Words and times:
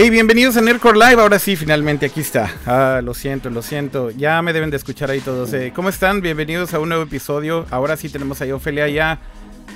Hey, 0.00 0.10
bienvenidos 0.10 0.56
a 0.56 0.60
Nerdcore 0.60 0.96
Live. 0.96 1.20
Ahora 1.20 1.40
sí, 1.40 1.56
finalmente 1.56 2.06
aquí 2.06 2.20
está. 2.20 2.54
Ah, 2.66 3.00
lo 3.02 3.14
siento, 3.14 3.50
lo 3.50 3.62
siento. 3.62 4.12
Ya 4.12 4.40
me 4.42 4.52
deben 4.52 4.70
de 4.70 4.76
escuchar 4.76 5.10
ahí 5.10 5.18
todos. 5.18 5.52
Eh, 5.52 5.72
¿Cómo 5.74 5.88
están? 5.88 6.20
Bienvenidos 6.20 6.72
a 6.72 6.78
un 6.78 6.90
nuevo 6.90 7.02
episodio. 7.02 7.66
Ahora 7.72 7.96
sí 7.96 8.08
tenemos 8.08 8.40
ahí 8.40 8.52
Ofelia 8.52 8.86
ya. 8.86 9.18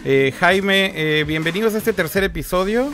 Eh, 0.05 0.33
Jaime, 0.39 0.93
eh, 0.95 1.25
bienvenidos 1.25 1.75
a 1.75 1.79
este 1.79 1.93
tercer 1.93 2.23
episodio. 2.23 2.93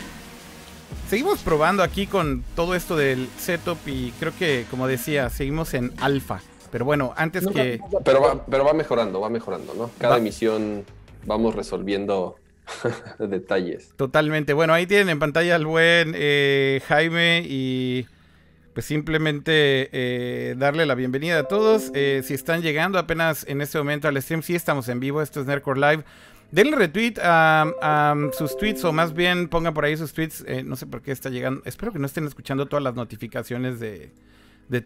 Seguimos 1.10 1.40
probando 1.40 1.82
aquí 1.82 2.06
con 2.06 2.44
todo 2.56 2.74
esto 2.74 2.96
del 2.96 3.28
setup 3.36 3.76
y 3.84 4.12
creo 4.12 4.32
que, 4.38 4.64
como 4.70 4.86
decía, 4.86 5.28
seguimos 5.28 5.74
en 5.74 5.92
alfa. 6.00 6.40
Pero 6.72 6.86
bueno, 6.86 7.12
antes 7.14 7.46
que... 7.46 7.78
Pero 8.06 8.22
va, 8.22 8.42
pero 8.46 8.64
va 8.64 8.72
mejorando, 8.72 9.20
va 9.20 9.28
mejorando, 9.28 9.74
¿no? 9.74 9.90
Cada 9.98 10.16
emisión 10.16 10.82
vamos 11.26 11.54
resolviendo 11.54 12.38
detalles. 13.18 13.92
Totalmente. 13.96 14.52
Bueno, 14.52 14.72
ahí 14.72 14.86
tienen 14.86 15.08
en 15.08 15.18
pantalla 15.18 15.56
al 15.56 15.66
buen 15.66 16.12
eh, 16.14 16.80
Jaime 16.86 17.44
y 17.46 18.06
pues 18.74 18.86
simplemente 18.86 19.88
eh, 19.92 20.54
darle 20.56 20.86
la 20.86 20.94
bienvenida 20.94 21.40
a 21.40 21.42
todos. 21.44 21.90
Eh, 21.94 22.22
si 22.24 22.34
están 22.34 22.62
llegando 22.62 22.98
apenas 22.98 23.44
en 23.48 23.60
este 23.60 23.78
momento 23.78 24.08
al 24.08 24.20
stream, 24.22 24.42
sí 24.42 24.54
estamos 24.54 24.88
en 24.88 25.00
vivo, 25.00 25.22
esto 25.22 25.40
es 25.40 25.46
Nerdcore 25.46 25.80
Live. 25.80 26.04
Denle 26.50 26.76
retweet 26.76 27.18
a, 27.22 28.14
sus 28.32 28.56
tweets 28.56 28.82
o 28.84 28.92
más 28.92 29.12
bien 29.12 29.48
pongan 29.48 29.74
por 29.74 29.84
ahí 29.84 29.96
sus 29.96 30.14
tweets. 30.14 30.44
no 30.64 30.76
sé 30.76 30.86
por 30.86 31.02
qué 31.02 31.12
está 31.12 31.28
llegando. 31.28 31.60
Espero 31.66 31.92
que 31.92 31.98
no 31.98 32.06
estén 32.06 32.26
escuchando 32.26 32.66
todas 32.66 32.82
las 32.82 32.94
notificaciones 32.94 33.80
de, 33.80 34.10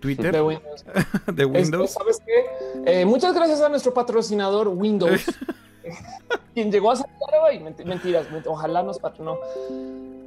Twitter. 0.01 0.33
De 0.33 0.43
Windows. 0.43 0.85
de 1.33 1.45
Windows. 1.45 1.93
¿Sabes 1.93 2.19
qué? 2.27 3.05
muchas 3.05 3.33
gracias 3.33 3.61
a 3.61 3.69
nuestro 3.69 3.95
patrocinador 3.95 4.69
Windows. 4.69 5.25
quien 6.55 6.71
llegó 6.71 6.93
a 6.93 7.07
hoy, 7.43 7.59
mentiras, 7.85 8.27
ojalá 8.47 8.83
nos 8.83 9.01
no. 9.19 9.39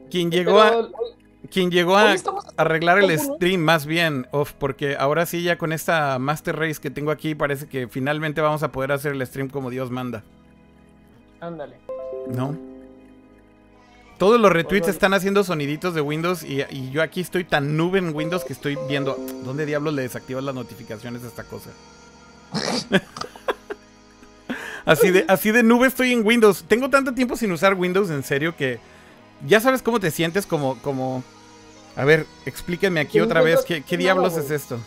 Quien 0.10 0.32
llegó 0.32 0.62
a 0.62 0.90
quien 1.50 1.72
llegó 1.72 1.96
a 1.96 2.16
arreglar 2.58 3.00
el 3.00 3.18
stream 3.20 3.62
más 3.62 3.86
bien, 3.86 4.28
off, 4.32 4.54
porque 4.54 4.96
ahora 4.98 5.26
sí 5.26 5.44
ya 5.44 5.58
con 5.58 5.72
esta 5.72 6.18
Master 6.20 6.58
Race 6.58 6.82
que 6.82 6.90
tengo 6.90 7.12
aquí 7.12 7.36
parece 7.36 7.68
que 7.68 7.88
finalmente 7.88 8.42
vamos 8.42 8.64
a 8.64 8.72
poder 8.72 8.92
hacer 8.92 9.14
el 9.14 9.26
stream 9.26 9.50
como 9.50 9.70
Dios 9.70 9.92
manda. 9.92 10.24
Ándale. 11.40 11.78
¿No? 12.28 12.58
Todos 14.18 14.40
los 14.40 14.52
retweets 14.52 14.88
están 14.88 15.14
haciendo 15.14 15.44
soniditos 15.44 15.94
de 15.94 16.02
Windows 16.02 16.44
y, 16.44 16.62
y, 16.70 16.90
yo 16.90 17.04
aquí 17.04 17.20
estoy 17.20 17.44
tan 17.44 17.76
nube 17.76 18.00
en 18.00 18.16
Windows 18.16 18.46
que 18.46 18.54
estoy 18.54 18.78
viendo 18.88 19.18
dónde 19.44 19.66
diablos 19.66 19.94
le 19.94 20.04
desactivas 20.04 20.44
las 20.44 20.56
notificaciones 20.56 21.22
de 21.22 21.28
esta 21.28 21.44
cosa. 21.44 21.70
Así 24.86 25.10
de, 25.10 25.26
así 25.28 25.52
de 25.52 25.64
nube 25.64 25.88
estoy 25.88 26.14
en 26.14 26.26
Windows. 26.26 26.64
Tengo 26.68 26.90
tanto 26.90 27.14
tiempo 27.14 27.36
sin 27.36 27.52
usar 27.52 27.74
Windows, 27.74 28.10
en 28.12 28.24
serio, 28.24 28.56
que 28.56 28.80
ya 29.46 29.60
sabes 29.60 29.82
cómo 29.82 30.00
te 30.00 30.12
sientes 30.12 30.46
como, 30.46 30.80
como... 30.82 31.24
A 31.96 32.04
ver, 32.04 32.26
explíquenme 32.46 33.00
aquí 33.00 33.20
otra 33.20 33.42
vez, 33.42 33.62
¿qué, 33.64 33.98
diablos 33.98 34.36
es 34.38 34.52
esto? 34.52 34.78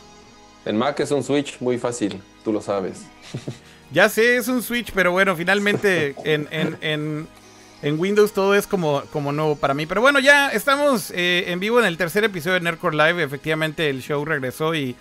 En 0.66 0.76
Mac 0.76 1.00
es 1.00 1.10
un 1.10 1.22
Switch 1.22 1.58
muy 1.60 1.78
fácil, 1.78 2.20
tú 2.44 2.52
lo 2.52 2.60
sabes. 2.60 3.02
ya 3.92 4.08
sé, 4.10 4.36
es 4.36 4.48
un 4.48 4.62
Switch, 4.62 4.92
pero 4.92 5.10
bueno, 5.10 5.34
finalmente 5.34 6.14
en, 6.24 6.46
en, 6.50 7.26
en, 7.80 7.98
Windows 7.98 8.32
todo 8.32 8.54
es 8.54 8.66
como, 8.66 9.02
como 9.10 9.32
nuevo 9.32 9.56
para 9.56 9.72
mí. 9.72 9.86
Pero 9.86 10.02
bueno, 10.02 10.20
ya 10.20 10.50
estamos 10.50 11.10
eh, 11.12 11.44
en 11.48 11.60
vivo 11.60 11.80
en 11.80 11.86
el 11.86 11.96
tercer 11.96 12.24
episodio 12.24 12.54
de 12.54 12.60
Nerdcore 12.60 12.96
Live. 12.96 13.22
Efectivamente, 13.22 13.88
el 13.88 14.02
show 14.02 14.22
regresó 14.26 14.74
y 14.74 14.94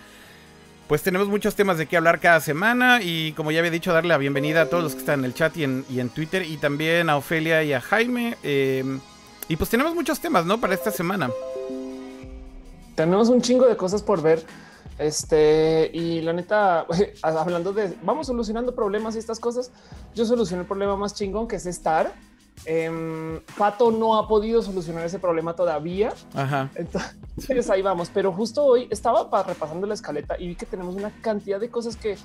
pues 0.88 1.02
tenemos 1.02 1.28
muchos 1.28 1.54
temas 1.54 1.76
de 1.76 1.86
qué 1.86 1.98
hablar 1.98 2.18
cada 2.18 2.40
semana 2.40 3.00
y 3.02 3.32
como 3.32 3.50
ya 3.50 3.58
había 3.58 3.70
dicho, 3.70 3.92
darle 3.92 4.08
la 4.08 4.16
bienvenida 4.16 4.62
a 4.62 4.66
todos 4.70 4.82
los 4.82 4.94
que 4.94 5.00
están 5.00 5.18
en 5.20 5.26
el 5.26 5.34
chat 5.34 5.54
y 5.58 5.64
en, 5.64 6.08
Twitter 6.08 6.42
y 6.42 6.56
también 6.56 7.10
a 7.10 7.18
Ofelia 7.18 7.62
y 7.62 7.74
a 7.74 7.80
Jaime. 7.80 8.38
Eh, 8.42 8.98
y 9.48 9.56
pues 9.56 9.68
tenemos 9.68 9.94
muchos 9.94 10.18
temas, 10.18 10.46
¿no? 10.46 10.58
Para 10.58 10.72
esta 10.72 10.90
semana. 10.90 11.30
Tenemos 12.94 13.28
un 13.28 13.42
chingo 13.42 13.66
de 13.66 13.76
cosas 13.76 14.02
por 14.02 14.22
ver. 14.22 14.42
Este, 14.98 15.90
y 15.92 16.22
la 16.22 16.32
neta, 16.32 16.86
hablando 17.22 17.74
de, 17.74 17.94
vamos 18.02 18.26
solucionando 18.26 18.74
problemas 18.74 19.14
y 19.14 19.18
estas 19.18 19.38
cosas, 19.38 19.70
yo 20.14 20.24
solucioné 20.24 20.62
el 20.62 20.66
problema 20.66 20.96
más 20.96 21.14
chingón 21.14 21.46
que 21.46 21.56
es 21.56 21.66
estar 21.66 22.14
Em, 22.64 23.40
Pato 23.56 23.90
no 23.90 24.18
ha 24.18 24.28
podido 24.28 24.62
solucionar 24.62 25.04
ese 25.04 25.18
problema 25.18 25.54
todavía. 25.54 26.12
Ajá. 26.34 26.70
Entonces 26.74 27.70
ahí 27.70 27.82
vamos. 27.82 28.10
Pero 28.12 28.32
justo 28.32 28.64
hoy 28.64 28.88
estaba 28.90 29.42
repasando 29.42 29.86
la 29.86 29.94
escaleta 29.94 30.36
y 30.38 30.48
vi 30.48 30.54
que 30.56 30.66
tenemos 30.66 30.94
una 30.94 31.10
cantidad 31.20 31.60
de 31.60 31.70
cosas 31.70 31.96
que 31.96 32.16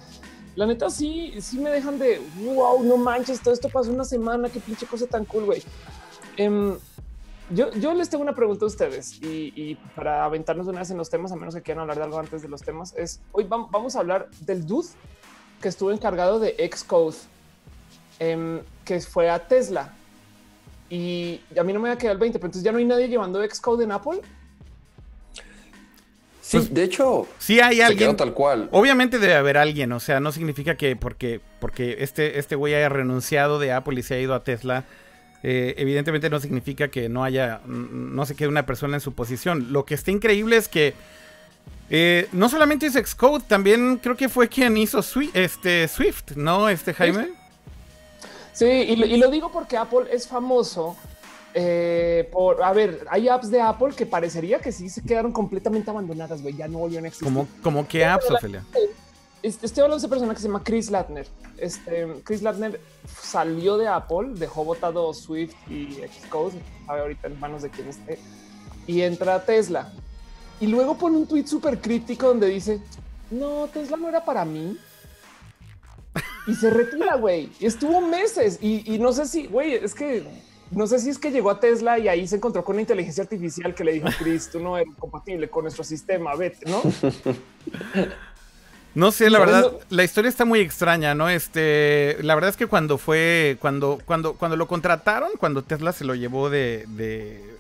la 0.56 0.66
neta 0.66 0.90
sí, 0.90 1.34
sí 1.42 1.58
me 1.60 1.70
dejan 1.72 1.98
de 1.98 2.22
wow, 2.44 2.84
no 2.84 2.98
manches, 2.98 3.42
todo 3.42 3.54
esto 3.54 3.70
pasó 3.70 3.92
una 3.92 4.06
semana, 4.06 4.50
qué 4.50 4.60
pinche 4.60 4.86
cosa 4.86 5.08
tan 5.08 5.26
cool, 5.26 5.46
güey. 5.46 5.64
Em, 6.38 6.78
yo, 7.50 7.72
yo, 7.72 7.94
les 7.94 8.10
tengo 8.10 8.24
una 8.24 8.36
pregunta 8.36 8.66
a 8.66 8.68
ustedes 8.68 9.20
y, 9.22 9.76
para 9.96 10.26
aventarnos 10.26 10.68
una 10.68 10.80
vez 10.80 10.92
en 10.92 10.98
los 10.98 11.10
temas, 11.10 11.32
a 11.32 11.36
menos 11.36 11.56
que 11.56 11.62
quieran 11.62 11.82
hablar 11.82 11.98
de 11.98 12.04
algo 12.04 12.20
antes 12.20 12.42
de 12.42 12.48
los 12.48 12.62
temas, 12.62 12.94
es 12.96 13.22
hoy 13.32 13.46
vamos 13.48 13.96
a 13.96 14.00
hablar 14.00 14.30
del 14.42 14.66
dude 14.66 14.90
que 15.62 15.68
estuvo 15.68 15.92
encargado 15.92 16.40
de 16.40 16.56
Xcode, 16.72 17.18
em, 18.20 18.62
que 18.86 19.00
fue 19.02 19.30
a 19.30 19.48
Tesla 19.48 19.94
y 20.94 21.42
a 21.58 21.64
mí 21.64 21.74
no 21.74 21.80
me 21.80 21.90
va 21.90 21.96
a 21.96 21.98
quedar 21.98 22.14
el 22.14 22.20
20, 22.20 22.38
pero 22.38 22.50
entonces 22.50 22.64
ya 22.64 22.72
no 22.72 22.78
hay 22.78 22.86
nadie 22.86 23.08
llevando 23.08 23.44
Xcode 23.44 23.84
en 23.84 23.92
Apple. 23.92 24.22
Sí, 26.40 26.58
pues, 26.58 26.72
de 26.72 26.84
hecho, 26.84 27.28
sí 27.40 27.60
hay 27.60 27.82
alguien. 27.82 28.16
tal 28.16 28.34
cual. 28.34 28.70
Obviamente 28.72 29.18
debe 29.18 29.34
haber 29.34 29.58
alguien, 29.58 29.92
o 29.92 30.00
sea, 30.00 30.20
no 30.20 30.32
significa 30.32 30.76
que 30.76 30.96
porque, 30.96 31.42
porque 31.60 31.98
este, 32.02 32.38
este 32.38 32.56
güey 32.56 32.76
haya 32.76 32.90
renunciado 32.90 33.58
de 33.58 33.72
Apple 33.72 34.00
y 34.00 34.04
se 34.04 34.14
ha 34.14 34.20
ido 34.20 34.36
a 34.36 34.44
Tesla. 34.44 34.84
Eh, 35.42 35.74
evidentemente 35.78 36.30
no 36.30 36.40
significa 36.40 36.90
que 36.90 37.10
no 37.10 37.24
haya, 37.24 37.62
no 37.66 38.26
se 38.28 38.36
quede 38.36 38.50
una 38.50 38.68
persona 38.68 38.96
en 38.96 39.02
su 39.02 39.14
posición. 39.14 39.74
Lo 39.74 39.86
que 39.86 39.96
está 39.96 40.12
increíble 40.12 40.58
es 40.58 40.68
que 40.68 40.94
eh, 41.90 42.28
no 42.34 42.50
solamente 42.50 42.86
es 42.86 42.94
Xcode, 42.94 43.46
también 43.48 43.98
creo 43.98 44.16
que 44.16 44.30
fue 44.30 44.48
quien 44.48 44.78
hizo 44.78 45.02
Swift, 45.02 45.36
este, 45.36 45.88
Swift 45.88 46.36
¿no? 46.36 46.70
Este 46.70 46.94
Jaime. 46.94 47.24
Sí, 47.24 47.32
y, 48.62 49.18
lo 49.18 49.30
digo 49.30 49.52
porque 49.52 49.78
Apple 49.78 50.06
es 50.12 50.28
famoso 50.28 50.96
eh, 51.56 52.30
por, 52.32 52.64
a 52.64 52.74
ver, 52.74 53.06
hay 53.10 53.28
apps 53.30 53.52
de 53.52 53.62
Apple 53.62 53.94
que 53.96 54.06
parecería 54.06 54.60
que 54.60 54.72
sí 54.72 54.90
se 54.90 55.04
quedaron 55.04 55.32
completamente 55.32 55.90
abandonadas, 55.90 56.42
güey, 56.42 56.56
ya 56.56 56.68
no 56.68 56.80
volvieron 56.80 57.06
a 57.06 57.08
existir. 57.10 57.28
¿Cómo, 57.28 57.48
cómo 57.62 57.88
qué 57.88 58.04
apps, 58.06 58.30
Ophelia? 58.32 58.64
Estoy 59.44 59.84
hablando 59.84 59.96
de 59.96 59.98
esa 59.98 60.08
persona 60.08 60.34
que 60.34 60.40
se 60.40 60.48
llama 60.48 60.64
Chris 60.64 60.90
Latner. 60.90 61.28
Este, 61.58 62.08
Chris 62.24 62.42
Latner 62.42 62.80
salió 63.22 63.78
de 63.78 63.88
Apple, 63.88 64.32
dejó 64.36 64.64
votado 64.64 65.14
Swift 65.14 65.54
y 65.70 65.98
Xcode, 66.24 66.54
sabe 66.88 67.02
ahorita 67.02 67.28
en 67.28 67.40
manos 67.40 67.62
de 67.62 67.70
quién 67.70 67.90
esté, 67.90 68.18
y 68.88 69.02
entra 69.02 69.36
a 69.36 69.46
Tesla. 69.46 69.92
Y 70.60 70.68
luego 70.68 70.98
pone 70.98 71.18
un 71.18 71.28
tweet 71.28 71.46
súper 71.46 71.80
crítico 71.80 72.28
donde 72.28 72.48
dice, 72.48 72.82
no, 73.30 73.68
Tesla 73.68 73.98
no 73.98 74.08
era 74.08 74.24
para 74.24 74.46
mí 74.46 74.78
y 76.48 76.56
se 76.56 76.70
retira, 76.70 77.16
güey. 77.16 77.50
Estuvo 77.60 78.02
meses 78.02 78.60
y, 78.62 78.98
no 79.00 79.14
sé 79.14 79.26
si, 79.26 79.48
güey, 79.48 79.74
es 79.76 79.94
que 79.94 80.24
no 80.72 80.88
sé 80.88 80.98
si 81.00 81.10
es 81.10 81.20
que 81.20 81.32
llegó 81.32 81.52
a 81.52 81.60
Tesla 81.60 82.00
y 82.00 82.08
ahí 82.08 82.28
se 82.28 82.38
encontró 82.38 82.64
con 82.64 82.76
una 82.76 82.82
inteligencia 82.82 83.24
artificial 83.24 83.76
que 83.76 83.84
le 83.84 83.94
dijo, 83.94 84.08
Chris, 84.20 84.50
tú 84.50 84.60
no 84.60 84.78
eres 84.78 84.94
compatible 84.98 85.50
con 85.50 85.64
nuestro 85.64 85.84
sistema, 85.84 86.36
vete, 86.36 86.70
¿no? 86.70 86.82
No 88.96 89.12
sé, 89.12 89.30
la 89.32 89.40
verdad, 89.40 89.72
la 89.90 90.04
historia 90.04 90.30
está 90.30 90.46
muy 90.46 90.60
extraña, 90.60 91.16
¿no? 91.16 91.28
Este, 91.28 92.18
la 92.22 92.36
verdad 92.36 92.52
es 92.52 92.58
que 92.58 92.68
cuando 92.68 93.00
fue, 93.00 93.58
cuando, 93.60 94.00
cuando, 94.06 94.34
cuando 94.34 94.56
lo 94.56 94.68
contrataron, 94.68 95.32
cuando 95.40 95.64
Tesla 95.64 95.94
se 95.94 96.06
lo 96.06 96.14
llevó 96.14 96.52
de, 96.52 96.86
de, 96.90 97.53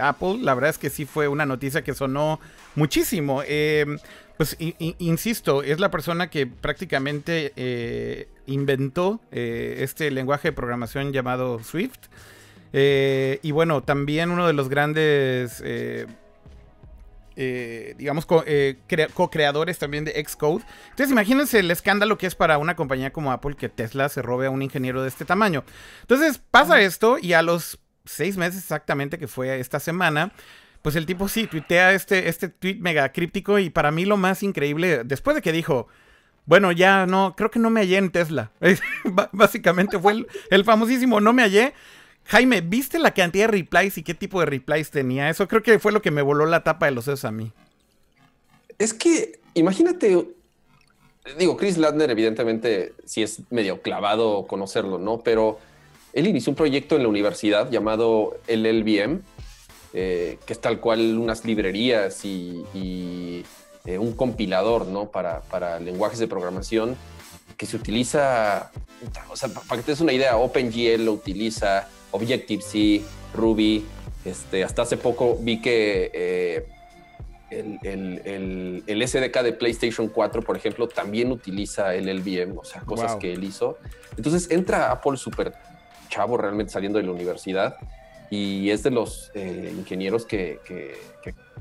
Apple, 0.00 0.38
la 0.40 0.54
verdad 0.54 0.70
es 0.70 0.78
que 0.78 0.90
sí 0.90 1.04
fue 1.04 1.28
una 1.28 1.46
noticia 1.46 1.82
que 1.82 1.94
sonó 1.94 2.40
muchísimo. 2.74 3.42
Eh, 3.46 3.98
pues 4.36 4.56
insisto, 4.58 5.62
es 5.62 5.80
la 5.80 5.90
persona 5.90 6.30
que 6.30 6.46
prácticamente 6.46 7.52
eh, 7.56 8.28
inventó 8.46 9.20
eh, 9.32 9.78
este 9.80 10.10
lenguaje 10.10 10.48
de 10.48 10.52
programación 10.52 11.12
llamado 11.12 11.62
Swift. 11.62 11.98
Y 12.72 13.50
bueno, 13.50 13.82
también 13.82 14.30
uno 14.30 14.46
de 14.46 14.52
los 14.52 14.68
grandes, 14.68 15.62
digamos, 17.34 18.26
co-creadores 18.26 19.78
también 19.78 20.04
de 20.04 20.24
Xcode. 20.24 20.64
Entonces 20.90 21.10
imagínense 21.10 21.58
el 21.58 21.70
escándalo 21.70 22.16
que 22.16 22.26
es 22.26 22.36
para 22.36 22.58
una 22.58 22.76
compañía 22.76 23.12
como 23.12 23.32
Apple 23.32 23.56
que 23.56 23.68
Tesla 23.68 24.08
se 24.08 24.22
robe 24.22 24.46
a 24.46 24.50
un 24.50 24.62
ingeniero 24.62 25.02
de 25.02 25.08
este 25.08 25.24
tamaño. 25.24 25.64
Entonces 26.02 26.40
pasa 26.50 26.80
esto 26.80 27.18
y 27.20 27.32
a 27.32 27.42
los 27.42 27.80
seis 28.08 28.36
meses 28.36 28.60
exactamente 28.60 29.18
que 29.18 29.28
fue 29.28 29.60
esta 29.60 29.80
semana, 29.80 30.32
pues 30.82 30.96
el 30.96 31.06
tipo 31.06 31.28
sí 31.28 31.46
tuitea 31.46 31.92
este, 31.92 32.28
este 32.28 32.48
tweet 32.48 32.76
mega 32.76 33.12
críptico 33.12 33.58
y 33.58 33.70
para 33.70 33.90
mí 33.90 34.04
lo 34.04 34.16
más 34.16 34.42
increíble, 34.42 35.02
después 35.04 35.34
de 35.34 35.42
que 35.42 35.52
dijo, 35.52 35.88
bueno, 36.48 36.72
ya 36.72 37.04
no, 37.04 37.34
creo 37.36 37.50
que 37.50 37.58
no 37.58 37.68
me 37.68 37.80
hallé 37.80 37.98
en 37.98 38.10
Tesla. 38.10 38.52
Básicamente 39.32 39.98
fue 39.98 40.24
el, 40.50 40.64
famosísimo 40.64 41.20
no 41.20 41.34
me 41.34 41.42
hallé. 41.42 41.74
Jaime, 42.24 42.62
¿viste 42.62 42.98
la 42.98 43.12
cantidad 43.12 43.44
de 43.44 43.58
replies 43.58 43.98
y 43.98 44.02
qué 44.02 44.14
tipo 44.14 44.40
de 44.40 44.46
replies 44.46 44.90
tenía? 44.90 45.28
Eso 45.28 45.46
creo 45.46 45.62
que 45.62 45.78
fue 45.78 45.92
lo 45.92 46.00
que 46.00 46.10
me 46.10 46.22
voló 46.22 46.46
la 46.46 46.64
tapa 46.64 46.86
de 46.86 46.92
los 46.92 47.04
sesos 47.04 47.26
a 47.26 47.32
mí. 47.32 47.52
Es 48.78 48.94
que, 48.94 49.40
imagínate, 49.52 50.26
digo, 51.38 51.56
Chris 51.58 51.76
Ladner 51.76 52.10
evidentemente 52.10 52.94
sí 53.04 53.22
es 53.22 53.42
medio 53.50 53.82
clavado 53.82 54.46
conocerlo, 54.46 54.98
¿no? 54.98 55.20
Pero 55.20 55.58
él 56.18 56.26
inició 56.26 56.50
un 56.50 56.56
proyecto 56.56 56.96
en 56.96 57.02
la 57.02 57.08
universidad 57.08 57.70
llamado 57.70 58.38
LLVM, 58.48 59.20
eh, 59.94 60.38
que 60.44 60.52
es 60.52 60.60
tal 60.60 60.80
cual 60.80 61.16
unas 61.16 61.44
librerías 61.44 62.24
y, 62.24 63.44
eh, 63.84 63.98
un 63.98 64.12
compilador, 64.12 64.86
¿no? 64.86 65.10
Para, 65.12 65.42
para 65.42 65.78
lenguajes 65.78 66.18
de 66.18 66.26
programación 66.26 66.96
que 67.56 67.66
se 67.66 67.76
utiliza, 67.76 68.72
o 69.30 69.36
sea, 69.36 69.48
para 69.48 69.80
que 69.80 69.86
te 69.86 69.92
des 69.92 70.00
una 70.00 70.12
idea, 70.12 70.36
OpenGL 70.36 71.04
lo 71.04 71.12
utiliza, 71.12 71.88
Objective-C, 72.10 73.02
Ruby, 73.34 73.84
este, 74.24 74.64
hasta 74.64 74.82
hace 74.82 74.96
poco 74.96 75.38
vi 75.40 75.60
que 75.60 76.10
eh, 76.12 76.66
el, 77.50 78.82
el, 78.86 79.08
SDK 79.08 79.42
de 79.42 79.52
PlayStation 79.52 80.08
4, 80.08 80.42
por 80.42 80.56
ejemplo, 80.56 80.88
también 80.88 81.30
utiliza 81.30 81.94
el 81.94 82.06
LVM, 82.06 82.58
o 82.58 82.64
sea, 82.64 82.82
cosas 82.82 83.16
que 83.16 83.32
él 83.32 83.44
hizo. 83.44 83.78
Entonces 84.16 84.50
entra 84.50 84.90
Apple 84.90 85.16
súper 85.16 85.54
chavo 86.08 86.36
realmente 86.36 86.72
saliendo 86.72 86.98
de 86.98 87.04
la 87.04 87.12
universidad 87.12 87.76
y 88.30 88.70
es 88.70 88.82
de 88.82 88.90
los 88.90 89.30
eh, 89.34 89.72
ingenieros 89.76 90.26
que, 90.26 90.60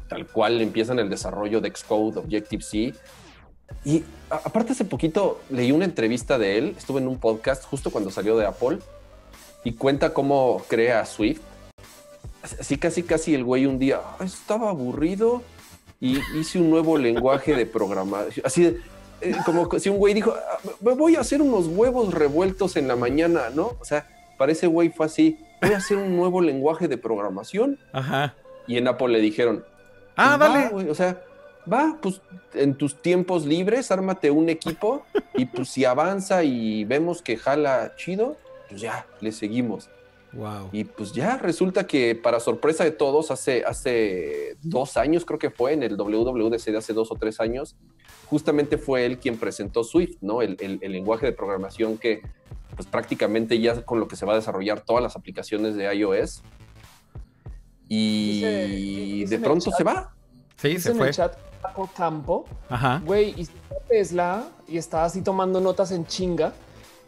tal 0.07 0.27
cual 0.27 0.61
empiezan 0.61 0.99
el 0.99 1.09
desarrollo 1.09 1.61
de 1.61 1.73
Xcode, 1.73 2.19
Objective-C. 2.19 2.93
Y 3.83 4.03
aparte 4.29 4.73
hace 4.73 4.85
poquito 4.85 5.41
leí 5.49 5.71
una 5.71 5.85
entrevista 5.85 6.37
de 6.37 6.57
él, 6.57 6.75
estuve 6.77 7.01
en 7.01 7.07
un 7.07 7.19
podcast 7.19 7.63
justo 7.65 7.91
cuando 7.91 8.11
salió 8.11 8.37
de 8.37 8.45
Apple 8.45 8.79
y 9.63 9.73
cuenta 9.73 10.13
cómo 10.13 10.63
crea 10.67 11.05
Swift. 11.05 11.41
Así 12.41 12.77
casi 12.77 13.03
casi 13.03 13.33
el 13.33 13.43
güey 13.43 13.65
un 13.65 13.77
día 13.77 13.99
ah, 14.03 14.23
estaba 14.23 14.69
aburrido 14.69 15.41
y 15.99 16.19
hice 16.39 16.59
un 16.59 16.69
nuevo 16.69 16.97
lenguaje 16.97 17.55
de 17.55 17.65
programación. 17.65 18.45
Así 18.45 18.77
eh, 19.19 19.35
como 19.45 19.69
si 19.79 19.89
un 19.89 19.97
güey 19.97 20.13
dijo, 20.13 20.33
ah, 20.33 20.59
voy 20.79 21.15
a 21.15 21.21
hacer 21.21 21.41
unos 21.41 21.67
huevos 21.67 22.13
revueltos 22.13 22.77
en 22.77 22.87
la 22.87 22.95
mañana, 22.95 23.49
¿no? 23.53 23.75
O 23.81 23.85
sea, 23.85 24.07
parece 24.37 24.67
güey 24.67 24.89
fue 24.89 25.05
así, 25.05 25.39
voy 25.61 25.73
a 25.73 25.77
hacer 25.77 25.97
un 25.97 26.15
nuevo 26.15 26.41
lenguaje 26.41 26.87
de 26.87 26.97
programación. 26.97 27.79
Ajá. 27.91 28.35
Y 28.67 28.77
en 28.77 28.87
Apple 28.87 29.09
le 29.09 29.21
dijeron, 29.21 29.65
ah, 30.15 30.37
dale. 30.37 30.89
o 30.89 30.95
sea, 30.95 31.21
va, 31.71 31.97
pues 32.01 32.21
en 32.53 32.75
tus 32.75 33.01
tiempos 33.01 33.45
libres, 33.45 33.91
ármate 33.91 34.31
un 34.31 34.49
equipo 34.49 35.05
y 35.35 35.45
pues 35.45 35.69
si 35.69 35.85
avanza 35.85 36.43
y 36.43 36.83
vemos 36.85 37.21
que 37.21 37.37
jala 37.37 37.93
chido, 37.95 38.37
pues 38.69 38.81
ya, 38.81 39.05
le 39.21 39.31
seguimos. 39.31 39.89
Wow. 40.33 40.69
Y 40.71 40.83
pues 40.83 41.13
ya 41.13 41.37
resulta 41.37 41.87
que 41.87 42.13
para 42.13 42.39
sorpresa 42.39 42.83
de 42.83 42.91
todos, 42.91 43.31
hace, 43.31 43.63
hace 43.65 44.57
dos 44.61 44.97
años 44.97 45.25
creo 45.25 45.39
que 45.39 45.49
fue, 45.49 45.73
en 45.73 45.83
el 45.83 45.97
WWDC 45.97 46.65
de 46.65 46.77
hace 46.77 46.93
dos 46.93 47.11
o 47.11 47.15
tres 47.15 47.39
años, 47.39 47.75
justamente 48.25 48.77
fue 48.77 49.05
él 49.05 49.19
quien 49.19 49.37
presentó 49.37 49.83
Swift, 49.83 50.17
¿no? 50.21 50.41
El, 50.41 50.57
el, 50.59 50.91
lenguaje 50.91 51.25
de 51.25 51.31
programación 51.31 51.97
que 51.97 52.21
pues 52.77 52.87
prácticamente 52.87 53.59
ya 53.59 53.83
con 53.83 53.99
lo 53.99 54.07
que 54.07 54.15
se 54.15 54.25
va 54.25 54.31
a 54.31 54.35
desarrollar 54.37 54.79
todas 54.79 55.03
las 55.03 55.17
aplicaciones 55.17 55.75
de 55.75 55.93
iOS. 55.93 56.43
Y 57.89 59.25
de 59.25 59.39
pronto 59.39 59.69
se 59.71 59.83
va. 59.83 60.13
Sí, 60.55 60.79
se 60.79 60.91
en 60.91 60.97
fue. 60.97 61.09
el 61.09 61.13
chat 61.13 61.35
por 61.75 61.91
campo. 61.91 62.45
Ajá. 62.69 63.01
Güey, 63.03 63.33
y 63.41 63.47
Tesla 63.89 64.45
y 64.67 64.77
estaba 64.77 65.03
así 65.03 65.21
tomando 65.21 65.59
notas 65.59 65.91
en 65.91 66.05
chinga. 66.05 66.53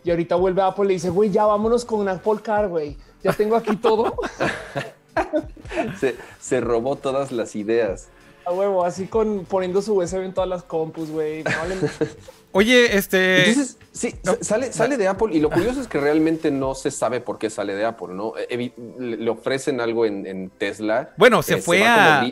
Y 0.03 0.11
ahorita 0.11 0.35
vuelve 0.35 0.61
a 0.61 0.67
Apple 0.67 0.85
y 0.85 0.87
le 0.89 0.93
dice, 0.95 1.09
güey, 1.09 1.29
ya 1.29 1.45
vámonos 1.45 1.85
con 1.85 1.99
una 1.99 2.13
Apple 2.13 2.41
Car, 2.43 2.67
güey 2.67 2.97
ya 3.23 3.33
tengo 3.33 3.55
aquí 3.55 3.75
todo. 3.75 4.15
se, 6.39 6.61
robó 6.61 6.95
todas 6.95 7.31
las 7.31 7.55
ideas. 7.55 8.09
A 8.45 8.51
huevo, 8.51 8.83
así 8.83 9.07
con 9.07 9.45
poniendo 9.45 9.81
su 9.81 9.95
USB 9.95 10.23
en 10.23 10.33
todas 10.33 10.49
las 10.49 10.63
compus, 10.63 11.09
güey. 11.09 11.43
Oye, 12.51 12.97
este. 12.97 13.49
Entonces, 13.49 13.77
sí, 13.91 14.15
sale, 14.41 14.73
sale 14.73 14.97
de 14.97 15.07
Apple 15.07 15.27
y 15.31 15.39
lo 15.39 15.49
curioso 15.49 15.81
es 15.81 15.87
que 15.87 15.99
realmente 15.99 16.49
no 16.49 16.73
se 16.73 16.89
sabe 16.89 17.21
por 17.21 17.37
qué 17.37 17.49
sale 17.49 17.75
de 17.75 17.85
Apple, 17.85 18.09
¿no? 18.11 18.33
le 18.99 19.29
ofrecen 19.29 19.81
algo 19.81 20.05
en, 20.05 20.49
Tesla. 20.57 21.13
Bueno, 21.17 21.43
se 21.43 21.57
fue 21.57 21.85
a. 21.85 22.25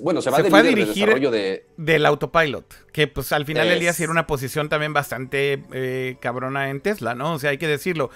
bueno, 0.00 0.22
se 0.22 0.30
va 0.30 0.38
a 0.38 0.62
dirigir 0.62 1.08
de... 1.30 1.66
del 1.76 2.06
autopilot, 2.06 2.90
que 2.92 3.08
pues 3.08 3.32
al 3.32 3.46
final 3.46 3.68
del 3.68 3.80
día 3.80 3.92
sí 3.92 4.04
era 4.04 4.12
una 4.12 4.26
posición 4.26 4.68
también 4.68 4.92
bastante 4.92 5.64
eh, 5.72 6.16
cabrona 6.20 6.70
en 6.70 6.80
Tesla, 6.80 7.14
¿no? 7.14 7.34
O 7.34 7.38
sea, 7.38 7.50
hay 7.50 7.58
que 7.58 7.68
decirlo. 7.68 8.10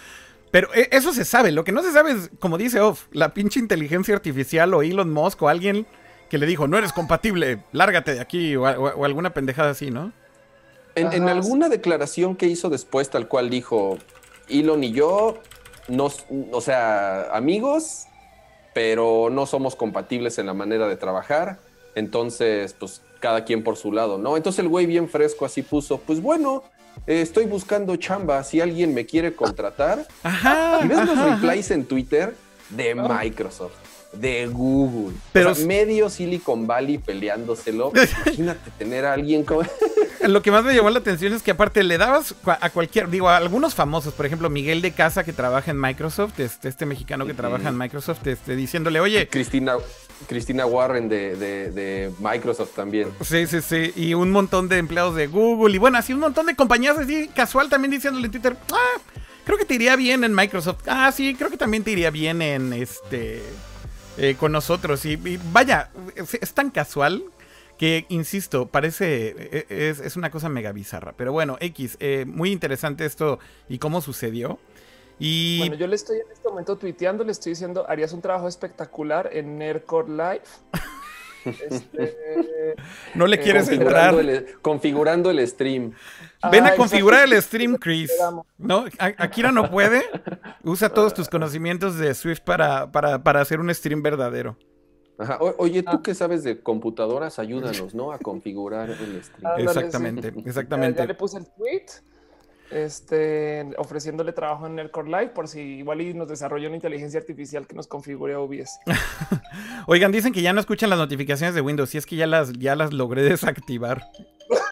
Pero 0.50 0.72
eh, 0.74 0.88
eso 0.92 1.12
se 1.12 1.24
sabe. 1.24 1.52
Lo 1.52 1.64
que 1.64 1.72
no 1.72 1.82
se 1.82 1.92
sabe 1.92 2.12
es, 2.12 2.30
como 2.38 2.56
dice 2.56 2.80
Off, 2.80 3.06
la 3.12 3.34
pinche 3.34 3.60
inteligencia 3.60 4.14
artificial 4.14 4.72
o 4.74 4.82
Elon 4.82 5.12
Musk 5.12 5.42
o 5.42 5.48
alguien 5.48 5.86
que 6.30 6.38
le 6.38 6.46
dijo, 6.46 6.68
no 6.68 6.78
eres 6.78 6.92
compatible, 6.92 7.64
lárgate 7.72 8.14
de 8.14 8.20
aquí 8.20 8.54
o, 8.56 8.66
alguna 9.04 9.30
pendejada 9.30 9.70
así, 9.70 9.90
¿no? 9.90 10.12
En, 11.00 11.28
alguna 11.28 11.68
declaración 11.68 12.36
que 12.36 12.46
hizo 12.46 12.70
después, 12.70 13.10
tal 13.10 13.28
cual 13.28 13.50
dijo, 13.50 13.98
Elon 14.48 14.84
y 14.84 14.92
yo, 14.92 15.38
nos, 15.88 16.24
o 16.52 16.60
sea, 16.60 17.34
amigos, 17.34 18.06
pero 18.74 19.28
no 19.30 19.46
somos 19.46 19.76
compatibles 19.76 20.38
en 20.38 20.46
la 20.46 20.54
manera 20.54 20.88
de 20.88 20.96
trabajar. 20.96 21.58
Entonces, 21.94 22.74
pues 22.74 23.02
cada 23.20 23.44
quien 23.44 23.64
por 23.64 23.76
su 23.76 23.92
lado, 23.92 24.18
¿no? 24.18 24.36
Entonces 24.36 24.60
el 24.60 24.68
güey 24.68 24.86
bien 24.86 25.08
fresco 25.08 25.44
así 25.44 25.62
puso, 25.62 25.98
pues 25.98 26.22
bueno, 26.22 26.62
eh, 27.06 27.20
estoy 27.20 27.46
buscando 27.46 27.96
chamba, 27.96 28.42
si 28.44 28.60
alguien 28.60 28.94
me 28.94 29.06
quiere 29.06 29.34
contratar. 29.34 30.06
Ajá, 30.22 30.80
y 30.84 30.88
ves 30.88 31.04
los 31.04 31.18
replies 31.18 31.70
en 31.70 31.84
Twitter 31.84 32.34
de 32.70 32.92
ah. 32.92 33.20
Microsoft, 33.22 33.74
de 34.12 34.46
Google. 34.46 35.16
Pero 35.32 35.54
medio 35.56 36.10
Silicon 36.10 36.66
Valley 36.66 36.98
peleándoselo. 36.98 37.92
Imagínate 38.26 38.70
tener 38.78 39.04
a 39.04 39.14
alguien 39.14 39.44
como... 39.44 39.62
Lo 40.26 40.42
que 40.42 40.50
más 40.50 40.64
me 40.64 40.74
llamó 40.74 40.90
la 40.90 40.98
atención 40.98 41.32
es 41.32 41.42
que 41.42 41.52
aparte 41.52 41.82
le 41.82 41.98
dabas 41.98 42.34
a 42.44 42.70
cualquier, 42.70 43.08
digo, 43.08 43.28
a 43.28 43.36
algunos 43.36 43.74
famosos, 43.74 44.14
por 44.14 44.26
ejemplo, 44.26 44.50
Miguel 44.50 44.82
de 44.82 44.92
Casa 44.92 45.24
que 45.24 45.32
trabaja 45.32 45.70
en 45.70 45.80
Microsoft, 45.80 46.40
este, 46.40 46.68
este 46.68 46.86
mexicano 46.86 47.26
que 47.26 47.34
trabaja 47.34 47.68
en 47.68 47.78
Microsoft, 47.78 48.26
este, 48.26 48.56
diciéndole, 48.56 49.00
oye... 49.00 49.28
Cristina, 49.28 49.76
Cristina 50.26 50.66
Warren 50.66 51.08
de, 51.08 52.12
Microsoft 52.18 52.74
también. 52.74 53.08
Sí, 53.20 53.46
sí, 53.46 53.60
sí. 53.60 53.92
Y 53.96 54.14
un 54.14 54.30
montón 54.30 54.68
de 54.68 54.78
empleados 54.78 55.14
de 55.14 55.26
Google. 55.26 55.74
Y 55.74 55.78
bueno, 55.78 55.98
así 55.98 56.12
un 56.12 56.20
montón 56.20 56.46
de 56.46 56.56
compañías 56.56 56.98
así 56.98 57.28
casual 57.28 57.68
también 57.68 57.92
diciéndole 57.92 58.26
en 58.26 58.32
Twitter, 58.32 58.56
ah, 58.72 59.00
creo 59.44 59.56
que 59.56 59.64
te 59.64 59.74
iría 59.74 59.94
bien 59.96 60.24
en 60.24 60.34
Microsoft. 60.34 60.82
Ah, 60.86 61.12
sí, 61.12 61.34
creo 61.34 61.50
que 61.50 61.56
también 61.56 61.84
te 61.84 61.92
iría 61.92 62.10
bien 62.10 62.42
en 62.42 62.72
este... 62.72 63.42
Eh, 64.20 64.34
con 64.34 64.50
nosotros. 64.50 65.04
Y, 65.04 65.16
vaya, 65.52 65.90
es, 66.16 66.52
tan 66.52 66.70
casual 66.70 67.22
que, 67.78 68.06
insisto, 68.08 68.66
parece, 68.66 69.28
e, 69.38 69.66
e, 69.68 69.88
es, 69.90 70.16
una 70.16 70.30
cosa 70.30 70.48
mega 70.48 70.72
bizarra. 70.72 71.14
Pero 71.16 71.32
bueno, 71.32 71.56
X, 71.60 71.96
eh, 72.00 72.24
muy 72.26 72.50
interesante 72.50 73.04
esto 73.04 73.38
y 73.68 73.78
cómo 73.78 74.00
sucedió. 74.00 74.58
Y... 75.18 75.58
Bueno, 75.60 75.76
yo 75.76 75.86
le 75.86 75.96
estoy 75.96 76.18
en 76.18 76.30
este 76.32 76.48
momento 76.48 76.76
tuiteando, 76.76 77.24
le 77.24 77.32
estoy 77.32 77.52
diciendo, 77.52 77.86
harías 77.88 78.12
un 78.12 78.20
trabajo 78.20 78.48
espectacular 78.48 79.30
en 79.32 79.58
Nerdcore 79.58 80.10
Live. 80.10 80.42
Este, 81.44 82.74
no 83.14 83.26
le 83.26 83.38
quieres 83.38 83.68
entrar. 83.68 84.14
configurando 84.60 85.30
el 85.30 85.46
stream. 85.46 85.92
Ven 86.50 86.66
a 86.66 86.74
configurar 86.74 87.24
el 87.24 87.40
stream, 87.40 87.76
Chris. 87.76 88.12
No, 88.58 88.84
Akira 88.98 89.52
no 89.52 89.70
puede. 89.70 90.02
Usa 90.62 90.90
todos 90.90 91.14
tus 91.14 91.28
conocimientos 91.28 91.96
de 91.96 92.14
Swift 92.14 92.40
para, 92.40 92.90
para, 92.90 93.40
hacer 93.40 93.60
un 93.60 93.72
stream 93.74 94.02
verdadero. 94.02 94.56
Oye, 95.58 95.82
tú 95.82 95.96
ah. 95.96 96.02
que 96.02 96.14
sabes 96.14 96.44
de 96.44 96.60
computadoras, 96.60 97.38
ayúdanos, 97.38 97.94
¿no? 97.94 98.12
A 98.12 98.18
configurar 98.18 98.90
el 98.90 99.22
stream. 99.22 99.58
exactamente, 99.58 100.32
exactamente. 100.44 100.98
Ya, 101.00 101.06
le 101.06 101.14
puse 101.14 101.38
el 101.38 101.46
tweet 101.46 101.86
este, 102.70 103.66
ofreciéndole 103.78 104.32
trabajo 104.32 104.66
en 104.66 104.78
el 104.78 104.90
Core 104.90 105.08
Live 105.08 105.28
por 105.28 105.48
si 105.48 105.60
igual 105.60 106.00
y 106.00 106.14
nos 106.14 106.28
desarrolla 106.28 106.68
una 106.68 106.76
inteligencia 106.76 107.18
artificial 107.18 107.66
que 107.66 107.74
nos 107.74 107.86
configure 107.86 108.36
OBS. 108.36 108.78
Oigan, 109.86 110.12
dicen 110.12 110.32
que 110.32 110.42
ya 110.42 110.52
no 110.52 110.60
escuchan 110.60 110.90
las 110.90 110.98
notificaciones 110.98 111.54
de 111.54 111.60
Windows, 111.60 111.94
y 111.94 111.98
es 111.98 112.06
que 112.06 112.16
ya 112.16 112.26
las, 112.26 112.52
ya 112.52 112.76
las 112.76 112.92
logré 112.92 113.22
desactivar. 113.22 114.04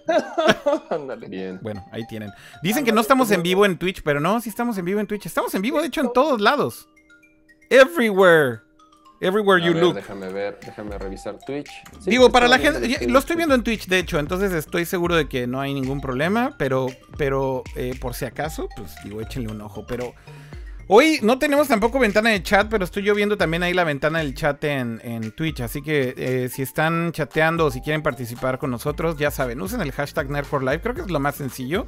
Bien. 1.28 1.58
Bueno, 1.62 1.84
ahí 1.90 2.06
tienen. 2.06 2.30
Dicen 2.62 2.84
que 2.84 2.92
no 2.92 3.00
estamos 3.00 3.30
en 3.30 3.42
vivo 3.42 3.64
en 3.66 3.78
Twitch, 3.78 4.02
pero 4.02 4.20
no, 4.20 4.40
sí 4.40 4.50
estamos 4.50 4.78
en 4.78 4.84
vivo 4.84 5.00
en 5.00 5.06
Twitch. 5.06 5.26
Estamos 5.26 5.54
en 5.54 5.62
vivo, 5.62 5.80
de 5.80 5.88
hecho, 5.88 6.00
en 6.00 6.12
todos 6.12 6.40
lados. 6.40 6.88
Everywhere. 7.70 8.65
Everywhere 9.20 9.64
you 9.64 9.72
look. 9.72 9.94
Déjame 9.94 10.28
ver, 10.30 10.58
déjame 10.64 10.98
revisar 10.98 11.38
Twitch. 11.46 11.70
Digo, 12.04 12.30
para 12.30 12.48
la 12.48 12.58
gente, 12.58 13.06
lo 13.06 13.18
estoy 13.18 13.36
viendo 13.36 13.54
en 13.54 13.62
Twitch, 13.62 13.86
de 13.86 13.98
hecho, 13.98 14.18
entonces 14.18 14.52
estoy 14.52 14.84
seguro 14.84 15.16
de 15.16 15.28
que 15.28 15.46
no 15.46 15.60
hay 15.60 15.72
ningún 15.72 16.00
problema, 16.00 16.54
pero, 16.58 16.86
pero 17.16 17.62
eh, 17.76 17.94
por 17.98 18.14
si 18.14 18.26
acaso, 18.26 18.68
pues 18.76 18.94
digo, 19.04 19.20
échenle 19.22 19.48
un 19.48 19.62
ojo. 19.62 19.86
Pero 19.86 20.12
hoy 20.88 21.18
no 21.22 21.38
tenemos 21.38 21.68
tampoco 21.68 21.98
ventana 21.98 22.30
de 22.30 22.42
chat, 22.42 22.68
pero 22.68 22.84
estoy 22.84 23.04
yo 23.04 23.14
viendo 23.14 23.38
también 23.38 23.62
ahí 23.62 23.72
la 23.72 23.84
ventana 23.84 24.18
del 24.18 24.34
chat 24.34 24.62
en, 24.64 25.00
en 25.02 25.32
Twitch, 25.32 25.60
así 25.60 25.80
que 25.80 26.14
eh, 26.16 26.48
si 26.50 26.60
están 26.60 27.12
chateando 27.12 27.66
o 27.66 27.70
si 27.70 27.80
quieren 27.80 28.02
participar 28.02 28.58
con 28.58 28.70
nosotros, 28.70 29.16
ya 29.16 29.30
saben, 29.30 29.62
usen 29.62 29.80
el 29.80 29.92
hashtag 29.92 30.28
Nerd4Live, 30.28 30.82
creo 30.82 30.94
que 30.94 31.00
es 31.00 31.10
lo 31.10 31.20
más 31.20 31.36
sencillo. 31.36 31.86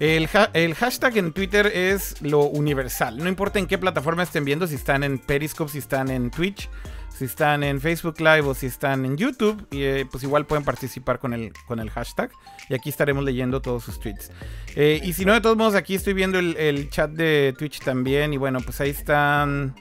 El, 0.00 0.28
hashtag 0.28 1.18
en 1.18 1.32
Twitter 1.32 1.66
es 1.66 2.22
lo 2.22 2.44
universal. 2.44 3.18
No 3.18 3.28
importa 3.28 3.58
en 3.58 3.66
qué 3.66 3.76
plataforma 3.76 4.22
estén 4.22 4.46
viendo, 4.46 4.66
si 4.66 4.74
están 4.74 5.04
en 5.04 5.18
Periscope, 5.18 5.70
si 5.70 5.76
están 5.76 6.10
en 6.10 6.30
Twitch, 6.30 6.70
si 7.14 7.26
están 7.26 7.62
en 7.62 7.82
Facebook 7.82 8.18
Live 8.18 8.40
o 8.40 8.54
si 8.54 8.64
están 8.64 9.04
en 9.04 9.18
YouTube, 9.18 9.66
eh, 9.72 10.06
pues 10.10 10.24
igual 10.24 10.46
pueden 10.46 10.64
participar 10.64 11.18
con 11.18 11.34
el, 11.34 11.52
con 11.66 11.80
el 11.80 11.90
hashtag. 11.90 12.30
Y 12.70 12.74
aquí 12.74 12.88
estaremos 12.88 13.24
leyendo 13.24 13.60
todos 13.60 13.84
sus 13.84 14.00
tweets. 14.00 14.30
Eh, 14.74 15.02
y 15.04 15.12
si 15.12 15.26
no, 15.26 15.34
de 15.34 15.42
todos 15.42 15.58
modos, 15.58 15.74
aquí 15.74 15.96
estoy 15.96 16.14
viendo 16.14 16.38
el, 16.38 16.88
chat 16.88 17.10
de 17.10 17.54
Twitch 17.58 17.80
también. 17.80 18.32
Y 18.32 18.38
bueno, 18.38 18.60
pues 18.62 18.80
ahí 18.80 18.90
están 18.90 19.74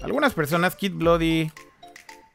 algunas 0.00 0.34
personas. 0.34 0.76
Kid 0.76 0.92
Bloody. 0.92 1.50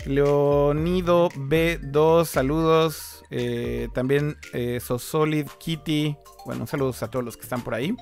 Leonido 0.06 1.30
B2, 1.30 2.25
saludos. 2.25 3.24
Eh, 3.32 3.88
también 3.94 4.36
eh, 4.51 4.82
Sosolid 4.82 5.48
Kitty. 5.58 6.18
Bueno, 6.45 6.67
saludos 6.67 7.01
a 7.03 7.09
todos 7.09 7.23
los 7.23 7.38
que 7.38 7.43
están 7.43 7.63
por 7.63 7.73
ahí. 7.73 7.95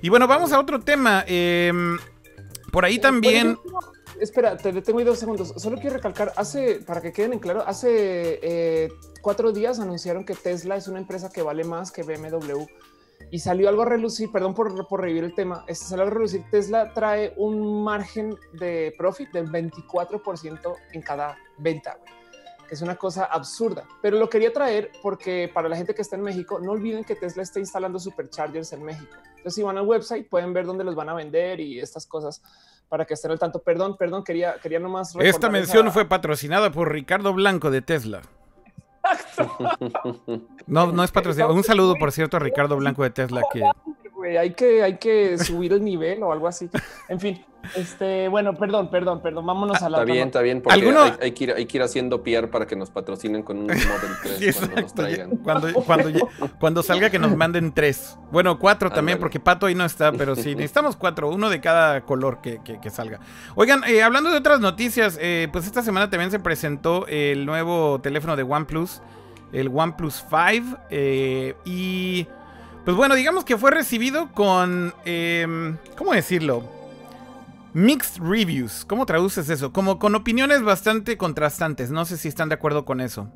Y 0.00 0.08
bueno, 0.08 0.26
vamos 0.26 0.52
a 0.52 0.60
otro 0.60 0.80
tema. 0.80 1.24
Em, 1.26 1.98
por 2.70 2.84
ahí 2.84 2.98
también. 2.98 3.58
espera, 4.20 4.56
te 4.56 4.72
detengo 4.72 4.98
ahí 4.98 5.04
dos 5.04 5.18
segundos. 5.18 5.54
Solo 5.56 5.78
quiero 5.78 5.96
recalcar, 5.96 6.32
hace, 6.36 6.80
para 6.86 7.00
que 7.00 7.12
queden 7.12 7.34
en 7.34 7.38
claro, 7.38 7.64
hace 7.66 8.40
eh, 8.42 8.88
cuatro 9.20 9.52
días 9.52 9.80
anunciaron 9.80 10.24
que 10.24 10.34
Tesla 10.34 10.76
es 10.76 10.88
una 10.88 10.98
empresa 10.98 11.30
que 11.30 11.42
vale 11.42 11.64
más 11.64 11.90
que 11.90 12.02
BMW 12.02 12.64
y 13.30 13.38
salió 13.38 13.68
algo 13.68 13.82
a 13.82 13.86
relucir, 13.86 14.30
perdón 14.30 14.54
por, 14.54 14.86
por 14.88 15.00
revivir 15.00 15.24
el 15.24 15.34
tema, 15.34 15.64
este 15.66 15.86
salió 15.86 16.06
a 16.06 16.10
relucir, 16.10 16.44
Tesla 16.50 16.92
trae 16.92 17.32
un 17.36 17.82
margen 17.82 18.36
de 18.52 18.94
profit 18.98 19.30
del 19.30 19.50
24% 19.50 20.74
en 20.92 21.02
cada 21.02 21.38
venta, 21.58 21.98
es 22.72 22.80
una 22.80 22.96
cosa 22.96 23.24
absurda, 23.24 23.84
pero 24.00 24.18
lo 24.18 24.30
quería 24.30 24.50
traer 24.50 24.92
porque 25.02 25.50
para 25.52 25.68
la 25.68 25.76
gente 25.76 25.94
que 25.94 26.00
está 26.00 26.16
en 26.16 26.22
México, 26.22 26.58
no 26.58 26.72
olviden 26.72 27.04
que 27.04 27.14
Tesla 27.14 27.42
está 27.42 27.60
instalando 27.60 27.98
superchargers 27.98 28.72
en 28.72 28.82
México. 28.82 29.14
Entonces, 29.28 29.54
si 29.54 29.62
van 29.62 29.76
al 29.76 29.86
website, 29.86 30.26
pueden 30.26 30.54
ver 30.54 30.64
dónde 30.64 30.82
los 30.82 30.94
van 30.94 31.10
a 31.10 31.14
vender 31.14 31.60
y 31.60 31.78
estas 31.78 32.06
cosas 32.06 32.42
para 32.88 33.04
que 33.04 33.12
estén 33.12 33.30
al 33.30 33.38
tanto. 33.38 33.60
Perdón, 33.60 33.98
perdón, 33.98 34.24
quería, 34.24 34.54
quería 34.54 34.78
nomás. 34.78 35.14
Esta 35.20 35.50
mención 35.50 35.92
fue 35.92 36.06
patrocinada 36.06 36.72
por 36.72 36.90
Ricardo 36.90 37.34
Blanco 37.34 37.70
de 37.70 37.82
Tesla. 37.82 38.22
No, 40.64 40.92
no 40.92 41.02
es 41.02 41.10
patrocinado. 41.10 41.52
Un 41.52 41.64
saludo, 41.64 41.96
por 41.96 42.12
cierto, 42.12 42.36
a 42.36 42.40
Ricardo 42.40 42.76
Blanco 42.76 43.02
de 43.02 43.10
Tesla 43.10 43.42
que 43.52 43.62
hay 44.38 44.54
que, 44.54 44.82
hay 44.82 44.96
que 44.96 45.36
subir 45.36 45.72
el 45.72 45.84
nivel 45.84 46.22
o 46.22 46.32
algo 46.32 46.46
así. 46.46 46.70
En 47.08 47.18
fin, 47.18 47.44
este, 47.76 48.28
bueno, 48.28 48.54
perdón, 48.54 48.90
perdón, 48.90 49.22
perdón. 49.22 49.46
Vámonos 49.46 49.82
a 49.82 49.88
la. 49.88 49.98
Está 49.98 50.12
bien, 50.12 50.26
está 50.26 50.42
bien, 50.42 50.60
porque 50.62 50.74
hay, 50.74 50.80
que 51.32 51.44
ir, 51.44 51.52
hay, 51.52 51.66
que 51.66 51.76
ir, 51.78 51.82
haciendo 51.82 52.22
PR 52.22 52.48
para 52.48 52.66
que 52.66 52.76
nos 52.76 52.90
patrocinen 52.90 53.42
con 53.42 53.58
un 53.58 53.66
Model 53.66 54.38
3 54.38 54.56
cuando 54.56 54.80
nos 54.82 54.94
traigan. 54.94 55.30
Cuando, 56.58 56.82
salga 56.82 57.10
que 57.10 57.18
nos 57.18 57.36
manden 57.36 57.72
tres. 57.72 58.18
Bueno, 58.30 58.58
cuatro 58.58 58.90
también, 58.90 59.18
porque 59.18 59.40
Pato 59.40 59.66
ahí 59.66 59.74
no 59.74 59.84
está, 59.84 60.12
pero 60.12 60.36
sí, 60.36 60.54
necesitamos 60.54 60.96
cuatro, 60.96 61.28
uno 61.30 61.50
de 61.50 61.60
cada 61.60 62.02
color 62.02 62.40
que, 62.40 62.90
salga. 62.90 63.20
Oigan, 63.54 63.82
eh, 63.84 64.02
hablando 64.02 64.30
de 64.30 64.36
otras 64.36 64.60
noticias, 64.60 65.18
eh, 65.20 65.48
pues 65.52 65.66
esta 65.66 65.82
semana 65.82 66.10
también 66.10 66.30
se 66.30 66.38
presentó 66.38 67.06
el 67.06 67.46
nuevo 67.46 68.00
teléfono 68.00 68.36
de 68.36 68.42
OnePlus, 68.42 69.00
el 69.52 69.68
OnePlus 69.68 70.24
5, 70.28 70.78
eh, 70.90 71.54
y. 71.64 72.26
Pues 72.84 72.96
bueno, 72.96 73.14
digamos 73.14 73.44
que 73.44 73.56
fue 73.56 73.70
recibido 73.70 74.32
con, 74.32 74.92
em, 75.04 75.76
¿cómo 75.96 76.12
decirlo? 76.12 76.64
Mixed 77.74 78.22
reviews. 78.22 78.84
¿Cómo 78.84 79.06
traduces 79.06 79.48
eso? 79.48 79.72
Como 79.72 79.98
con 79.98 80.14
opiniones 80.14 80.62
bastante 80.62 81.16
contrastantes. 81.16 81.90
No 81.90 82.04
sé 82.04 82.16
si 82.16 82.28
están 82.28 82.48
de 82.48 82.54
acuerdo 82.54 82.84
con 82.84 83.00
eso. 83.00 83.30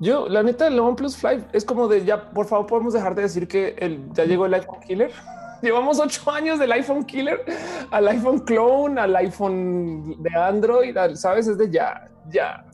Yo, 0.00 0.28
la 0.28 0.42
neta, 0.42 0.68
el 0.68 0.78
OnePlus 0.78 1.14
5 1.14 1.48
es 1.52 1.64
como 1.64 1.86
de 1.86 2.04
ya, 2.04 2.30
por 2.30 2.46
favor, 2.46 2.66
podemos 2.66 2.94
dejar 2.94 3.14
de 3.14 3.22
decir 3.22 3.46
que 3.46 3.76
el, 3.78 4.08
ya 4.12 4.24
llegó 4.24 4.46
el 4.46 4.54
iPhone 4.54 4.80
Killer. 4.86 5.12
Llevamos 5.62 6.00
ocho 6.00 6.30
años 6.30 6.58
del 6.58 6.72
iPhone 6.72 7.04
Killer 7.04 7.44
al 7.90 8.08
iPhone 8.08 8.38
Clone, 8.40 8.98
al 8.98 9.14
iPhone 9.16 10.22
de 10.22 10.30
Android, 10.34 10.96
sabes, 11.14 11.48
es 11.48 11.58
de 11.58 11.70
ya, 11.70 12.08
ya, 12.30 12.64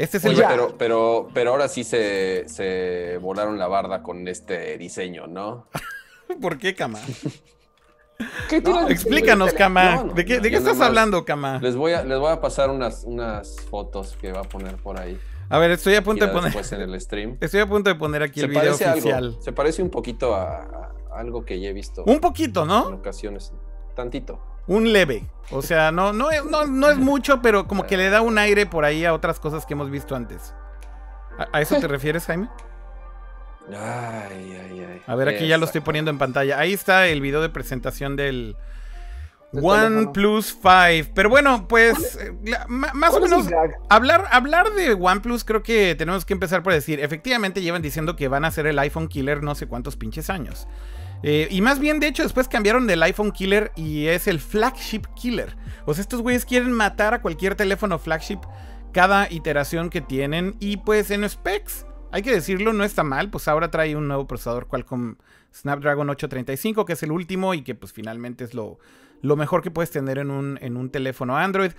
este 0.00 0.16
es 0.16 0.24
el 0.24 0.34
pero, 0.34 0.74
pero, 0.78 1.28
pero 1.34 1.50
ahora 1.50 1.68
sí 1.68 1.84
se, 1.84 3.18
volaron 3.20 3.58
la 3.58 3.68
barda 3.68 4.02
con 4.02 4.26
este 4.28 4.78
diseño, 4.78 5.26
¿no? 5.26 5.66
¿Por 6.40 6.56
qué, 6.56 6.74
Kama? 6.74 7.00
¿Qué 8.48 8.62
Explícanos, 8.88 9.52
Kama. 9.52 10.04
¿De 10.14 10.24
qué, 10.24 10.40
estás 10.56 10.80
hablando, 10.80 11.24
Kama? 11.24 11.58
Les 11.60 11.76
voy 11.76 11.92
a, 11.92 12.04
les 12.04 12.18
voy 12.18 12.30
a 12.32 12.40
pasar 12.40 12.70
unas, 12.70 13.04
unas 13.04 13.56
fotos 13.70 14.16
que 14.20 14.32
va 14.32 14.40
a 14.40 14.44
poner 14.44 14.76
por 14.76 14.98
ahí. 14.98 15.18
A 15.48 15.58
ver, 15.58 15.72
estoy 15.72 15.94
a 15.96 16.02
punto 16.02 16.26
de 16.26 16.32
poner. 16.32 16.52
en 16.54 16.80
el 16.80 17.00
stream. 17.00 17.36
Estoy 17.40 17.60
a 17.60 17.66
punto 17.66 17.90
de 17.90 17.96
poner 17.96 18.22
aquí 18.22 18.40
el 18.40 18.48
video 18.48 18.74
oficial. 18.74 19.36
Se 19.40 19.52
parece 19.52 19.82
un 19.82 19.90
poquito 19.90 20.34
a, 20.34 20.92
algo 21.12 21.44
que 21.44 21.58
ya 21.58 21.70
he 21.70 21.72
visto. 21.72 22.04
Un 22.06 22.20
poquito, 22.20 22.64
¿no? 22.64 22.88
En 22.88 22.94
ocasiones. 22.94 23.52
Tantito 23.96 24.40
un 24.70 24.92
leve. 24.92 25.26
O 25.50 25.62
sea, 25.62 25.90
no, 25.90 26.12
no, 26.12 26.28
no, 26.48 26.64
no 26.64 26.90
es 26.90 26.96
mucho, 26.96 27.42
pero 27.42 27.66
como 27.66 27.86
que 27.86 27.96
le 27.96 28.08
da 28.08 28.20
un 28.20 28.38
aire 28.38 28.66
por 28.66 28.84
ahí 28.84 29.04
a 29.04 29.12
otras 29.12 29.40
cosas 29.40 29.66
que 29.66 29.74
hemos 29.74 29.90
visto 29.90 30.14
antes. 30.14 30.54
¿A, 31.52 31.60
eso 31.60 31.80
te 31.80 31.88
refieres, 31.88 32.26
Jaime? 32.26 32.48
Ay, 33.68 34.56
ay, 34.58 34.80
ay. 34.80 35.02
A 35.06 35.14
ver, 35.14 35.28
aquí 35.28 35.46
ya 35.46 35.58
lo 35.58 35.66
estoy 35.66 35.80
poniendo 35.80 36.10
en 36.10 36.18
pantalla. 36.18 36.58
Ahí 36.58 36.72
está 36.72 37.06
el 37.08 37.20
video 37.20 37.42
de 37.42 37.48
presentación 37.48 38.16
del 38.16 38.56
OnePlus 39.52 40.58
5. 40.62 41.10
Pero 41.14 41.28
bueno, 41.28 41.66
pues 41.68 42.18
eh, 42.20 42.32
más 42.66 43.14
o 43.14 43.20
menos 43.20 43.46
hablar, 43.88 44.26
hablar 44.30 44.72
de 44.72 44.94
OnePlus 44.94 45.44
creo 45.44 45.62
que 45.62 45.94
tenemos 45.94 46.24
que 46.24 46.32
empezar 46.32 46.62
por 46.62 46.72
decir, 46.72 47.00
efectivamente 47.00 47.62
llevan 47.62 47.82
diciendo 47.82 48.16
que 48.16 48.28
van 48.28 48.44
a 48.44 48.50
ser 48.50 48.66
el 48.66 48.78
iPhone 48.78 49.08
killer 49.08 49.42
no 49.42 49.54
sé 49.54 49.66
cuántos 49.66 49.96
pinches 49.96 50.30
años. 50.30 50.66
Eh, 51.22 51.48
y 51.50 51.60
más 51.60 51.78
bien, 51.78 52.00
de 52.00 52.06
hecho, 52.06 52.22
después 52.22 52.48
cambiaron 52.48 52.86
del 52.86 53.02
iPhone 53.02 53.32
Killer 53.32 53.72
y 53.76 54.06
es 54.06 54.26
el 54.26 54.40
Flagship 54.40 55.02
Killer. 55.14 55.54
O 55.84 55.94
sea, 55.94 56.02
estos 56.02 56.22
güeyes 56.22 56.46
quieren 56.46 56.72
matar 56.72 57.14
a 57.14 57.20
cualquier 57.20 57.54
teléfono 57.54 57.98
flagship 57.98 58.40
cada 58.92 59.30
iteración 59.30 59.90
que 59.90 60.00
tienen. 60.00 60.56
Y 60.60 60.78
pues 60.78 61.10
en 61.10 61.28
specs, 61.28 61.84
hay 62.12 62.22
que 62.22 62.32
decirlo, 62.32 62.72
no 62.72 62.84
está 62.84 63.02
mal. 63.02 63.30
Pues 63.30 63.48
ahora 63.48 63.70
trae 63.70 63.96
un 63.96 64.08
nuevo 64.08 64.26
procesador 64.26 64.66
Qualcomm 64.66 65.16
Snapdragon 65.54 66.08
835, 66.10 66.84
que 66.84 66.92
es 66.94 67.02
el 67.02 67.12
último 67.12 67.54
y 67.54 67.62
que 67.62 67.74
pues 67.74 67.92
finalmente 67.92 68.44
es 68.44 68.54
lo, 68.54 68.78
mejor 69.22 69.62
que 69.62 69.70
puedes 69.70 69.90
tener 69.90 70.18
en 70.18 70.30
un, 70.30 70.90
teléfono 70.90 71.36
Android. 71.36 71.72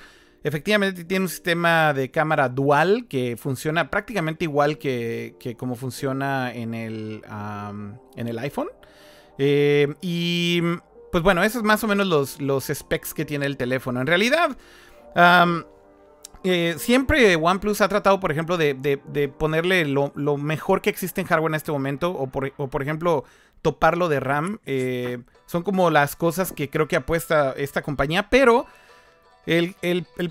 Efectivamente 0.44 1.04
tiene 1.04 1.26
un 1.26 1.30
sistema 1.30 1.94
de 1.94 2.10
cámara 2.10 2.50
dual 2.50 3.06
que 3.08 3.38
funciona 3.38 3.92
prácticamente 3.92 4.46
igual 4.46 4.78
que, 4.80 5.56
como 5.58 5.76
funciona 5.76 6.52
en 6.54 6.74
el, 6.74 7.22
en 8.16 8.28
el 8.28 8.40
iPhone. 8.40 8.70
Eh, 9.38 9.94
y 10.02 10.62
pues 11.12 11.24
bueno, 11.24 11.44
esos 11.44 11.58
es 11.58 11.64
más 11.64 11.84
o 11.84 11.88
menos 11.88 12.40
los 12.40 12.66
specs 12.66 13.14
que 13.14 13.26
tiene 13.26 13.46
el 13.46 13.58
teléfono. 13.58 14.02
En 14.02 14.08
realidad, 14.08 14.58
eh, 16.44 16.76
siempre 16.78 17.36
OnePlus 17.36 17.82
ha 17.82 17.88
tratado, 17.88 18.20
por 18.20 18.32
ejemplo, 18.32 18.58
de, 18.58 19.34
ponerle 19.38 19.86
lo, 19.86 20.38
mejor 20.38 20.82
que 20.82 20.90
existe 20.90 21.22
en 21.22 21.28
hardware 21.28 21.52
en 21.52 21.56
este 21.56 21.72
momento, 21.72 22.12
o 22.12 22.28
por, 22.28 22.82
ejemplo, 22.82 23.24
toparlo 23.62 24.10
de 24.10 24.20
RAM. 24.20 24.60
Eh, 24.66 25.20
son 25.46 25.64
como 25.64 25.90
las 25.90 26.16
cosas 26.16 26.52
que 26.52 26.70
creo 26.70 26.88
que 26.88 26.96
apuesta 26.96 27.54
esta 27.58 27.82
compañía, 27.82 28.30
pero 28.30 28.66
el, 29.46 29.76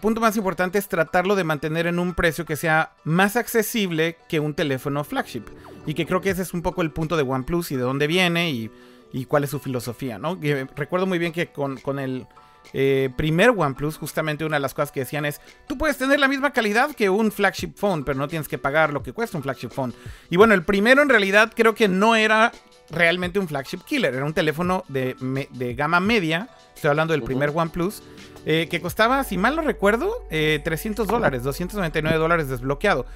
punto 0.01 0.21
más 0.21 0.37
importante 0.37 0.79
es 0.79 0.89
tratarlo 0.89 1.37
de 1.37 1.45
mantener 1.45 1.87
en 1.87 1.99
un 1.99 2.15
precio 2.15 2.45
que 2.45 2.57
sea 2.57 2.93
más 3.05 3.37
accesible 3.37 4.17
que 4.29 4.41
un 4.41 4.55
teléfono 4.55 5.05
flagship. 5.05 5.45
Y 5.87 5.95
que 5.95 6.07
creo 6.07 6.21
que 6.21 6.31
ese 6.31 6.43
es 6.43 6.53
un 6.53 6.63
poco 6.63 6.83
el 6.83 6.91
punto 6.91 7.17
de 7.17 7.23
OnePlus 7.23 7.73
y 7.73 7.77
de 7.77 7.83
dónde 7.83 8.07
viene 8.07 8.51
y 8.51 8.71
y 9.13 9.25
cuál 9.25 9.45
es 9.45 9.51
su 9.51 9.59
filosofía, 9.59 10.19
¿no? 10.19 10.39
recuerdo 10.77 11.07
muy 11.07 11.19
bien 11.19 11.33
que 11.33 11.49
con, 11.49 11.99
el 11.99 12.27
eh, 12.73 13.11
primer 13.17 13.51
OnePlus, 13.51 13.99
justamente 13.99 14.45
una 14.45 14.57
de 14.57 14.61
las 14.61 14.75
cosas 14.75 14.93
que 14.93 15.01
decían 15.01 15.25
es, 15.25 15.41
tú 15.67 15.77
puedes 15.77 15.97
tener 15.99 16.21
la 16.21 16.29
misma 16.29 16.53
calidad 16.53 16.95
que 16.95 17.11
un 17.11 17.33
flagship 17.33 17.73
phone, 17.75 18.05
pero 18.05 18.19
no 18.19 18.29
tienes 18.29 18.49
que 18.49 18.59
pagar 18.59 18.93
lo 18.93 19.03
que 19.03 19.13
cuesta 19.13 19.37
un 19.37 19.43
flagship 19.43 19.71
phone. 19.71 19.95
Y 20.29 20.37
bueno, 20.37 20.55
el 20.55 20.65
primero 20.65 21.03
en 21.03 21.09
realidad 21.09 21.53
creo 21.55 21.75
que 21.75 21.89
no 21.89 22.15
era 22.15 22.53
realmente 22.91 23.39
un 23.39 23.49
flagship 23.49 23.81
killer, 23.85 24.15
era 24.15 24.25
un 24.25 24.35
teléfono 24.35 24.85
de, 24.89 25.75
gama 25.77 26.01
media, 26.01 26.49
estoy 26.75 26.91
hablando 26.91 27.13
del 27.13 27.23
primer 27.23 27.51
OnePlus, 27.55 28.03
eh, 28.47 28.69
que 28.71 28.81
costaba, 28.81 29.23
si 29.25 29.37
mal 29.37 29.57
no 29.57 29.63
recuerdo, 29.63 30.27
300 30.31 31.07
eh, 31.07 31.11
dólares, 31.11 31.43
299 31.43 32.19
dólares 32.19 32.49
desbloqueado. 32.49 33.07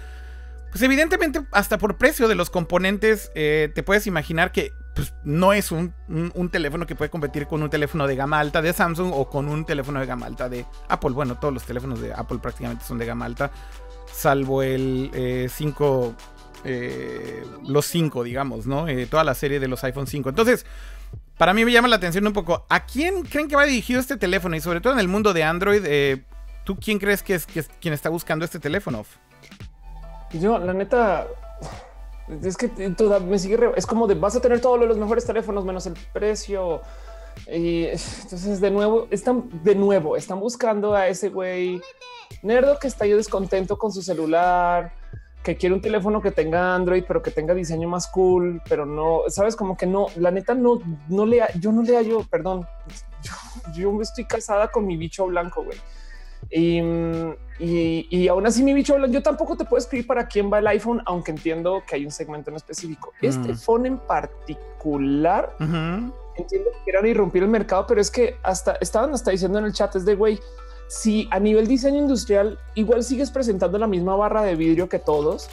Pues 0.70 0.82
evidentemente, 0.82 1.40
hasta 1.52 1.78
por 1.78 1.96
precio 1.96 2.26
de 2.26 2.34
los 2.34 2.50
componentes, 2.50 3.30
te 3.32 3.82
puedes 3.84 4.08
imaginar 4.08 4.50
que 4.50 4.72
pues 4.94 5.12
no 5.24 5.52
es 5.52 5.72
un, 5.72 5.92
teléfono 6.50 6.86
que 6.86 6.94
puede 6.94 7.10
competir 7.10 7.46
con 7.46 7.62
un 7.62 7.68
teléfono 7.68 8.06
de 8.06 8.14
gama 8.14 8.38
alta 8.38 8.62
de 8.62 8.72
Samsung 8.72 9.10
o 9.12 9.28
con 9.28 9.48
un 9.48 9.64
teléfono 9.64 9.98
de 9.98 10.06
gama 10.06 10.26
alta 10.26 10.48
de 10.48 10.64
Apple. 10.88 11.10
Bueno, 11.10 11.36
todos 11.36 11.52
los 11.52 11.64
teléfonos 11.64 12.00
de 12.00 12.12
Apple 12.14 12.38
prácticamente 12.38 12.84
son 12.84 12.98
de 12.98 13.06
gama 13.06 13.24
alta, 13.24 13.50
salvo 14.12 14.62
el 14.62 15.50
5, 15.50 16.14
eh, 16.64 17.42
eh, 17.42 17.46
los 17.66 17.86
5, 17.86 18.22
digamos, 18.22 18.66
¿no? 18.66 18.86
Eh, 18.86 19.06
toda 19.06 19.24
la 19.24 19.34
serie 19.34 19.58
de 19.58 19.66
los 19.66 19.82
iPhone 19.82 20.06
5. 20.06 20.28
Entonces, 20.28 20.64
para 21.36 21.52
mí 21.52 21.64
me 21.64 21.72
llama 21.72 21.88
la 21.88 21.96
atención 21.96 22.24
un 22.26 22.32
poco, 22.32 22.64
¿a 22.68 22.86
quién 22.86 23.22
creen 23.22 23.48
que 23.48 23.56
va 23.56 23.64
dirigido 23.64 23.98
este 23.98 24.16
teléfono? 24.16 24.54
Y 24.54 24.60
sobre 24.60 24.80
todo 24.80 24.92
en 24.92 25.00
el 25.00 25.08
mundo 25.08 25.32
de 25.32 25.42
Android, 25.42 25.82
¿tú 26.62 26.76
quién 26.76 27.00
crees 27.00 27.24
que 27.24 27.34
es, 27.34 27.46
que 27.46 27.60
es 27.60 27.68
quien 27.80 27.94
está 27.94 28.10
buscando 28.10 28.44
este 28.44 28.60
teléfono? 28.60 29.04
Yo, 30.32 30.58
la 30.58 30.72
neta, 30.72 31.26
es 32.42 32.56
que 32.56 32.68
toda 32.68 33.20
me 33.20 33.38
sigue. 33.38 33.58
Es 33.76 33.86
como 33.86 34.06
de 34.06 34.14
vas 34.14 34.36
a 34.36 34.40
tener 34.40 34.60
todos 34.60 34.78
los 34.80 34.98
mejores 34.98 35.24
teléfonos 35.24 35.64
menos 35.64 35.86
el 35.86 35.94
precio. 36.12 36.80
Y 37.48 37.86
entonces, 37.86 38.60
de 38.60 38.70
nuevo, 38.70 39.08
están 39.10 39.50
de 39.62 39.74
nuevo, 39.74 40.16
están 40.16 40.40
buscando 40.40 40.94
a 40.94 41.08
ese 41.08 41.28
güey 41.28 41.80
nerdo 42.42 42.78
que 42.78 42.86
está 42.86 43.04
ahí 43.04 43.12
descontento 43.12 43.76
con 43.76 43.92
su 43.92 44.02
celular, 44.02 44.92
que 45.42 45.56
quiere 45.56 45.74
un 45.74 45.80
teléfono 45.80 46.22
que 46.22 46.30
tenga 46.30 46.74
Android, 46.74 47.04
pero 47.06 47.22
que 47.22 47.30
tenga 47.30 47.54
diseño 47.54 47.88
más 47.88 48.06
cool, 48.08 48.62
pero 48.68 48.86
no 48.86 49.22
sabes, 49.28 49.56
como 49.56 49.76
que 49.76 49.86
no, 49.86 50.06
la 50.16 50.30
neta, 50.30 50.54
no, 50.54 50.80
no 51.08 51.26
le, 51.26 51.42
yo 51.60 51.72
no 51.72 51.82
le 51.82 51.96
hallo, 51.96 52.24
perdón, 52.30 52.66
yo, 53.74 53.92
yo 53.92 54.00
estoy 54.00 54.24
casada 54.24 54.68
con 54.68 54.86
mi 54.86 54.96
bicho 54.96 55.26
blanco, 55.26 55.64
güey. 55.64 55.78
Y, 56.56 57.36
y, 57.58 58.28
aún 58.28 58.46
así, 58.46 58.62
mi 58.62 58.74
bicho, 58.74 58.96
yo 59.06 59.22
tampoco 59.22 59.56
te 59.56 59.64
puedo 59.64 59.78
escribir 59.78 60.06
para 60.06 60.28
quién 60.28 60.52
va 60.52 60.60
el 60.60 60.66
iPhone, 60.68 61.02
aunque 61.04 61.32
entiendo 61.32 61.82
que 61.84 61.96
hay 61.96 62.04
un 62.04 62.12
segmento 62.12 62.50
en 62.50 62.56
específico. 62.56 63.12
Este 63.20 63.52
mm. 63.52 63.56
phone 63.56 63.86
en 63.86 63.98
particular, 63.98 65.56
entiendo 65.58 66.70
que 66.70 66.84
quieran 66.84 67.06
irrumpir 67.06 67.42
el 67.42 67.48
mercado, 67.48 67.86
pero 67.88 68.00
es 68.00 68.08
que 68.08 68.36
hasta 68.44 68.74
estaban 68.80 69.12
hasta 69.12 69.32
diciendo 69.32 69.58
en 69.58 69.64
el 69.64 69.72
chat 69.72 69.96
es 69.96 70.04
de 70.04 70.14
güey, 70.14 70.38
si 70.86 71.28
a 71.32 71.40
nivel 71.40 71.66
diseño 71.66 71.98
industrial 71.98 72.58
igual 72.74 73.02
sigues 73.02 73.32
presentando 73.32 73.76
la 73.76 73.88
misma 73.88 74.14
barra 74.14 74.42
de 74.42 74.54
vidrio 74.54 74.88
que 74.88 75.00
todos, 75.00 75.48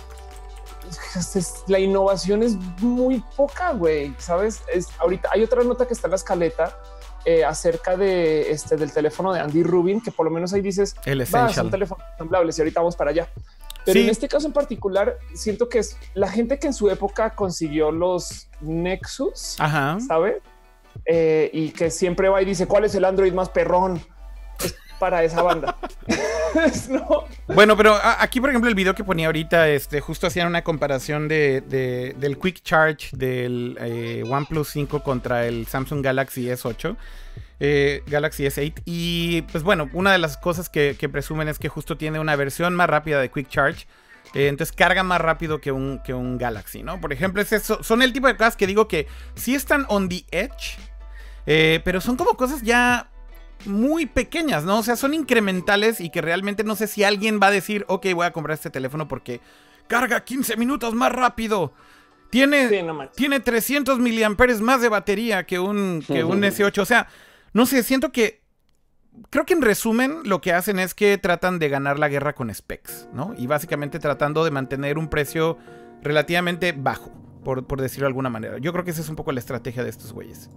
la 1.68 1.80
innovación 1.80 2.44
es 2.44 2.56
muy 2.80 3.24
poca, 3.36 3.72
güey. 3.74 4.14
Sabes, 4.20 4.62
es 4.72 4.88
ahorita 5.00 5.30
hay 5.34 5.44
otra 5.44 5.64
nota 5.64 5.88
que 5.88 5.94
está 5.94 6.08
en 6.08 6.12
la 6.12 6.18
escaleta 6.18 6.78
eh, 7.26 7.44
acerca 7.46 7.98
de 7.98 8.52
este 8.52 8.78
del 8.78 8.92
teléfono 8.92 9.34
de 9.34 9.40
Andy 9.40 9.64
Rubin, 9.64 10.02
que 10.02 10.12
por 10.12 10.26
lo 10.26 10.32
menos 10.32 10.54
ahí 10.54 10.62
dices 10.62 10.96
el 11.06 11.22
essential. 11.22 11.66
un 11.66 11.72
teléfono 11.72 12.04
ensamblables 12.14 12.58
y 12.58 12.62
ahorita 12.62 12.80
vamos 12.80 12.96
para 12.96 13.12
allá. 13.12 13.28
Pero 13.86 14.00
en 14.00 14.10
este 14.10 14.28
caso 14.28 14.48
en 14.48 14.54
particular, 14.54 15.18
siento 15.34 15.68
que 15.68 15.80
es 15.80 15.98
la 16.14 16.30
gente 16.30 16.60
que 16.60 16.68
en 16.68 16.74
su 16.74 16.90
época 16.90 17.32
consiguió 17.32 17.92
los 17.92 18.48
Nexus, 18.62 19.58
sabe? 20.08 20.42
Eh, 21.06 21.50
y 21.54 21.72
que 21.72 21.90
siempre 21.90 22.30
va 22.30 22.42
y 22.42 22.46
dice 22.46 22.68
cuál 22.68 22.86
es 22.86 22.94
el 22.96 23.06
Android 23.06 23.34
más 23.34 23.50
perrón 23.50 24.02
para 25.02 25.24
esa 25.24 25.42
banda. 25.42 25.76
Bueno, 27.48 27.78
pero 27.78 27.98
aquí, 28.20 28.42
por 28.42 28.50
ejemplo, 28.50 28.70
el 28.70 28.76
video 28.76 28.94
que 28.94 29.06
ponía 29.06 29.28
ahorita, 29.28 29.70
este, 29.70 30.02
justo 30.02 30.28
hacían 30.28 30.48
una 30.48 30.64
comparación 30.64 31.28
de, 31.28 31.62
del 32.18 32.38
Quick 32.38 32.62
Charge 32.62 33.16
del 33.16 33.78
eh, 33.80 34.24
OnePlus 34.30 34.68
5 34.70 35.02
contra 35.02 35.46
el 35.48 35.66
Samsung 35.68 36.04
Galaxy 36.04 36.48
S8. 36.48 36.96
Eh, 37.60 38.04
Galaxy 38.08 38.44
S8 38.44 38.82
y 38.86 39.44
pues 39.44 39.64
bueno, 39.64 39.90
una 39.94 40.12
de 40.12 40.18
las 40.18 40.38
cosas 40.38 40.70
que, 40.70 40.96
presumen 41.12 41.48
es 41.48 41.58
que 41.58 41.70
justo 41.70 41.96
tiene 41.96 42.20
una 42.20 42.36
versión 42.36 42.76
más 42.76 42.90
rápida 42.90 43.22
de 43.22 43.30
Quick 43.30 43.50
Charge 43.50 43.88
eh, 44.34 44.48
entonces 44.48 44.76
carga 44.76 45.04
más 45.04 45.22
rápido 45.22 45.62
que 45.62 45.72
un, 45.72 46.38
Galaxy, 46.38 46.84
¿no? 46.84 47.00
Por 47.00 47.14
ejemplo, 47.14 47.42
es 47.42 47.52
eso, 47.54 47.82
son 47.84 48.02
el 48.02 48.14
tipo 48.14 48.28
de 48.28 48.36
cosas 48.36 48.56
que 48.56 48.68
digo 48.68 48.88
que 48.88 49.08
sí 49.36 49.56
están 49.56 49.86
on 49.90 50.10
the 50.10 50.26
edge, 50.32 50.78
pero 51.84 52.02
son 52.02 52.18
como 52.18 52.36
cosas 52.36 52.62
ya 52.62 53.11
muy 53.66 54.06
pequeñas, 54.06 54.64
¿no? 54.64 54.80
O 54.80 54.84
sea, 54.84 54.96
son 54.96 55.14
incrementales 55.14 56.00
y 56.02 56.10
que 56.10 56.22
realmente 56.22 56.64
no 56.64 56.76
sé 56.76 56.88
si 56.88 57.04
alguien 57.04 57.40
va 57.42 57.48
a 57.48 57.52
decir, 57.52 57.86
ok, 57.88 58.08
voy 58.14 58.26
a 58.26 58.34
comprar 58.34 58.56
este 58.56 58.70
teléfono 58.70 59.08
porque 59.08 59.42
carga 59.88 60.24
15 60.24 60.58
minutos 60.58 60.94
más 60.94 61.12
rápido. 61.12 61.74
Tiene, 62.30 62.70
tiene 63.14 63.42
300 63.42 64.00
miliamperes 64.00 64.62
más 64.62 64.82
de 64.82 64.88
batería 64.88 65.46
que 65.46 65.60
un, 65.60 66.02
que 66.08 66.24
un 66.24 66.42
S8. 66.44 66.82
O 66.82 66.86
sea, 66.86 67.08
no 67.54 67.66
sé, 67.66 67.84
siento 67.84 68.12
que... 68.12 68.42
Creo 69.30 69.46
que 69.46 69.54
en 69.54 69.62
resumen 69.62 70.20
lo 70.24 70.40
que 70.40 70.54
hacen 70.54 70.80
es 70.80 70.94
que 70.94 71.18
tratan 71.18 71.60
de 71.60 71.68
ganar 71.68 72.00
la 72.00 72.08
guerra 72.08 72.34
con 72.34 72.54
specs, 72.54 73.10
¿no? 73.14 73.34
Y 73.38 73.48
básicamente 73.48 74.00
tratando 74.00 74.46
de 74.46 74.52
mantener 74.52 74.98
un 74.98 75.10
precio 75.10 75.58
relativamente 76.02 76.72
bajo, 76.72 77.12
por, 77.44 77.68
por 77.68 77.82
decirlo 77.82 78.06
de 78.06 78.12
alguna 78.12 78.30
manera. 78.30 78.58
Yo 78.60 78.72
creo 78.72 78.86
que 78.86 78.92
esa 78.92 79.02
es 79.02 79.10
un 79.10 79.18
poco 79.18 79.34
la 79.34 79.40
estrategia 79.40 79.84
de 79.84 79.90
estos 79.90 80.14
güeyes. 80.14 80.50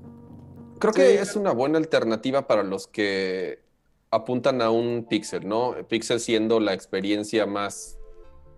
Creo 0.78 0.92
que 0.92 1.20
es 1.20 1.37
una 1.37 1.52
buena 1.52 1.78
alternativa 1.78 2.46
para 2.46 2.62
los 2.62 2.87
que 2.87 3.60
apuntan 4.10 4.62
a 4.62 4.70
un 4.70 5.06
Pixel, 5.08 5.48
¿no? 5.48 5.74
Pixel 5.88 6.20
siendo 6.20 6.60
la 6.60 6.72
experiencia 6.72 7.46
más 7.46 7.98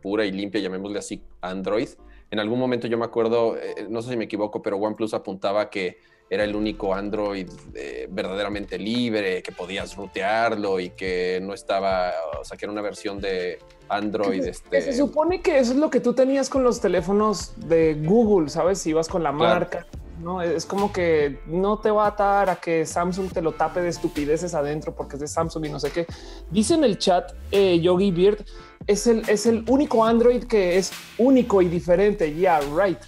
pura 0.02 0.24
y 0.24 0.32
limpia, 0.32 0.60
llamémosle 0.60 0.98
así, 0.98 1.22
Android. 1.40 1.88
En 2.30 2.40
algún 2.40 2.58
momento 2.58 2.86
yo 2.86 2.98
me 2.98 3.04
acuerdo, 3.04 3.56
eh, 3.56 3.86
no 3.88 4.02
sé 4.02 4.10
si 4.10 4.16
me 4.16 4.24
equivoco, 4.24 4.60
pero 4.60 4.76
OnePlus 4.76 5.14
apuntaba 5.14 5.70
que 5.70 5.98
era 6.28 6.42
el 6.42 6.56
único 6.56 6.92
Android 6.92 7.48
eh, 7.74 8.08
verdaderamente 8.10 8.78
libre, 8.78 9.42
que 9.42 9.52
podías 9.52 9.94
rutearlo 9.96 10.80
y 10.80 10.90
que 10.90 11.38
no 11.40 11.54
estaba, 11.54 12.12
o 12.40 12.44
sea, 12.44 12.56
que 12.56 12.64
era 12.64 12.72
una 12.72 12.82
versión 12.82 13.20
de 13.20 13.60
Android. 13.88 14.44
este... 14.44 14.82
se 14.82 14.92
supone 14.92 15.40
que 15.40 15.58
eso 15.58 15.72
es 15.72 15.78
lo 15.78 15.88
que 15.88 16.00
tú 16.00 16.14
tenías 16.14 16.50
con 16.50 16.64
los 16.64 16.80
teléfonos 16.80 17.52
de 17.68 17.94
Google, 17.94 18.48
¿sabes? 18.48 18.80
Si 18.80 18.90
ibas 18.90 19.08
con 19.08 19.22
la 19.22 19.30
marca. 19.30 19.86
No 20.20 20.40
es 20.40 20.64
como 20.64 20.92
que 20.92 21.40
no 21.46 21.78
te 21.78 21.90
va 21.90 22.06
a 22.06 22.08
atar 22.08 22.50
a 22.50 22.56
que 22.56 22.86
Samsung 22.86 23.32
te 23.32 23.42
lo 23.42 23.52
tape 23.52 23.80
de 23.80 23.88
estupideces 23.88 24.54
adentro 24.54 24.94
porque 24.94 25.16
es 25.16 25.20
de 25.20 25.28
Samsung 25.28 25.66
y 25.66 25.68
no 25.68 25.78
sé 25.78 25.90
qué. 25.90 26.06
Dice 26.50 26.74
en 26.74 26.84
el 26.84 26.98
chat 26.98 27.32
eh, 27.50 27.80
Yogi 27.80 28.10
Beard 28.10 28.44
es 28.86 29.06
el, 29.06 29.28
es 29.28 29.46
el 29.46 29.64
único 29.68 30.04
Android 30.04 30.44
que 30.44 30.78
es 30.78 30.92
único 31.18 31.60
y 31.60 31.68
diferente. 31.68 32.32
Yeah, 32.32 32.60
right. 32.60 32.98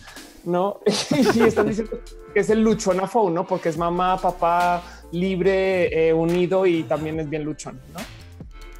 No, 0.45 0.81
y 1.35 1.41
están 1.43 1.69
diciendo 1.69 1.99
que 2.33 2.41
es 2.41 2.51
el 2.51 2.63
luchón 2.63 3.01
a 3.01 3.07
phone, 3.07 3.35
no? 3.35 3.47
Porque 3.47 3.69
es 3.69 3.77
mamá, 3.77 4.19
papá, 4.21 4.83
libre, 5.13 6.09
eh, 6.09 6.13
unido 6.13 6.67
y 6.67 6.85
también 6.85 7.21
es 7.21 7.29
bien 7.29 7.45
luchón, 7.45 7.81
no? 7.93 8.01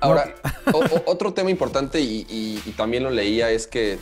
Ahora, 0.01 0.33
otro 1.07 1.35
tema 1.35 1.51
importante 1.51 2.01
y, 2.01 2.57
también 2.77 3.03
lo 3.03 3.11
leía 3.11 3.51
es 3.51 3.67
que 3.67 3.99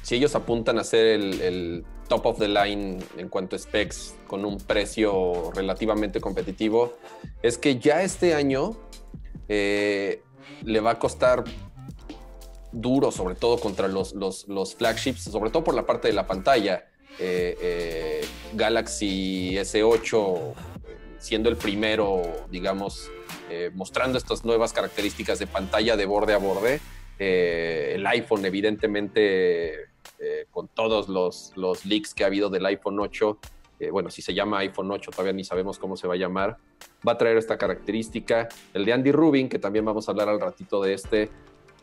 si 0.00 0.14
ellos 0.14 0.34
apuntan 0.34 0.78
a 0.78 0.84
ser 0.84 1.06
el 1.06 1.84
top 2.08 2.26
of 2.26 2.38
the 2.38 2.48
line 2.48 2.98
en 3.16 3.28
cuanto 3.28 3.56
a 3.56 3.58
specs 3.58 4.14
con 4.26 4.44
un 4.44 4.58
precio 4.58 5.50
relativamente 5.54 6.20
competitivo, 6.20 6.96
es 7.42 7.58
que 7.58 7.78
ya 7.78 8.02
este 8.02 8.34
año 8.34 8.76
eh, 9.48 10.22
le 10.64 10.80
va 10.80 10.92
a 10.92 10.98
costar 10.98 11.44
duro, 12.72 13.10
sobre 13.10 13.34
todo 13.34 13.58
contra 13.58 13.88
los, 13.88 14.14
los, 14.14 14.74
flagships, 14.74 15.22
sobre 15.22 15.50
todo 15.50 15.64
por 15.64 15.74
la 15.74 15.86
parte 15.86 16.08
de 16.08 16.14
la 16.14 16.26
pantalla. 16.26 16.86
Eh, 17.18 17.56
eh, 17.60 18.26
Galaxy 18.52 19.56
S8 19.56 20.54
siendo 21.18 21.48
el 21.48 21.56
primero, 21.56 22.22
digamos, 22.50 23.10
mostrando 23.74 24.18
estas 24.18 24.44
nuevas 24.44 24.72
características 24.72 25.38
de 25.38 25.46
pantalla 25.46 25.96
de 25.96 26.04
borde 26.04 26.34
a 26.34 26.38
borde. 26.38 26.80
el 27.18 28.06
iPhone, 28.06 28.44
evidentemente, 28.44 29.88
eh, 30.18 30.46
con 30.50 30.68
todos 30.68 31.08
los, 31.08 31.52
los, 31.56 31.84
leaks 31.84 32.14
que 32.14 32.24
ha 32.24 32.28
habido 32.28 32.48
del 32.48 32.64
iPhone 32.66 32.98
8, 32.98 33.38
eh, 33.80 33.90
bueno, 33.90 34.10
si 34.10 34.22
se 34.22 34.32
llama 34.32 34.58
iPhone 34.60 34.90
8, 34.90 35.10
todavía 35.10 35.32
ni 35.32 35.44
sabemos 35.44 35.78
cómo 35.78 35.96
se 35.96 36.08
va 36.08 36.14
a 36.14 36.16
llamar, 36.16 36.56
va 37.06 37.12
a 37.12 37.18
traer 37.18 37.36
esta 37.36 37.58
característica. 37.58 38.48
El 38.72 38.84
de 38.84 38.92
Andy 38.92 39.12
Rubin, 39.12 39.48
que 39.48 39.58
también 39.58 39.84
vamos 39.84 40.08
a 40.08 40.12
hablar 40.12 40.28
al 40.28 40.40
ratito 40.40 40.82
de 40.82 40.94
este, 40.94 41.30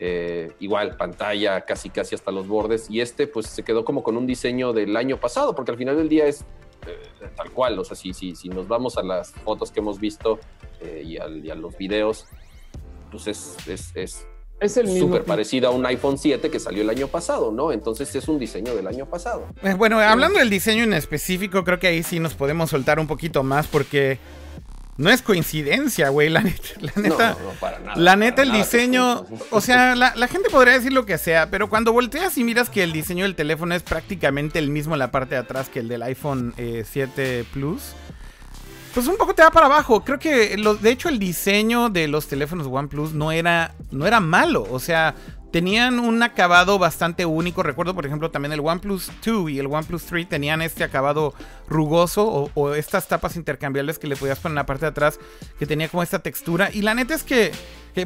eh, 0.00 0.52
igual 0.58 0.96
pantalla 0.96 1.60
casi 1.60 1.90
casi 1.90 2.14
hasta 2.14 2.32
los 2.32 2.48
bordes, 2.48 2.90
y 2.90 3.00
este 3.00 3.26
pues 3.26 3.46
se 3.46 3.62
quedó 3.62 3.84
como 3.84 4.02
con 4.02 4.16
un 4.16 4.26
diseño 4.26 4.72
del 4.72 4.96
año 4.96 5.20
pasado, 5.20 5.54
porque 5.54 5.70
al 5.70 5.78
final 5.78 5.96
del 5.96 6.08
día 6.08 6.26
es 6.26 6.44
tal 7.36 7.50
cual, 7.52 7.78
o 7.78 7.84
sea, 7.84 7.96
si, 7.96 8.12
si, 8.12 8.36
si, 8.36 8.50
nos 8.50 8.68
vamos 8.68 8.98
a 8.98 9.02
las 9.02 9.32
fotos 9.32 9.70
que 9.70 9.80
hemos 9.80 9.98
visto 9.98 10.38
y, 11.02 11.16
a 11.16 11.54
los 11.54 11.78
videos, 11.78 12.26
pues 13.10 13.26
es, 13.26 13.56
es, 13.66 13.96
es 13.96 14.26
es 14.64 14.76
el 14.76 14.86
mismo. 14.86 15.08
Súper 15.08 15.24
parecido 15.24 15.68
a 15.68 15.70
un 15.70 15.84
iPhone 15.86 16.18
7 16.18 16.50
que 16.50 16.60
salió 16.60 16.82
el 16.82 16.90
año 16.90 17.08
pasado, 17.08 17.52
¿no? 17.52 17.72
Entonces 17.72 18.14
es 18.14 18.28
un 18.28 18.38
diseño 18.38 18.74
del 18.74 18.86
año 18.86 19.06
pasado. 19.06 19.46
Eh, 19.62 19.74
bueno, 19.74 20.00
hablando 20.00 20.38
del 20.38 20.50
diseño 20.50 20.84
en 20.84 20.92
específico, 20.92 21.64
creo 21.64 21.78
que 21.78 21.88
ahí 21.88 22.02
sí 22.02 22.20
nos 22.20 22.34
podemos 22.34 22.70
soltar 22.70 22.98
un 22.98 23.06
poquito 23.06 23.42
más 23.42 23.66
porque 23.66 24.18
no 24.96 25.10
es 25.10 25.22
coincidencia, 25.22 26.08
güey. 26.08 26.28
La 26.28 26.40
neta, 26.42 26.68
la 26.80 26.92
neta, 26.96 27.36
no, 27.40 27.52
no, 27.52 27.58
para 27.60 27.78
nada, 27.78 27.96
la 27.96 28.16
neta 28.16 28.42
el 28.42 28.52
diseño, 28.52 29.26
o 29.50 29.60
sea, 29.60 29.94
la, 29.94 30.12
gente 30.28 30.50
podría 30.50 30.74
decir 30.74 30.92
lo 30.92 31.06
que 31.06 31.18
sea, 31.18 31.50
pero 31.50 31.68
cuando 31.68 31.92
volteas 31.92 32.36
y 32.38 32.44
miras 32.44 32.70
que 32.70 32.82
el 32.82 32.92
diseño 32.92 33.24
del 33.24 33.34
teléfono 33.34 33.74
es 33.74 33.82
prácticamente 33.82 34.58
el 34.58 34.70
mismo 34.70 34.94
en 34.94 35.00
la 35.00 35.10
parte 35.10 35.34
de 35.34 35.40
atrás 35.40 35.68
que 35.68 35.80
el 35.80 35.88
del 35.88 36.02
iPhone 36.02 36.54
7 36.56 37.12
eh, 37.16 37.44
Plus 37.52 37.94
pues 38.94 39.08
un 39.08 39.16
poco 39.16 39.34
te 39.34 39.42
va 39.42 39.50
para 39.50 39.66
abajo. 39.66 40.04
Creo 40.04 40.20
que, 40.20 40.56
lo, 40.56 40.76
de 40.76 40.90
hecho, 40.90 41.08
el 41.08 41.18
diseño 41.18 41.90
de 41.90 42.06
los 42.06 42.28
teléfonos 42.28 42.68
OnePlus 42.68 43.12
no 43.12 43.32
era, 43.32 43.74
no 43.90 44.06
era 44.06 44.20
malo. 44.20 44.64
O 44.70 44.78
sea, 44.78 45.16
tenían 45.50 45.98
un 45.98 46.22
acabado 46.22 46.78
bastante 46.78 47.26
único. 47.26 47.64
Recuerdo, 47.64 47.92
por 47.96 48.06
ejemplo, 48.06 48.30
también 48.30 48.52
el 48.52 48.60
OnePlus 48.60 49.10
2 49.24 49.50
y 49.50 49.58
el 49.58 49.66
OnePlus 49.66 50.04
3 50.04 50.28
tenían 50.28 50.62
este 50.62 50.84
acabado 50.84 51.34
rugoso 51.66 52.50
o, 52.54 52.74
estas 52.74 53.08
tapas 53.08 53.34
intercambiables 53.34 53.98
que 53.98 54.06
le 54.06 54.14
podías 54.14 54.38
poner 54.38 54.52
en 54.52 54.56
la 54.56 54.66
parte 54.66 54.86
de 54.86 54.90
atrás 54.90 55.18
que 55.58 55.66
tenía 55.66 55.88
como 55.88 56.04
esta 56.04 56.20
textura. 56.20 56.70
Y 56.72 56.82
la 56.82 56.94
neta 56.94 57.14
es 57.14 57.24
que, 57.24 57.50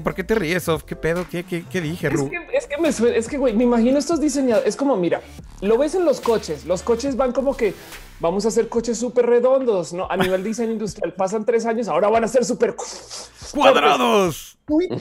¿por 0.03 0.15
qué 0.15 0.25
te 0.25 0.37
ríes, 0.37 0.63
Sof? 0.63 0.85
¿Qué 0.85 0.97
pedo? 0.97 1.27
¿Qué, 1.31 1.45
qué, 1.45 1.81
dije, 1.83 2.07
es 2.07 2.13
que, 2.15 2.57
es 2.57 2.67
que, 2.67 2.79
me, 2.79 2.89
es 2.89 3.29
que, 3.29 3.37
güey, 3.37 3.55
me 3.55 3.65
imagino 3.65 3.99
estos 3.99 4.23
diseñados. 4.23 4.65
Es 4.65 4.75
como, 4.75 4.97
mira, 4.97 5.21
lo 5.61 5.77
ves 5.77 5.95
en 5.95 6.07
los 6.07 6.23
coches. 6.23 6.65
Los 6.65 6.83
coches 6.83 7.17
van 7.17 7.33
como 7.33 7.55
que 7.55 7.75
vamos 8.21 8.45
a 8.45 8.49
hacer 8.49 8.69
coches 8.69 8.99
súper 8.99 9.27
redondos, 9.27 9.93
¿no? 9.93 10.11
A 10.11 10.17
nivel 10.17 10.43
diseño 10.43 10.73
industrial 10.73 11.15
pasan 11.15 11.45
tres 11.45 11.67
años, 11.67 11.89
ahora 11.89 12.09
van 12.09 12.25
a 12.25 12.29
ser 12.29 12.45
súper 12.45 12.75
cuadrados. 13.55 14.59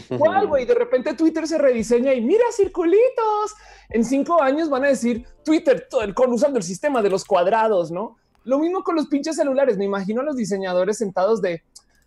Igual, 0.09 0.47
güey, 0.47 0.65
de 0.65 0.75
repente 0.75 1.13
Twitter 1.13 1.47
se 1.47 1.57
rediseña 1.57 2.13
y 2.13 2.21
mira 2.21 2.45
circulitos. 2.51 3.55
En 3.89 4.05
cinco 4.05 4.41
años 4.41 4.69
van 4.69 4.85
a 4.85 4.87
decir 4.87 5.25
Twitter 5.43 5.87
con 6.13 6.31
usando 6.31 6.57
el 6.57 6.63
sistema 6.63 7.01
de 7.01 7.09
los 7.09 7.25
cuadrados, 7.25 7.91
¿no? 7.91 8.17
Lo 8.43 8.59
mismo 8.59 8.83
con 8.83 8.95
los 8.95 9.07
pinches 9.07 9.35
celulares. 9.35 9.77
Me 9.77 9.85
imagino 9.85 10.21
a 10.21 10.23
los 10.23 10.37
diseñadores 10.37 10.97
sentados 10.97 11.41
de, 11.41 11.63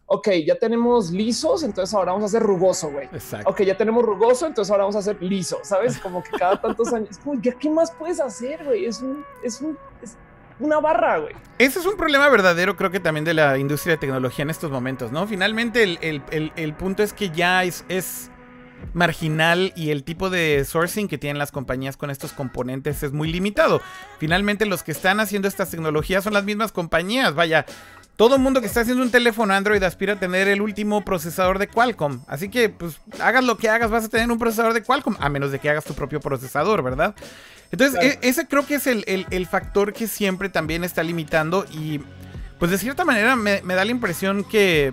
ok, 0.06 0.28
ya 0.46 0.58
tenemos 0.58 1.10
lisos, 1.10 1.62
entonces 1.62 1.94
ahora 1.94 2.12
vamos 2.12 2.24
a 2.24 2.26
hacer 2.26 2.42
rugoso, 2.42 2.90
güey. 2.90 3.08
Ok, 3.44 3.62
ya 3.62 3.76
tenemos 3.76 4.02
rugoso, 4.02 4.46
entonces 4.46 4.70
ahora 4.70 4.84
vamos 4.84 4.96
a 4.96 5.00
hacer 5.00 5.22
liso, 5.22 5.58
¿sabes? 5.62 5.98
Como 5.98 6.22
que 6.22 6.30
cada 6.30 6.58
tantos 6.60 6.92
años, 6.94 7.18
como, 7.18 7.40
¿qué 7.40 7.70
más 7.70 7.90
puedes 7.90 8.20
hacer, 8.20 8.64
güey? 8.64 8.86
Es 8.86 9.02
un, 9.02 9.22
es 9.44 9.60
un, 9.60 9.76
una 10.60 10.78
barra, 10.78 11.18
güey. 11.18 11.34
Ese 11.58 11.80
es 11.80 11.86
un 11.86 11.96
problema 11.96 12.28
verdadero, 12.28 12.76
creo 12.76 12.90
que 12.90 13.00
también 13.00 13.24
de 13.24 13.34
la 13.34 13.58
industria 13.58 13.94
de 13.94 13.98
tecnología 13.98 14.42
en 14.42 14.50
estos 14.50 14.70
momentos, 14.70 15.10
¿no? 15.12 15.26
Finalmente 15.26 15.82
el, 15.82 16.74
punto 16.74 17.02
es 17.02 17.12
que 17.12 17.30
ya 17.30 17.64
es, 17.64 17.84
es, 17.88 18.30
marginal 18.94 19.72
y 19.76 19.90
el 19.90 20.04
tipo 20.04 20.30
de 20.30 20.64
sourcing 20.64 21.06
que 21.06 21.18
tienen 21.18 21.38
las 21.38 21.52
compañías 21.52 21.96
con 21.96 22.10
estos 22.10 22.32
componentes 22.32 23.02
es 23.02 23.12
muy 23.12 23.30
limitado. 23.30 23.80
Finalmente 24.18 24.66
los 24.66 24.82
que 24.82 24.92
están 24.92 25.20
haciendo 25.20 25.48
estas 25.48 25.70
tecnologías 25.70 26.24
son 26.24 26.32
las 26.32 26.44
mismas 26.44 26.72
compañías, 26.72 27.34
vaya. 27.34 27.66
Todo 28.20 28.36
el 28.36 28.42
mundo 28.42 28.60
que 28.60 28.66
está 28.66 28.82
haciendo 28.82 29.02
un 29.02 29.10
teléfono 29.10 29.54
Android 29.54 29.82
aspira 29.82 30.12
a 30.12 30.16
tener 30.16 30.46
el 30.46 30.60
último 30.60 31.02
procesador 31.06 31.58
de 31.58 31.68
Qualcomm. 31.68 32.20
Así 32.26 32.50
que, 32.50 32.68
pues, 32.68 33.00
hagas 33.18 33.42
lo 33.42 33.56
que 33.56 33.70
hagas, 33.70 33.90
vas 33.90 34.04
a 34.04 34.08
tener 34.10 34.30
un 34.30 34.38
procesador 34.38 34.74
de 34.74 34.82
Qualcomm, 34.82 35.16
a 35.18 35.30
menos 35.30 35.52
de 35.52 35.58
que 35.58 35.70
hagas 35.70 35.86
tu 35.86 35.94
propio 35.94 36.20
procesador, 36.20 36.82
¿verdad? 36.82 37.14
Entonces, 37.72 37.98
e, 37.98 38.18
ese 38.20 38.46
creo 38.46 38.66
que 38.66 38.74
es 38.74 38.86
el, 38.86 39.46
factor 39.50 39.94
que 39.94 40.06
siempre 40.06 40.50
también 40.50 40.84
está 40.84 41.02
limitando 41.02 41.64
y, 41.72 42.02
pues, 42.58 42.70
de 42.70 42.76
cierta 42.76 43.06
manera 43.06 43.36
me, 43.36 43.62
da 43.62 43.86
la 43.86 43.90
impresión 43.90 44.44
que, 44.44 44.92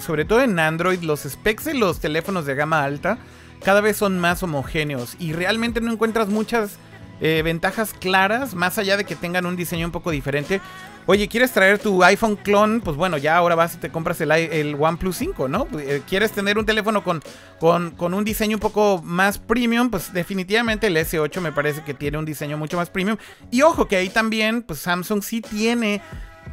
sobre 0.00 0.24
todo 0.24 0.40
en 0.40 0.58
Android, 0.58 1.02
los 1.02 1.24
specs 1.24 1.66
de 1.66 1.74
los 1.74 2.00
teléfonos 2.00 2.46
de 2.46 2.54
gama 2.54 2.82
alta 2.82 3.18
cada 3.62 3.82
vez 3.82 3.98
son 3.98 4.18
más 4.18 4.42
homogéneos 4.42 5.16
y 5.18 5.34
realmente 5.34 5.82
no 5.82 5.92
encuentras 5.92 6.28
muchas... 6.28 6.78
Eh, 7.24 7.42
ventajas 7.44 7.94
claras, 7.94 8.56
más 8.56 8.78
allá 8.78 8.96
de 8.96 9.04
que 9.04 9.14
tengan 9.14 9.46
un 9.46 9.54
diseño 9.54 9.86
un 9.86 9.92
poco 9.92 10.10
diferente. 10.10 10.60
Oye, 11.06 11.26
¿quieres 11.26 11.50
traer 11.50 11.80
tu 11.80 12.04
iPhone 12.04 12.36
clon? 12.36 12.80
Pues 12.80 12.96
bueno, 12.96 13.18
ya 13.18 13.36
ahora 13.36 13.56
vas 13.56 13.74
y 13.74 13.78
te 13.78 13.90
compras 13.90 14.20
el, 14.20 14.30
el 14.30 14.76
OnePlus 14.78 15.16
5, 15.16 15.48
¿no? 15.48 15.66
Eh, 15.78 16.00
¿Quieres 16.08 16.30
tener 16.30 16.58
un 16.58 16.64
teléfono 16.64 17.02
con, 17.02 17.20
con, 17.58 17.90
con, 17.90 18.14
un 18.14 18.24
diseño 18.24 18.56
un 18.56 18.60
poco 18.60 19.00
más 19.02 19.38
premium? 19.38 19.90
Pues 19.90 20.12
definitivamente 20.12 20.86
el 20.86 20.96
S8 20.96 21.40
me 21.40 21.50
parece 21.50 21.82
que 21.82 21.92
tiene 21.92 22.18
un 22.18 22.24
diseño 22.24 22.56
mucho 22.56 22.76
más 22.76 22.88
premium. 22.88 23.16
Y 23.50 23.62
ojo 23.62 23.88
que 23.88 23.96
ahí 23.96 24.10
también, 24.10 24.62
pues 24.62 24.78
Samsung 24.78 25.22
sí 25.22 25.40
tiene 25.40 26.00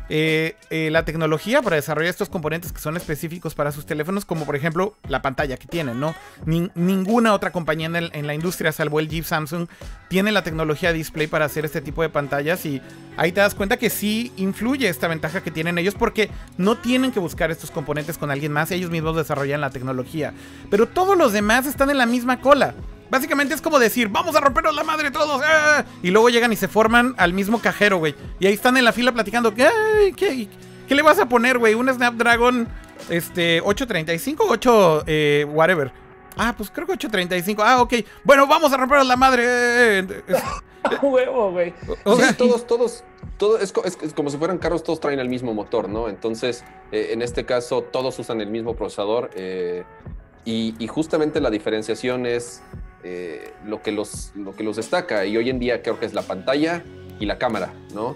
eh, 0.10 0.56
eh, 0.72 0.90
la 0.92 1.06
tecnología 1.06 1.62
para 1.62 1.76
desarrollar 1.76 2.10
estos 2.10 2.30
componentes 2.30 2.72
que 2.72 2.80
son 2.80 2.98
específicos 2.98 3.54
para 3.54 3.72
sus 3.72 3.86
teléfonos, 3.86 4.26
como 4.26 4.46
por 4.46 4.56
ejemplo 4.56 4.96
la 5.08 5.22
pantalla 5.22 5.58
que 5.58 5.68
tienen, 5.68 6.00
¿no? 6.00 6.16
ninguna 6.46 7.34
otra 7.34 7.52
compañía 7.52 7.88
en, 7.88 8.28
la 8.28 8.34
industria, 8.34 8.72
salvo 8.72 9.00
el 9.00 9.08
Jeep 9.08 9.24
Samsung, 9.24 9.68
tiene 10.08 10.32
la 10.32 10.44
tecnología 10.44 10.94
display 10.94 11.28
para 11.28 11.46
hacer 11.46 11.64
este 11.66 11.82
tipo 11.82 12.02
de 12.02 12.10
pantallas 12.10 12.66
y 12.66 12.82
ahí 13.18 13.32
te 13.32 13.42
das 13.42 13.54
cuenta 13.54 13.78
que 13.78 13.90
sí 13.90 14.32
influye 14.38 14.90
esta 14.90 15.08
ventaja 15.08 15.42
que 15.42 15.52
tienen 15.52 15.78
ellos 15.78 15.96
porque 15.96 16.30
no 16.58 16.78
tienen 16.78 17.12
que 17.12 17.20
buscar 17.20 17.52
estos 17.52 17.70
componentes 17.70 18.18
con 18.18 18.32
alguien 18.32 18.52
más, 18.52 18.72
ellos 18.72 18.90
mismos 18.90 19.16
desarrollan 19.16 19.62
la 19.62 19.70
tecnología. 19.70 20.34
Pero 20.70 20.88
todos 20.88 21.18
los 21.18 21.34
demás 21.34 21.66
están 21.66 21.90
en 21.90 21.98
la 21.98 22.06
misma 22.06 22.42
cola. 22.42 22.74
Básicamente 23.10 23.56
es 23.56 23.62
como 23.62 23.80
decir, 23.80 24.08
vamos 24.08 24.36
a 24.36 24.40
rompernos 24.40 24.76
la 24.76 24.84
madre 24.84 25.12
todos. 25.12 25.42
¡ah! 25.44 25.84
Y 26.04 26.12
luego 26.12 26.30
llegan 26.30 26.54
y 26.54 26.56
se 26.56 26.68
forman 26.68 27.16
al 27.18 27.34
mismo 27.34 27.60
cajero, 27.60 27.98
güey. 27.98 28.16
Y 28.40 28.48
ahí 28.48 28.54
están 28.54 28.78
en 28.78 28.86
la 28.86 28.94
fila 28.94 29.12
platicando. 29.12 29.54
¿Qué, 29.54 30.14
qué, 30.16 30.96
le 30.96 31.02
vas 31.02 31.20
a 31.20 31.28
poner, 31.28 31.58
güey? 31.58 31.74
¿Un 31.74 31.92
Snapdragon 31.92 32.68
este, 33.10 33.62
835 33.62 34.46
8 34.48 35.04
eh, 35.08 35.48
whatever? 35.50 35.92
Ah, 36.38 36.54
pues 36.56 36.70
creo 36.70 36.86
que 36.86 36.94
835. 36.94 37.64
Ah, 37.64 37.82
ok. 37.82 37.94
Bueno, 38.24 38.48
vamos 38.48 38.72
a 38.72 38.78
rompernos 38.78 39.08
la 39.08 39.16
madre. 39.16 40.02
Huevo, 41.02 41.52
güey. 41.52 41.74
todos, 42.38 42.66
todos, 42.66 43.04
todo 43.38 43.58
es, 43.58 43.74
como 44.16 44.30
si 44.30 44.38
fueran 44.38 44.58
carros, 44.58 44.84
todos 44.84 45.00
traen 45.00 45.20
el 45.20 45.30
mismo 45.30 45.54
motor, 45.54 45.90
¿no? 45.90 46.08
Entonces, 46.08 46.64
eh, 46.92 47.10
en 47.12 47.22
este 47.22 47.46
caso, 47.46 47.82
todos 47.82 48.18
usan 48.20 48.40
el 48.40 48.50
mismo 48.50 48.76
procesador. 48.76 49.32
Eh, 49.34 49.84
y, 50.46 50.76
y, 50.80 50.88
justamente 50.88 51.42
la 51.42 51.50
diferenciación 51.50 52.26
es 52.26 52.64
eh, 53.04 53.54
lo, 53.66 53.82
que 53.82 53.92
los, 53.92 54.32
lo 54.36 54.56
que 54.56 54.64
los 54.64 54.76
destaca. 54.76 55.26
Y 55.26 55.38
hoy 55.38 55.50
en 55.50 55.60
día 55.60 55.82
creo 55.82 56.00
que 56.00 56.06
es 56.06 56.14
la 56.14 56.22
pantalla 56.22 56.84
y 57.20 57.26
la 57.26 57.38
cámara, 57.38 57.74
¿no? 57.94 58.16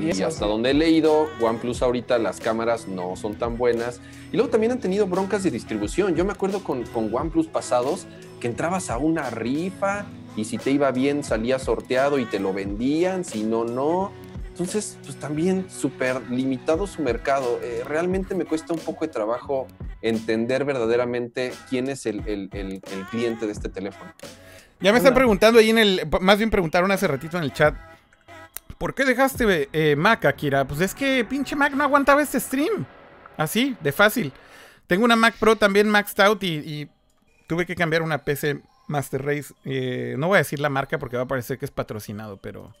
Y, 0.00 0.22
hasta 0.22 0.46
donde 0.46 0.70
he 0.70 0.74
leído, 0.74 1.28
OnePlus 1.40 1.82
ahorita 1.82 2.18
las 2.18 2.40
cámaras 2.40 2.86
no 2.86 3.16
son 3.16 3.34
tan 3.34 3.56
buenas. 3.56 4.00
Y 4.32 4.36
luego 4.36 4.50
también 4.50 4.72
han 4.72 4.80
tenido 4.80 5.06
broncas 5.06 5.42
de 5.42 5.50
distribución. 5.50 6.14
Yo 6.14 6.24
me 6.24 6.32
acuerdo 6.32 6.62
con, 6.62 6.84
con 6.84 7.14
OnePlus 7.14 7.48
pasados 7.48 8.06
que 8.40 8.46
entrabas 8.46 8.90
a 8.90 8.98
una 8.98 9.30
rifa 9.30 10.06
y 10.36 10.44
si 10.44 10.58
te 10.58 10.70
iba 10.70 10.90
bien 10.90 11.22
salía 11.22 11.58
sorteado 11.58 12.18
y 12.18 12.24
te 12.24 12.38
lo 12.38 12.52
vendían, 12.52 13.24
si 13.24 13.42
no, 13.44 13.64
no. 13.64 14.12
Entonces, 14.54 14.96
pues 15.02 15.16
también 15.16 15.66
súper 15.68 16.30
limitado 16.30 16.86
su 16.86 17.02
mercado. 17.02 17.58
Eh, 17.60 17.82
realmente 17.84 18.36
me 18.36 18.44
cuesta 18.44 18.72
un 18.72 18.78
poco 18.78 19.04
de 19.04 19.12
trabajo 19.12 19.66
entender 20.00 20.64
verdaderamente 20.64 21.52
quién 21.68 21.88
es 21.88 22.06
el, 22.06 22.22
cliente 23.10 23.46
de 23.46 23.52
este 23.52 23.68
teléfono. 23.68 24.12
Ya 24.78 24.92
me 24.92 24.98
están 24.98 25.12
preguntando 25.12 25.58
ahí 25.58 25.70
en 25.70 25.78
el. 25.78 26.08
Más 26.20 26.38
bien 26.38 26.50
preguntaron 26.50 26.88
hace 26.92 27.08
ratito 27.08 27.36
en 27.36 27.42
el 27.42 27.52
chat. 27.52 27.74
¿Por 28.78 28.94
qué 28.94 29.04
dejaste 29.04 29.68
eh, 29.72 29.96
Mac, 29.96 30.24
Akira? 30.24 30.64
Pues 30.64 30.80
es 30.80 30.94
que 30.94 31.24
pinche 31.24 31.56
Mac 31.56 31.72
no 31.72 31.82
aguantaba 31.82 32.22
este 32.22 32.38
stream. 32.38 32.86
Así, 33.36 33.76
de 33.80 33.90
fácil. 33.90 34.32
Tengo 34.86 35.04
una 35.04 35.16
Mac 35.16 35.34
Pro 35.40 35.56
también 35.56 35.88
maxed 35.88 36.20
out 36.20 36.44
y, 36.44 36.88
tuve 37.48 37.66
que 37.66 37.74
cambiar 37.74 38.02
una 38.02 38.18
PC 38.18 38.60
Master 38.86 39.24
Race. 39.24 39.52
Eh, 39.64 40.14
no 40.16 40.28
voy 40.28 40.36
a 40.36 40.38
decir 40.38 40.60
la 40.60 40.68
marca 40.68 40.96
porque 41.00 41.16
va 41.16 41.24
a 41.24 41.28
parecer 41.28 41.58
que 41.58 41.64
es 41.64 41.72
patrocinado, 41.72 42.36
pero 42.36 42.72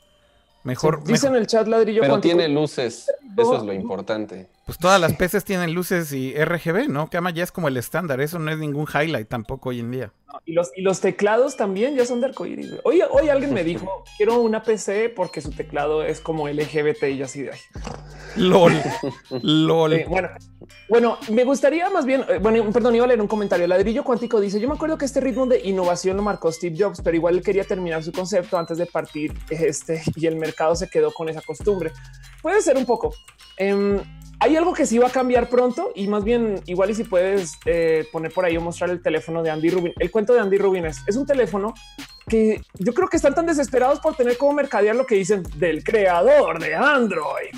Mejor. 0.64 1.04
dice 1.04 1.26
en 1.28 1.36
el 1.36 1.46
chat 1.46 1.68
ladrillo. 1.68 2.00
Pero 2.00 2.20
tiene 2.20 2.48
luces. 2.48 3.10
Eso 3.36 3.56
es 3.56 3.62
lo 3.62 3.72
importante. 3.72 4.46
Pues 4.66 4.78
todas 4.78 4.98
las 4.98 5.12
PCs 5.12 5.44
tienen 5.44 5.74
luces 5.74 6.10
y 6.12 6.34
RGB, 6.34 6.88
¿no? 6.88 7.10
Que 7.10 7.18
además 7.18 7.34
ya 7.34 7.44
es 7.44 7.52
como 7.52 7.68
el 7.68 7.76
estándar. 7.76 8.22
Eso 8.22 8.38
no 8.38 8.50
es 8.50 8.58
ningún 8.58 8.86
highlight 8.86 9.28
tampoco 9.28 9.68
hoy 9.68 9.80
en 9.80 9.90
día. 9.90 10.12
y, 10.46 10.54
los, 10.54 10.70
y 10.74 10.80
los 10.80 11.00
teclados 11.00 11.56
también 11.56 11.94
ya 11.96 12.06
son 12.06 12.22
de 12.22 12.28
arcoíris. 12.28 12.72
Hoy, 12.82 13.02
hoy 13.10 13.28
alguien 13.28 13.52
me 13.52 13.62
dijo: 13.62 14.04
Quiero 14.16 14.40
una 14.40 14.62
PC 14.62 15.10
porque 15.10 15.42
su 15.42 15.50
teclado 15.50 16.02
es 16.02 16.20
como 16.20 16.48
LGBT 16.48 17.04
y 17.04 17.22
así 17.22 17.42
de 17.42 17.52
ahí. 17.52 17.58
LOL. 18.36 18.72
LOL. 19.42 20.04
bueno, 20.08 20.30
bueno, 20.88 21.18
me 21.30 21.44
gustaría 21.44 21.90
más 21.90 22.06
bien, 22.06 22.24
eh, 22.28 22.38
bueno, 22.38 22.70
perdón, 22.72 22.94
iba 22.94 23.04
a 23.04 23.08
leer 23.08 23.20
un 23.20 23.28
comentario. 23.28 23.66
Ladrillo 23.66 24.02
cuántico 24.02 24.40
dice: 24.40 24.58
Yo 24.60 24.68
me 24.68 24.76
acuerdo 24.76 24.96
que 24.96 25.04
este 25.04 25.20
ritmo 25.20 25.44
de 25.44 25.60
innovación 25.60 26.16
lo 26.16 26.22
marcó 26.22 26.50
Steve 26.50 26.74
Jobs, 26.78 27.02
pero 27.02 27.14
igual 27.14 27.36
él 27.36 27.42
quería 27.42 27.64
terminar 27.64 28.02
su 28.02 28.12
concepto 28.12 28.56
antes 28.56 28.78
de 28.78 28.86
partir 28.86 29.34
este 29.50 30.02
y 30.16 30.24
el 30.24 30.36
mercado 30.36 30.74
se 30.74 30.88
quedó 30.88 31.12
con 31.12 31.28
esa 31.28 31.42
costumbre. 31.42 31.92
Puede 32.40 32.62
ser 32.62 32.78
un 32.78 32.86
poco. 32.86 33.14
Em, 33.58 34.00
hay 34.44 34.56
algo 34.56 34.74
que 34.74 34.84
sí 34.84 34.98
va 34.98 35.08
a 35.08 35.10
cambiar 35.10 35.48
pronto 35.48 35.90
y 35.94 36.06
más 36.06 36.22
bien 36.22 36.60
igual 36.66 36.90
y 36.90 36.94
si 36.94 37.04
puedes 37.04 37.54
eh, 37.64 38.06
poner 38.12 38.30
por 38.30 38.44
ahí 38.44 38.54
o 38.58 38.60
mostrar 38.60 38.90
el 38.90 39.00
teléfono 39.00 39.42
de 39.42 39.50
Andy 39.50 39.70
Rubin. 39.70 39.94
El 39.98 40.10
cuento 40.10 40.34
de 40.34 40.40
Andy 40.40 40.58
Rubin 40.58 40.84
es, 40.84 40.98
es 41.06 41.16
un 41.16 41.24
teléfono 41.24 41.72
que 42.28 42.60
yo 42.74 42.92
creo 42.92 43.08
que 43.08 43.16
están 43.16 43.34
tan 43.34 43.46
desesperados 43.46 44.00
por 44.00 44.16
tener 44.16 44.36
como 44.36 44.52
mercadear 44.52 44.96
lo 44.96 45.06
que 45.06 45.14
dicen 45.14 45.44
del 45.56 45.82
creador 45.82 46.58
de 46.58 46.74
Android. 46.74 47.54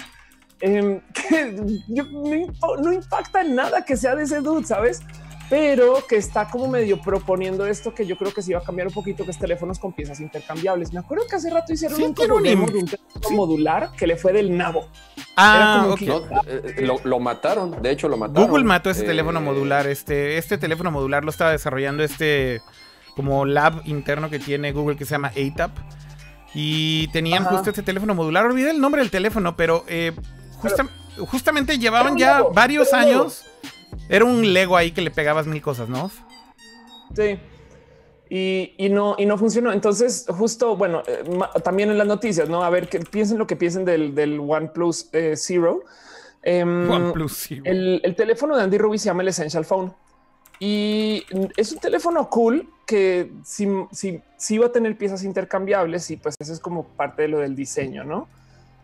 Em, 0.61 1.01
que 1.13 1.57
no, 1.89 2.77
no, 2.77 2.93
impacta 2.93 3.41
en 3.41 3.57
nada 3.57 3.85
que 3.85 3.97
sea 3.97 4.15
de 4.15 4.23
ese 4.23 4.41
dude, 4.41 4.65
¿sabes? 4.65 5.01
Pero 5.49 6.05
que 6.07 6.17
está 6.17 6.49
como 6.49 6.69
medio 6.69 7.01
proponiendo 7.01 7.67
esto 7.67 7.95
que 7.95 8.05
yo 8.05 8.17
creo 8.17 8.33
que 8.33 8.43
sí 8.43 8.53
va 8.53 8.61
a 8.61 8.63
cambiar 8.63 8.89
un 8.89 8.93
poquito, 8.93 9.25
que 9.25 9.31
es 9.31 9.39
teléfonos 9.39 9.79
con 9.79 9.93
piezas 9.93 10.21
intercambiables. 10.21 10.93
Me 10.93 11.01
acuerdo 11.01 11.27
que 11.29 11.37
hace 11.37 11.51
rato 11.51 11.73
hicieron 11.73 12.03
un, 12.03 12.15
demo 12.15 12.67
de 12.67 12.79
un 12.79 12.87
teléfono 12.87 13.31
modular 13.31 13.91
que 13.97 14.07
le 14.07 14.17
fue 14.17 14.33
del 14.33 14.57
nabo. 14.57 14.89
Ah, 15.37 15.95
eh, 16.47 16.89
lo, 17.05 17.21
mataron, 17.21 17.81
de 17.81 17.91
hecho 17.91 18.09
lo 18.09 18.17
mataron. 18.17 18.49
Google 18.49 18.65
mató 18.65 18.91
ese 18.91 19.05
teléfono 19.05 19.39
eh, 19.39 19.43
modular, 19.43 19.87
este, 19.87 20.39
este 20.39 20.59
teléfono 20.59 20.91
modular 20.91 21.25
lo 21.25 21.31
estaba 21.31 21.53
desarrollando 21.53 22.03
este 22.03 22.63
como 23.15 23.47
lab 23.47 23.81
interno 23.87 24.29
que 24.29 24.39
tiene 24.39 24.73
Google 24.73 24.97
que 24.97 25.05
se 25.05 25.13
llama 25.13 25.29
ATAP. 25.29 25.71
Y 26.55 27.09
tenían 27.09 27.45
justo 27.45 27.71
este 27.71 27.83
teléfono 27.83 28.15
modular. 28.15 28.47
Olvidé 28.47 28.71
el 28.71 28.81
nombre 28.81 29.03
del 29.03 29.11
teléfono, 29.11 29.57
pero, 29.57 29.85
eh, 29.89 30.13
justamente 31.19 31.79
llevaban 31.79 32.17
ya 32.17 32.43
varios 32.43 32.95
años 32.95 33.46
era 34.09 34.25
un 34.25 34.53
Lego 34.53 34.77
ahí 34.77 34.93
que 34.93 35.01
le 35.01 35.11
pegabas 35.11 35.47
mil 35.47 35.63
cosas, 35.63 35.89
¿no? 35.89 36.11
Sí. 37.15 37.39
Y, 38.29 38.89
no, 38.91 39.15
y 39.19 39.27
no 39.27 39.39
funcionó. 39.39 39.73
Entonces, 39.73 40.27
justo, 40.29 40.77
bueno, 40.77 41.03
eh, 41.07 41.23
también 41.63 41.91
en 41.91 41.99
las 41.99 42.07
noticias, 42.07 42.49
¿no? 42.49 42.65
A 42.65 42.71
ver, 42.71 42.89
que 42.89 42.99
piensen 43.01 43.39
lo 43.39 43.47
que 43.47 43.57
piensen 43.57 43.85
del, 43.85 44.15
del 44.15 44.41
OnePlus 44.41 45.09
eh, 45.13 45.35
Zero. 45.37 45.85
Em, 46.43 46.91
OnePlus 46.91 47.47
Zero. 47.49 47.63
El, 47.65 48.15
teléfono 48.17 48.57
de 48.57 48.65
Andy 48.65 48.79
Ruby 48.79 48.99
se 48.99 49.07
llama 49.07 49.23
el 49.23 49.29
Essential 49.29 49.65
Phone. 49.65 49.93
Y 50.59 51.25
es 51.57 51.73
un 51.73 51.79
teléfono 51.79 52.29
cool 52.31 52.69
que 52.87 53.31
sí, 53.45 53.69
sí, 54.39 54.59
va 54.59 54.67
a 54.67 54.73
tener 54.73 54.97
piezas 54.97 55.23
intercambiables 55.23 56.11
y 56.11 56.17
pues 56.17 56.35
eso 56.39 56.53
es 56.53 56.61
como 56.61 56.85
parte 56.85 57.23
de 57.23 57.29
lo 57.29 57.41
del 57.41 57.55
diseño, 57.55 58.05
¿no? 58.05 58.27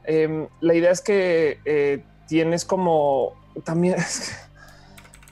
Em, 0.05 0.49
la 0.61 0.75
idea 0.75 0.91
es 0.91 1.01
que 1.01 1.61
eh, 1.65 2.05
tienes 2.29 2.65
como 2.65 3.33
también... 3.65 3.97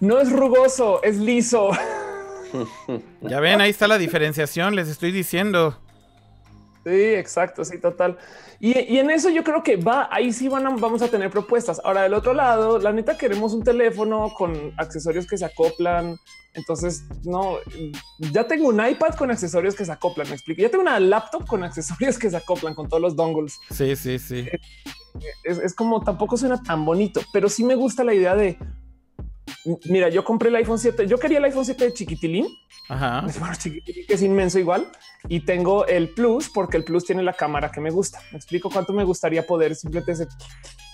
No 0.01 0.19
es 0.19 0.33
rugoso, 0.33 1.03
es 1.03 1.19
liso. 1.19 1.71
Ya 3.21 3.39
ven, 3.39 3.61
ahí 3.61 3.71
está 3.71 3.87
la 3.87 3.97
diferenciación, 3.97 4.75
les 4.75 4.89
estoy 4.89 5.13
diciendo. 5.13 5.79
Sí, 6.85 6.91
exacto, 6.91 7.65
sí, 7.65 7.79
total. 7.79 8.19
Y, 8.59 8.99
en 8.99 9.09
eso 9.11 9.31
yo 9.31 9.45
creo 9.45 9.63
que 9.63 9.77
va, 9.77 10.09
ahí 10.11 10.33
sí 10.33 10.49
van 10.49 10.65
vamos 10.81 11.01
a 11.03 11.09
tener 11.09 11.31
propuestas. 11.31 11.81
Ahora, 11.85 12.03
del 12.03 12.15
otro 12.15 12.35
lado, 12.35 12.81
la 12.81 12.93
neta 12.93 13.17
queremos 13.17 13.53
un 13.53 13.63
teléfono 13.63 14.33
con 14.37 14.73
accesorios 14.79 15.29
que 15.29 15.39
se 15.39 15.45
acoplan. 15.45 16.17
Entonces, 16.55 17.05
no, 17.23 17.59
ya 18.33 18.49
tengo 18.49 18.69
un 18.69 18.85
iPad 18.85 19.15
con 19.15 19.31
accesorios 19.31 19.77
que 19.77 19.85
se 19.85 19.93
acoplan, 19.93 20.27
me 20.29 20.35
explico. 20.35 20.61
Ya 20.61 20.71
tengo 20.71 20.83
una 20.83 20.99
laptop 20.99 21.47
con 21.47 21.63
accesorios 21.63 22.19
que 22.19 22.31
se 22.31 22.37
acoplan 22.37 22.75
con 22.75 22.89
todos 22.89 23.01
los 23.01 23.15
dongles. 23.15 23.61
Sí, 23.71 23.95
sí, 23.95 24.19
sí. 24.19 24.49
Es, 25.45 25.59
es 25.59 25.75
como 25.75 26.03
tampoco 26.03 26.37
suena 26.37 26.61
tan 26.61 26.85
bonito, 26.85 27.21
pero 27.33 27.49
sí 27.49 27.63
me 27.63 27.77
gusta 27.77 28.03
la 28.03 28.15
idea 28.15 28.35
de, 28.35 28.59
mira, 29.85 30.09
yo 30.09 30.25
compré 30.25 30.49
el 30.49 30.57
iPhone 30.57 30.79
7, 30.79 31.07
yo 31.07 31.18
quería 31.18 31.38
el 31.38 31.44
iPhone 31.44 31.64
7 31.64 31.85
de 31.85 31.92
chiquitilín 31.92 32.46
Ajá. 32.88 33.25
que 33.62 34.14
es 34.14 34.23
inmenso 34.23 34.59
igual. 34.59 34.88
Y 35.29 35.40
tengo 35.40 35.87
el 35.87 36.09
Plus 36.09 36.49
porque 36.49 36.77
el 36.77 36.85
Plus 36.85 37.05
tiene 37.05 37.23
la 37.23 37.35
cámara 37.35 37.70
que 37.70 37.81
me 37.81 37.90
gusta. 37.90 38.20
Me 38.33 38.38
explico 38.38 38.70
cuánto 38.70 38.92
me 38.92 39.05
gustaría 39.05 39.46
poder 39.46 39.75
simplemente 39.77 40.27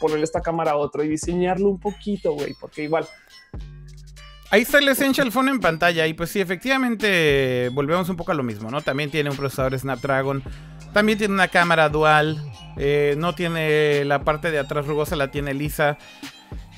ponerle 0.00 0.24
esta 0.24 0.40
cámara 0.40 0.72
a 0.72 0.76
otro 0.76 1.02
y 1.02 1.08
diseñarlo 1.08 1.68
un 1.68 1.80
poquito, 1.80 2.32
güey, 2.32 2.54
porque 2.60 2.82
igual. 2.82 3.06
Ahí 4.50 4.62
está 4.62 4.78
el 4.78 4.88
Essential 4.88 5.32
Phone 5.32 5.48
en 5.48 5.60
pantalla 5.60 6.06
y 6.06 6.14
pues 6.14 6.30
sí, 6.30 6.40
efectivamente 6.40 7.68
volvemos 7.72 8.08
un 8.08 8.16
poco 8.16 8.32
a 8.32 8.34
lo 8.34 8.42
mismo, 8.42 8.70
¿no? 8.70 8.80
También 8.80 9.10
tiene 9.10 9.30
un 9.30 9.36
procesador 9.36 9.76
Snapdragon, 9.76 10.42
también 10.92 11.18
tiene 11.18 11.34
una 11.34 11.48
cámara 11.48 11.88
dual, 11.88 12.40
eh, 12.76 13.14
no 13.18 13.34
tiene 13.34 14.04
la 14.04 14.22
parte 14.22 14.50
de 14.50 14.58
atrás 14.58 14.86
rugosa, 14.86 15.16
la 15.16 15.30
tiene 15.30 15.52
lisa. 15.52 15.98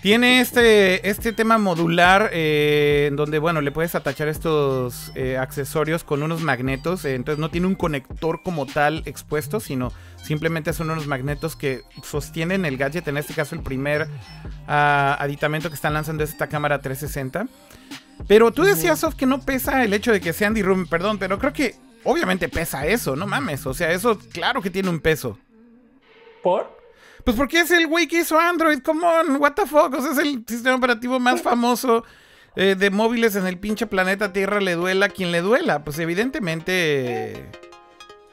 Tiene 0.02 0.40
este, 0.40 1.08
este 1.08 1.32
tema 1.32 1.58
modular 1.58 2.30
eh, 2.32 3.06
en 3.08 3.16
donde, 3.16 3.40
bueno, 3.40 3.60
le 3.60 3.72
puedes 3.72 3.96
atachar 3.96 4.28
estos 4.28 5.10
eh, 5.16 5.36
accesorios 5.36 6.04
con 6.04 6.22
unos 6.22 6.40
magnetos. 6.40 7.04
Eh, 7.04 7.16
entonces 7.16 7.40
no 7.40 7.50
tiene 7.50 7.66
un 7.66 7.74
conector 7.74 8.42
como 8.44 8.64
tal 8.66 9.02
expuesto, 9.06 9.58
sino 9.58 9.92
simplemente 10.22 10.72
son 10.72 10.90
unos 10.90 11.08
magnetos 11.08 11.56
que 11.56 11.82
sostienen 12.04 12.64
el 12.64 12.76
gadget. 12.76 13.08
En 13.08 13.16
este 13.16 13.34
caso, 13.34 13.56
el 13.56 13.62
primer 13.62 14.06
ah, 14.68 15.16
aditamento 15.18 15.68
que 15.68 15.74
están 15.74 15.94
lanzando 15.94 16.22
es 16.22 16.30
esta 16.30 16.46
cámara 16.46 16.80
360. 16.80 17.48
Pero 18.28 18.52
tú 18.52 18.62
decías, 18.62 19.00
Sof, 19.00 19.16
que 19.16 19.26
no 19.26 19.40
pesa 19.40 19.82
el 19.82 19.92
hecho 19.92 20.12
de 20.12 20.20
que 20.20 20.32
sea 20.32 20.46
Andy 20.46 20.62
Rubin, 20.62 20.86
perdón, 20.86 21.18
pero 21.18 21.40
creo 21.40 21.52
que 21.52 21.74
obviamente 22.04 22.48
pesa 22.48 22.86
eso, 22.86 23.16
no 23.16 23.26
mames. 23.26 23.66
O 23.66 23.74
sea, 23.74 23.90
eso 23.90 24.16
claro 24.32 24.62
que 24.62 24.70
tiene 24.70 24.90
un 24.90 25.00
peso. 25.00 25.38
¿Por? 26.42 26.77
Pues 27.28 27.36
porque 27.36 27.60
es 27.60 27.70
el 27.72 27.86
güey 27.86 28.08
que 28.08 28.20
hizo 28.20 28.40
Android, 28.40 28.78
come 28.82 29.06
on, 29.06 29.36
what 29.36 29.52
the 29.52 29.66
fuck, 29.66 29.92
o 29.92 30.00
sea, 30.00 30.12
es 30.12 30.18
el 30.18 30.42
sistema 30.46 30.76
operativo 30.76 31.20
más 31.20 31.42
famoso 31.42 32.02
eh, 32.56 32.74
de 32.74 32.88
móviles 32.88 33.36
en 33.36 33.46
el 33.46 33.58
pinche 33.58 33.86
planeta 33.86 34.32
Tierra, 34.32 34.62
le 34.62 34.72
duela 34.72 35.04
a 35.04 35.08
quien 35.10 35.30
le 35.30 35.42
duela, 35.42 35.84
pues 35.84 35.98
evidentemente... 35.98 37.50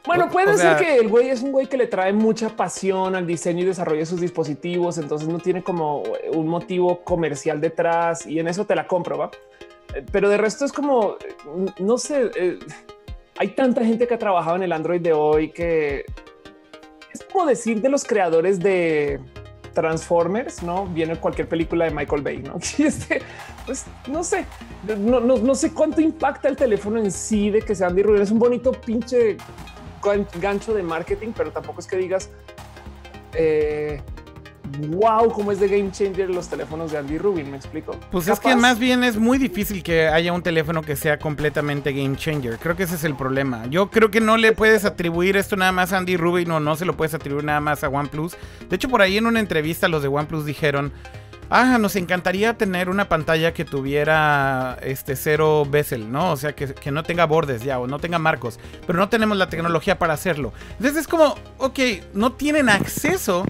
Bueno, 0.06 0.30
puede 0.30 0.58
ser 0.58 0.78
que 0.78 0.96
el 0.96 1.10
güey 1.10 1.28
es 1.28 1.42
un 1.42 1.52
güey 1.52 1.68
que 1.68 1.76
le 1.76 1.88
trae 1.88 2.14
mucha 2.14 2.56
pasión 2.56 3.18
al 3.18 3.28
diseño 3.28 3.64
y 3.64 3.66
desarrollo 3.66 4.00
de 4.00 4.06
sus 4.06 4.22
dispositivos, 4.22 4.98
entonces 4.98 5.28
no 5.28 5.40
tiene 5.40 5.62
como 5.62 6.02
un 6.32 6.48
motivo 6.48 7.04
comercial 7.04 7.60
detrás 7.60 8.26
y 8.26 8.40
en 8.40 8.48
eso 8.48 8.66
te 8.66 8.76
la 8.76 8.88
compro, 8.88 9.18
¿va? 9.18 9.32
Eh, 9.94 10.06
pero 10.10 10.30
de 10.30 10.38
resto 10.38 10.64
es 10.64 10.72
como, 10.72 11.18
no 11.80 11.98
sé, 11.98 12.32
eh, 12.34 12.60
hay 13.38 13.50
tanta 13.50 13.84
gente 13.84 14.08
que 14.08 14.14
ha 14.14 14.20
trabajado 14.20 14.56
en 14.56 14.64
el 14.64 14.72
Android 14.72 15.02
de 15.02 15.12
hoy 15.12 15.52
que 15.52 16.06
es 17.15 17.23
como 17.23 17.45
decir 17.45 17.82
de 17.82 17.89
los 17.89 18.04
creadores 18.04 18.60
de 18.60 19.19
Transformers, 19.73 20.63
no 20.63 20.86
viene 20.86 21.15
cualquier 21.17 21.47
película 21.47 21.86
de 21.86 21.91
Michael 21.91 22.21
Bay, 22.21 22.38
no? 22.39 22.58
este, 22.78 23.21
pues 23.65 23.86
no 24.08 24.23
sé, 24.23 24.45
no, 24.97 25.56
sé 25.56 25.73
cuánto 25.73 26.01
impacta 26.01 26.49
el 26.49 26.56
teléfono 26.56 26.99
en 26.99 27.12
sí 27.12 27.49
de 27.49 27.62
que 27.62 27.73
sea 27.73 27.88
Andy 27.88 28.04
Rubin. 28.04 28.21
Es 28.21 28.32
un 28.32 28.39
bonito 28.39 28.71
pinche 28.71 29.38
gancho 30.39 30.73
de 30.73 30.84
marketing, 30.84 31.32
pero 31.36 31.51
tampoco 31.51 31.80
es 31.80 31.88
que 31.88 31.97
digas 31.97 32.30
eh, 33.34 34.01
wow, 34.80 35.32
cómo 35.32 35.52
es 35.52 35.60
de 35.60 35.68
game 35.68 35.92
changer 35.92 36.30
los 36.30 36.48
teléfonos 36.48 36.92
de 36.92 36.98
Andy 36.98 37.18
Rubin, 37.18 37.52
me 37.52 37.58
explico. 37.58 37.98
Pues 38.12 38.28
es 38.28 38.40
que 38.40 38.56
más 38.56 38.80
bien 38.80 39.04
es 39.04 39.18
muy 39.18 39.38
difícil 39.38 39.84
que 39.84 40.08
haya 40.08 40.34
un 40.34 40.42
teléfono 40.42 40.82
que 40.82 40.96
sea 40.96 41.18
completamente 41.18 41.92
game 41.94 42.16
changer. 42.16 42.58
Creo 42.58 42.76
que 42.76 42.84
ese 42.84 42.96
es 42.96 43.04
el 43.04 43.16
problema. 43.16 43.66
Yo 43.68 43.90
creo 43.90 44.12
que 44.12 44.22
no 44.22 44.38
le 44.38 44.52
puedes 44.52 44.86
atribuir 44.86 45.38
esto 45.38 45.56
nada 45.56 45.72
más 45.72 45.94
a 45.94 45.98
Andy 45.98 46.18
Rubin 46.18 46.52
o 46.52 46.60
no 46.60 46.76
se 46.76 46.86
lo 46.86 46.96
puedes 46.96 47.14
atribuir 47.14 47.46
nada 47.46 47.60
más 47.62 47.84
a 47.84 47.90
OnePlus. 47.90 48.36
De 48.70 48.76
hecho, 48.76 48.90
por 48.90 49.02
ahí 49.02 49.18
en 49.18 49.26
una 49.26 49.40
entrevista 49.40 49.88
los 49.88 50.02
de 50.02 50.08
OnePlus 50.08 50.46
dijeron, 50.46 50.92
ah, 51.50 51.78
nos 51.78 51.96
encantaría 51.96 52.58
tener 52.58 52.90
una 52.90 53.08
pantalla 53.08 53.54
que 53.54 53.66
tuviera 53.66 54.78
este 54.82 55.16
cero 55.16 55.66
bezel, 55.70 56.12
¿no? 56.12 56.32
O 56.32 56.38
sea, 56.38 56.54
que, 56.54 56.74
que, 56.74 56.92
no 56.92 57.04
tenga 57.04 57.26
bordes 57.26 57.64
ya 57.64 57.80
o 57.80 57.88
no 57.88 58.00
tenga 58.00 58.20
marcos, 58.20 58.60
pero 58.86 59.00
no 59.00 59.10
tenemos 59.10 59.38
la 59.38 59.50
tecnología 59.50 60.00
para 60.00 60.14
hacerlo. 60.14 60.54
Entonces 60.72 61.02
es 61.02 61.08
como, 61.08 61.36
ok, 61.58 61.80
no 62.14 62.34
tienen 62.34 62.70
acceso 62.70 63.46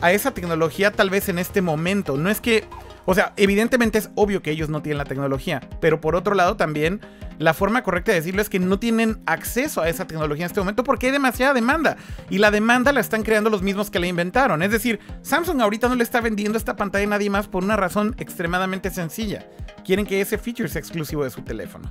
a 0.00 0.12
esa 0.12 0.32
tecnología 0.32 0.92
tal 0.92 1.10
vez 1.10 1.28
en 1.28 1.38
este 1.38 1.62
momento. 1.62 2.16
No 2.16 2.30
es 2.30 2.40
que, 2.40 2.64
o 3.04 3.14
sea, 3.14 3.32
evidentemente 3.36 3.98
es 3.98 4.10
obvio 4.14 4.42
que 4.42 4.50
ellos 4.50 4.68
no 4.68 4.82
tienen 4.82 4.98
la 4.98 5.04
tecnología, 5.04 5.60
pero 5.80 6.00
por 6.00 6.16
otro 6.16 6.34
lado 6.34 6.56
también 6.56 7.00
la 7.38 7.52
forma 7.52 7.82
correcta 7.82 8.12
de 8.12 8.18
decirlo 8.18 8.40
es 8.40 8.48
que 8.48 8.58
no 8.58 8.78
tienen 8.78 9.20
acceso 9.26 9.82
a 9.82 9.88
esa 9.88 10.06
tecnología 10.06 10.44
en 10.44 10.50
este 10.50 10.60
momento 10.60 10.84
porque 10.84 11.06
hay 11.06 11.12
demasiada 11.12 11.52
demanda 11.52 11.96
y 12.30 12.38
la 12.38 12.50
demanda 12.50 12.92
la 12.92 13.00
están 13.00 13.22
creando 13.22 13.50
los 13.50 13.62
mismos 13.62 13.90
que 13.90 13.98
la 13.98 14.06
inventaron. 14.06 14.62
Es 14.62 14.70
decir, 14.70 15.00
Samsung 15.22 15.60
ahorita 15.60 15.88
no 15.88 15.94
le 15.94 16.02
está 16.02 16.20
vendiendo 16.20 16.56
esta 16.56 16.76
pantalla 16.76 17.04
a 17.04 17.10
nadie 17.10 17.30
más 17.30 17.46
por 17.46 17.62
una 17.62 17.76
razón 17.76 18.14
extremadamente 18.18 18.90
sencilla. 18.90 19.46
Quieren 19.84 20.06
que 20.06 20.20
ese 20.20 20.38
feature 20.38 20.68
sea 20.68 20.80
exclusivo 20.80 21.24
de 21.24 21.30
su 21.30 21.42
teléfono. 21.42 21.90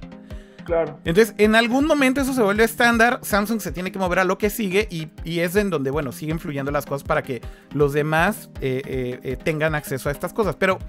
Claro. 0.66 1.00
Entonces, 1.06 1.36
en 1.38 1.56
algún 1.56 1.86
momento 1.86 2.22
eso 2.22 2.34
se 2.34 2.42
vuelve 2.42 2.64
estándar. 2.64 3.20
Samsung 3.22 3.62
se 3.62 3.72
tiene 3.72 3.92
que 3.92 4.00
mover 4.00 4.20
a 4.20 4.24
lo 4.24 4.38
que 4.40 4.50
sigue 4.50 4.88
y, 4.90 5.40
es 5.40 5.56
en 5.56 5.70
donde, 5.70 5.92
bueno, 5.92 6.12
siguen 6.12 6.40
fluyendo 6.40 6.72
las 6.72 6.86
cosas 6.88 7.08
para 7.08 7.22
que 7.22 7.42
los 7.72 7.94
demás 7.94 8.50
eh, 8.62 8.82
eh, 8.86 9.20
eh, 9.24 9.38
tengan 9.38 9.76
acceso 9.76 10.10
a 10.10 10.12
estas 10.12 10.34
cosas. 10.34 10.56
Pero 10.56 10.80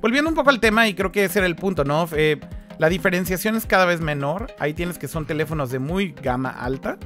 volviendo 0.00 0.30
un 0.30 0.34
poco 0.34 0.48
al 0.48 0.58
tema, 0.58 0.88
y 0.88 0.94
creo 0.94 1.12
que 1.12 1.24
ese 1.24 1.40
era 1.40 1.46
el 1.46 1.54
punto, 1.54 1.84
¿no? 1.84 2.08
la 2.78 2.90
diferenciación 2.90 3.56
es 3.56 3.66
cada 3.66 3.84
vez 3.84 4.00
menor. 4.00 4.54
Ahí 4.58 4.74
tienes 4.74 4.98
que 4.98 5.06
son 5.06 5.26
teléfonos 5.26 5.70
de 5.70 5.78
muy 5.78 6.12
gama 6.12 6.50
alta, 6.50 6.98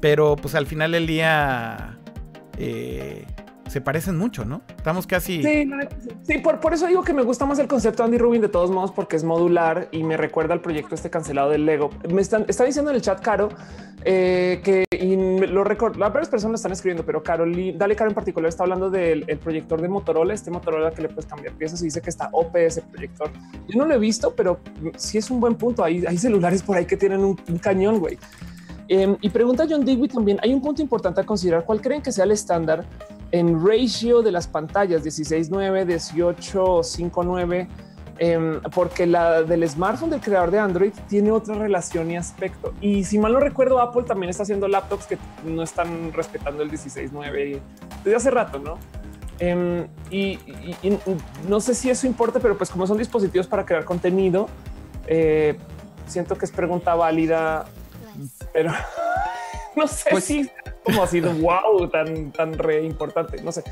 pero 0.00 0.36
pues 0.36 0.54
al 0.54 0.66
final 0.66 0.92
del 0.92 1.06
día 1.06 1.98
se 3.68 3.80
parecen 3.80 4.16
mucho, 4.16 4.44
¿no? 4.44 4.62
Estamos 4.76 5.06
casi. 5.06 5.42
Sí, 5.42 5.70
sí 6.22 6.38
por, 6.38 6.60
por, 6.60 6.74
eso 6.74 6.86
digo 6.86 7.02
que 7.02 7.12
me 7.12 7.22
gusta 7.22 7.46
más 7.46 7.58
el 7.58 7.68
concepto 7.68 8.04
Andy 8.04 8.18
Rubin 8.18 8.40
de 8.40 8.48
todos 8.48 8.70
modos, 8.70 8.92
porque 8.92 9.16
es 9.16 9.24
modular 9.24 9.88
y 9.92 10.02
me 10.02 10.16
recuerda 10.16 10.54
al 10.54 10.60
proyecto 10.60 10.94
este 10.94 11.10
cancelado 11.10 11.50
del 11.50 11.66
Lego. 11.66 11.90
Me 12.12 12.20
están, 12.20 12.44
está 12.48 12.64
diciendo 12.64 12.90
en 12.90 12.96
el 12.96 13.02
chat, 13.02 13.20
Caro, 13.20 13.50
eh, 14.04 14.60
que 14.64 14.84
y 14.90 15.16
lo 15.46 15.64
recuerdo, 15.64 15.98
varias 15.98 16.28
personas 16.28 16.52
lo 16.52 16.56
están 16.56 16.72
escribiendo, 16.72 17.04
pero 17.04 17.22
Caro, 17.22 17.44
dale 17.74 17.96
Caro 17.96 18.10
en 18.10 18.14
particular 18.14 18.48
está 18.48 18.64
hablando 18.64 18.90
del 18.90 19.24
proyector 19.42 19.80
de 19.80 19.88
Motorola, 19.88 20.34
este 20.34 20.50
Motorola 20.50 20.90
que 20.90 21.02
le 21.02 21.08
puedes 21.08 21.26
cambiar 21.26 21.54
piezas 21.54 21.80
y 21.82 21.84
dice 21.84 22.00
que 22.00 22.10
está 22.10 22.28
OP 22.32 22.56
ese 22.56 22.82
proyector. 22.82 23.30
Yo 23.68 23.78
no 23.78 23.86
lo 23.86 23.94
he 23.94 23.98
visto, 23.98 24.34
pero 24.34 24.60
sí 24.96 25.18
es 25.18 25.30
un 25.30 25.40
buen 25.40 25.54
punto. 25.54 25.84
Hay, 25.84 26.04
hay 26.06 26.18
celulares 26.18 26.62
por 26.62 26.76
ahí 26.76 26.86
que 26.86 26.96
tienen 26.96 27.20
un, 27.20 27.36
cañón, 27.58 27.98
güey. 27.98 28.18
Em, 28.88 29.16
y 29.20 29.28
pregunta 29.28 29.66
John 29.68 29.84
Digby 29.84 30.08
también, 30.08 30.38
hay 30.42 30.54
un 30.54 30.62
punto 30.62 30.80
importante 30.80 31.20
a 31.20 31.24
considerar. 31.24 31.64
¿Cuál 31.64 31.80
creen 31.80 32.00
que 32.00 32.10
sea 32.10 32.24
el 32.24 32.32
estándar 32.32 32.84
en 33.30 33.64
ratio 33.64 34.22
de 34.22 34.32
las 34.32 34.46
pantallas 34.46 35.04
16.9, 35.04 35.86
18.5.9, 35.86 37.68
eh, 38.20 38.60
porque 38.74 39.06
la 39.06 39.42
del 39.42 39.68
smartphone 39.68 40.10
del 40.10 40.20
creador 40.20 40.50
de 40.50 40.58
Android 40.58 40.92
tiene 41.08 41.30
otra 41.30 41.54
relación 41.54 42.10
y 42.10 42.16
aspecto. 42.16 42.74
Y 42.80 43.04
si 43.04 43.18
mal 43.18 43.32
no 43.32 43.40
recuerdo, 43.40 43.80
Apple 43.80 44.04
también 44.04 44.30
está 44.30 44.42
haciendo 44.42 44.66
laptops 44.66 45.06
que 45.06 45.18
no 45.44 45.62
están 45.62 46.12
respetando 46.12 46.62
el 46.62 46.70
16.9 46.70 47.60
desde 48.04 48.16
hace 48.16 48.30
rato, 48.30 48.58
¿no? 48.58 48.78
Em, 49.40 49.86
y, 50.10 50.38
no 51.48 51.60
sé 51.60 51.74
si 51.74 51.90
eso 51.90 52.06
importa, 52.06 52.40
pero 52.40 52.56
pues 52.58 52.70
como 52.70 52.86
son 52.86 52.98
dispositivos 52.98 53.46
para 53.46 53.64
crear 53.64 53.84
contenido, 53.84 54.48
eh, 55.06 55.56
siento 56.06 56.36
que 56.36 56.44
es 56.44 56.50
pregunta 56.50 56.94
válida, 56.96 57.66
pero 58.52 58.72
no 59.76 59.86
sé 59.86 60.10
pues, 60.10 60.24
si 60.24 60.50
como 60.84 61.02
ha 61.02 61.06
sido 61.06 61.32
wow, 61.34 61.88
tan, 61.88 62.32
tan 62.32 62.54
re 62.54 62.82
importante. 62.82 63.42
No 63.42 63.52
sé. 63.52 63.62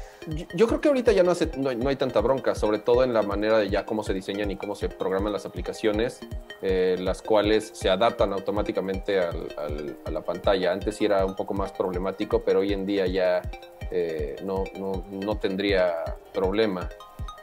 Yo, 0.55 0.67
creo 0.67 0.81
que 0.81 0.89
ahorita 0.89 1.13
ya 1.13 1.23
no, 1.23 1.31
hace, 1.31 1.51
no, 1.57 1.89
hay 1.89 1.97
tanta 1.97 2.21
bronca, 2.21 2.55
sobre 2.55 2.79
todo 2.79 3.05
en 3.05 3.15
la 3.15 3.23
manera 3.23 3.59
de 3.59 3.71
ya 3.71 3.87
cómo 3.87 4.03
se 4.03 4.13
diseñan 4.13 4.51
y 4.51 4.57
cómo 4.57 4.75
se 4.75 4.89
programan 4.89 5.33
las 5.33 5.47
aplicaciones, 5.47 6.21
eh, 6.63 6.97
las 6.99 7.23
cuales 7.23 7.71
se 7.73 7.89
adaptan 7.89 8.33
automáticamente 8.33 9.19
a 9.19 10.11
la 10.11 10.21
pantalla. 10.23 10.73
Antes 10.73 10.97
sí 10.97 11.05
era 11.05 11.25
un 11.25 11.35
poco 11.35 11.55
más 11.55 11.73
problemático, 11.73 12.43
pero 12.43 12.61
hoy 12.61 12.73
en 12.73 12.85
día 12.85 13.07
ya 13.07 13.43
eh, 13.91 14.37
no, 14.45 14.65
no, 14.79 15.05
no 15.11 15.39
tendría 15.39 15.95
problema. 16.33 16.89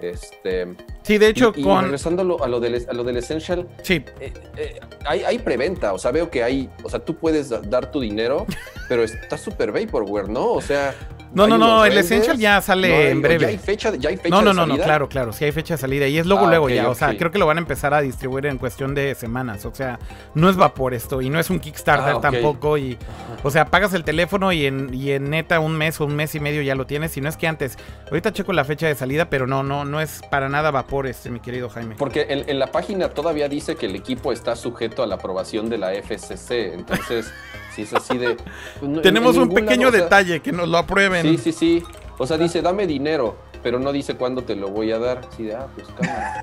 Este, 0.10 0.76
sí, 1.02 1.18
de 1.18 1.30
hecho, 1.30 1.54
con... 1.54 1.84
regresando 1.84 2.22
a 2.44 2.48
lo, 2.48 2.60
del, 2.60 2.86
a 2.90 2.94
lo 2.94 3.04
del 3.04 3.18
Essential, 3.18 3.68
sí. 3.82 4.04
Eh, 4.20 4.34
eh, 4.58 4.80
hay, 5.06 5.24
hay, 5.24 5.40
preventa, 5.40 5.94
o 5.94 5.98
sea, 5.98 6.12
veo 6.12 6.30
que 6.30 6.44
hay, 6.44 6.70
o 6.84 6.90
sea, 6.90 7.00
tú 7.00 7.16
puedes 7.16 7.50
dar 7.70 7.92
tu 7.92 8.02
dinero, 8.02 8.46
pero 8.90 9.04
está 9.04 9.38
súper 9.38 9.72
vaporware, 9.72 10.28
¿no? 10.28 10.52
O 10.52 10.62
sea, 10.62 10.94
No, 11.34 11.48
no, 11.48 11.58
no, 11.58 11.86
el 11.86 11.98
Essential 11.98 12.38
ya 12.38 12.62
sale 12.62 13.10
en 13.10 13.22
breve. 13.22 13.42
Ya 13.42 13.48
hay 13.48 13.58
fecha, 13.58 13.96
ya 13.96 14.10
hay 14.10 14.18
fecha 14.18 14.30
no, 14.30 14.42
no, 14.42 14.54
no, 14.54 14.66
no, 14.66 14.78
claro, 14.78 15.10
claro, 15.10 15.34
sí 15.34 15.46
hay 15.46 15.52
fecha 15.52 15.74
de 15.76 15.78
salida. 15.80 16.08
Y 16.08 16.18
es 16.18 16.26
luego, 16.26 16.46
ah, 16.46 16.50
luego 16.50 16.70
ya. 16.70 16.90
O 16.90 16.96
sea, 16.96 17.18
creo 17.18 17.32
que 17.32 17.40
lo 17.40 17.48
van 17.48 17.58
a 17.58 17.62
empezar 17.62 17.94
a 17.94 18.02
distribuir 18.02 18.46
en 18.46 18.58
cuestión 18.58 18.94
de 18.94 19.16
semanas. 19.16 19.66
O 19.66 19.74
sea, 19.74 20.00
no 20.36 20.50
es 20.50 20.56
vapor 20.56 20.94
esto. 20.94 21.22
Y 21.22 21.30
no 21.30 21.40
es 21.40 21.50
un 21.50 21.60
Kickstarter 21.60 22.16
ah, 22.18 22.22
tampoco. 22.22 22.78
Y, 22.78 22.98
o 23.44 23.50
sea, 23.50 23.66
pagas 23.66 23.94
el 23.94 24.04
teléfono 24.04 24.52
y 24.52 24.66
en, 24.66 24.94
y 24.94 25.12
en 25.12 25.30
neta 25.30 25.60
un 25.60 25.76
mes 25.76 26.00
o 26.00 26.06
un 26.06 26.16
mes 26.16 26.36
y 26.36 26.40
medio 26.40 26.62
ya 26.62 26.76
lo 26.76 26.86
tienes. 26.86 27.16
Y 27.18 27.22
no 27.22 27.30
es 27.30 27.38
que 27.38 27.48
antes. 27.48 27.78
Ahorita 28.10 28.32
checo 28.32 28.54
la 28.54 28.66
fecha 28.66 28.88
de 28.88 28.96
salida, 28.96 29.30
pero 29.30 29.48
no, 29.48 29.64
no, 29.64 29.86
no 29.86 30.00
es 30.02 30.22
para 30.30 30.50
nada 30.50 30.70
vapor 30.72 31.08
este, 31.08 31.30
mi 31.30 31.40
querido 31.40 31.70
Jaime. 31.70 31.96
Porque 31.98 32.28
en, 32.30 32.48
en 32.48 32.60
la 32.60 32.68
página 32.68 33.10
todavía 33.10 33.50
dice 33.50 33.76
que 33.76 33.88
el 33.88 33.96
equipo 33.96 34.32
está 34.32 34.56
sujeto 34.56 35.02
a 35.02 35.08
la 35.08 35.16
aprobación 35.16 35.70
de 35.70 35.78
la 35.80 35.94
FCC. 35.94 36.74
Entonces. 36.74 37.34
Si 37.74 37.82
es 37.82 37.94
así 37.94 38.18
de. 38.18 38.38
Pues, 38.80 39.02
Tenemos 39.02 39.36
un 39.36 39.50
pequeño 39.50 39.90
detalle, 39.90 40.42
que 40.42 40.52
nos 40.52 40.68
lo 40.70 40.78
aprueben. 40.78 41.23
Sí, 41.24 41.38
sí, 41.38 41.52
sí. 41.52 41.84
O 42.18 42.28
sea, 42.28 42.38
dice, 42.38 42.62
dame 42.62 42.86
dinero, 42.86 43.38
pero 43.64 43.80
no 43.80 43.92
dice 43.92 44.16
cuándo 44.16 44.44
te 44.44 44.56
lo 44.56 44.70
voy 44.70 44.92
a 44.92 45.00
dar. 45.00 45.22
Sí, 45.36 45.44
de, 45.44 45.56
ah, 45.56 45.68
pues 45.74 45.88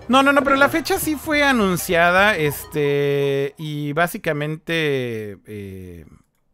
No, 0.08 0.22
no, 0.22 0.32
no, 0.32 0.42
pero 0.42 0.56
la 0.56 0.68
fecha 0.68 0.98
sí 0.98 1.16
fue 1.16 1.42
anunciada. 1.42 2.36
Este. 2.36 3.54
Y 3.58 3.92
básicamente. 3.92 5.38
Eh, 5.46 6.06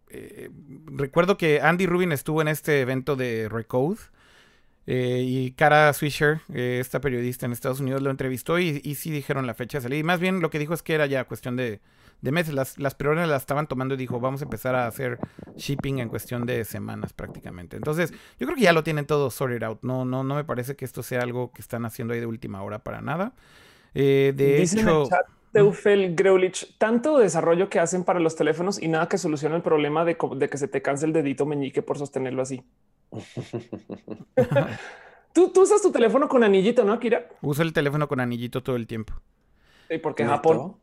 eh, 0.09 0.51
recuerdo 0.87 1.37
que 1.37 1.61
Andy 1.61 1.87
Rubin 1.87 2.12
estuvo 2.12 2.43
en 2.43 2.49
este 2.49 2.81
evento 2.81 3.17
de 3.17 3.49
Recode. 3.49 3.99
Eh, 4.89 5.23
y 5.25 5.51
Cara 5.53 5.93
Swisher, 5.93 6.43
esta 6.53 7.01
periodista 7.01 7.45
en 7.45 7.53
Estados 7.53 7.81
Unidos, 7.81 8.03
lo 8.03 8.11
entrevistó 8.11 8.61
y, 8.61 8.81
y 8.85 8.95
sí 8.95 9.11
dijeron 9.11 9.47
la 9.47 9.55
fecha 9.55 9.79
de 9.79 9.83
salida. 9.83 9.99
Y 9.99 10.05
más 10.05 10.21
bien 10.21 10.41
lo 10.41 10.51
que 10.51 10.61
dijo 10.61 10.75
es 10.75 10.83
que 10.83 10.95
era 10.95 11.07
ya 11.07 11.25
cuestión 11.25 11.57
de, 11.57 11.81
de 12.21 12.33
meses. 12.33 12.55
Las, 12.55 12.79
las 12.79 12.97
las 12.99 13.43
estaban 13.43 13.67
tomando 13.67 13.95
y 13.95 13.97
dijo, 13.97 14.21
vamos 14.21 14.43
a 14.43 14.45
empezar 14.45 14.75
a 14.75 14.87
hacer 14.87 15.19
shipping 15.57 15.99
en 15.99 16.09
cuestión 16.09 16.47
de 16.47 16.65
semanas 16.65 17.13
prácticamente. 17.13 17.77
Entonces, 17.77 18.13
yo 18.39 18.47
creo 18.47 18.57
que 18.57 18.63
ya 18.63 18.73
lo 18.73 18.83
tienen 18.83 19.07
todo 19.07 19.31
sorted 19.31 19.63
out. 19.63 19.79
No, 19.83 20.05
no, 20.05 20.25
no 20.25 20.35
me 20.35 20.45
parece 20.45 20.77
que 20.77 20.85
esto 20.85 21.03
sea 21.03 21.23
algo 21.23 21.53
que 21.53 21.63
están 21.63 21.85
haciendo 21.85 22.15
ahí 22.15 22.21
de 22.21 22.27
última 22.27 22.63
hora 22.63 22.81
para 22.81 23.01
nada. 23.01 23.33
Eh, 23.95 24.33
de 24.37 24.63
hecho... 24.63 25.09
Teufel 25.53 26.15
Greulich, 26.15 26.77
tanto 26.77 27.17
desarrollo 27.17 27.71
que 27.71 27.81
hacen 27.81 28.05
para 28.05 28.21
los 28.21 28.37
teléfonos 28.37 28.83
y 28.83 28.89
nada 28.89 29.09
que 29.09 29.17
solucione 29.17 29.57
el 29.57 29.63
problema 29.63 30.05
de, 30.05 30.17
que 30.17 30.59
se 30.59 30.69
te 30.69 30.83
canse 30.83 31.07
el 31.07 31.15
dedito 31.15 31.47
meñique 31.47 31.81
por 31.81 31.97
sostenerlo 31.97 32.43
así. 32.43 32.63
¿Tú, 35.33 35.51
tú, 35.53 35.63
usas 35.63 35.81
tu 35.81 35.91
teléfono 35.93 36.29
con 36.29 36.45
anillito, 36.45 36.85
¿no, 36.85 37.01
Kira? 37.01 37.29
Uso 37.41 37.63
el 37.63 37.73
teléfono 37.73 38.07
con 38.07 38.21
anillito 38.21 38.63
todo 38.63 38.77
el 38.77 38.87
tiempo. 38.87 39.15
¿Y 39.89 39.97
por 39.97 40.15
qué 40.15 40.27
Japón? 40.27 40.77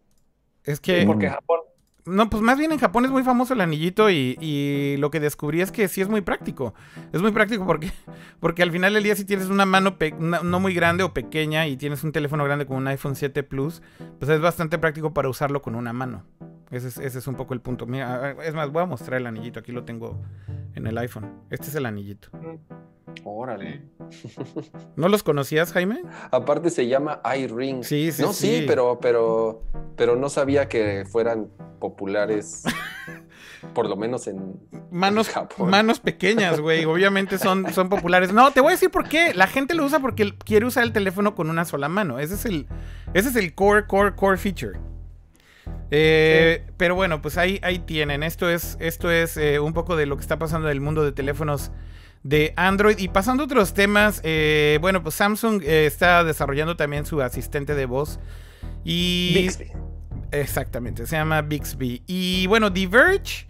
Es 0.63 0.79
que. 0.79 1.05
Porque 1.05 1.29
Japón. 1.29 1.59
No, 2.05 2.29
pues 2.29 2.43
más 2.43 2.57
bien 2.57 2.73
en 2.73 2.79
Japón 2.79 3.05
es 3.05 3.11
muy 3.11 3.23
famoso 3.23 3.53
el 3.53 3.61
anillito 3.61 4.09
y, 4.09 4.97
lo 4.99 5.09
que 5.09 5.21
descubrí 5.21 5.61
es 5.61 5.71
que 5.71 5.87
sí 5.87 6.01
es 6.01 6.09
muy 6.09 6.19
práctico. 6.21 6.73
Es 7.13 7.21
muy 7.21 7.31
práctico 7.31 7.65
porque, 7.65 7.91
porque 8.41 8.61
al 8.61 8.71
final 8.71 8.93
del 8.93 9.03
día 9.03 9.15
si 9.15 9.23
tienes 9.23 9.47
una 9.47 9.65
mano 9.65 9.95
no 10.19 10.59
muy 10.59 10.73
grande 10.73 11.03
o 11.03 11.13
pequeña 11.13 11.65
y 11.67 11.77
tienes 11.77 12.03
un 12.03 12.11
teléfono 12.11 12.43
grande 12.43 12.65
como 12.65 12.79
un 12.79 12.87
iPhone 12.87 13.15
7 13.15 13.43
Plus, 13.43 13.81
pues 14.19 14.29
es 14.29 14.41
bastante 14.41 14.77
práctico 14.77 15.13
para 15.13 15.29
usarlo 15.29 15.61
con 15.61 15.75
una 15.75 15.93
mano. 15.93 16.25
Ese 16.73 16.87
es, 16.87 16.97
ese 16.97 17.19
es 17.19 17.27
un 17.27 17.35
poco 17.35 17.53
el 17.53 17.61
punto. 17.61 17.85
Mira, 17.85 18.35
es 18.43 18.55
más, 18.55 18.71
voy 18.71 18.81
a 18.81 18.85
mostrar 18.87 19.19
el 19.19 19.27
anillito. 19.27 19.59
Aquí 19.59 19.71
lo 19.71 19.83
tengo 19.83 20.19
en 20.73 20.87
el 20.87 20.97
iPhone. 20.97 21.31
Este 21.51 21.67
es 21.67 21.75
el 21.75 21.85
anillito. 21.85 22.29
Órale. 23.23 23.83
¿No 24.95 25.07
los 25.07 25.21
conocías, 25.21 25.71
Jaime? 25.71 26.01
Aparte 26.31 26.71
se 26.71 26.87
llama 26.87 27.21
iRing. 27.37 27.83
Sí, 27.83 28.11
sí, 28.11 28.23
no, 28.23 28.33
sí. 28.33 28.63
pero, 28.67 28.99
pero, 28.99 29.61
pero 29.95 30.15
no 30.15 30.29
sabía 30.29 30.67
que 30.67 31.05
fueran 31.05 31.47
populares. 31.79 32.63
por 33.75 33.87
lo 33.87 33.95
menos 33.95 34.27
en 34.27 34.59
manos, 34.91 35.31
manos 35.59 35.99
pequeñas, 35.99 36.59
güey. 36.59 36.85
Obviamente 36.85 37.37
son, 37.37 37.71
son 37.71 37.87
populares. 37.87 38.33
No, 38.33 38.51
te 38.51 38.61
voy 38.61 38.69
a 38.69 38.71
decir 38.71 38.89
por 38.89 39.07
qué. 39.07 39.35
La 39.35 39.45
gente 39.45 39.75
lo 39.75 39.85
usa 39.85 39.99
porque 39.99 40.33
quiere 40.37 40.65
usar 40.65 40.83
el 40.83 40.91
teléfono 40.91 41.35
con 41.35 41.51
una 41.51 41.65
sola 41.65 41.87
mano. 41.87 42.17
Ese 42.17 42.33
es 42.33 42.45
el, 42.45 42.67
ese 43.13 43.29
es 43.29 43.35
el 43.35 43.53
core, 43.53 43.85
core, 43.85 44.15
core 44.15 44.37
feature. 44.37 44.79
Eh, 45.91 46.65
pero 46.77 46.95
bueno, 46.95 47.21
pues 47.21 47.37
ahí, 47.37 47.59
ahí 47.63 47.79
tienen. 47.79 48.23
Esto 48.23 48.49
es, 48.49 48.77
esto 48.79 49.11
es 49.11 49.37
eh, 49.37 49.59
un 49.59 49.73
poco 49.73 49.95
de 49.95 50.05
lo 50.05 50.15
que 50.17 50.21
está 50.21 50.39
pasando 50.39 50.67
en 50.67 50.71
el 50.71 50.81
mundo 50.81 51.03
de 51.03 51.11
teléfonos 51.11 51.71
de 52.23 52.53
Android. 52.55 52.97
Y 52.97 53.09
pasando 53.09 53.43
a 53.43 53.45
otros 53.45 53.73
temas, 53.73 54.21
eh, 54.23 54.77
bueno, 54.81 55.03
pues 55.03 55.15
Samsung 55.15 55.61
está 55.63 56.23
desarrollando 56.23 56.75
también 56.75 57.05
su 57.05 57.21
asistente 57.21 57.75
de 57.75 57.85
voz. 57.85 58.19
Y. 58.83 59.33
Bixby. 59.35 59.71
Exactamente, 60.31 61.05
se 61.05 61.15
llama 61.15 61.43
Bixby. 61.43 62.01
Y 62.07 62.47
bueno, 62.47 62.71
Diverge 62.71 63.47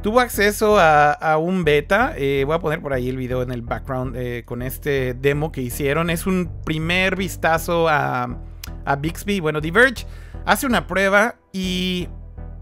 tuvo 0.00 0.20
acceso 0.20 0.78
a, 0.78 1.36
un 1.38 1.64
beta. 1.64 2.14
voy 2.16 2.54
a 2.54 2.60
poner 2.60 2.80
por 2.80 2.92
ahí 2.92 3.08
el 3.08 3.16
video 3.16 3.42
en 3.42 3.50
el 3.50 3.62
background 3.62 4.16
con 4.44 4.62
este 4.62 5.14
demo 5.14 5.50
que 5.50 5.60
hicieron. 5.60 6.08
Es 6.08 6.26
un 6.26 6.62
primer 6.64 7.16
vistazo 7.16 7.88
a, 7.88 8.38
a 8.84 8.96
Bixby. 8.96 9.40
Bueno, 9.40 9.60
Diverge 9.60 10.06
hace 10.46 10.66
una 10.66 10.86
prueba 10.86 11.39
y... 11.52 12.08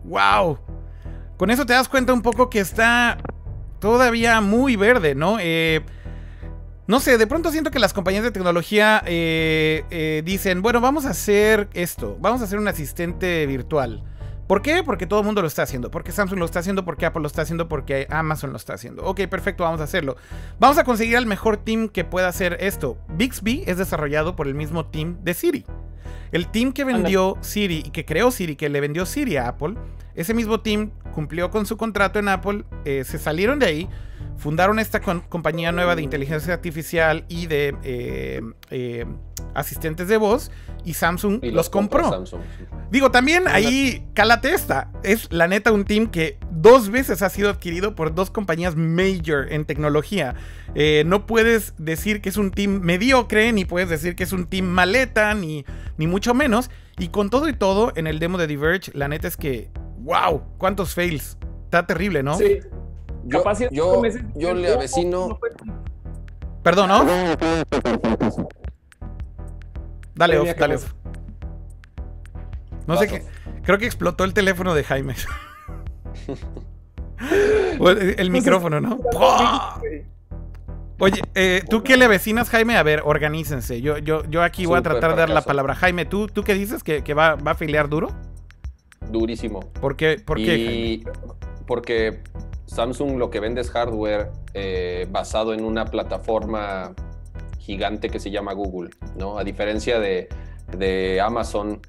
¡Wow! 0.05 0.59
Con 1.37 1.51
eso 1.51 1.67
te 1.67 1.73
das 1.73 1.89
cuenta 1.89 2.13
un 2.13 2.23
poco 2.23 2.51
que 2.51 2.61
está 2.61 3.19
todavía 3.79 4.41
muy 4.41 4.77
verde, 4.77 5.15
¿no? 5.15 5.39
Eh, 5.41 5.83
no 6.87 7.01
sé, 7.01 7.19
de 7.19 7.27
pronto 7.27 7.51
siento 7.51 7.71
que 7.71 7.79
las 7.79 7.93
compañías 7.93 8.25
de 8.25 8.31
tecnología 8.31 9.03
eh, 9.07 9.85
eh, 9.91 10.23
dicen, 10.25 10.63
bueno, 10.63 10.81
vamos 10.81 11.05
a 11.05 11.11
hacer 11.11 11.69
esto, 11.75 12.17
vamos 12.21 12.41
a 12.41 12.45
hacer 12.45 12.59
un 12.59 12.67
asistente 12.67 13.47
virtual. 13.47 14.03
¿Por 14.49 14.63
qué? 14.63 14.83
Porque 14.83 15.07
todo 15.07 15.21
el 15.21 15.27
mundo 15.27 15.43
lo 15.43 15.47
está 15.47 15.63
haciendo. 15.63 15.91
Porque 15.91 16.11
Samsung 16.11 16.39
lo 16.39 16.47
está 16.47 16.61
haciendo, 16.61 16.85
porque 16.85 17.05
Apple 17.05 17.21
lo 17.21 17.29
está 17.29 17.43
haciendo, 17.43 17.69
porque 17.69 18.07
Amazon 18.11 18.51
lo 18.51 18.57
está 18.57 18.73
haciendo. 18.73 19.05
Ok, 19.05 19.27
perfecto, 19.29 19.63
vamos 19.63 19.81
a 19.83 19.85
hacerlo. 19.85 20.17
Vamos 20.59 20.79
a 20.79 20.85
conseguir 20.85 21.19
al 21.19 21.27
mejor 21.27 21.59
team 21.59 21.91
que 21.91 22.05
pueda 22.05 22.29
hacer 22.29 22.57
esto. 22.61 22.97
Bixby 23.09 23.63
es 23.67 23.77
desarrollado 23.77 24.35
por 24.37 24.49
el 24.49 24.55
mismo 24.55 24.87
team 24.87 25.19
de 25.23 25.35
Siri. 25.35 25.67
El 26.33 26.49
team 26.49 26.73
que 26.73 26.85
vendió 26.85 27.37
Siri 27.43 27.83
y 27.87 27.91
que 27.91 28.07
creó 28.07 28.31
Siri, 28.31 28.57
que 28.57 28.71
le 28.71 28.81
vendió 28.81 29.05
Siri 29.05 29.37
a 29.37 29.49
Apple, 29.49 29.75
ese 30.15 30.33
mismo 30.33 30.61
team 30.61 30.91
cumplió 31.15 31.51
con 31.51 31.67
su 31.67 31.77
contrato 31.77 32.19
en 32.19 32.29
Apple, 32.29 32.65
eh, 32.85 33.05
se 33.05 33.19
salieron 33.19 33.59
de 33.59 33.67
ahí, 33.67 33.89
fundaron 34.39 34.79
esta 34.79 35.01
compañía 35.01 35.73
nueva 35.73 35.97
de 35.97 36.03
inteligencia 36.03 36.55
artificial 36.55 37.25
y 37.29 37.47
de 37.47 37.77
eh, 37.83 38.41
eh, 38.71 39.05
asistentes 39.55 40.09
de 40.09 40.17
voz 40.17 40.51
y 40.85 40.95
Samsung 40.95 41.45
los, 41.45 41.69
compró. 41.69 42.25
Digo, 42.91 43.11
también 43.11 43.49
ahí 43.49 44.07
cálate 44.15 44.55
esta. 44.55 44.91
Es 45.03 45.31
la 45.33 45.49
neta 45.49 45.73
un 45.73 45.85
team 45.85 46.07
que 46.07 46.39
dos 46.51 46.89
veces 46.91 47.23
ha 47.23 47.29
sido 47.29 47.51
adquirido 47.51 47.95
por 47.95 48.15
dos 48.15 48.31
compañías 48.31 48.77
major 48.77 49.53
en 49.53 49.65
tecnología. 49.65 50.35
no 51.05 51.27
puedes 51.27 51.75
decir 51.77 52.23
que 52.23 52.29
es 52.29 52.37
un 52.37 52.51
team 52.53 52.81
mediocre, 52.81 53.53
ni 53.53 53.65
puedes 53.65 53.89
decir 53.89 54.15
que 54.17 54.25
es 54.25 54.33
un 54.33 54.47
team 54.47 54.67
maleta, 54.67 55.35
ni, 55.35 55.65
ni 55.99 56.07
mucho 56.07 56.33
menos. 56.33 56.71
Y 56.99 57.09
con 57.09 57.31
todo 57.31 57.49
y 57.49 57.53
todo, 57.53 57.93
en 57.97 58.07
el 58.07 58.19
demo 58.19 58.39
de 58.39 58.47
Diverge, 58.47 58.91
la 58.95 59.09
neta 59.09 59.29
es 59.29 59.37
que, 59.37 59.71
wow, 59.99 60.43
cuántos 60.59 60.95
fails. 60.95 61.37
Está 61.65 61.87
terrible, 61.87 62.23
¿no? 62.23 62.35
Sí. 62.37 62.61
Yo, 63.29 63.45
yo, 63.71 64.03
yo 64.35 64.55
le 64.55 64.73
avecino. 64.73 65.39
Perdón, 66.63 66.89
¿no? 66.89 67.05
Dale, 70.15 70.39
off, 70.39 70.57
dale 70.59 70.75
off. 70.77 70.95
No 72.87 72.97
sé 72.97 73.07
qué. 73.07 73.23
Creo 73.63 73.79
que 73.79 73.87
explotó 73.87 74.25
el 74.25 74.33
teléfono 74.33 74.75
de 74.75 74.83
Jaime. 74.83 75.15
el, 78.19 78.31
micrófono, 78.31 78.81
¿no? 78.81 78.99
Oye, 80.99 81.23
eh, 81.35 81.63
¿tú 81.69 81.83
qué 81.83 81.97
le 81.97 82.09
vecinas, 82.09 82.49
Jaime? 82.49 82.77
A 82.77 82.83
ver, 82.83 83.03
organícense. 83.05 83.81
Yo, 83.83 83.99
yo, 83.99 84.25
yo 84.25 84.43
aquí 84.43 84.67
voy 84.67 84.79
a 84.79 84.83
tratar 84.83 85.11
de 85.11 85.17
dar 85.17 85.31
la 85.31 85.43
palabra. 85.43 85.75
Jaime, 85.75 86.07
¿tú, 86.07 86.27
tú 86.27 86.43
qué 86.43 86.55
dices? 86.55 86.83
¿Que, 86.83 87.03
va, 87.15 87.37
va, 87.37 87.51
a 87.51 87.55
afiliar 87.55 87.89
duro? 87.89 88.09
Durísimo. 89.11 89.61
¿Por 89.81 89.97
qué? 89.97 90.21
¿Por 90.25 90.39
qué 90.39 91.03
Porque 91.67 92.23
Samsung 92.69 93.17
lo 93.17 93.31
que 93.31 93.41
vende 93.41 93.63
es 93.63 93.71
hardware 93.71 94.31
eh, 94.53 95.07
basado 95.11 95.55
en 95.55 95.65
una 95.65 95.87
plataforma 95.87 96.95
gigante 97.59 98.11
que 98.11 98.21
se 98.21 98.31
llama 98.31 98.53
Google, 98.53 98.91
¿no? 99.17 99.39
A 99.39 99.45
diferencia 99.45 99.99
de, 99.99 100.29
Amazon 101.23 101.81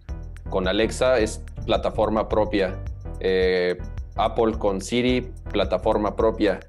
con 0.49 0.67
Alexa, 0.69 1.19
es 1.19 1.43
plataforma 1.65 2.29
propia. 2.29 2.81
Eh, 3.19 3.77
Apple 4.15 4.57
con 4.57 4.81
Siri, 4.81 5.33
plataforma 5.51 6.15
propia. 6.15 6.61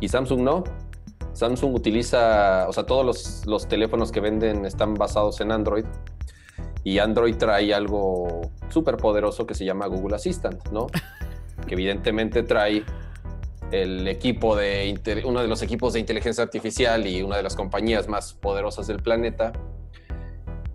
Y 0.00 0.08
Samsung 0.08 0.40
no. 0.40 0.64
Samsung 1.32 1.74
utiliza, 1.74 2.66
o 2.68 2.72
sea, 2.72 2.86
todos 2.86 3.44
los, 3.44 3.68
teléfonos 3.68 4.12
que 4.12 4.20
venden 4.20 4.66
están 4.66 4.94
basados 4.94 5.40
en 5.40 5.50
Android 5.52 5.84
y 6.84 7.00
Android 7.00 7.36
trae 7.36 7.74
algo 7.74 8.40
súper 8.68 8.96
poderoso 8.96 9.46
que 9.46 9.54
se 9.54 9.64
llama 9.64 9.86
Google 9.86 10.14
Assistant, 10.14 10.68
¿no? 10.70 10.86
que 11.66 11.74
evidentemente 11.74 12.44
trae 12.44 12.84
el 13.70 14.08
equipo 14.08 14.56
de 14.56 14.98
uno 15.24 15.40
de 15.40 15.48
los 15.48 15.62
equipos 15.62 15.92
de 15.92 16.00
inteligencia 16.00 16.44
artificial 16.44 17.06
y 17.06 17.22
una 17.22 17.36
de 17.36 17.42
las 17.42 17.54
compañías 17.54 18.08
más 18.08 18.32
poderosas 18.32 18.86
del 18.86 19.02
planeta. 19.02 19.52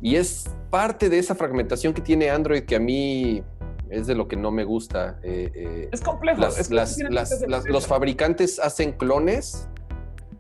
Y 0.02 0.16
es 0.16 0.50
parte 0.70 1.10
de 1.10 1.20
esa 1.20 1.36
fragmentación 1.36 1.94
que 1.94 2.02
tiene 2.02 2.30
Android 2.30 2.64
que 2.64 2.76
a 2.76 2.80
mí 2.80 3.44
es 3.90 4.08
de 4.08 4.16
lo 4.16 4.28
que 4.28 4.36
no 4.36 4.52
me 4.52 4.64
gusta. 4.64 5.20
Eh, 5.24 5.52
eh, 5.56 5.90
es 5.92 6.02
complejo. 6.02 6.42
los 7.68 7.88
fabricantes 7.88 8.60
hacen 8.60 8.94
clones 8.94 9.68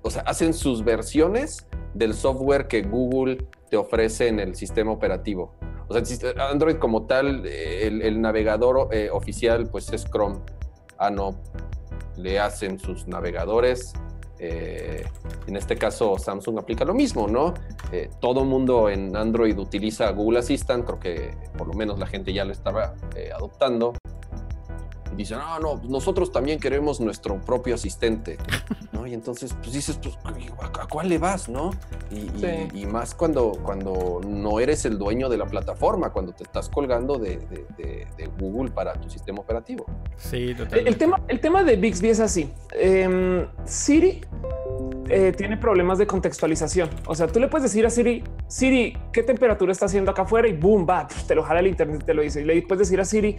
o 0.04 0.10
sea, 0.10 0.22
hacen 0.24 0.54
sus 0.54 0.84
versiones 0.84 1.66
del 1.94 2.14
software 2.14 2.68
que 2.68 2.82
Google 2.84 3.48
te 3.70 3.78
ofrece 3.78 4.28
en 4.28 4.40
el 4.40 4.56
sistema 4.56 4.92
operativo. 4.92 5.54
O 5.88 5.94
sea, 5.94 6.04
Android 6.50 6.76
como 6.76 7.06
tal, 7.06 7.46
el, 7.46 8.22
navegador 8.22 8.90
eh, 8.92 9.10
oficial 9.12 9.70
pues 9.70 9.92
es 9.92 10.06
Chrome. 10.06 10.40
Ah, 10.98 11.10
no, 11.10 11.36
le 12.18 12.40
hacen 12.40 12.80
sus 12.80 13.08
navegadores. 13.08 13.94
Eh, 14.40 15.06
en 15.48 15.56
este 15.56 15.78
caso 15.78 16.18
Samsung 16.18 16.60
aplica 16.60 16.84
lo 16.84 16.94
mismo, 16.94 17.28
¿no? 17.28 17.54
Eh, 17.92 18.10
todo 18.20 18.44
mundo 18.44 18.90
en 18.90 19.16
Android 19.16 19.58
utiliza 19.58 20.10
Google 20.12 20.40
Assistant, 20.40 20.86
creo 20.86 21.00
que 21.00 21.38
por 21.58 21.68
lo 21.68 21.74
menos 21.74 21.98
la 22.00 22.08
gente 22.08 22.34
ya 22.34 22.44
lo 22.44 22.52
estaba 22.52 22.96
adoptando 23.34 23.94
y 23.94 24.13
dicen, 25.16 25.38
no, 25.40 25.60
no, 25.60 25.82
nosotros 25.88 26.32
también 26.32 26.60
queremos 26.60 27.00
nuestro 27.00 27.40
propio 27.42 27.76
asistente, 27.76 28.38
¿no? 28.92 29.06
Y 29.08 29.14
entonces, 29.14 29.54
pues 29.62 29.74
dices, 29.74 30.00
pues, 30.02 30.18
¿a 30.60 30.88
cuál 30.88 31.10
le 31.10 31.18
vas, 31.18 31.50
no? 31.50 31.72
Y, 32.12 32.86
más 32.86 33.16
cuando, 33.16 33.54
cuando 33.64 34.22
no 34.26 34.60
eres 34.60 34.86
el 34.86 34.98
dueño 34.98 35.30
de 35.30 35.38
la 35.38 35.46
plataforma, 35.46 36.12
cuando 36.12 36.34
te 36.34 36.44
estás 36.44 36.70
colgando 36.70 37.18
de, 37.18 37.40
Google 38.40 38.72
para 38.72 38.94
tu 38.94 39.10
sistema 39.10 39.40
operativo. 39.40 39.86
Sí, 40.18 40.54
totalmente. 40.54 40.90
El 40.90 40.98
tema, 40.98 41.22
el 41.28 41.40
tema 41.40 41.64
de 41.64 41.76
Bixby 41.76 42.10
es 42.10 42.20
así. 42.20 42.52
Em, 42.72 43.48
Siri 43.66 44.22
eh, 45.10 45.34
tiene 45.36 45.58
problemas 45.58 45.98
de 45.98 46.08
contextualización. 46.08 46.90
O 47.06 47.16
sea, 47.16 47.28
tú 47.28 47.40
le 47.40 47.48
puedes 47.48 47.64
decir 47.64 47.86
a 47.86 47.90
Siri, 47.90 48.24
Siri, 48.48 48.98
¿qué 49.12 49.22
temperatura 49.22 49.72
está 49.72 49.86
haciendo 49.86 50.12
acá 50.12 50.24
afuera? 50.24 50.48
Y 50.48 50.54
boom, 50.54 50.88
va, 50.90 51.08
te 51.28 51.36
lo 51.36 51.44
jala 51.44 51.60
el 51.60 51.68
internet 51.68 52.00
y 52.02 52.06
te 52.06 52.14
lo 52.14 52.22
dice. 52.22 52.42
Y 52.42 52.46
le 52.46 52.62
puedes 52.62 52.88
decir 52.88 53.00
a 53.02 53.06
Siri, 53.06 53.38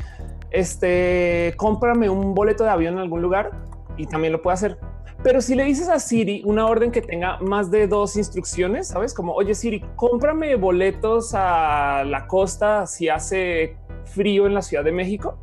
este, 0.54 1.52
cómprame 1.56 2.08
un 2.08 2.32
boleto 2.32 2.62
de 2.62 2.70
avión 2.70 2.94
en 2.94 3.00
algún 3.00 3.20
lugar 3.20 3.50
y 3.96 4.06
también 4.06 4.32
lo 4.32 4.40
puede 4.40 4.54
hacer. 4.54 4.78
Pero 5.24 5.40
si 5.40 5.56
le 5.56 5.64
dices 5.64 5.88
a 5.88 5.98
Siri 5.98 6.42
una 6.44 6.66
orden 6.66 6.92
que 6.92 7.02
tenga 7.02 7.38
más 7.40 7.70
de 7.70 7.88
dos 7.88 8.16
instrucciones, 8.16 8.88
sabes 8.88 9.14
como 9.14 9.34
oye 9.34 9.54
Siri, 9.54 9.84
cómprame 9.96 10.54
boletos 10.54 11.34
a 11.34 12.04
la 12.04 12.28
costa 12.28 12.86
si 12.86 13.08
hace 13.08 13.76
frío 14.04 14.46
en 14.46 14.54
la 14.54 14.62
Ciudad 14.62 14.84
de 14.84 14.92
México, 14.92 15.36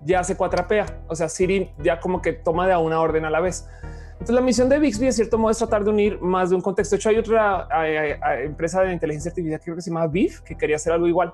ya 0.00 0.24
se 0.24 0.36
cuatrapea. 0.36 1.04
O 1.06 1.14
sea, 1.14 1.28
Siri 1.28 1.70
ya 1.78 2.00
como 2.00 2.20
que 2.20 2.32
toma 2.32 2.66
de 2.66 2.72
a 2.72 2.78
una 2.78 3.00
orden 3.00 3.24
a 3.24 3.30
la 3.30 3.40
vez. 3.40 3.68
Entonces 4.12 4.34
la 4.34 4.40
misión 4.40 4.68
de 4.68 4.80
Bixby 4.80 5.06
en 5.06 5.12
cierto 5.12 5.38
modo 5.38 5.52
es 5.52 5.58
tratar 5.58 5.84
de 5.84 5.90
unir 5.90 6.20
más 6.20 6.50
de 6.50 6.56
un 6.56 6.60
contexto. 6.60 6.96
De 6.96 6.98
hecho, 6.98 7.10
hay 7.10 7.18
otra 7.18 7.68
eh, 7.84 8.12
eh, 8.14 8.44
empresa 8.46 8.82
de 8.82 8.92
inteligencia 8.92 9.30
artificial 9.30 9.60
creo 9.60 9.76
que 9.76 9.82
se 9.82 9.90
llama 9.90 10.08
BIF 10.08 10.40
que 10.40 10.56
quería 10.56 10.74
hacer 10.74 10.92
algo 10.92 11.06
igual 11.06 11.32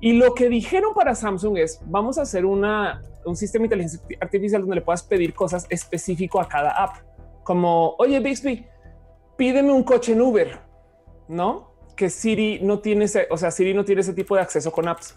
y 0.00 0.12
lo 0.14 0.34
que 0.34 0.48
dijeron 0.48 0.94
para 0.94 1.14
Samsung 1.14 1.58
es 1.58 1.80
vamos 1.86 2.18
a 2.18 2.22
hacer 2.22 2.44
una, 2.44 3.02
un 3.24 3.36
sistema 3.36 3.62
de 3.62 3.66
inteligencia 3.66 4.00
artificial 4.20 4.62
donde 4.62 4.76
le 4.76 4.82
puedas 4.82 5.02
pedir 5.02 5.34
cosas 5.34 5.66
específico 5.70 6.40
a 6.40 6.48
cada 6.48 6.70
app, 6.70 6.96
como 7.44 7.94
oye 7.98 8.20
Bixby, 8.20 8.66
pídeme 9.36 9.72
un 9.72 9.82
coche 9.82 10.12
en 10.12 10.20
Uber, 10.20 10.60
no 11.28 11.76
que 11.96 12.10
Siri 12.10 12.60
no 12.62 12.78
tiene 12.78 13.06
ese, 13.06 13.26
o 13.30 13.36
sea, 13.36 13.50
Siri 13.50 13.74
no 13.74 13.84
tiene 13.84 14.02
ese 14.02 14.12
tipo 14.12 14.36
de 14.36 14.42
acceso 14.42 14.70
con 14.70 14.86
apps. 14.86 15.16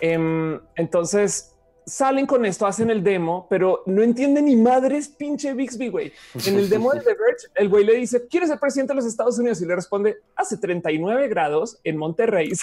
Em, 0.00 0.60
entonces 0.76 1.51
salen 1.86 2.26
con 2.26 2.44
esto, 2.44 2.66
hacen 2.66 2.90
el 2.90 3.02
demo, 3.02 3.46
pero 3.48 3.82
no 3.86 4.02
entienden 4.02 4.46
ni 4.46 4.56
madres 4.56 5.08
pinche 5.08 5.54
Bixby, 5.54 5.88
güey. 5.88 6.12
En 6.46 6.56
el 6.56 6.68
demo 6.68 6.92
de 6.92 7.00
The 7.00 7.10
Verge, 7.10 7.48
el 7.54 7.68
güey 7.68 7.84
le 7.84 7.94
dice, 7.94 8.26
¿quieres 8.26 8.48
ser 8.48 8.58
presidente 8.58 8.92
de 8.92 8.96
los 8.96 9.06
Estados 9.06 9.38
Unidos? 9.38 9.60
Y 9.62 9.66
le 9.66 9.74
responde, 9.74 10.18
hace 10.36 10.56
39 10.56 11.28
grados 11.28 11.78
en 11.84 11.96
Monterrey. 11.96 12.52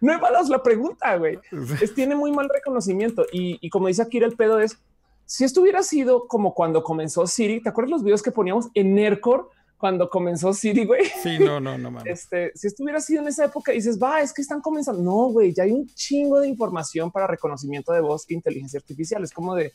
No 0.00 0.12
he 0.12 0.18
balado 0.18 0.46
la 0.50 0.62
pregunta, 0.62 1.16
güey. 1.16 1.38
Es, 1.80 1.94
tiene 1.94 2.14
muy 2.14 2.30
mal 2.32 2.50
reconocimiento. 2.52 3.24
Y, 3.32 3.58
y 3.62 3.70
como 3.70 3.88
dice 3.88 4.02
aquí 4.02 4.18
el 4.18 4.36
pedo 4.36 4.60
es, 4.60 4.78
si 5.26 5.44
esto 5.44 5.62
hubiera 5.62 5.82
sido 5.82 6.28
como 6.28 6.52
cuando 6.52 6.82
comenzó 6.82 7.26
Siri, 7.26 7.62
¿te 7.62 7.70
acuerdas 7.70 7.92
los 7.92 8.04
videos 8.04 8.22
que 8.22 8.30
poníamos 8.30 8.68
en 8.74 8.94
Nercor? 8.94 9.50
Cuando 9.84 10.08
comenzó 10.08 10.54
Siri, 10.54 10.86
güey. 10.86 11.04
Sí, 11.22 11.38
no, 11.38 11.60
no, 11.60 11.76
no 11.76 11.90
mames. 11.90 12.10
Este, 12.10 12.52
si 12.54 12.68
estuviera 12.68 13.02
sido 13.02 13.20
en 13.20 13.28
esa 13.28 13.44
época, 13.44 13.70
dices, 13.70 13.98
va, 14.02 14.22
es 14.22 14.32
que 14.32 14.40
están 14.40 14.62
comenzando. 14.62 15.02
No, 15.02 15.28
güey, 15.30 15.52
ya 15.52 15.64
hay 15.64 15.72
un 15.72 15.86
chingo 15.88 16.40
de 16.40 16.48
información 16.48 17.12
para 17.12 17.26
reconocimiento 17.26 17.92
de 17.92 18.00
voz 18.00 18.24
e 18.30 18.32
inteligencia 18.32 18.78
artificial. 18.78 19.22
Es 19.22 19.30
como 19.30 19.54
de, 19.54 19.74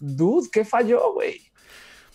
dude, 0.00 0.48
¿qué 0.50 0.64
falló, 0.64 1.12
güey? 1.12 1.40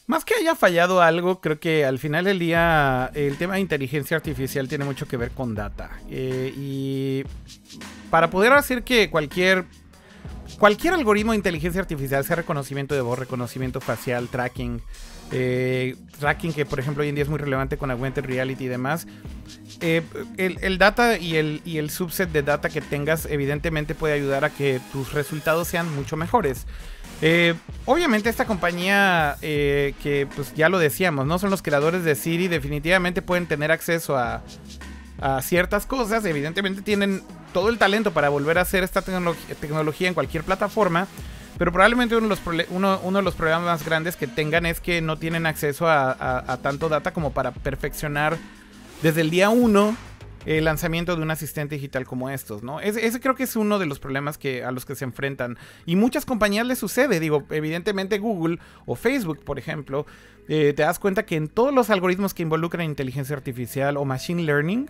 Más 0.05 0.25
que 0.25 0.33
haya 0.35 0.53
fallado 0.53 1.01
algo, 1.01 1.39
creo 1.39 1.61
que 1.61 1.85
al 1.85 1.97
final 1.97 2.25
del 2.25 2.39
día 2.39 3.09
el 3.13 3.37
tema 3.37 3.53
de 3.53 3.61
inteligencia 3.61 4.17
artificial 4.17 4.67
tiene 4.67 4.83
mucho 4.83 5.07
que 5.07 5.15
ver 5.15 5.31
con 5.31 5.55
data. 5.55 5.91
Eh, 6.09 6.53
y 6.57 7.23
para 8.09 8.29
poder 8.29 8.51
hacer 8.51 8.83
que 8.83 9.09
cualquier 9.09 9.63
cualquier 10.59 10.93
algoritmo 10.93 11.31
de 11.31 11.37
inteligencia 11.37 11.81
artificial, 11.81 12.23
sea 12.23 12.35
reconocimiento 12.35 12.93
de 12.93 13.01
voz, 13.01 13.17
reconocimiento 13.17 13.81
facial, 13.81 14.27
tracking, 14.27 14.81
eh, 15.31 15.95
tracking 16.19 16.53
que 16.53 16.65
por 16.65 16.79
ejemplo 16.79 17.01
hoy 17.01 17.09
en 17.09 17.15
día 17.15 17.23
es 17.23 17.29
muy 17.29 17.39
relevante 17.39 17.77
con 17.77 17.89
Augmented 17.89 18.25
Reality 18.25 18.65
y 18.65 18.67
demás. 18.67 19.07
Eh, 19.79 20.03
el, 20.37 20.77
data 20.77 21.17
y 21.17 21.37
el, 21.37 21.89
subset 21.89 22.29
de 22.31 22.43
data 22.43 22.69
que 22.69 22.81
tengas 22.81 23.25
evidentemente 23.25 23.95
puede 23.95 24.13
ayudar 24.13 24.45
a 24.45 24.49
que 24.49 24.81
tus 24.91 25.13
resultados 25.13 25.67
sean 25.67 25.93
mucho 25.95 26.17
mejores. 26.17 26.67
Eh, 27.21 27.53
obviamente 27.85 28.29
esta 28.29 28.45
compañía 28.45 29.37
que 29.41 30.27
pues 30.35 30.53
ya 30.55 30.69
lo 30.69 30.77
decíamos, 30.77 31.25
no 31.25 31.39
son 31.39 31.49
los 31.49 31.61
creadores 31.61 32.03
de 32.03 32.15
Siri, 32.15 32.47
definitivamente 32.47 33.21
pueden 33.21 33.47
tener 33.47 33.71
acceso 33.71 34.17
a, 34.17 34.43
a 35.21 35.41
ciertas 35.41 35.85
cosas, 35.85 36.25
evidentemente 36.25 36.81
tienen 36.81 37.23
todo 37.53 37.69
el 37.69 37.77
talento 37.77 38.11
para 38.11 38.29
volver 38.29 38.57
a 38.57 38.61
hacer 38.61 38.83
esta 38.83 39.01
tecnología 39.01 40.07
en 40.07 40.13
cualquier 40.13 40.43
plataforma. 40.43 41.07
Pero 41.59 41.73
probablemente 41.73 42.15
uno 42.15 42.27
de, 42.27 43.21
los 43.21 43.35
problemas 43.35 43.63
más 43.63 43.85
grandes 43.85 44.15
que 44.15 44.27
tengan 44.27 44.65
es 44.65 44.79
que 44.79 45.01
no 45.01 45.17
tienen 45.17 45.45
acceso 45.45 45.89
a, 45.89 46.57
tanto 46.63 46.87
data 46.87 47.11
como 47.11 47.33
para 47.33 47.51
perfeccionar 47.51 48.37
desde 49.03 49.21
el 49.21 49.29
día 49.29 49.49
uno 49.49 49.95
el 50.45 50.63
lanzamiento 50.63 51.17
de 51.17 51.21
un 51.21 51.31
asistente 51.31 51.75
digital 51.75 52.05
como 52.05 52.29
estos, 52.29 52.63
¿no? 52.63 52.79
Ese, 52.79 53.19
creo 53.19 53.35
que 53.35 53.43
es 53.43 53.57
uno 53.57 53.77
de 53.77 53.85
los 53.85 53.99
problemas 53.99 54.37
que, 54.37 54.63
a 54.63 54.71
los 54.71 54.85
que 54.85 54.95
se 54.95 55.03
enfrentan. 55.03 55.57
Y 55.85 55.97
muchas 55.97 56.25
compañías 56.25 56.65
les 56.65 56.79
sucede. 56.79 57.19
Digo, 57.19 57.43
evidentemente 57.49 58.19
Google 58.19 58.59
o 58.85 58.95
Facebook, 58.95 59.43
por 59.43 59.59
ejemplo, 59.59 60.05
eh, 60.47 60.73
te 60.73 60.83
das 60.83 60.97
cuenta 60.97 61.25
que 61.25 61.35
en 61.35 61.49
todos 61.49 61.73
los 61.73 61.89
algoritmos 61.89 62.33
que 62.33 62.43
involucran 62.43 62.85
inteligencia 62.85 63.35
artificial 63.35 63.97
o 63.97 64.05
machine 64.05 64.43
learning, 64.43 64.89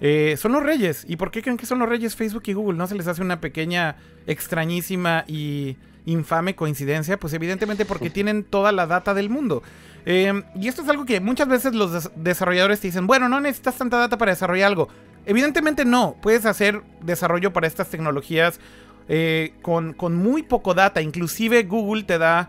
eh, 0.00 0.36
son 0.36 0.52
los 0.52 0.62
reyes. 0.62 1.04
¿Y 1.08 1.16
por 1.16 1.30
qué 1.30 1.42
creen 1.42 1.56
que 1.56 1.66
son 1.66 1.78
los 1.78 1.88
reyes 1.88 2.14
Facebook 2.14 2.44
y 2.46 2.52
Google? 2.52 2.78
¿No 2.78 2.86
se 2.86 2.94
les 2.94 3.06
hace 3.06 3.22
una 3.22 3.40
pequeña, 3.40 3.96
extrañísima 4.26 5.24
y 5.26 5.76
infame 6.06 6.54
coincidencia? 6.54 7.18
Pues 7.18 7.32
evidentemente 7.32 7.84
porque 7.84 8.10
tienen 8.10 8.44
toda 8.44 8.72
la 8.72 8.86
data 8.86 9.14
del 9.14 9.30
mundo. 9.30 9.62
Eh, 10.06 10.42
y 10.54 10.68
esto 10.68 10.82
es 10.82 10.88
algo 10.88 11.04
que 11.04 11.20
muchas 11.20 11.48
veces 11.48 11.74
los 11.74 12.10
desarrolladores 12.14 12.80
te 12.80 12.88
dicen, 12.88 13.06
bueno, 13.06 13.28
no 13.28 13.40
necesitas 13.40 13.76
tanta 13.76 13.98
data 13.98 14.16
para 14.16 14.32
desarrollar 14.32 14.68
algo. 14.68 14.88
Evidentemente 15.26 15.84
no, 15.84 16.16
puedes 16.22 16.46
hacer 16.46 16.82
desarrollo 17.02 17.52
para 17.52 17.66
estas 17.66 17.88
tecnologías 17.90 18.60
eh, 19.08 19.54
con, 19.62 19.94
muy 20.14 20.42
poco 20.42 20.74
data. 20.74 21.02
Inclusive 21.02 21.64
Google 21.64 22.04
te 22.04 22.18
da, 22.18 22.48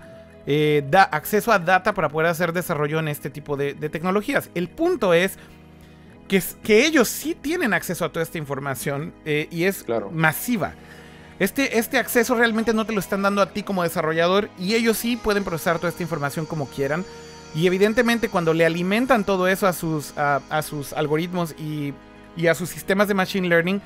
da, 0.89 1.03
acceso 1.03 1.51
a 1.51 1.59
data 1.59 1.93
para 1.93 2.09
poder 2.09 2.27
hacer 2.27 2.53
desarrollo 2.53 2.99
en 2.99 3.09
este 3.09 3.29
tipo 3.29 3.57
de, 3.57 3.73
de 3.73 3.89
tecnologías. 3.89 4.49
El 4.55 4.69
punto 4.69 5.13
es 5.13 5.37
que, 6.29 6.85
ellos 6.85 7.07
sí 7.09 7.35
tienen 7.35 7.73
acceso 7.73 8.05
a 8.05 8.09
toda 8.09 8.23
esta 8.23 8.37
información 8.37 9.13
eh, 9.25 9.47
y 9.51 9.63
es 9.63 9.85
masiva. 10.11 10.73
Este, 11.39 11.79
este 11.79 11.97
acceso 11.97 12.35
realmente 12.35 12.73
no 12.73 12.85
te 12.85 12.93
lo 12.93 12.99
están 12.99 13.21
dando 13.21 13.41
a 13.41 13.49
ti 13.51 13.63
como 13.63 13.83
desarrollador 13.83 14.49
y 14.59 14.75
ellos 14.75 14.97
sí 14.97 15.17
pueden 15.17 15.43
procesar 15.43 15.77
toda 15.77 15.89
esta 15.89 16.03
información 16.03 16.45
como 16.45 16.67
quieran. 16.67 17.03
Y 17.55 17.65
evidentemente 17.65 18.29
cuando 18.29 18.53
le 18.53 18.65
alimentan 18.65 19.23
todo 19.23 19.47
eso 19.47 19.65
a 19.65 19.73
sus, 19.73 20.13
a, 20.17 20.61
sus 20.61 20.93
algoritmos 20.93 21.55
y, 21.57 21.93
a 22.47 22.53
sus 22.53 22.69
sistemas 22.69 23.07
de 23.07 23.15
machine 23.15 23.47
learning, 23.47 23.81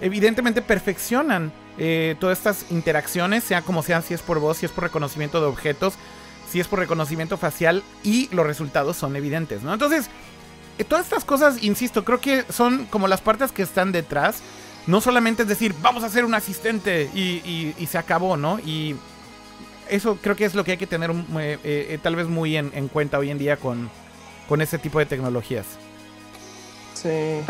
evidentemente 0.00 0.60
perfeccionan 0.62 1.52
eh, 1.78 2.16
todas 2.18 2.38
estas 2.38 2.66
interacciones, 2.70 3.44
sea 3.44 3.62
como 3.62 3.82
sean, 3.82 4.02
si 4.02 4.14
es 4.14 4.20
por 4.20 4.40
voz, 4.40 4.58
si 4.58 4.66
es 4.66 4.72
por 4.72 4.84
reconocimiento 4.84 5.40
de 5.40 5.46
objetos, 5.46 5.94
si 6.50 6.60
es 6.60 6.66
por 6.66 6.80
reconocimiento 6.80 7.36
facial 7.36 7.82
y 8.02 8.28
los 8.34 8.46
resultados 8.46 8.96
son 8.96 9.16
evidentes, 9.16 9.62
¿no? 9.62 9.72
Entonces, 9.72 10.10
todas 10.82 11.04
estas 11.04 11.24
cosas, 11.24 11.62
insisto, 11.62 12.04
creo 12.04 12.20
que 12.20 12.44
son 12.50 12.86
como 12.86 13.06
las 13.06 13.20
partes 13.20 13.52
que 13.52 13.62
están 13.62 13.92
detrás. 13.92 14.42
No 14.86 15.00
solamente 15.00 15.42
es 15.42 15.48
decir, 15.48 15.74
vamos 15.80 16.02
a 16.02 16.06
hacer 16.06 16.24
un 16.24 16.34
asistente 16.34 17.08
y, 17.14 17.86
se 17.88 17.96
acabó, 17.96 18.36
¿no? 18.36 18.58
Y 18.58 18.96
eso 19.88 20.18
creo 20.20 20.34
que 20.34 20.44
es 20.44 20.54
lo 20.54 20.64
que 20.64 20.72
hay 20.72 20.76
que 20.76 20.86
tener 20.86 21.10
eh, 21.10 21.58
eh, 21.62 21.98
tal 22.02 22.16
vez 22.16 22.26
muy 22.26 22.56
en, 22.56 22.88
cuenta 22.88 23.18
hoy 23.18 23.30
en 23.30 23.38
día 23.38 23.56
con, 23.56 23.88
con 24.48 24.60
ese 24.60 24.78
tipo 24.78 24.98
de 24.98 25.06
tecnologías. 25.06 25.66
Sí, 26.94 27.40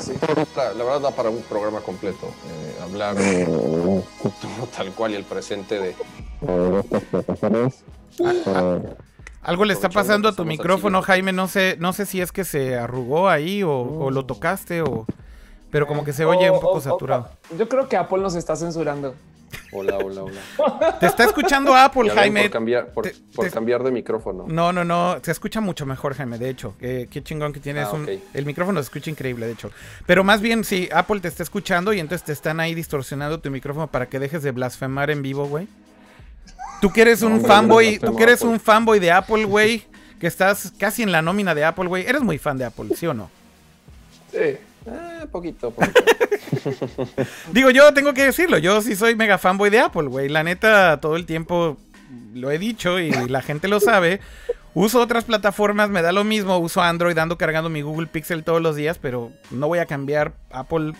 sí. 0.00 0.12
La, 0.56 0.72
verdad 0.72 1.00
da 1.00 1.10
para 1.10 1.28
un 1.28 1.42
programa 1.42 1.80
completo. 1.80 2.32
hablar 2.82 3.16
tal 4.76 4.92
cual 4.92 5.12
y 5.12 5.16
el 5.16 5.24
presente 5.24 5.78
de, 5.78 5.94
Algo 9.42 9.64
le 9.64 9.72
está 9.72 9.88
pasando 9.88 10.28
a 10.28 10.32
tu 10.32 10.44
micrófono, 10.44 11.02
Jaime. 11.02 11.32
No 11.32 11.48
sé, 11.48 11.76
no 11.80 11.92
sé 11.92 12.06
si 12.06 12.20
es 12.20 12.30
que 12.30 12.44
se 12.44 12.76
arrugó 12.76 13.28
ahí 13.28 13.62
o, 13.64 14.10
lo 14.10 14.24
tocaste 14.24 14.82
o. 14.82 15.04
Pero 15.70 15.86
como 15.86 16.04
que 16.04 16.12
se 16.12 16.24
oye 16.24 16.50
un 16.50 16.60
poco 16.60 16.80
saturado. 16.80 17.30
yo 17.56 17.68
creo 17.68 17.88
que 17.88 17.96
Apple 17.96 18.18
nos 18.18 18.34
está 18.34 18.54
censurando. 18.56 19.14
Hola, 19.72 19.98
hola, 19.98 20.22
hola. 20.22 20.98
Te 21.00 21.06
está 21.06 21.24
escuchando 21.24 21.74
Apple, 21.74 22.10
Jaime. 22.10 22.42
Por, 22.42 22.50
cambiar, 22.50 22.92
por, 22.92 23.50
cambiar 23.50 23.82
de 23.82 23.90
micrófono. 23.90 24.44
No, 24.46 24.72
no, 24.72 24.84
no. 24.84 25.18
Se 25.22 25.30
escucha 25.30 25.60
mucho 25.60 25.86
mejor, 25.86 26.14
Jaime, 26.14 26.38
de 26.38 26.48
hecho. 26.48 26.74
qué 26.78 27.20
chingón 27.22 27.52
que 27.52 27.60
tienes 27.60 27.88
ah, 27.88 27.94
un. 27.94 28.08
El 28.32 28.46
micrófono 28.46 28.80
se 28.80 28.84
escucha 28.84 29.10
increíble, 29.10 29.46
de 29.46 29.52
hecho. 29.52 29.70
Pero 30.06 30.24
más 30.24 30.40
bien, 30.40 30.62
sí, 30.64 30.88
Apple 30.92 31.20
te 31.20 31.28
está 31.28 31.42
escuchando 31.42 31.92
y 31.92 32.00
entonces 32.00 32.24
te 32.24 32.32
están 32.32 32.60
ahí 32.60 32.74
distorsionando 32.74 33.40
tu 33.40 33.50
micrófono 33.50 33.88
para 33.88 34.06
que 34.06 34.18
dejes 34.18 34.42
de 34.42 34.52
blasfemar 34.52 35.10
en 35.10 35.22
vivo, 35.22 35.46
güey. 35.46 35.68
Tú 36.80 36.92
que 36.92 37.02
eres 37.02 37.22
un 37.22 37.40
fanboy, 37.40 37.98
tú 37.98 38.16
que 38.16 38.24
eres 38.24 38.42
un 38.42 38.58
fanboy 38.58 38.98
de 38.98 39.12
Apple, 39.12 39.44
güey, 39.44 39.84
que 40.18 40.26
estás 40.26 40.72
casi 40.76 41.02
en 41.02 41.12
la 41.12 41.22
nómina 41.22 41.54
de 41.54 41.64
Apple, 41.64 41.86
güey. 41.86 42.04
Eres 42.06 42.22
muy 42.22 42.38
fan 42.38 42.58
de 42.58 42.64
Apple, 42.64 42.88
¿sí 42.96 43.06
o 43.06 43.14
no? 43.14 43.30
Sí, 44.32 44.38
eh, 44.38 45.26
poquito, 45.30 45.70
poquito. 45.70 46.02
Digo, 47.52 47.70
yo 47.70 47.94
tengo 47.94 48.12
que 48.14 48.24
decirlo, 48.24 48.58
yo 48.58 48.82
sí 48.82 48.96
soy 48.96 49.14
mega 49.14 49.38
fanboy 49.38 49.70
de 49.70 49.78
Apple, 49.78 50.08
güey. 50.08 50.28
La 50.28 50.42
neta, 50.42 51.00
todo 51.00 51.16
el 51.16 51.24
tiempo 51.24 51.76
lo 52.34 52.50
he 52.50 52.58
dicho 52.58 52.98
y 52.98 53.12
la 53.12 53.42
gente 53.42 53.68
lo 53.68 53.78
sabe. 53.78 54.20
Uso 54.74 55.00
otras 55.00 55.24
plataformas, 55.24 55.90
me 55.90 56.02
da 56.02 56.12
lo 56.12 56.24
mismo. 56.24 56.58
Uso 56.58 56.80
Android, 56.80 57.16
ando 57.18 57.38
cargando 57.38 57.68
mi 57.68 57.82
Google 57.82 58.06
Pixel 58.06 58.42
todos 58.42 58.62
los 58.62 58.74
días, 58.74 58.98
pero 58.98 59.30
no 59.50 59.68
voy 59.68 59.78
a 59.78 59.86
cambiar 59.86 60.32
Apple 60.50 60.94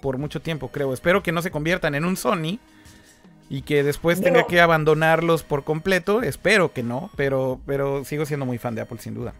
por 0.00 0.18
mucho 0.18 0.40
tiempo, 0.40 0.68
creo. 0.68 0.92
Espero 0.92 1.22
que 1.22 1.32
no 1.32 1.42
se 1.42 1.50
conviertan 1.50 1.94
en 1.94 2.04
un 2.04 2.16
Sony 2.16 2.58
y 3.48 3.62
que 3.62 3.82
después 3.82 4.20
tenga 4.20 4.46
que 4.46 4.60
abandonarlos 4.60 5.42
por 5.42 5.64
completo. 5.64 6.22
Espero 6.22 6.72
que 6.72 6.82
no, 6.82 7.10
pero, 7.16 7.60
pero 7.66 8.04
sigo 8.04 8.26
siendo 8.26 8.46
muy 8.46 8.58
fan 8.58 8.74
de 8.74 8.82
Apple 8.82 8.98
sin 8.98 9.14
duda. 9.14 9.34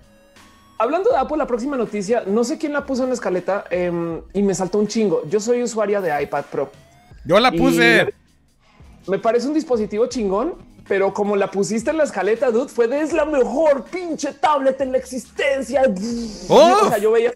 Hablando 0.78 1.10
de 1.10 1.16
Apple, 1.16 1.36
la 1.36 1.46
próxima 1.46 1.76
noticia, 1.76 2.24
no 2.26 2.44
sé 2.44 2.58
quién 2.58 2.72
la 2.72 2.84
puso 2.84 3.04
en 3.04 3.10
la 3.10 3.14
escaleta 3.14 3.64
em, 3.70 4.20
y 4.32 4.42
me 4.42 4.54
saltó 4.54 4.78
un 4.78 4.88
chingo. 4.88 5.22
Yo 5.28 5.40
soy 5.40 5.62
usuaria 5.62 6.00
de 6.00 6.22
iPad 6.22 6.44
Pro. 6.50 6.70
Yo 7.24 7.38
la 7.38 7.52
puse. 7.52 8.12
Me 9.06 9.18
parece 9.18 9.46
un 9.46 9.54
dispositivo 9.54 10.06
chingón 10.06 10.54
pero 10.86 11.14
como 11.14 11.34
la 11.36 11.50
pusiste 11.50 11.90
en 11.90 11.96
la 11.96 12.04
escaleta, 12.04 12.50
dude, 12.50 12.68
fue 12.68 12.88
de 12.88 13.00
es 13.00 13.12
la 13.12 13.24
mejor 13.24 13.84
pinche 13.84 14.32
tablet 14.34 14.80
en 14.80 14.92
la 14.92 14.98
existencia. 14.98 15.82
¡Oh! 16.48 16.80
O 16.82 16.88
sea, 16.88 16.98
yo 16.98 17.12
veía. 17.12 17.32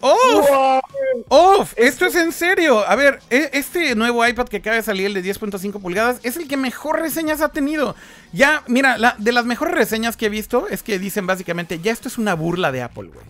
¡Oh! 0.00 1.64
Esto 1.76 2.06
es 2.06 2.14
en 2.14 2.32
serio. 2.32 2.86
A 2.86 2.94
ver, 2.96 3.20
e, 3.30 3.50
este 3.54 3.94
nuevo 3.94 4.26
iPad 4.26 4.48
que 4.48 4.58
acaba 4.58 4.76
de 4.76 4.82
salir, 4.82 5.06
el 5.06 5.14
de 5.14 5.24
10.5 5.24 5.80
pulgadas, 5.80 6.18
es 6.22 6.36
el 6.36 6.46
que 6.46 6.58
mejor 6.58 7.00
reseñas 7.00 7.40
ha 7.40 7.48
tenido. 7.48 7.96
Ya, 8.32 8.62
mira, 8.66 8.98
la, 8.98 9.14
de 9.18 9.32
las 9.32 9.46
mejores 9.46 9.74
reseñas 9.74 10.16
que 10.16 10.26
he 10.26 10.30
visto 10.30 10.68
es 10.68 10.82
que 10.82 10.98
dicen 10.98 11.26
básicamente, 11.26 11.80
ya 11.80 11.92
esto 11.92 12.08
es 12.08 12.18
una 12.18 12.34
burla 12.34 12.70
de 12.70 12.82
Apple, 12.82 13.10
güey. 13.12 13.26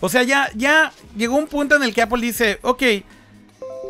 O 0.00 0.08
sea, 0.08 0.22
ya, 0.22 0.50
ya 0.54 0.92
llegó 1.16 1.36
un 1.36 1.46
punto 1.46 1.76
en 1.76 1.82
el 1.82 1.94
que 1.94 2.02
Apple 2.02 2.20
dice, 2.20 2.58
ok, 2.62 2.82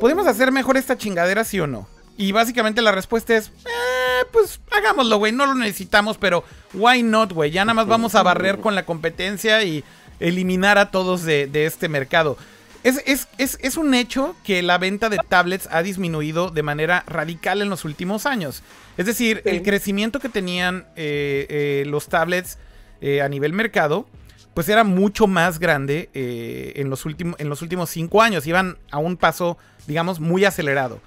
¿podemos 0.00 0.26
hacer 0.26 0.52
mejor 0.52 0.76
esta 0.76 0.96
chingadera, 0.96 1.44
sí 1.44 1.58
o 1.60 1.66
no? 1.66 1.86
Y 2.18 2.32
básicamente 2.32 2.82
la 2.82 2.92
respuesta 2.92 3.36
es, 3.36 3.46
eh, 3.46 4.26
pues 4.32 4.60
hagámoslo, 4.72 5.16
güey, 5.18 5.32
no 5.32 5.46
lo 5.46 5.54
necesitamos, 5.54 6.18
pero 6.18 6.44
why 6.74 7.02
not, 7.02 7.32
güey? 7.32 7.52
Ya 7.52 7.64
nada 7.64 7.74
más 7.74 7.86
vamos 7.86 8.16
a 8.16 8.24
barrer 8.24 8.58
con 8.58 8.74
la 8.74 8.84
competencia 8.84 9.62
y 9.62 9.84
eliminar 10.20 10.78
a 10.78 10.90
todos 10.90 11.22
de, 11.22 11.48
este 11.64 11.88
mercado. 11.88 12.36
Es, 12.82 13.28
es, 13.38 13.76
un 13.76 13.94
hecho 13.94 14.34
que 14.44 14.62
la 14.62 14.78
venta 14.78 15.08
de 15.08 15.18
tablets 15.28 15.68
ha 15.70 15.82
disminuido 15.82 16.50
de 16.50 16.62
manera 16.62 17.04
radical 17.06 17.62
en 17.62 17.70
los 17.70 17.84
últimos 17.84 18.26
años. 18.26 18.62
Es 18.96 19.06
decir, 19.06 19.42
el 19.44 19.62
crecimiento 19.62 20.18
que 20.18 20.28
tenían 20.28 20.86
eh, 20.96 21.46
eh, 21.48 21.84
los 21.86 22.08
tablets 22.08 22.58
eh, 23.00 23.22
a 23.22 23.28
nivel 23.28 23.52
mercado, 23.52 24.08
pues 24.54 24.68
era 24.68 24.82
mucho 24.82 25.28
más 25.28 25.60
grande 25.60 26.10
en, 26.14 26.90
los 26.90 27.04
en 27.06 27.48
los 27.48 27.62
últimos 27.62 27.90
cinco 27.90 28.22
años. 28.22 28.44
Iban 28.46 28.76
a 28.90 28.98
un 28.98 29.16
paso, 29.16 29.56
digamos, 29.86 30.18
muy 30.18 30.44
acelerado. 30.44 31.00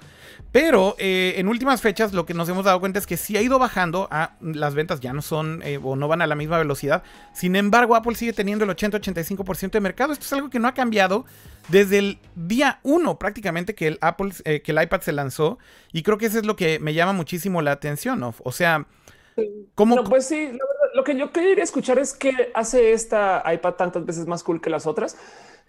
Pero 0.50 0.96
eh, 0.98 1.34
en 1.38 1.48
últimas 1.48 1.80
fechas 1.80 2.12
lo 2.12 2.26
que 2.26 2.34
nos 2.34 2.48
hemos 2.48 2.66
dado 2.66 2.78
cuenta 2.78 2.98
es 2.98 3.06
que 3.06 3.16
sí 3.16 3.36
ha 3.38 3.40
ido 3.40 3.58
bajando, 3.58 4.06
a, 4.10 4.36
las 4.40 4.74
ventas 4.74 5.00
ya 5.00 5.14
no 5.14 5.22
son 5.22 5.62
eh, 5.64 5.78
o 5.82 5.96
no 5.96 6.08
van 6.08 6.20
a 6.20 6.26
la 6.26 6.34
misma 6.34 6.58
velocidad. 6.58 7.02
Sin 7.32 7.56
embargo, 7.56 7.96
Apple 7.96 8.14
sigue 8.14 8.34
teniendo 8.34 8.64
el 8.64 8.70
80-85% 8.70 9.70
de 9.70 9.80
mercado. 9.80 10.12
Esto 10.12 10.26
es 10.26 10.32
algo 10.34 10.50
que 10.50 10.58
no 10.58 10.68
ha 10.68 10.74
cambiado 10.74 11.24
desde 11.68 11.98
el 11.98 12.18
día 12.34 12.80
1 12.82 13.18
prácticamente 13.18 13.74
que 13.74 13.86
el, 13.86 13.98
Apple, 14.02 14.32
eh, 14.44 14.60
que 14.60 14.72
el 14.72 14.82
iPad 14.82 15.00
se 15.00 15.12
lanzó. 15.12 15.58
Y 15.90 16.02
creo 16.02 16.18
que 16.18 16.26
eso 16.26 16.38
es 16.38 16.44
lo 16.44 16.54
que 16.54 16.78
me 16.80 16.92
llama 16.92 17.14
muchísimo 17.14 17.62
la 17.62 17.72
atención, 17.72 18.20
¿no? 18.20 18.34
O 18.44 18.52
sea... 18.52 18.86
¿cómo... 19.74 20.04
pues 20.04 20.28
sí, 20.28 20.50
lo 20.94 21.04
que 21.04 21.16
yo 21.16 21.32
quería 21.32 21.64
escuchar 21.64 21.98
es 21.98 22.12
que 22.12 22.50
hace 22.54 22.92
esta 22.92 23.42
iPad 23.52 23.74
tantas 23.74 24.04
veces 24.04 24.26
más 24.26 24.42
cool 24.42 24.60
que 24.60 24.70
las 24.70 24.86
otras. 24.86 25.16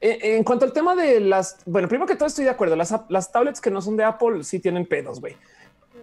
Eh, 0.01 0.35
en 0.35 0.43
cuanto 0.43 0.65
al 0.65 0.73
tema 0.73 0.95
de 0.95 1.19
las, 1.21 1.57
bueno, 1.65 1.87
primero 1.87 2.05
que 2.05 2.15
todo 2.15 2.27
estoy 2.27 2.43
de 2.45 2.51
acuerdo. 2.51 2.75
Las, 2.75 3.31
tablets 3.31 3.61
que 3.61 3.71
no 3.71 3.81
son 3.81 3.95
de 3.95 4.03
Apple 4.03 4.43
sí 4.43 4.59
tienen 4.59 4.85
pedos, 4.85 5.21
güey. 5.21 5.35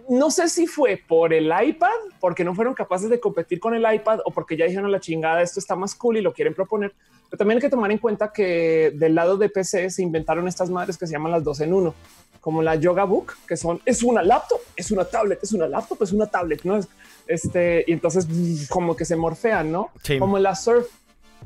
No 0.09 0.31
sé 0.31 0.49
si 0.49 0.65
fue 0.65 1.01
por 1.07 1.33
el 1.33 1.45
iPad, 1.45 1.87
porque 2.19 2.43
no 2.43 2.55
fueron 2.55 2.73
capaces 2.73 3.09
de 3.09 3.19
competir 3.19 3.59
con 3.59 3.75
el 3.75 3.93
iPad 3.93 4.19
o 4.25 4.31
porque 4.31 4.57
ya 4.57 4.65
dijeron 4.65 4.91
la 4.91 4.99
chingada, 4.99 5.41
esto 5.41 5.59
está 5.59 5.75
más 5.75 5.93
cool 5.95 6.17
y 6.17 6.21
lo 6.21 6.33
quieren 6.33 6.53
proponer. 6.53 6.93
Pero 7.29 7.37
también 7.37 7.57
hay 7.57 7.61
que 7.61 7.69
tomar 7.69 7.91
en 7.91 7.99
cuenta 7.99 8.33
que 8.33 8.91
del 8.95 9.15
lado 9.15 9.37
de 9.37 9.49
PC 9.49 9.89
se 9.91 10.01
inventaron 10.01 10.47
estas 10.47 10.69
madres 10.69 10.97
que 10.97 11.05
se 11.05 11.13
llaman 11.13 11.31
las 11.31 11.43
dos 11.43 11.61
en 11.61 11.71
uno, 11.71 11.93
como 12.41 12.63
la 12.63 12.75
Yoga 12.75 13.05
Book, 13.05 13.33
que 13.47 13.55
son 13.55 13.79
es 13.85 14.01
una 14.01 14.23
laptop, 14.23 14.59
es 14.75 14.89
una 14.89 15.05
tablet, 15.05 15.41
es 15.43 15.53
una 15.53 15.67
laptop, 15.67 16.01
es 16.01 16.11
una 16.11 16.25
tablet, 16.25 16.63
no 16.63 16.75
es 16.75 16.89
este. 17.27 17.83
Y 17.87 17.93
entonces 17.93 18.27
como 18.69 18.95
que 18.95 19.05
se 19.05 19.15
morfean, 19.15 19.71
no 19.71 19.91
como 20.19 20.39
la 20.39 20.55
Surf 20.55 20.87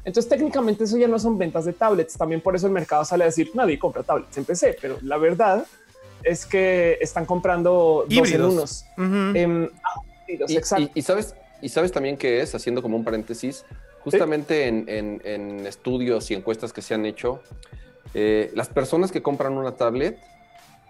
entonces 0.05 0.29
técnicamente 0.29 0.83
eso 0.83 0.97
ya 0.97 1.07
no 1.07 1.17
son 1.17 1.37
ventas 1.37 1.65
de 1.65 1.73
tablets. 1.73 2.13
También 2.13 2.39
por 2.39 2.55
eso 2.55 2.67
el 2.67 2.73
mercado 2.73 3.03
sale 3.03 3.23
a 3.23 3.27
decir 3.27 3.51
nadie 3.55 3.79
compra 3.79 4.03
tablets 4.03 4.37
en 4.37 4.45
PC, 4.45 4.77
pero 4.79 4.97
la 5.01 5.17
verdad 5.17 5.65
es 6.23 6.45
que 6.45 6.97
están 7.01 7.25
comprando 7.25 8.05
dos 8.07 8.31
en 8.31 8.41
unos. 8.43 8.85
Em, 8.97 9.67
y, 10.27 11.01
sabes, 11.01 11.35
y 11.61 11.69
sabes 11.69 11.91
también 11.91 12.17
que 12.17 12.41
es 12.41 12.53
haciendo 12.53 12.83
como 12.83 12.97
un 12.97 13.03
paréntesis, 13.03 13.65
justamente 14.01 14.67
en, 14.67 15.65
estudios 15.65 16.29
y 16.29 16.35
encuestas 16.35 16.71
que 16.71 16.83
se 16.83 16.93
han 16.93 17.05
hecho, 17.05 17.41
eh, 18.13 18.51
las 18.53 18.69
personas 18.69 19.11
que 19.11 19.23
compran 19.23 19.53
una 19.53 19.71
tablet 19.71 20.19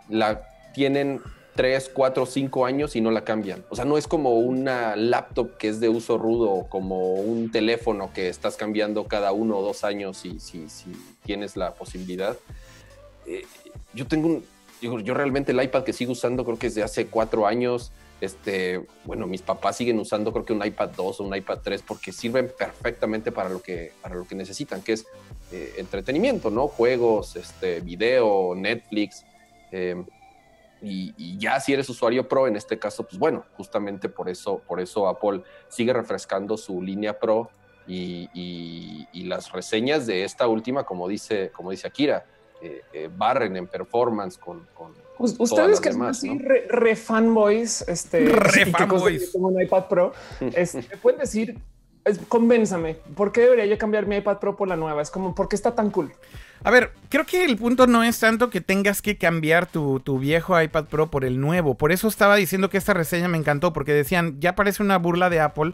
la 0.09 0.41
tienen 0.73 1.21
3, 1.55 1.89
4, 1.93 2.25
5 2.25 2.65
años 2.65 2.95
y 2.95 3.01
no 3.01 3.11
la 3.11 3.23
cambian. 3.23 3.63
O 3.69 3.75
sea, 3.75 3.85
no 3.85 3.97
es 3.97 4.07
como 4.07 4.39
una 4.39 4.95
laptop 4.95 5.57
que 5.57 5.69
es 5.69 5.79
de 5.79 5.89
uso 5.89 6.17
rudo, 6.17 6.67
como 6.69 7.13
un 7.13 7.51
teléfono 7.51 8.11
que 8.13 8.27
estás 8.27 8.57
cambiando 8.57 9.05
cada 9.07 9.31
uno 9.31 9.57
o 9.57 9.61
dos 9.61 9.83
años 9.83 10.17
si, 10.17 10.39
si, 10.39 10.67
tienes 11.23 11.55
la 11.55 11.73
posibilidad. 11.73 12.37
Eh, 13.25 13.45
yo 13.93 14.05
tengo 14.05 14.27
un, 14.27 14.45
yo, 14.81 14.99
yo, 14.99 15.13
realmente 15.13 15.53
el 15.53 15.63
iPad 15.63 15.83
que 15.83 15.93
sigo 15.93 16.11
usando 16.11 16.43
creo 16.43 16.59
que 16.59 16.67
es 16.67 16.75
de 16.75 16.83
hace 16.83 17.07
cuatro 17.07 17.47
años. 17.47 17.91
Este, 18.19 18.85
bueno, 19.05 19.27
mis 19.27 19.41
papás 19.41 19.77
siguen 19.77 19.99
usando 19.99 20.31
creo 20.31 20.45
que 20.45 20.53
un 20.53 20.65
iPad 20.65 20.89
2 20.89 21.19
o 21.19 21.23
un 21.23 21.35
iPad 21.35 21.59
3 21.63 21.81
porque 21.81 22.11
sirven 22.11 22.51
perfectamente 22.57 23.31
para 23.31 23.49
lo 23.49 23.61
que, 23.61 23.91
para 24.01 24.15
lo 24.15 24.25
que 24.25 24.35
necesitan, 24.35 24.81
que 24.81 24.93
es 24.93 25.05
eh, 25.51 25.75
entretenimiento, 25.77 26.49
¿no? 26.49 26.67
Juegos, 26.67 27.37
este, 27.37 27.79
video, 27.79 28.55
Netflix. 28.55 29.25
Eh, 29.71 30.03
y, 30.81 31.37
ya 31.37 31.59
si 31.59 31.73
eres 31.73 31.89
usuario 31.89 32.27
Pro, 32.27 32.47
en 32.47 32.55
este 32.55 32.77
caso, 32.77 33.03
pues 33.03 33.17
bueno, 33.17 33.45
justamente 33.57 34.09
por 34.09 34.29
eso, 34.29 34.61
por 34.67 34.79
eso 34.79 35.07
Apple 35.07 35.43
sigue 35.67 35.93
refrescando 35.93 36.57
su 36.57 36.81
línea 36.81 37.17
Pro 37.19 37.49
y, 37.87 39.07
las 39.13 39.51
reseñas 39.51 40.05
de 40.05 40.23
esta 40.23 40.47
última, 40.47 40.83
como 40.83 41.07
dice, 41.07 41.51
como 41.51 41.71
dice 41.71 41.87
Akira, 41.87 42.25
eh, 42.61 42.81
eh, 42.93 43.09
barren 43.15 43.55
en 43.57 43.67
performance 43.67 44.37
con, 44.37 44.67
Ustedes 45.17 45.79
que 45.79 45.93
son 45.93 46.03
así 46.03 46.37
re, 46.37 46.95
fanboys, 46.95 47.87
este, 47.87 48.25
re 48.27 48.65
fanboys. 48.65 49.31
como 49.31 49.47
un 49.47 49.61
iPad 49.61 49.87
Pro, 49.87 50.13
este, 50.55 50.83
pueden 50.97 51.19
decir, 51.19 51.57
convénzame, 52.27 52.95
¿por 53.15 53.31
qué 53.31 53.41
debería 53.41 53.65
yo 53.65 53.77
cambiar 53.77 54.05
mi 54.05 54.17
iPad 54.17 54.37
Pro 54.37 54.55
por 54.55 54.67
la 54.67 54.75
nueva? 54.75 55.01
Es 55.01 55.09
como, 55.09 55.33
¿por 55.33 55.47
qué 55.47 55.55
está 55.55 55.73
tan 55.73 55.89
cool? 55.89 56.11
A 56.63 56.71
ver, 56.71 56.91
creo 57.09 57.25
que 57.25 57.43
el 57.45 57.57
punto 57.57 57.87
no 57.87 58.03
es 58.03 58.19
tanto 58.19 58.49
que 58.49 58.61
tengas 58.61 59.01
que 59.01 59.17
cambiar 59.17 59.65
tu, 59.65 60.01
viejo 60.19 60.59
iPad 60.59 60.85
Pro 60.85 61.07
por 61.11 61.25
el 61.25 61.39
nuevo. 61.39 61.75
Por 61.75 61.91
eso 61.91 62.07
estaba 62.07 62.35
diciendo 62.35 62.69
que 62.69 62.77
esta 62.77 62.93
reseña 62.93 63.27
me 63.27 63.37
encantó, 63.37 63.73
porque 63.73 63.93
decían, 63.93 64.39
ya 64.39 64.55
parece 64.55 64.83
una 64.83 64.97
burla 64.97 65.29
de 65.29 65.39
Apple 65.39 65.73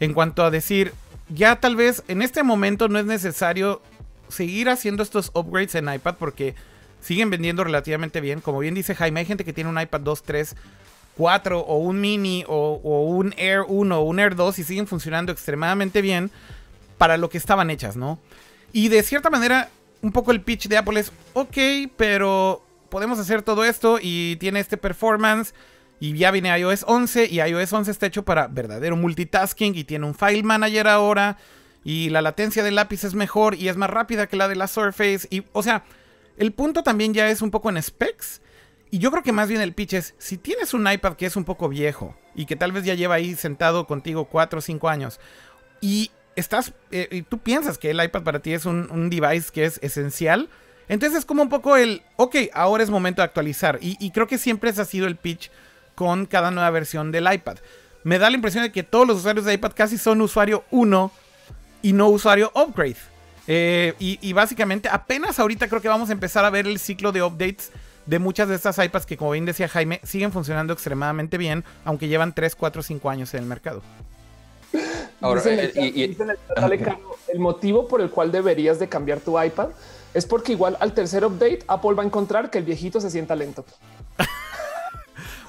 en 0.00 0.14
cuanto 0.14 0.44
a 0.44 0.50
decir, 0.50 0.92
ya 1.28 1.56
tal 1.56 1.76
vez 1.76 2.02
en 2.08 2.22
este 2.22 2.42
momento 2.42 2.88
no 2.88 2.98
es 2.98 3.06
necesario 3.06 3.80
seguir 4.28 4.68
haciendo 4.68 5.02
estos 5.02 5.30
upgrades 5.34 5.74
en 5.74 5.92
iPad 5.92 6.16
porque 6.18 6.54
siguen 7.00 7.30
vendiendo 7.30 7.64
relativamente 7.64 8.20
bien. 8.20 8.40
Como 8.40 8.58
bien 8.60 8.74
dice 8.74 8.94
Jaime, 8.94 9.20
hay 9.20 9.26
gente 9.26 9.44
que 9.44 9.52
tiene 9.52 9.70
un 9.70 9.80
iPad 9.80 10.00
2, 10.00 10.22
3, 10.22 10.56
4 11.16 11.60
o 11.60 11.78
un 11.78 12.00
mini 12.00 12.44
o, 12.46 12.80
un 12.82 13.34
Air 13.36 13.62
1 13.66 13.98
o 13.98 14.02
un 14.02 14.18
Air 14.18 14.34
2 14.34 14.58
y 14.58 14.64
siguen 14.64 14.86
funcionando 14.86 15.32
extremadamente 15.32 16.02
bien 16.02 16.30
para 16.98 17.16
lo 17.16 17.28
que 17.28 17.38
estaban 17.38 17.70
hechas, 17.70 17.96
¿no? 17.96 18.18
Y 18.72 18.88
de 18.88 19.02
cierta 19.02 19.30
manera 19.30 19.68
un 20.02 20.12
poco 20.12 20.32
el 20.32 20.40
pitch 20.40 20.68
de 20.68 20.76
Apple 20.76 21.00
es, 21.00 21.12
ok, 21.32 21.56
pero 21.96 22.62
podemos 22.88 23.18
hacer 23.18 23.42
todo 23.42 23.64
esto 23.64 23.98
y 24.00 24.36
tiene 24.36 24.60
este 24.60 24.76
performance 24.76 25.54
y 26.00 26.16
ya 26.16 26.30
viene 26.30 26.56
iOS 26.58 26.84
11 26.86 27.26
y 27.30 27.40
iOS 27.40 27.72
11 27.72 27.90
está 27.90 28.06
hecho 28.06 28.24
para 28.24 28.46
verdadero 28.48 28.96
multitasking 28.96 29.74
y 29.74 29.84
tiene 29.84 30.06
un 30.06 30.14
file 30.14 30.42
manager 30.42 30.88
ahora 30.88 31.38
y 31.84 32.10
la 32.10 32.22
latencia 32.22 32.62
del 32.62 32.74
lápiz 32.74 33.04
es 33.04 33.14
mejor 33.14 33.54
y 33.54 33.68
es 33.68 33.76
más 33.76 33.90
rápida 33.90 34.26
que 34.26 34.36
la 34.36 34.48
de 34.48 34.56
la 34.56 34.68
Surface 34.68 35.26
y 35.30 35.44
o 35.52 35.62
sea, 35.62 35.84
el 36.36 36.52
punto 36.52 36.82
también 36.82 37.14
ya 37.14 37.30
es 37.30 37.42
un 37.42 37.50
poco 37.50 37.70
en 37.70 37.82
specs 37.82 38.40
Y 38.94 39.00
yo 39.00 39.10
creo 39.10 39.24
que 39.24 39.32
más 39.32 39.48
bien 39.48 39.60
el 39.60 39.72
pitch 39.72 39.94
es, 39.94 40.14
si 40.18 40.38
tienes 40.38 40.72
un 40.72 40.88
iPad 40.88 41.14
que 41.14 41.26
es 41.26 41.34
un 41.34 41.42
poco 41.42 41.68
viejo 41.68 42.14
y 42.36 42.46
que 42.46 42.54
tal 42.54 42.70
vez 42.70 42.84
ya 42.84 42.94
lleva 42.94 43.16
ahí 43.16 43.34
sentado 43.34 43.88
contigo 43.88 44.26
4 44.26 44.60
o 44.60 44.62
5 44.62 44.88
años 44.88 45.18
y 45.80 46.12
estás, 46.36 46.74
eh, 46.92 47.08
y 47.10 47.22
tú 47.22 47.38
piensas 47.38 47.76
que 47.76 47.90
el 47.90 48.00
iPad 48.00 48.22
para 48.22 48.38
ti 48.38 48.52
es 48.52 48.66
un, 48.66 49.10
device 49.10 49.50
que 49.52 49.64
es 49.64 49.80
esencial, 49.82 50.48
entonces 50.86 51.18
es 51.18 51.24
como 51.24 51.42
un 51.42 51.48
poco 51.48 51.76
el, 51.76 52.04
ok, 52.14 52.36
ahora 52.52 52.84
es 52.84 52.90
momento 52.90 53.20
de 53.20 53.24
actualizar. 53.24 53.80
Y, 53.80 54.12
creo 54.12 54.28
que 54.28 54.38
siempre 54.38 54.70
ese 54.70 54.82
ha 54.82 54.84
sido 54.84 55.08
el 55.08 55.16
pitch 55.16 55.50
con 55.96 56.26
cada 56.26 56.52
nueva 56.52 56.70
versión 56.70 57.10
del 57.10 57.26
iPad. 57.32 57.56
Me 58.04 58.20
da 58.20 58.30
la 58.30 58.36
impresión 58.36 58.62
de 58.62 58.70
que 58.70 58.84
todos 58.84 59.08
los 59.08 59.16
usuarios 59.16 59.44
de 59.44 59.54
iPad 59.54 59.72
casi 59.74 59.98
son 59.98 60.20
usuario 60.20 60.62
1 60.70 61.10
y 61.82 61.92
no 61.94 62.10
usuario 62.10 62.52
upgrade. 62.54 62.98
Eh, 63.48 63.94
y, 63.98 64.32
básicamente 64.34 64.88
apenas 64.88 65.40
ahorita 65.40 65.66
creo 65.66 65.82
que 65.82 65.88
vamos 65.88 66.10
a 66.10 66.12
empezar 66.12 66.44
a 66.44 66.50
ver 66.50 66.68
el 66.68 66.78
ciclo 66.78 67.10
de 67.10 67.24
updates 67.24 67.72
de 68.06 68.18
muchas 68.18 68.48
de 68.48 68.54
estas 68.54 68.78
iPads 68.78 69.06
que 69.06 69.16
como 69.16 69.32
bien 69.32 69.46
decía 69.46 69.68
Jaime 69.68 70.00
siguen 70.02 70.32
funcionando 70.32 70.72
extremadamente 70.72 71.38
bien, 71.38 71.64
aunque 71.84 72.08
llevan 72.08 72.34
3, 72.34 72.54
4, 72.56 72.82
5 72.82 73.10
años 73.10 73.34
en 73.34 73.40
el 73.40 73.46
mercado. 73.46 73.82
Ahora, 75.20 75.42
el, 75.44 76.16
el 77.32 77.38
motivo 77.38 77.88
por 77.88 78.00
el 78.00 78.10
cual 78.10 78.32
deberías 78.32 78.78
de 78.78 78.88
cambiar 78.88 79.20
tu 79.20 79.40
iPad 79.40 79.68
es 80.12 80.26
porque 80.26 80.52
igual 80.52 80.76
al 80.80 80.92
tercer 80.92 81.24
update 81.24 81.60
Apple 81.66 81.94
va 81.94 82.02
a 82.02 82.06
encontrar 82.06 82.50
que 82.50 82.58
el 82.58 82.64
viejito 82.64 83.00
se 83.00 83.10
sienta 83.10 83.34
lento. 83.34 83.64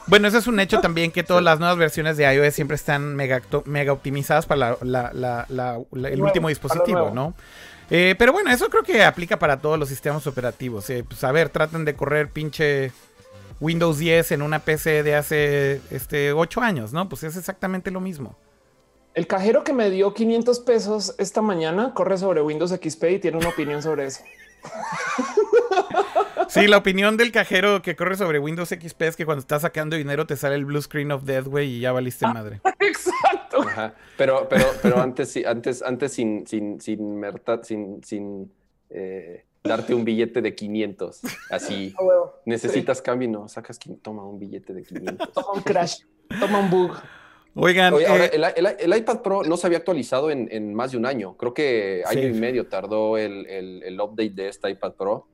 Bueno, 0.08 0.28
eso 0.28 0.38
es 0.38 0.46
un 0.46 0.60
hecho 0.60 0.82
también 0.82 1.12
que 1.12 1.24
todas 1.24 1.44
las 1.44 1.58
nuevas 1.60 1.78
versiones 1.78 2.16
de 2.16 2.32
iOS 2.32 2.54
siempre 2.54 2.76
están 2.76 3.16
mega, 3.16 3.42
mega 3.66 3.92
optimizadas 3.92 4.46
para 4.46 4.78
el 4.80 6.22
último 6.22 6.48
dispositivo, 6.50 7.10
¿no? 7.10 7.34
Eh, 7.90 8.16
pero 8.18 8.34
bueno, 8.34 8.52
eso 8.52 8.70
creo 8.70 8.84
que 8.84 9.04
aplica 9.04 9.38
para 9.38 9.60
todos 9.60 9.78
los 9.78 9.90
sistemas 9.90 10.26
operativos. 10.28 10.90
Eh, 10.90 11.04
pues 11.08 11.24
a 11.24 11.32
ver, 11.32 11.50
tratan 11.50 11.86
de 11.86 11.96
correr 11.96 12.30
pinche 12.30 12.92
Windows 13.60 13.98
10 14.00 14.32
en 14.32 14.42
una 14.42 14.60
PC 14.60 15.04
de 15.04 15.16
hace 15.16 15.82
este, 15.92 16.34
8 16.34 16.62
años, 16.62 16.94
¿no? 16.94 17.08
Pues 17.08 17.24
es 17.24 17.38
exactamente 17.38 17.92
lo 17.92 18.02
mismo. 18.02 18.38
El 19.14 19.28
cajero 19.28 19.64
que 19.64 19.72
me 19.72 19.90
dio 19.90 20.14
500 20.14 20.60
pesos 20.62 21.16
esta 21.18 21.42
mañana 21.42 21.94
corre 21.94 22.18
sobre 22.18 22.42
Windows 22.42 22.72
XP 22.72 23.04
y 23.12 23.20
tiene 23.20 23.38
una 23.38 23.50
opinión 23.50 23.82
sobre 23.82 24.08
eso. 24.08 24.22
Sí, 26.48 26.68
la 26.68 26.78
opinión 26.78 27.18
del 27.18 27.32
cajero 27.32 27.82
que 27.82 27.96
corre 27.96 28.16
sobre 28.18 28.40
Windows 28.40 28.70
XP 28.70 29.02
es 29.02 29.16
que 29.16 29.26
cuando 29.26 29.40
estás 29.42 29.64
sacando 29.64 29.96
dinero 29.96 30.26
te 30.26 30.36
sale 30.36 30.56
el 30.56 30.66
blue 30.66 30.82
screen 30.82 31.12
of 31.12 31.24
death, 31.24 31.46
güey, 31.46 31.70
y 31.70 31.80
ya 31.80 31.92
valiste 31.92 32.28
madre. 32.28 32.62
Exacto. 32.80 33.25
Pero, 34.18 34.48
pero, 34.50 34.66
pero 34.82 35.00
antes, 35.00 35.36
antes, 35.46 35.82
antes 35.82 36.14
sin, 36.14 36.48
sin, 36.48 36.80
sin, 36.80 37.22
sin, 37.64 38.04
sin 38.04 38.52
eh, 38.90 39.46
darte 39.64 39.94
un 39.94 40.06
billete 40.06 40.42
de 40.42 40.56
500, 40.56 41.22
así. 41.50 41.94
necesitas 42.46 43.02
cambio 43.02 43.28
y 43.28 43.32
no 43.32 43.48
sacas, 43.48 43.80
toma 44.02 44.26
un 44.26 44.40
billete 44.40 44.74
de 44.74 44.84
500. 44.84 45.32
Toma 45.34 45.52
un 45.54 45.62
crash, 45.62 46.02
toma 46.40 46.60
un 46.60 46.70
bug. 46.70 46.92
Oigan, 47.58 47.94
eh, 47.94 48.32
el, 48.80 48.98
iPad 48.98 49.22
Pro 49.22 49.44
no 49.44 49.56
se 49.56 49.68
había 49.68 49.78
actualizado 49.78 50.30
en, 50.30 50.74
más 50.74 50.92
de 50.92 50.98
un 50.98 51.06
año. 51.06 51.38
Creo 51.38 51.54
que 51.54 52.04
año 52.06 52.28
y 52.28 52.34
medio 52.34 52.68
tardó 52.68 53.18
el, 53.18 53.48
el, 53.48 54.00
update 54.00 54.32
de 54.32 54.50
este 54.50 54.70
iPad 54.70 54.94
Pro. 54.94 55.28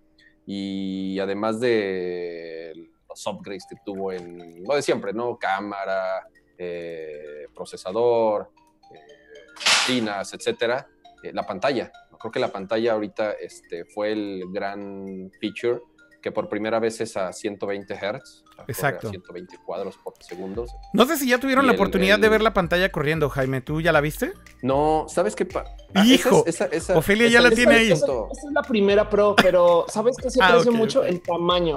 Y 0.45 1.17
además 1.19 1.59
de 1.59 2.73
los 3.09 3.25
upgrades 3.25 3.65
que 3.67 3.75
tuvo 3.83 4.11
en 4.11 4.63
lo 4.63 4.75
de 4.75 4.81
siempre, 4.83 5.13
¿no? 5.13 5.37
Cámara, 5.37 6.27
eh, 6.57 7.47
procesador, 7.53 8.51
eh, 8.93 10.03
etcétera, 10.33 10.87
eh, 11.23 11.31
la 11.33 11.45
pantalla. 11.45 11.91
Creo 12.19 12.31
que 12.31 12.39
la 12.39 12.51
pantalla 12.51 12.93
ahorita 12.93 13.31
este, 13.33 13.85
fue 13.85 14.11
el 14.11 14.43
gran 14.51 15.31
feature 15.39 15.81
que 16.21 16.31
por 16.31 16.47
primera 16.47 16.79
vez 16.79 17.01
es 17.01 17.17
a 17.17 17.33
120 17.33 17.93
Hz. 17.95 18.43
Exacto. 18.67 19.09
120 19.09 19.57
cuadros 19.65 19.97
por 19.97 20.13
segundo. 20.19 20.65
No 20.93 21.05
sé 21.05 21.17
si 21.17 21.27
ya 21.27 21.39
tuvieron 21.39 21.65
la 21.65 21.73
oportunidad 21.73 22.19
de 22.19 22.29
ver 22.29 22.41
la 22.41 22.53
pantalla 22.53 22.91
corriendo, 22.91 23.29
Jaime. 23.29 23.61
¿Tú 23.61 23.81
ya 23.81 23.91
la 23.91 24.01
viste? 24.01 24.33
No, 24.61 25.07
¿sabes 25.09 25.35
qué? 25.35 25.47
Ah, 25.95 26.05
Hijo, 26.05 26.45
Ofelia 26.93 27.27
ya 27.27 27.41
la 27.41 27.49
tiene 27.49 27.75
ahí. 27.75 27.91
Esa, 27.91 28.05
es 28.05 28.51
la 28.53 28.61
primera 28.61 29.09
Pro, 29.09 29.35
pero 29.35 29.85
¿sabes 29.89 30.15
qué 30.21 30.29
se 30.29 30.39
ah, 30.43 30.49
aprecia 30.49 30.71
mucho? 30.71 31.03
El 31.03 31.21
tamaño. 31.21 31.75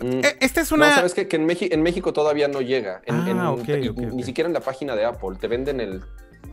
Mm. 0.00 0.20
Esta 0.40 0.60
es 0.60 0.72
una. 0.72 0.88
No, 0.88 0.94
sabes 0.94 1.14
qué? 1.14 1.28
que 1.28 1.36
en, 1.36 1.46
en, 1.50 1.82
México 1.82 2.12
todavía 2.12 2.48
no 2.48 2.60
llega. 2.60 3.02
ah, 3.08 3.56
ni 4.12 4.22
siquiera 4.22 4.48
en 4.48 4.54
la 4.54 4.60
página 4.60 4.96
de 4.96 5.04
Apple. 5.04 5.36
Te 5.38 5.46
venden 5.48 5.80
el 5.80 6.02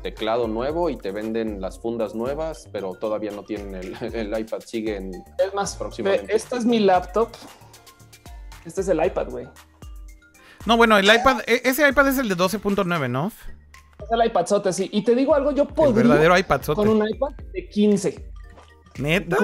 teclado 0.02 0.48
nuevo 0.48 0.90
y 0.90 0.98
te 0.98 1.12
venden 1.12 1.62
las 1.62 1.80
fundas 1.80 2.16
nuevas, 2.16 2.68
pero 2.72 2.94
todavía 2.96 3.32
no 3.32 3.44
tienen 3.44 3.76
el, 3.76 4.40
iPad, 4.40 4.60
sigue 4.66 4.98
en... 4.98 5.14
Es 5.38 5.54
más, 5.54 5.76
próximamente. 5.76 6.36
Esta 6.36 6.58
es 6.58 6.66
mi 6.66 6.80
laptop. 6.80 7.30
Este 8.66 8.82
es 8.82 8.88
el 8.90 9.04
iPad, 9.04 9.30
güey. 9.30 9.48
No, 10.66 10.78
bueno, 10.78 10.98
el 10.98 11.06
iPad, 11.06 11.42
e, 11.48 11.62
ese 11.64 11.88
iPad 11.88 12.10
es 12.10 12.18
el 12.18 12.30
de 12.30 12.36
12.9, 12.36 13.10
¿no? 13.10 13.32
Es 14.00 14.12
el 14.12 14.26
iPad 14.26 14.46
sote, 14.46 14.74
sí. 14.74 14.90
Y 14.92 15.04
te 15.04 15.16
digo 15.16 15.34
algo, 15.34 15.52
yo 15.52 15.66
podría... 15.66 16.02
El 16.02 16.08
verdadero 16.10 16.38
iPad 16.38 16.62
Con 16.76 16.90
un 16.90 17.08
iPad 17.08 17.30
de 17.54 17.68
15. 17.70 18.32
¿Neta? 19.00 19.38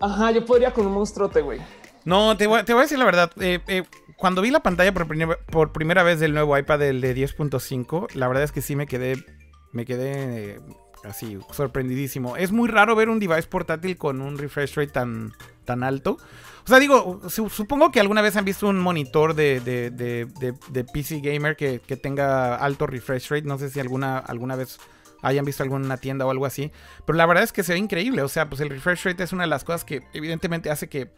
Ajá, 0.00 0.32
yo 0.32 0.44
podría 0.44 0.72
con 0.72 0.86
un 0.86 0.92
monstruote, 0.92 1.42
güey. 1.42 1.60
No, 2.04 2.36
te 2.36 2.46
voy, 2.46 2.60
a 2.60 2.62
decir 2.62 2.98
la 2.98 3.04
verdad. 3.04 3.30
Eh, 3.40 3.60
eh, 3.68 3.84
cuando 4.16 4.42
vi 4.42 4.50
la 4.50 4.60
pantalla 4.60 4.92
por, 4.92 5.06
por 5.46 5.72
primera 5.72 6.02
vez 6.02 6.20
del 6.20 6.34
nuevo 6.34 6.56
iPad, 6.56 6.82
el 6.82 7.00
de 7.00 7.14
10.5, 7.14 8.14
la 8.14 8.28
verdad 8.28 8.44
es 8.44 8.52
que 8.52 8.62
sí 8.62 8.76
me 8.76 8.86
quedé 8.86 9.24
me 9.72 9.86
quedé 9.86 10.54
eh, 10.54 10.60
así 11.04 11.38
sorprendidísimo. 11.50 12.36
Es 12.36 12.52
muy 12.52 12.68
raro 12.68 12.94
ver 12.94 13.08
un 13.08 13.18
device 13.18 13.48
portátil 13.48 13.96
con 13.96 14.20
un 14.20 14.38
refresh 14.38 14.74
rate 14.76 14.92
tan, 14.92 15.32
tan 15.64 15.82
alto. 15.82 16.18
O 16.64 16.68
sea, 16.68 16.78
digo, 16.78 17.22
supongo 17.28 17.90
que 17.90 17.98
alguna 17.98 18.22
vez 18.22 18.36
han 18.36 18.44
visto 18.44 18.68
un 18.68 18.78
monitor 18.78 19.34
de, 19.34 19.60
de, 19.60 20.84
PC 20.92 21.20
Gamer 21.20 21.56
que, 21.56 21.80
tenga 21.96 22.54
alto 22.54 22.86
refresh 22.86 23.30
rate. 23.30 23.48
No 23.48 23.58
sé 23.58 23.70
si 23.70 23.80
alguna, 23.80 24.18
alguna 24.18 24.54
vez 24.54 24.78
hayan 25.22 25.44
visto 25.44 25.62
alguna 25.62 25.96
tienda 25.96 26.26
o 26.26 26.30
algo 26.30 26.46
así. 26.46 26.70
Pero 27.04 27.16
la 27.16 27.26
verdad 27.26 27.42
es 27.42 27.52
que 27.52 27.64
se 27.64 27.72
ve 27.72 27.78
increíble. 27.78 28.22
O 28.22 28.28
sea, 28.28 28.48
pues 28.48 28.60
el 28.60 28.70
refresh 28.70 29.04
rate 29.04 29.24
es 29.24 29.32
una 29.32 29.42
de 29.42 29.48
las 29.48 29.64
cosas 29.64 29.84
que 29.84 30.02
evidentemente 30.12 30.70
hace 30.70 30.88
que 30.88 31.10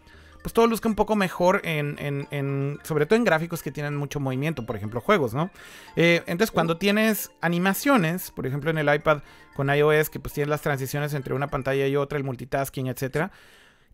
pues 0.45 0.53
todo 0.53 0.66
luzca 0.66 0.90
un 0.90 0.95
poco 0.95 1.16
mejor 1.16 1.62
en, 1.64 1.97
en, 1.99 2.78
sobre 2.82 3.07
todo 3.07 3.16
en 3.16 3.24
gráficos 3.24 3.62
que 3.62 3.72
tienen 3.72 3.97
mucho 3.97 4.20
movimiento, 4.20 4.66
por 4.66 4.76
ejemplo, 4.76 5.01
juegos, 5.01 5.32
¿no? 5.32 5.51
Eh, 5.97 6.22
entonces, 6.26 6.51
cuando 6.51 6.76
tienes 6.76 7.30
animaciones, 7.40 8.30
por 8.30 8.47
ejemplo, 8.47 8.68
en 8.70 8.76
el 8.76 8.95
iPad 8.95 9.22
con 9.57 9.70
iOS, 9.70 10.11
que 10.11 10.20
pues 10.20 10.34
tienes 10.34 10.51
las 10.51 10.61
transiciones 10.61 11.14
entre 11.14 11.32
una 11.32 11.49
pantalla 11.49 11.86
y 11.86 11.97
otra, 11.97 12.18
el 12.18 12.24
multitasking, 12.24 12.88
etcétera. 12.88 13.32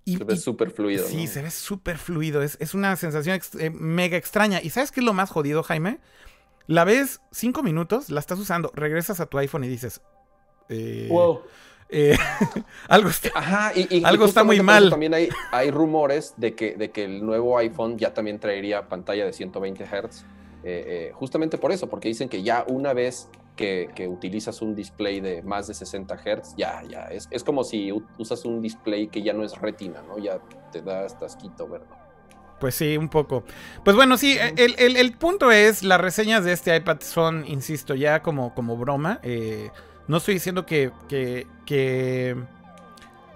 Y, 0.04 0.16
se 0.16 0.24
ve 0.24 0.36
súper 0.36 0.72
fluido. 0.72 1.06
Sí, 1.06 1.28
se 1.28 1.40
ve 1.40 1.52
súper 1.52 1.98
fluido. 1.98 2.42
Es, 2.42 2.74
una 2.74 2.96
sensación 2.96 3.38
eh, 3.60 3.70
mega 3.70 4.16
extraña. 4.16 4.60
¿Y 4.60 4.70
sabes 4.70 4.90
qué 4.90 4.98
es 4.98 5.06
lo 5.06 5.12
más 5.12 5.30
jodido, 5.30 5.62
Jaime? 5.62 6.00
La 6.66 6.82
ves 6.82 7.20
cinco 7.30 7.62
minutos, 7.62 8.10
la 8.10 8.18
estás 8.18 8.40
usando, 8.40 8.72
regresas 8.74 9.20
a 9.20 9.26
tu 9.26 9.38
iPhone 9.38 9.62
y 9.62 9.68
dices... 9.68 10.00
Eh, 10.68 11.06
wow 11.10 11.42
eh, 11.90 12.16
algo 12.88 13.08
está, 13.08 13.72
y, 13.74 14.04
algo 14.04 14.24
está 14.24 14.44
muy 14.44 14.60
mal. 14.60 14.90
También 14.90 15.14
hay, 15.14 15.28
hay 15.50 15.70
rumores 15.70 16.34
de 16.36 16.54
que, 16.54 16.74
de 16.74 16.90
que 16.90 17.04
el 17.04 17.24
nuevo 17.24 17.58
iPhone 17.58 17.98
ya 17.98 18.14
también 18.14 18.38
traería 18.38 18.88
pantalla 18.88 19.24
de 19.24 19.32
120 19.32 19.84
Hz. 19.84 20.24
Eh, 20.62 20.84
eh, 20.86 21.12
justamente 21.14 21.58
por 21.58 21.72
eso, 21.72 21.88
porque 21.88 22.08
dicen 22.08 22.28
que 22.28 22.42
ya 22.42 22.64
una 22.68 22.92
vez 22.92 23.28
que, 23.56 23.90
utilizas 24.08 24.62
un 24.62 24.74
display 24.74 25.20
de 25.20 25.42
más 25.42 25.66
de 25.66 25.74
60 25.74 26.16
Hz, 26.16 26.54
ya, 26.56 26.82
ya, 26.88 27.04
es, 27.06 27.28
es, 27.30 27.44
como 27.44 27.62
si 27.62 27.92
usas 28.18 28.44
un 28.46 28.62
display 28.62 29.08
que 29.08 29.22
ya 29.22 29.34
no 29.34 29.44
es 29.44 29.58
retina, 29.58 30.02
¿no? 30.08 30.18
Ya 30.18 30.38
te 30.72 30.80
da 30.80 31.04
hasta 31.04 31.26
asquito 31.26 31.68
verlo. 31.68 32.00
Pues 32.60 32.74
sí, 32.74 32.96
un 32.98 33.08
poco. 33.08 33.42
Pues 33.84 33.96
bueno, 33.96 34.18
sí, 34.18 34.36
el, 34.38 35.12
punto 35.16 35.50
es, 35.50 35.82
las 35.82 36.00
reseñas 36.00 36.44
de 36.44 36.52
este 36.52 36.76
iPad 36.76 37.00
son, 37.00 37.44
insisto, 37.46 37.94
ya 37.94 38.22
como, 38.22 38.54
como 38.54 38.76
broma. 38.76 39.18
Eh, 39.22 39.70
no 40.10 40.16
estoy 40.16 40.34
diciendo 40.34 40.66
que, 40.66 40.90
que, 41.08 42.36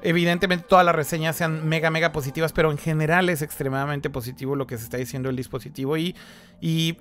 evidentemente 0.03 0.66
todas 0.68 0.85
las 0.85 0.95
reseñas 0.95 1.37
sean 1.37 1.68
mega, 1.68 1.89
mega 1.89 2.11
positivas, 2.11 2.53
pero 2.53 2.72
en 2.72 2.79
general 2.79 3.29
es 3.29 3.43
extremadamente 3.43 4.11
positivo 4.11 4.57
lo 4.57 4.66
que 4.66 4.77
se 4.77 4.83
está 4.83 4.97
diciendo 4.97 5.31
el 5.31 5.37
dispositivo. 5.37 5.97
Y, 5.97 6.16
y, 6.61 6.99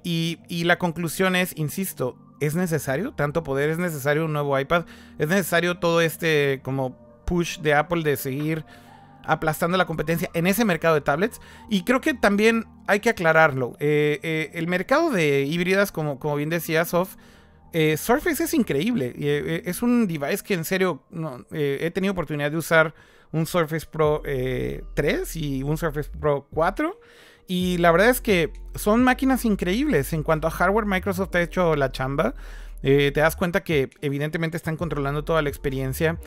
y, 0.48 0.64
la 0.66 0.78
conclusión 0.78 1.36
es, 1.36 1.58
insisto, 1.58 2.16
¿es 2.40 2.54
necesario 2.54 3.14
tanto 3.14 3.44
poder? 3.44 3.72
¿Es 3.72 3.80
necesario 3.80 4.26
un 4.26 4.34
nuevo 4.34 4.58
iPad? 4.60 4.86
¿Es 5.18 5.28
necesario 5.28 5.80
todo 5.80 6.02
este 6.02 6.62
como 6.64 6.96
push 7.26 7.58
de 7.60 7.74
Apple 7.74 8.04
de 8.04 8.16
seguir 8.16 8.64
aplastando 9.26 9.76
la 9.78 9.86
competencia 9.86 10.30
en 10.36 10.46
ese 10.46 10.66
mercado 10.66 10.94
de 10.94 11.02
tablets? 11.02 11.42
Y 11.68 11.84
creo 11.84 12.00
que 12.00 12.14
también 12.14 12.68
hay 12.86 13.00
que 13.00 13.10
aclararlo. 13.10 13.76
Eh, 13.80 14.20
eh, 14.22 14.52
el 14.54 14.68
mercado 14.68 15.10
de 15.10 15.46
híbridas, 15.46 15.92
como, 15.92 16.20
como 16.20 16.36
bien 16.36 16.52
decía 16.52 16.86
Sof, 16.86 17.16
eh, 17.74 17.98
Surface 17.98 18.44
es 18.44 18.54
increíble. 18.54 19.14
Eh, 19.18 19.64
es 19.66 19.82
un 19.82 20.08
device 20.08 20.44
que 20.44 20.54
en 20.54 20.64
serio 20.64 21.02
eh, 21.52 21.80
he 21.82 21.92
tenido 21.92 22.12
oportunidad 22.14 22.52
de 22.52 22.58
usar 22.58 22.94
un 23.32 23.48
Surface 23.48 23.88
Pro 23.88 24.22
3 24.94 25.36
y 25.36 25.64
un 25.64 25.78
Surface 25.78 26.10
Pro 26.10 26.48
4. 26.52 27.00
Y 27.48 27.78
la 27.80 27.92
verdad 27.92 28.10
es 28.10 28.22
que 28.22 28.54
son 28.76 29.04
máquinas 29.04 29.44
increíbles. 29.44 30.14
En 30.14 30.22
cuanto 30.22 30.48
a 30.48 30.52
hardware, 30.52 30.86
Microsoft 30.86 31.36
ha 31.36 31.42
hecho 31.42 31.76
la 31.76 31.92
chamba. 31.92 32.36
te 32.82 33.12
das 33.12 33.36
cuenta 33.36 33.64
que 33.64 33.90
evidentemente 34.02 34.56
están 34.56 34.78
controlando 34.78 35.24
toda 35.24 35.42
la 35.42 35.50
experiencia. 35.50 36.20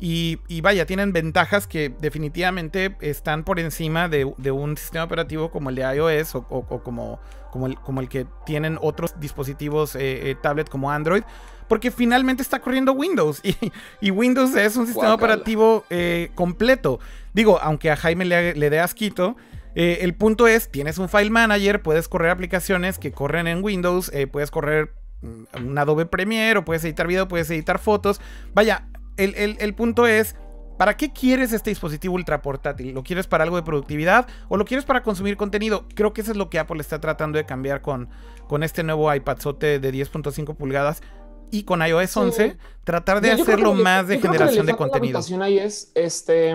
Y, 0.00 0.60
vaya, 0.60 0.86
tienen 0.86 1.12
ventajas 1.12 1.66
que 1.66 1.94
definitivamente 2.00 2.96
están 3.00 3.44
por 3.44 3.60
encima 3.60 4.08
de, 4.08 4.24
un 4.24 4.76
sistema 4.76 5.04
operativo 5.04 5.50
como 5.50 5.70
el 5.70 5.76
de 5.76 5.82
iOS 5.82 6.34
o, 6.34 6.42
como, 6.82 7.20
como, 7.50 7.66
el, 7.66 7.76
como, 7.78 8.00
el, 8.00 8.08
que 8.08 8.26
tienen 8.44 8.78
otros 8.80 9.18
dispositivos 9.20 9.94
eh, 9.94 10.30
eh, 10.30 10.36
tablet 10.40 10.68
como 10.68 10.90
Android. 10.90 11.22
Porque 11.68 11.90
finalmente 11.90 12.42
está 12.42 12.60
corriendo 12.60 12.92
Windows 12.92 13.40
y, 14.00 14.10
Windows 14.10 14.54
es 14.54 14.76
un 14.76 14.86
sistema 14.86 15.14
operativo 15.14 15.84
eh, 15.88 16.30
completo. 16.34 17.00
Digo, 17.32 17.58
aunque 17.62 17.90
a 17.90 17.96
Jaime 17.96 18.26
le, 18.26 18.54
le 18.54 18.68
dé 18.68 18.80
asquito, 18.80 19.36
el 19.74 20.14
punto 20.14 20.46
es, 20.46 20.70
tienes 20.70 20.98
un 20.98 21.08
file 21.08 21.30
manager, 21.30 21.82
puedes 21.82 22.06
correr 22.06 22.30
aplicaciones 22.30 22.98
que 22.98 23.10
corren 23.10 23.48
en 23.48 23.64
Windows, 23.64 24.12
puedes 24.30 24.52
correr 24.52 24.92
mm, 25.22 25.66
un 25.66 25.78
Adobe 25.78 26.06
Premiere 26.06 26.58
o 26.58 26.64
puedes 26.64 26.84
editar 26.84 27.06
video, 27.06 27.26
puedes 27.26 27.50
editar 27.50 27.78
fotos. 27.80 28.20
Vaya, 28.52 28.86
el, 29.16 29.74
punto 29.74 30.06
es, 30.06 30.36
¿Para 30.76 30.96
qué 30.96 31.12
quieres 31.12 31.52
este 31.52 31.70
dispositivo 31.70 32.14
ultra 32.14 32.42
portátil? 32.42 32.92
¿Lo 32.92 33.04
quieres 33.04 33.28
para 33.28 33.44
algo 33.44 33.54
de 33.54 33.62
productividad 33.62 34.26
o 34.48 34.56
lo 34.56 34.64
quieres 34.64 34.84
para 34.84 35.04
consumir 35.04 35.36
contenido? 35.36 35.84
Creo 35.94 36.12
que 36.12 36.22
eso 36.22 36.32
es 36.32 36.36
lo 36.36 36.50
que 36.50 36.58
Apple 36.58 36.80
está 36.80 37.00
tratando 37.00 37.38
de 37.38 37.46
cambiar 37.46 37.80
con, 37.80 38.08
con 38.48 38.64
este 38.64 38.82
nuevo 38.82 39.14
iPad 39.14 39.36
de 39.36 39.80
10.5 39.80 40.56
pulgadas 40.56 41.00
y 41.50 41.62
con 41.62 41.80
iOS 41.86 42.16
11, 42.16 42.56
tratar 42.82 43.20
de 43.20 43.30
hacerlo 43.30 43.74
más 43.74 44.08
de 44.08 44.18
generación 44.18 44.66
de 44.66 44.74
contenido. 44.74 45.20
La 45.38 45.44
ahí 45.44 45.58
es 45.58 45.92
este, 45.94 46.52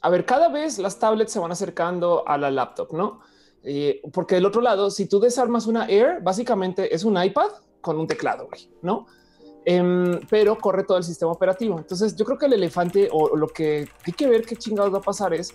a 0.00 0.10
ver, 0.10 0.26
cada 0.26 0.48
vez 0.48 0.78
las 0.78 0.98
tablets 0.98 1.32
se 1.32 1.38
van 1.38 1.50
acercando 1.50 2.28
a 2.28 2.36
la 2.36 2.50
laptop, 2.50 2.92
¿no? 2.92 3.20
Eh, 3.62 4.02
porque 4.12 4.36
del 4.36 4.46
otro 4.46 4.60
lado, 4.60 4.90
si 4.90 5.06
tú 5.06 5.18
desarmas 5.18 5.66
una 5.66 5.86
Air, 5.88 6.20
básicamente 6.22 6.94
es 6.94 7.04
un 7.04 7.22
iPad 7.22 7.50
con 7.80 7.98
un 7.98 8.06
teclado, 8.06 8.48
¿no? 8.82 9.06
Em, 9.70 10.18
pero 10.30 10.56
corre 10.56 10.82
todo 10.82 10.96
el 10.96 11.04
sistema 11.04 11.30
operativo. 11.30 11.76
Entonces 11.76 12.16
yo 12.16 12.24
creo 12.24 12.38
que 12.38 12.46
el 12.46 12.54
elefante 12.54 13.10
o, 13.12 13.36
lo 13.36 13.48
que 13.48 13.86
hay 14.06 14.12
que 14.14 14.26
ver 14.26 14.46
qué 14.46 14.56
chingados 14.56 14.94
va 14.94 14.96
a 14.96 15.02
pasar 15.02 15.34
es 15.34 15.54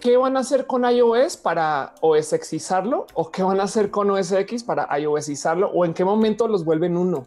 qué 0.00 0.16
van 0.16 0.36
a 0.36 0.40
hacer 0.40 0.66
con 0.66 0.84
iOS 0.84 1.36
para 1.36 1.94
OSXizarlo 2.00 3.06
o 3.14 3.30
qué 3.30 3.44
van 3.44 3.60
a 3.60 3.62
hacer 3.62 3.92
con 3.92 4.10
OS 4.10 4.32
X 4.32 4.64
para 4.64 4.88
iOSizarlo 4.98 5.70
o 5.70 5.84
en 5.84 5.94
qué 5.94 6.04
momento 6.04 6.48
los 6.48 6.64
vuelven 6.64 6.96
uno. 6.96 7.22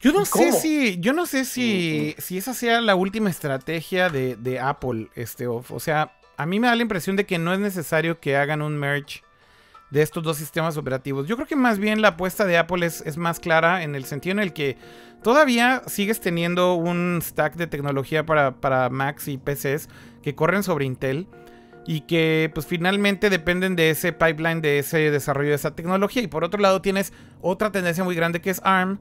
Yo 0.00 0.12
no 0.12 0.24
sé 0.24 0.52
si, 0.52 0.98
yo 0.98 1.12
no 1.12 1.26
sé 1.26 1.44
si, 1.44 2.14
si 2.16 2.38
esa 2.38 2.54
sea 2.54 2.80
la 2.80 2.94
última 2.94 3.28
estrategia 3.28 4.08
de, 4.08 4.58
Apple. 4.58 5.10
Este, 5.14 5.46
o, 5.46 5.62
o 5.68 5.80
sea, 5.80 6.14
a 6.38 6.46
mí 6.46 6.58
me 6.60 6.68
da 6.68 6.74
la 6.74 6.80
impresión 6.80 7.14
de 7.14 7.26
que 7.26 7.36
no 7.36 7.52
es 7.52 7.60
necesario 7.60 8.20
que 8.20 8.38
hagan 8.38 8.62
un 8.62 8.78
merge 8.78 9.20
de 9.90 10.02
estos 10.02 10.22
dos 10.22 10.36
sistemas 10.36 10.76
operativos. 10.76 11.26
Yo 11.26 11.36
creo 11.36 11.48
que 11.48 11.56
más 11.56 11.78
bien 11.78 12.00
la 12.02 12.08
apuesta 12.08 12.44
de 12.44 12.58
Apple 12.58 12.86
es, 12.86 13.16
más 13.16 13.40
clara 13.40 13.82
en 13.82 13.94
el 13.94 14.04
sentido 14.04 14.32
en 14.32 14.38
el 14.38 14.52
que 14.52 14.76
todavía 15.22 15.82
sigues 15.86 16.20
teniendo 16.20 16.74
un 16.74 17.20
stack 17.22 17.56
de 17.56 17.66
tecnología 17.66 18.24
para, 18.24 18.52
para 18.52 18.88
Macs 18.88 19.28
y 19.28 19.38
PCs 19.38 19.88
que 20.22 20.34
corren 20.34 20.62
sobre 20.62 20.84
Intel 20.84 21.26
y 21.86 22.02
que 22.02 22.50
pues 22.54 22.66
finalmente 22.66 23.30
dependen 23.30 23.74
de 23.74 23.90
ese 23.90 24.12
pipeline, 24.12 24.60
de 24.60 24.78
ese 24.78 25.10
desarrollo 25.10 25.48
de 25.48 25.56
esa 25.56 25.74
tecnología. 25.74 26.22
Y 26.22 26.28
por 26.28 26.44
otro 26.44 26.60
lado 26.60 26.80
tienes 26.80 27.12
otra 27.40 27.72
tendencia 27.72 28.04
muy 28.04 28.14
grande 28.14 28.40
que 28.40 28.50
es 28.50 28.60
ARM. 28.64 29.00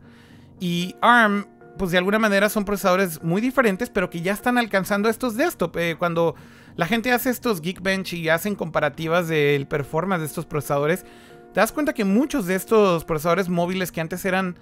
Y 0.60 0.96
ARM 1.02 1.46
pues 1.80 1.92
de 1.92 1.98
alguna 1.98 2.20
manera 2.20 2.50
son 2.50 2.66
procesadores 2.66 3.24
muy 3.24 3.42
diferentes, 3.42 3.90
pero 3.90 4.10
que 4.10 4.20
ya 4.20 4.34
están 4.34 4.58
alcanzando 4.58 5.08
estos 5.08 5.38
desktop. 5.38 5.78
Eh, 5.78 5.96
cuando 5.98 6.36
la 6.76 6.86
gente 6.86 7.14
hace 7.14 7.30
estos 7.30 7.62
Geekbench 7.62 8.14
y 8.14 8.28
hacen 8.28 8.56
comparativas 8.56 9.30
del 9.30 9.66
performance 9.66 10.20
de 10.20 10.28
estos 10.28 10.46
procesadores, 10.46 11.06
te 11.54 11.62
das 11.62 11.72
cuenta 11.72 11.94
que 11.94 12.04
muchos 12.04 12.46
de 12.48 12.56
estos 12.56 13.06
procesadores 13.06 13.48
móviles 13.48 13.94
que 13.94 14.02
antes 14.02 14.26
eran, 14.26 14.58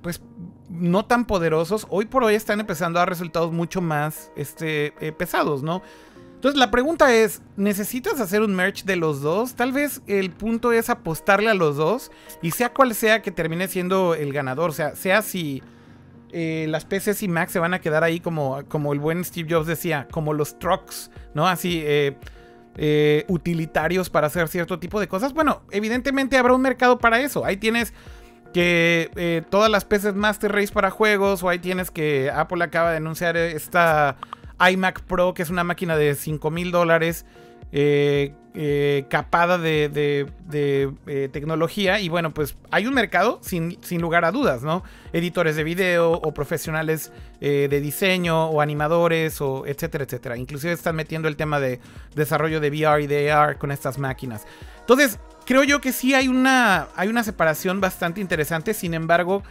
pues, 0.00 0.22
no 0.70 1.04
tan 1.04 1.26
poderosos, 1.26 1.86
hoy 1.90 2.06
por 2.06 2.24
hoy 2.24 2.34
están 2.34 2.58
empezando 2.58 2.98
a 2.98 3.02
dar 3.02 3.10
resultados 3.10 3.52
mucho 3.52 3.82
más 3.82 4.32
este, 4.34 4.94
eh, 5.06 5.12
pesados, 5.12 5.62
¿no? 5.62 5.82
Entonces 6.36 6.58
la 6.58 6.70
pregunta 6.70 7.14
es, 7.14 7.42
¿necesitas 7.56 8.18
hacer 8.18 8.40
un 8.40 8.54
merch 8.54 8.84
de 8.84 8.96
los 8.96 9.20
dos? 9.20 9.54
Tal 9.54 9.72
vez 9.72 10.00
el 10.06 10.30
punto 10.30 10.72
es 10.72 10.88
apostarle 10.88 11.50
a 11.50 11.54
los 11.54 11.76
dos 11.76 12.10
y 12.40 12.52
sea 12.52 12.72
cual 12.72 12.94
sea 12.94 13.20
que 13.20 13.30
termine 13.30 13.68
siendo 13.68 14.14
el 14.14 14.32
ganador, 14.32 14.70
o 14.70 14.72
sea, 14.72 14.96
sea 14.96 15.20
si 15.20 15.62
eh, 16.32 16.66
las 16.68 16.84
PCs 16.84 17.22
y 17.22 17.28
Mac 17.28 17.48
se 17.48 17.58
van 17.58 17.74
a 17.74 17.80
quedar 17.80 18.04
ahí 18.04 18.20
como, 18.20 18.64
como 18.68 18.92
el 18.92 19.00
buen 19.00 19.24
Steve 19.24 19.48
Jobs 19.52 19.66
decía, 19.66 20.08
como 20.10 20.32
los 20.32 20.58
trucks, 20.58 21.10
¿no? 21.34 21.46
Así, 21.46 21.82
eh, 21.84 22.16
eh, 22.76 23.24
utilitarios 23.28 24.10
para 24.10 24.26
hacer 24.26 24.48
cierto 24.48 24.78
tipo 24.78 25.00
de 25.00 25.08
cosas. 25.08 25.32
Bueno, 25.32 25.62
evidentemente 25.70 26.36
habrá 26.36 26.54
un 26.54 26.62
mercado 26.62 26.98
para 26.98 27.20
eso. 27.20 27.44
Ahí 27.44 27.56
tienes 27.56 27.92
que 28.52 29.44
todas 29.50 29.70
las 29.70 29.84
PCs 29.84 30.14
Master 30.14 30.50
Race 30.50 30.72
para 30.72 30.90
juegos, 30.90 31.42
o 31.42 31.48
ahí 31.48 31.58
tienes 31.58 31.90
que 31.90 32.30
Apple 32.30 32.64
acaba 32.64 32.90
de 32.90 32.96
anunciar 32.96 33.36
esta 33.36 34.16
iMac 34.70 35.02
Pro, 35.02 35.34
que 35.34 35.42
es 35.42 35.50
una 35.50 35.62
máquina 35.62 35.96
de 35.96 36.14
5 36.14 36.50
mil 36.50 36.70
dólares 36.70 37.26
eh, 37.72 38.32
eh, 38.58 39.04
capada 39.10 39.58
de, 39.58 40.26
eh, 40.52 41.28
tecnología. 41.30 42.00
Y 42.00 42.08
bueno, 42.08 42.32
pues 42.32 42.56
hay 42.70 42.86
un 42.86 42.94
mercado 42.94 43.38
sin, 43.42 43.78
lugar 44.00 44.24
a 44.24 44.32
dudas, 44.32 44.62
¿no? 44.62 44.82
Editores 45.12 45.56
de 45.56 45.64
video 45.64 46.12
o 46.12 46.32
profesionales 46.32 47.12
de 47.38 47.80
diseño 47.80 48.46
o 48.46 48.62
animadores 48.62 49.42
o 49.42 49.66
etcétera, 49.66 50.04
etcétera. 50.04 50.36
Inclusive 50.38 50.72
están 50.72 50.96
metiendo 50.96 51.28
el 51.28 51.36
tema 51.36 51.60
de 51.60 51.80
desarrollo 52.14 52.60
de 52.60 52.70
VR 52.70 53.02
y 53.02 53.06
de 53.06 53.30
AR 53.30 53.58
con 53.58 53.70
estas 53.70 53.98
máquinas. 53.98 54.46
Entonces, 54.80 55.18
creo 55.44 55.62
yo 55.62 55.80
que 55.80 55.92
sí 55.92 56.14
hay 56.14 56.28
una, 56.28 56.88
hay 56.96 57.08
una 57.08 57.24
separación 57.24 57.80
bastante 57.80 58.20
interesante. 58.20 58.72
Sin 58.72 58.94
embargo, 58.94 59.42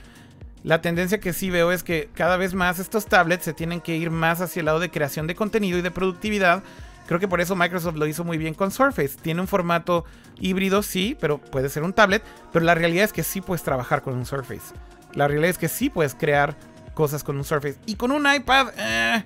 la 0.65 0.81
tendencia 0.81 1.19
que 1.19 1.31
sí 1.31 1.51
veo 1.51 1.71
es 1.71 1.83
que 1.83 2.09
cada 2.15 2.37
vez 2.37 2.55
más 2.55 2.79
estos 2.79 3.05
tablets 3.05 3.45
se 3.45 3.53
tienen 3.53 3.81
que 3.81 3.95
ir 3.95 4.09
más 4.09 4.41
hacia 4.41 4.61
el 4.61 4.65
lado 4.65 4.79
de 4.79 4.89
creación 4.89 5.27
de 5.27 5.35
contenido 5.35 5.77
y 5.77 5.83
de 5.83 5.91
productividad 5.91 6.63
Creo 7.07 7.19
que 7.19 7.27
por 7.27 7.39
eso 7.39 7.55
Microsoft 7.55 7.95
lo 7.95 8.07
hizo 8.07 8.23
muy 8.23 8.37
bien 8.37 8.53
con 8.53 8.71
Surface. 8.71 9.17
Tiene 9.21 9.41
un 9.41 9.47
formato 9.47 10.05
híbrido, 10.39 10.81
sí, 10.81 11.15
pero 11.19 11.37
puede 11.37 11.69
ser 11.69 11.83
un 11.83 11.93
tablet. 11.93 12.23
Pero 12.51 12.65
la 12.65 12.73
realidad 12.73 13.05
es 13.05 13.13
que 13.13 13.23
sí 13.23 13.41
puedes 13.41 13.63
trabajar 13.63 14.01
con 14.01 14.15
un 14.15 14.25
Surface. 14.25 14.73
La 15.13 15.27
realidad 15.27 15.51
es 15.51 15.57
que 15.57 15.67
sí 15.67 15.89
puedes 15.89 16.15
crear 16.15 16.55
cosas 16.93 17.23
con 17.23 17.37
un 17.37 17.43
Surface. 17.43 17.77
Y 17.85 17.95
con 17.95 18.11
un 18.11 18.25
iPad, 18.31 18.69
eh, 18.77 19.23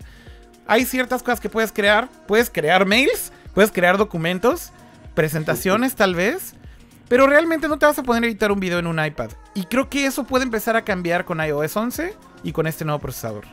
hay 0.68 0.86
ciertas 0.86 1.24
cosas 1.24 1.40
que 1.40 1.50
puedes 1.50 1.72
crear. 1.72 2.10
Puedes 2.28 2.50
crear 2.50 2.86
mails, 2.86 3.32
puedes 3.54 3.72
crear 3.72 3.98
documentos, 3.98 4.72
presentaciones 5.16 5.96
tal 5.96 6.16
vez. 6.16 6.56
Pero 7.08 7.28
realmente 7.28 7.68
no 7.68 7.80
te 7.80 7.86
vas 7.86 7.98
a 7.98 8.04
poder 8.04 8.26
editar 8.26 8.52
un 8.52 8.60
video 8.60 8.80
en 8.80 8.88
un 8.88 9.04
iPad. 9.04 9.32
Y 9.56 9.64
creo 9.64 9.90
que 9.90 10.06
eso 10.06 10.26
puede 10.26 10.44
empezar 10.44 10.76
a 10.76 10.84
cambiar 10.84 11.24
con 11.24 11.40
iOS 11.40 11.76
11 11.76 12.14
y 12.44 12.52
con 12.52 12.68
este 12.68 12.84
nuevo 12.84 13.00
procesador. 13.00 13.46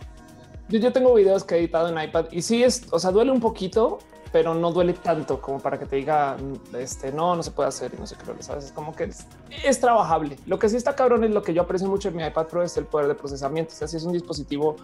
Yo, 0.68 0.81
yo 0.81 0.93
tengo 0.93 1.14
videos 1.14 1.45
que 1.45 1.55
he 1.55 1.59
editado 1.59 1.89
en 1.89 2.03
iPad 2.03 2.27
y 2.33 2.43
sí 2.43 2.64
es, 2.64 2.89
o 2.91 2.99
sea, 2.99 3.12
duele 3.12 3.31
un 3.31 3.41
poquito, 3.41 4.01
pero 4.33 4.55
no 4.55 4.72
duele 4.72 4.93
tanto 4.93 5.41
como 5.41 5.61
para 5.61 5.79
que 5.79 5.87
te 5.87 5.97
diga 5.97 6.37
este 6.77 7.12
no, 7.12 7.37
no 7.37 7.43
se 7.43 7.51
puede 7.51 7.68
hacer 7.68 7.93
y 7.95 8.01
no 8.01 8.07
sé 8.07 8.16
qué, 8.16 8.43
sabes? 8.43 8.66
Es 8.66 8.72
como 8.72 8.95
que 8.95 9.05
es, 9.05 9.81
trabajable. 9.81 10.39
Lo 10.47 10.59
que 10.59 10.68
sí 10.68 10.77
está 10.77 10.95
cabrón 10.95 11.24
es 11.24 11.31
lo 11.31 11.43
que 11.43 11.55
yo 11.55 11.62
aprecio 11.62 11.89
mucho 11.89 12.09
en 12.09 12.16
mi 12.16 12.24
iPad 12.24 12.47
Pro 12.47 12.62
es 12.62 12.77
el 12.77 12.85
poder 12.85 13.09
de 13.09 13.14
procesamiento. 13.14 13.72
O 13.72 13.77
sea, 13.77 13.89
si 13.89 13.97
es 13.97 14.05
un 14.05 14.12
dispositivo 14.12 14.77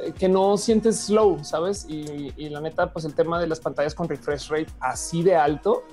eh, 0.00 0.12
que 0.12 0.28
no 0.28 0.56
sientes 0.56 0.98
slow, 1.00 1.44
sabes? 1.44 1.86
Y, 1.88 2.48
la 2.48 2.60
neta, 2.60 2.92
pues 2.92 3.04
el 3.04 3.14
tema 3.14 3.40
de 3.40 3.46
las 3.46 3.60
pantallas 3.60 3.94
con 3.94 4.08
refresh 4.08 4.48
rate 4.48 4.68
así 4.80 5.22
de 5.22 5.36
alto. 5.36 5.84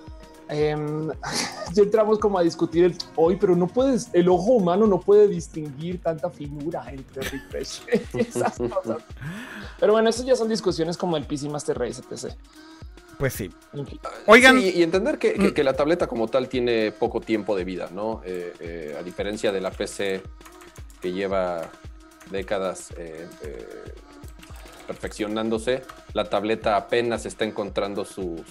Em, 0.47 1.09
ya 1.73 1.83
entramos 1.83 2.19
como 2.19 2.37
a 2.37 2.43
discutir 2.43 2.85
el 2.85 2.95
hoy, 3.15 3.35
pero 3.37 3.55
no 3.55 3.67
puedes, 3.67 4.09
el 4.13 4.29
ojo 4.29 4.53
humano 4.53 4.85
no 4.85 4.99
puede 4.99 5.27
distinguir 5.27 6.01
tanta 6.01 6.29
finura 6.29 6.85
entre 6.91 7.23
refresh. 7.23 7.81
Esas 8.13 8.57
cosas. 8.57 9.03
Pero 9.79 9.93
bueno, 9.93 10.09
eso 10.09 10.23
ya 10.23 10.35
son 10.35 10.49
discusiones 10.49 10.97
como 10.97 11.17
el 11.17 11.25
PC 11.25 11.49
Master 11.49 11.77
Race, 11.77 12.01
etc. 12.01 12.33
Pues 13.17 13.33
sí. 13.33 13.49
Oigan. 14.27 14.59
y 14.59 14.81
entender 14.83 15.15
mm. 15.15 15.53
que, 15.53 15.63
la 15.63 15.73
tableta 15.73 16.07
como 16.07 16.27
tal 16.27 16.49
tiene 16.49 16.91
poco 16.91 17.21
tiempo 17.21 17.55
de 17.55 17.63
vida, 17.63 17.89
¿no? 17.93 18.21
Eh, 18.25 18.53
eh, 18.59 18.97
a 18.99 19.03
diferencia 19.03 19.51
de 19.51 19.61
la 19.61 19.71
PC 19.71 20.21
que 21.01 21.11
lleva 21.11 21.69
décadas 22.29 22.91
eh, 22.97 23.27
perfeccionándose, 24.87 25.83
la 26.15 26.23
tableta 26.23 26.77
apenas 26.77 27.25
está 27.25 27.43
encontrando 27.43 28.05
su, 28.05 28.41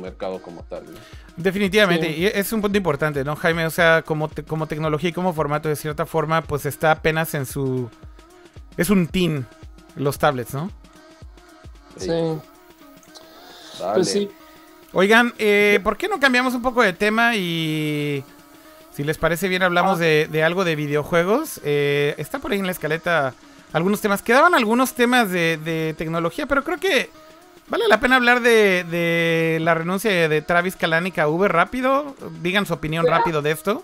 mercado 0.00 0.40
como 0.40 0.62
tal. 0.62 0.84
Definitivamente, 1.36 2.08
y 2.08 2.26
es 2.26 2.52
un 2.52 2.62
punto 2.62 2.78
importante, 2.78 3.24
¿no, 3.24 3.34
Jaime? 3.34 3.66
O 3.66 3.70
sea, 3.70 4.02
como, 4.02 4.30
como 4.46 4.68
tecnología 4.68 5.10
y 5.10 5.12
como 5.12 5.32
formato, 5.32 5.68
de 5.68 5.74
cierta 5.74 6.06
forma, 6.06 6.42
pues 6.42 6.66
está 6.66 6.92
apenas 6.92 7.34
en 7.34 7.46
su... 7.46 7.90
Es 8.76 8.90
un 8.90 9.08
teen 9.08 9.44
los 9.96 10.18
tablets, 10.18 10.54
¿no? 10.54 10.70
Sí. 11.96 12.12
Pues 13.92 14.08
sí. 14.08 14.30
Oigan, 14.92 15.34
eh, 15.38 15.80
¿por 15.82 15.96
qué 15.96 16.06
no 16.06 16.20
cambiamos 16.20 16.54
un 16.54 16.62
poco 16.62 16.80
de 16.80 16.92
tema 16.92 17.34
y 17.34 18.22
si 18.92 19.02
les 19.02 19.18
parece 19.18 19.48
bien 19.48 19.64
hablamos 19.64 19.98
ah. 19.98 20.02
de, 20.02 20.42
algo 20.44 20.64
de 20.64 20.76
videojuegos? 20.76 21.60
Eh, 21.64 22.14
está 22.18 22.38
por 22.38 22.52
ahí 22.52 22.60
en 22.60 22.66
la 22.66 22.72
escaleta 22.72 23.34
algunos 23.74 24.00
temas. 24.00 24.22
Quedaban 24.22 24.54
algunos 24.54 24.94
temas 24.94 25.30
de, 25.30 25.94
tecnología, 25.98 26.46
pero 26.46 26.64
creo 26.64 26.78
que 26.78 27.10
vale 27.68 27.86
la 27.88 28.00
pena 28.00 28.16
hablar 28.16 28.40
de, 28.40 29.58
la 29.60 29.74
renuncia 29.74 30.28
de 30.28 30.42
Travis 30.42 30.76
Kalanick 30.76 31.18
a 31.18 31.28
Uber 31.28 31.52
rápido. 31.52 32.14
Digan 32.40 32.64
su 32.64 32.72
opinión 32.72 33.04
rápido 33.06 33.42
de 33.42 33.50
esto. 33.50 33.82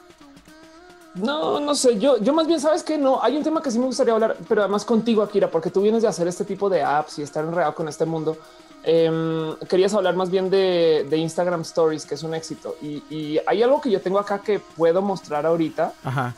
No, 1.17 1.59
no 1.59 1.75
sé. 1.75 1.99
Yo, 1.99 2.19
yo 2.19 2.33
más 2.33 2.47
bien 2.47 2.61
sabes 2.61 2.85
que 2.85 2.97
no 2.97 3.21
hay 3.21 3.37
un 3.37 3.43
tema 3.43 3.61
que 3.61 3.71
sí 3.73 3.81
me 3.81 3.87
gustaría 3.87 4.15
hablar, 4.15 4.37
pero 4.49 4.63
además 4.63 4.85
contigo, 4.85 5.23
Akira, 5.23 5.51
porque 5.51 5.71
tú 5.71 5.83
vienes 5.83 6.03
de 6.03 6.09
hacer 6.09 6.29
este 6.29 6.45
tipo 6.45 6.71
de 6.71 6.83
apps 6.83 7.19
y 7.19 7.23
estar 7.23 7.45
enredado 7.45 7.75
con 7.75 7.89
este 7.89 8.07
mundo. 8.07 8.39
Em, 8.83 9.57
querías 9.69 9.93
hablar 9.93 10.17
más 10.17 10.31
bien 10.31 10.49
de, 10.49 11.07
Instagram 11.11 11.61
Stories, 11.63 12.07
que 12.07 12.15
es 12.15 12.23
un 12.23 12.35
éxito. 12.35 12.77
Y, 12.81 13.39
hay 13.47 13.63
algo 13.63 13.81
que 13.81 13.91
yo 13.91 14.01
tengo 14.01 14.19
acá 14.19 14.39
que 14.39 14.59
puedo 14.59 15.03
mostrar 15.03 15.45
ahorita, 15.45 15.93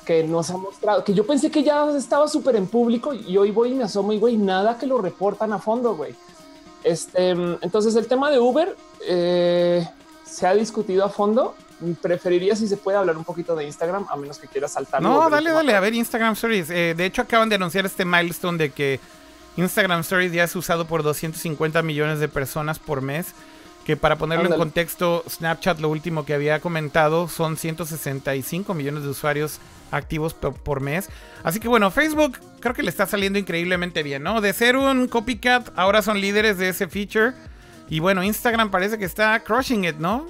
que 0.04 0.24
nos 0.24 0.50
ha 0.50 0.56
mostrado, 0.56 1.04
que 1.04 1.14
yo 1.14 1.24
pensé 1.24 1.50
que 1.50 1.62
ya 1.62 1.88
estaba 1.96 2.26
súper 2.26 2.56
en 2.56 2.66
público 2.66 3.14
y 3.14 3.36
hoy 3.36 3.50
voy 3.50 3.72
y 3.72 3.74
me 3.74 3.84
asomo 3.84 4.12
y 4.12 4.18
güey, 4.18 4.36
nada 4.36 4.76
que 4.78 4.86
lo 4.86 4.98
reportan 5.00 5.52
a 5.52 5.58
fondo, 5.58 5.94
güey. 5.94 6.14
Este, 6.82 7.30
entonces 7.30 7.94
el 7.94 8.08
tema 8.08 8.28
de 8.30 8.40
Uber 8.40 8.76
eh, 9.06 9.86
se 10.24 10.46
ha 10.46 10.54
discutido 10.54 11.04
a 11.04 11.08
fondo. 11.08 11.54
Preferiría 12.00 12.54
si 12.54 12.68
se 12.68 12.76
puede 12.76 12.96
hablar 12.96 13.16
un 13.16 13.24
poquito 13.24 13.56
de 13.56 13.64
Instagram, 13.64 14.06
a 14.08 14.16
menos 14.16 14.38
que 14.38 14.46
quieras 14.46 14.72
saltar. 14.72 15.02
No, 15.02 15.28
dale, 15.28 15.50
dale, 15.50 15.74
a 15.74 15.80
ver 15.80 15.94
Instagram 15.94 16.34
Stories. 16.34 16.70
Eh, 16.70 16.94
de 16.96 17.06
hecho, 17.06 17.22
acaban 17.22 17.48
de 17.48 17.56
anunciar 17.56 17.86
este 17.86 18.04
milestone 18.04 18.56
de 18.56 18.70
que 18.70 19.00
Instagram 19.56 20.00
Stories 20.00 20.32
ya 20.32 20.44
es 20.44 20.56
usado 20.56 20.86
por 20.86 21.02
250 21.02 21.82
millones 21.82 22.20
de 22.20 22.28
personas 22.28 22.78
por 22.78 23.02
mes. 23.02 23.34
Que 23.84 23.96
para 23.96 24.16
ponerlo 24.16 24.48
en 24.48 24.56
contexto, 24.56 25.24
Snapchat 25.28 25.80
lo 25.80 25.88
último 25.88 26.24
que 26.24 26.34
había 26.34 26.60
comentado 26.60 27.28
son 27.28 27.56
165 27.56 28.74
millones 28.74 29.02
de 29.02 29.08
usuarios 29.08 29.58
activos 29.90 30.34
por 30.34 30.80
mes. 30.80 31.08
Así 31.42 31.58
que 31.58 31.66
bueno, 31.66 31.90
Facebook 31.90 32.38
creo 32.60 32.74
que 32.74 32.84
le 32.84 32.90
está 32.90 33.06
saliendo 33.06 33.40
increíblemente 33.40 34.04
bien, 34.04 34.22
¿no? 34.22 34.40
De 34.40 34.52
ser 34.52 34.76
un 34.76 35.08
copycat, 35.08 35.70
ahora 35.76 36.00
son 36.00 36.20
líderes 36.20 36.58
de 36.58 36.68
ese 36.68 36.86
feature. 36.86 37.32
Y 37.88 37.98
bueno, 37.98 38.22
Instagram 38.22 38.70
parece 38.70 38.98
que 38.98 39.04
está 39.04 39.40
crushing 39.40 39.84
it, 39.84 39.96
¿no? 39.96 40.26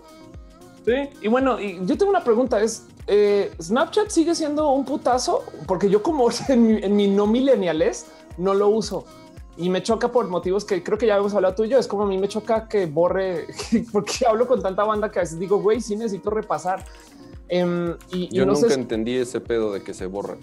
Sí, 0.86 1.10
y 1.20 1.28
bueno, 1.28 1.60
yo 1.60 1.96
tengo 1.96 2.10
una 2.10 2.24
pregunta, 2.24 2.60
es, 2.60 2.86
eh, 3.06 3.52
¿Snapchat 3.60 4.08
sigue 4.08 4.34
siendo 4.34 4.70
un 4.70 4.84
putazo? 4.84 5.44
Porque 5.66 5.88
yo 5.88 6.02
como 6.02 6.28
en 6.48 6.66
mi, 6.66 6.82
en 6.82 6.96
mi 6.96 7.06
no 7.08 7.26
millenniales 7.26 8.06
no 8.38 8.54
lo 8.54 8.68
uso 8.68 9.04
y 9.56 9.68
me 9.68 9.82
choca 9.82 10.10
por 10.10 10.28
motivos 10.28 10.64
que 10.64 10.82
creo 10.82 10.96
que 10.96 11.06
ya 11.06 11.16
hemos 11.16 11.34
hablado 11.34 11.54
tú 11.54 11.64
y 11.64 11.68
yo. 11.68 11.78
Es 11.78 11.86
como 11.86 12.04
a 12.04 12.06
mí 12.06 12.16
me 12.18 12.28
choca 12.28 12.68
que 12.68 12.86
borre, 12.86 13.46
porque 13.92 14.26
hablo 14.26 14.46
con 14.46 14.62
tanta 14.62 14.84
banda 14.84 15.10
que 15.10 15.18
a 15.18 15.22
veces 15.22 15.38
digo, 15.38 15.58
güey, 15.60 15.80
sí 15.80 15.96
necesito 15.96 16.30
repasar. 16.30 16.84
Em, 17.48 17.96
y, 18.12 18.34
yo 18.34 18.46
nunca 18.46 18.72
entendí 18.72 19.16
ese 19.16 19.40
pedo 19.40 19.72
de 19.72 19.82
que 19.82 19.92
se 19.92 20.06
borra. 20.06 20.36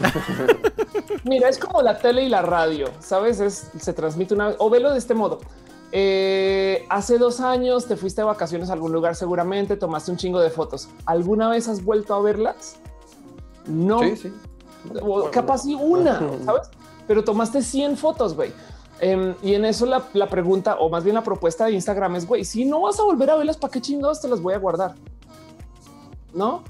Mira, 1.24 1.48
es 1.48 1.58
como 1.58 1.82
la 1.82 1.98
tele 1.98 2.24
y 2.24 2.28
la 2.28 2.42
radio, 2.42 2.88
sabes? 2.98 3.40
Es, 3.40 3.70
se 3.78 3.92
transmite 3.92 4.34
una 4.34 4.54
o 4.58 4.68
velo 4.70 4.92
de 4.92 4.98
este 4.98 5.14
modo. 5.14 5.38
Eh, 5.90 6.84
hace 6.90 7.16
dos 7.16 7.40
años 7.40 7.86
te 7.86 7.96
fuiste 7.96 8.20
de 8.20 8.26
vacaciones 8.26 8.68
a 8.68 8.74
algún 8.74 8.92
lugar, 8.92 9.14
seguramente 9.14 9.76
tomaste 9.76 10.10
un 10.10 10.16
chingo 10.16 10.40
de 10.40 10.50
fotos. 10.50 10.88
¿Alguna 11.06 11.48
vez 11.48 11.68
has 11.68 11.82
vuelto 11.82 12.14
a 12.14 12.20
verlas? 12.20 12.76
No. 13.66 14.00
Sí, 14.00 14.16
sí. 14.16 14.32
capaz 15.30 15.64
y 15.64 15.74
una, 15.74 16.18
sabes? 16.44 16.68
Pero 17.08 17.24
tomaste 17.24 17.62
100 17.62 17.96
fotos, 17.96 18.34
güey. 18.36 18.52
Em, 19.00 19.34
y 19.42 19.54
en 19.54 19.64
eso 19.64 19.86
la, 19.86 20.28
pregunta, 20.28 20.76
o 20.78 20.88
más 20.90 21.02
bien 21.02 21.14
la 21.14 21.22
propuesta 21.22 21.66
de 21.66 21.72
Instagram 21.72 22.16
es, 22.16 22.26
güey, 22.26 22.44
si 22.44 22.64
no 22.64 22.82
vas 22.82 23.00
a 23.00 23.04
volver 23.04 23.30
a 23.30 23.36
verlas, 23.36 23.56
¿para 23.56 23.72
qué 23.72 23.80
chingados 23.80 24.20
te 24.20 24.28
las 24.28 24.40
voy 24.40 24.54
a 24.54 24.58
guardar? 24.58 24.94
¿No? 26.34 26.62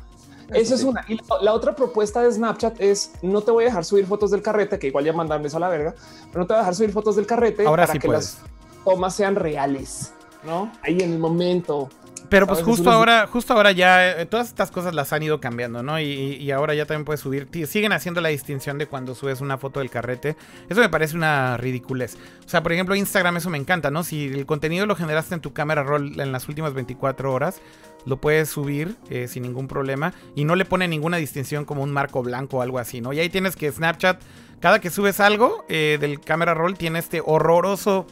Esa 0.50 0.74
es 0.74 0.82
una. 0.82 1.04
Y 1.08 1.18
la, 1.42 1.52
otra 1.52 1.74
propuesta 1.74 2.22
de 2.22 2.32
Snapchat 2.32 2.80
es 2.80 3.12
no 3.20 3.42
te 3.42 3.50
voy 3.50 3.64
a 3.64 3.66
dejar 3.66 3.84
subir 3.84 4.06
fotos 4.06 4.30
del 4.30 4.40
carrete, 4.40 4.78
que 4.78 4.86
igual 4.86 5.04
ya 5.04 5.12
mandan 5.12 5.44
eso 5.44 5.58
a 5.58 5.60
la 5.60 5.68
verga, 5.68 5.94
pero 6.28 6.40
no 6.40 6.46
te 6.46 6.54
voy 6.54 6.58
a 6.58 6.60
dejar 6.60 6.74
subir 6.74 6.92
fotos 6.92 7.16
del 7.16 7.26
carrete 7.26 7.66
Ahora 7.66 7.86
para 7.86 7.98
que 7.98 8.08
las 8.08 8.38
tomas 8.84 9.14
sean 9.14 9.34
reales, 9.34 10.14
¿no? 10.44 10.72
Ahí 10.82 11.00
en 11.00 11.12
el 11.12 11.18
momento. 11.18 11.90
Pero 12.28 12.46
pues 12.46 12.62
justo 12.62 12.90
ahora, 12.90 13.26
justo 13.26 13.54
ahora 13.54 13.72
ya 13.72 14.20
eh, 14.20 14.26
todas 14.26 14.48
estas 14.48 14.70
cosas 14.70 14.94
las 14.94 15.12
han 15.12 15.22
ido 15.22 15.40
cambiando, 15.40 15.82
¿no? 15.82 15.98
Y, 16.00 16.50
ahora 16.50 16.74
ya 16.74 16.86
también 16.86 17.04
puedes 17.04 17.20
subir, 17.20 17.48
siguen 17.66 17.92
haciendo 17.92 18.20
la 18.20 18.28
distinción 18.30 18.78
de 18.78 18.86
cuando 18.86 19.14
subes 19.14 19.40
una 19.40 19.58
foto 19.58 19.80
del 19.80 19.90
carrete. 19.90 20.36
Eso 20.68 20.80
me 20.80 20.88
parece 20.88 21.16
una 21.16 21.56
ridiculez. 21.56 22.16
O 22.44 22.48
sea, 22.48 22.62
por 22.62 22.72
ejemplo, 22.72 22.94
Instagram 22.94 23.36
eso 23.36 23.50
me 23.50 23.58
encanta, 23.58 23.90
¿no? 23.90 24.02
Si 24.02 24.26
el 24.26 24.46
contenido 24.46 24.86
lo 24.86 24.96
generaste 24.96 25.34
en 25.34 25.40
tu 25.40 25.52
cámara 25.52 25.82
roll 25.82 26.20
en 26.20 26.32
las 26.32 26.48
últimas 26.48 26.74
24 26.74 27.32
horas, 27.32 27.60
lo 28.04 28.18
puedes 28.18 28.48
subir 28.48 28.96
eh, 29.10 29.28
sin 29.28 29.42
ningún 29.42 29.68
problema 29.68 30.14
y 30.34 30.44
no 30.44 30.56
le 30.56 30.64
pone 30.64 30.88
ninguna 30.88 31.18
distinción 31.18 31.64
como 31.64 31.82
un 31.82 31.90
marco 31.90 32.22
blanco 32.22 32.58
o 32.58 32.62
algo 32.62 32.78
así, 32.78 33.00
¿no? 33.00 33.12
Y 33.12 33.20
ahí 33.20 33.28
tienes 33.28 33.56
que 33.56 33.70
Snapchat, 33.70 34.20
cada 34.60 34.80
que 34.80 34.90
subes 34.90 35.20
algo 35.20 35.64
eh, 35.68 35.98
del 36.00 36.20
cámara 36.20 36.54
roll, 36.54 36.76
tiene 36.76 36.98
este 36.98 37.22
horroroso 37.24 38.06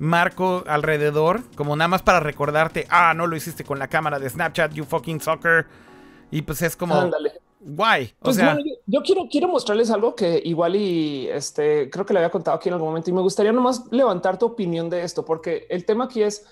marco 0.00 0.64
alrededor, 0.66 1.42
como 1.54 1.76
nada 1.76 1.86
más 1.86 2.02
para 2.02 2.20
recordarte, 2.20 2.86
ah, 2.90 3.12
no 3.14 3.26
lo 3.26 3.36
hiciste 3.36 3.64
con 3.64 3.78
la 3.78 3.86
cámara 3.86 4.18
de 4.18 4.28
Snapchat, 4.28 4.72
you 4.72 4.84
fucking 4.84 5.20
sucker. 5.20 5.66
Y 6.30 6.42
pues 6.42 6.62
es 6.62 6.74
como, 6.74 6.94
Ándale. 6.94 7.34
guay. 7.60 8.12
Pues 8.18 8.38
yo, 8.86 9.02
quiero, 9.02 9.28
quiero 9.30 9.48
mostrarles 9.48 9.90
algo 9.90 10.14
que 10.14 10.40
igual 10.44 10.74
y 10.74 11.28
este, 11.28 11.90
creo 11.90 12.06
que 12.06 12.14
le 12.14 12.20
había 12.20 12.30
contado 12.30 12.56
aquí 12.56 12.70
en 12.70 12.74
algún 12.74 12.88
momento 12.88 13.10
y 13.10 13.12
me 13.12 13.20
gustaría 13.20 13.52
nomás 13.52 13.84
levantar 13.90 14.38
tu 14.38 14.46
opinión 14.46 14.88
de 14.88 15.02
esto, 15.04 15.24
porque 15.24 15.66
el 15.68 15.84
tema 15.84 16.04
aquí 16.04 16.22
es 16.22 16.46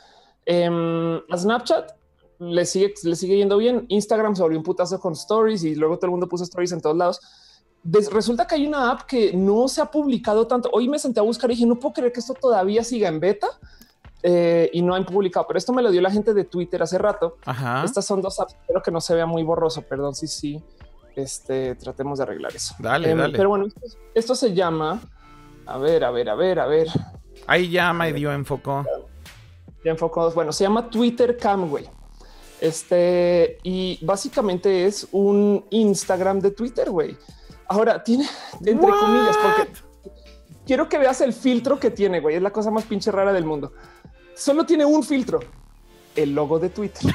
em, 0.45 1.17
a 1.31 1.37
Snapchat 1.37 1.93
le 2.41 2.67
sigue, 2.67 2.95
le 3.03 3.17
sigue 3.17 3.37
yendo 3.37 3.57
bien. 3.57 3.87
Instagram 3.89 4.37
se 4.37 4.43
volvió 4.43 4.59
un 4.59 4.65
putazo 4.65 5.01
con 5.01 5.15
stories 5.15 5.65
y 5.65 5.75
luego 5.75 5.97
todo 5.97 6.07
el 6.07 6.13
mundo 6.13 6.29
puso 6.29 6.45
stories 6.45 6.73
en 6.73 6.81
todos 6.81 6.97
lados 6.97 7.21
resulta 8.11 8.47
que 8.47 8.55
hay 8.57 8.67
una 8.67 8.91
app 8.91 9.03
que 9.03 9.33
no 9.33 9.69
se 9.69 9.81
ha 9.81 9.87
publicado 9.87 10.47
tanto. 10.47 10.71
Hoy 10.73 10.89
me 10.89 10.99
senté 10.99 11.21
a 11.21 11.23
buscar 11.23 11.51
y 11.51 11.55
dije, 11.55 11.67
no 11.67 11.79
puedo 11.79 11.95
creer 11.95 12.13
que 12.13 12.21
esto 12.21 12.35
todavía 12.35 12.85
siga 12.85 13.09
en 13.09 13.21
beta 13.21 13.49
eh, 14.23 14.69
y 14.73 14.83
no 14.83 14.95
han 14.95 15.05
publicado, 15.05 15.47
pero 15.47 15.59
esto 15.59 15.73
me 15.73 15.83
lo 15.83 15.91
dio 15.91 16.01
la 16.01 16.11
gente 16.11 16.35
de 16.35 16.45
Twitter 16.45 16.83
hace 16.83 16.99
rato. 16.99 17.37
Estas 17.85 18.05
son 18.05 18.21
dos 18.21 18.41
apps, 18.41 18.55
espero 18.61 18.83
que 18.83 18.91
no 18.91 19.01
se 19.01 19.15
vea 19.15 19.27
muy 19.27 19.43
borroso, 19.43 19.83
perdón, 19.83 20.15
sí, 20.15 20.27
sí. 20.27 20.63
Este, 21.15 21.75
tratemos 21.75 22.19
de 22.19 22.25
arreglar 22.25 22.55
eso. 22.55 22.75
Dale, 22.79 23.11
em, 23.11 23.19
dale. 23.19 23.37
Pero 23.37 23.49
bueno, 23.49 23.67
esto, 24.15 24.35
se 24.35 24.55
llama, 24.55 25.01
a 25.67 25.79
ver, 25.79 26.05
a 26.05 26.11
ver, 26.11 26.31
a 26.31 26.35
ver, 26.35 26.61
a 26.61 26.67
ver. 26.67 26.89
Ahí 27.47 27.71
ya 27.71 27.93
me 27.93 28.13
dio 28.13 28.33
enfocó. 28.33 28.85
Ya 29.85 29.93
enfocó. 29.93 30.31
Bueno, 30.33 30.53
se 30.53 30.65
llama 30.65 30.89
Twitter 30.91 31.37
Camway. 31.37 31.89
Este, 32.61 33.59
y 33.63 33.99
básicamente 34.05 34.87
es 34.87 35.09
un 35.13 35.65
Instagram 35.71 36.41
de 36.41 36.51
Twitter, 36.51 36.91
güey. 36.91 37.17
Ahora 37.69 38.03
tiene 38.03 38.27
entre 38.65 38.91
comillas, 38.91 39.37
porque 39.37 39.69
quiero 40.67 40.89
que 40.89 40.99
veas 40.99 41.21
el 41.21 41.33
filtro 41.33 41.79
que 41.79 41.91
tiene, 41.91 42.21
güey. 42.21 42.37
Es 42.37 42.43
la 42.43 42.51
cosa 42.51 42.71
más 42.71 42.85
pinche 42.85 43.11
rara 43.11 43.33
del 43.33 43.45
mundo. 43.45 43.73
Solo 44.35 44.65
tiene 44.65 44.85
un 44.85 45.03
filtro, 45.03 45.41
el 46.17 46.35
logo 46.35 46.59
de 46.59 46.71
Twitter. 46.71 47.13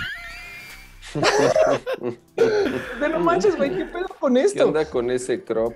de 2.99 3.09
no 3.09 3.19
manches, 3.19 3.55
güey, 3.55 3.75
¿qué 3.77 3.85
pedo 3.85 4.07
con 4.19 4.35
esto? 4.37 4.57
¿Qué 4.57 4.63
onda 4.63 4.89
con 4.89 5.11
ese 5.11 5.43
crop? 5.43 5.75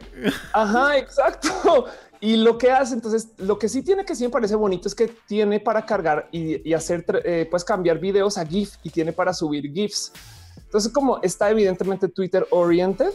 Ajá, 0.54 0.98
exacto. 0.98 1.86
Y 2.20 2.38
lo 2.38 2.58
que 2.58 2.72
hace, 2.72 2.96
entonces, 2.96 3.30
lo 3.38 3.60
que 3.60 3.70
sí 3.70 3.84
tiene 3.84 4.04
que 4.04 4.16
sí 4.16 4.24
me 4.24 4.30
parece 4.30 4.56
bonito 4.56 4.88
es 4.88 4.96
que 4.96 5.08
tiene 5.28 5.60
para 5.60 5.86
cargar 5.86 6.28
y, 6.32 6.74
hacer, 6.74 7.06
eh, 7.24 7.48
pues 7.50 7.64
cambiar 7.64 8.00
videos 8.00 8.38
a 8.38 8.46
GIF 8.46 8.76
y 8.84 8.90
tiene 8.90 9.14
para 9.14 9.34
subir 9.34 9.72
GIFs. 9.72 10.12
Entonces, 10.58 10.92
como 10.92 11.22
está 11.22 11.50
evidentemente 11.50 12.08
Twitter 12.08 12.48
oriented, 12.50 13.12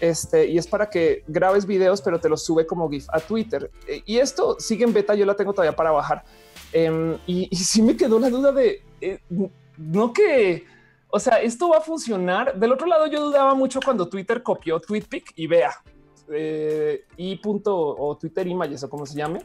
este, 0.00 0.46
y 0.46 0.58
es 0.58 0.66
para 0.66 0.90
que 0.90 1.24
grabes 1.26 1.66
videos, 1.66 2.02
pero 2.02 2.20
te 2.20 2.28
los 2.28 2.44
sube 2.44 2.66
como 2.66 2.90
GIF 2.90 3.06
a 3.10 3.20
Twitter. 3.20 3.70
Eh, 3.86 4.02
y 4.04 4.18
esto 4.18 4.56
sigue 4.58 4.84
en 4.84 4.92
beta, 4.92 5.14
yo 5.14 5.26
la 5.26 5.34
tengo 5.34 5.52
todavía 5.52 5.76
para 5.76 5.90
bajar. 5.90 6.24
Em, 6.72 7.16
y, 7.26 7.48
y, 7.50 7.56
sí 7.56 7.82
me 7.82 7.96
quedó 7.96 8.18
la 8.18 8.30
duda 8.30 8.50
de, 8.50 8.82
eh, 9.00 9.20
no 9.76 10.12
que, 10.12 10.64
o 11.08 11.20
sea, 11.20 11.40
esto 11.40 11.68
va 11.68 11.78
a 11.78 11.80
funcionar. 11.80 12.58
Del 12.58 12.72
otro 12.72 12.86
lado, 12.86 13.06
yo 13.06 13.20
dudaba 13.24 13.54
mucho 13.54 13.80
cuando 13.84 14.08
Twitter 14.08 14.42
copió 14.42 14.80
TweetPic 14.80 15.32
y 15.36 15.46
vea, 15.46 15.72
eh, 16.32 17.04
y 17.16 17.36
punto 17.36 17.76
o 17.76 18.16
Twitter 18.16 18.46
Images 18.46 18.82
o 18.82 18.90
como 18.90 19.06
se 19.06 19.16
llame. 19.16 19.40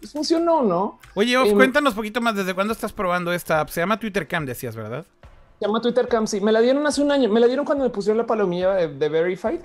Pues 0.00 0.10
funcionó, 0.10 0.62
¿no? 0.62 0.98
Oye, 1.14 1.34
em, 1.34 1.54
cuéntanos 1.54 1.92
un 1.92 1.96
poquito 1.96 2.20
más 2.20 2.34
desde 2.34 2.54
cuándo 2.54 2.72
estás 2.72 2.92
probando 2.92 3.32
esta 3.32 3.60
app. 3.60 3.68
Se 3.68 3.80
llama 3.80 4.00
Twitter 4.00 4.26
Cam, 4.26 4.44
decías, 4.44 4.74
¿verdad? 4.74 5.06
Se 5.62 5.68
llama 5.68 5.80
Twitter 5.80 6.08
Cam. 6.08 6.26
Sí, 6.26 6.40
me 6.40 6.50
la 6.50 6.60
dieron 6.60 6.84
hace 6.88 7.00
un 7.00 7.12
año. 7.12 7.28
Me 7.28 7.38
la 7.38 7.46
dieron 7.46 7.64
cuando 7.64 7.84
me 7.84 7.90
pusieron 7.90 8.18
la 8.18 8.26
palomilla 8.26 8.74
de, 8.74 9.08
Verified. 9.08 9.60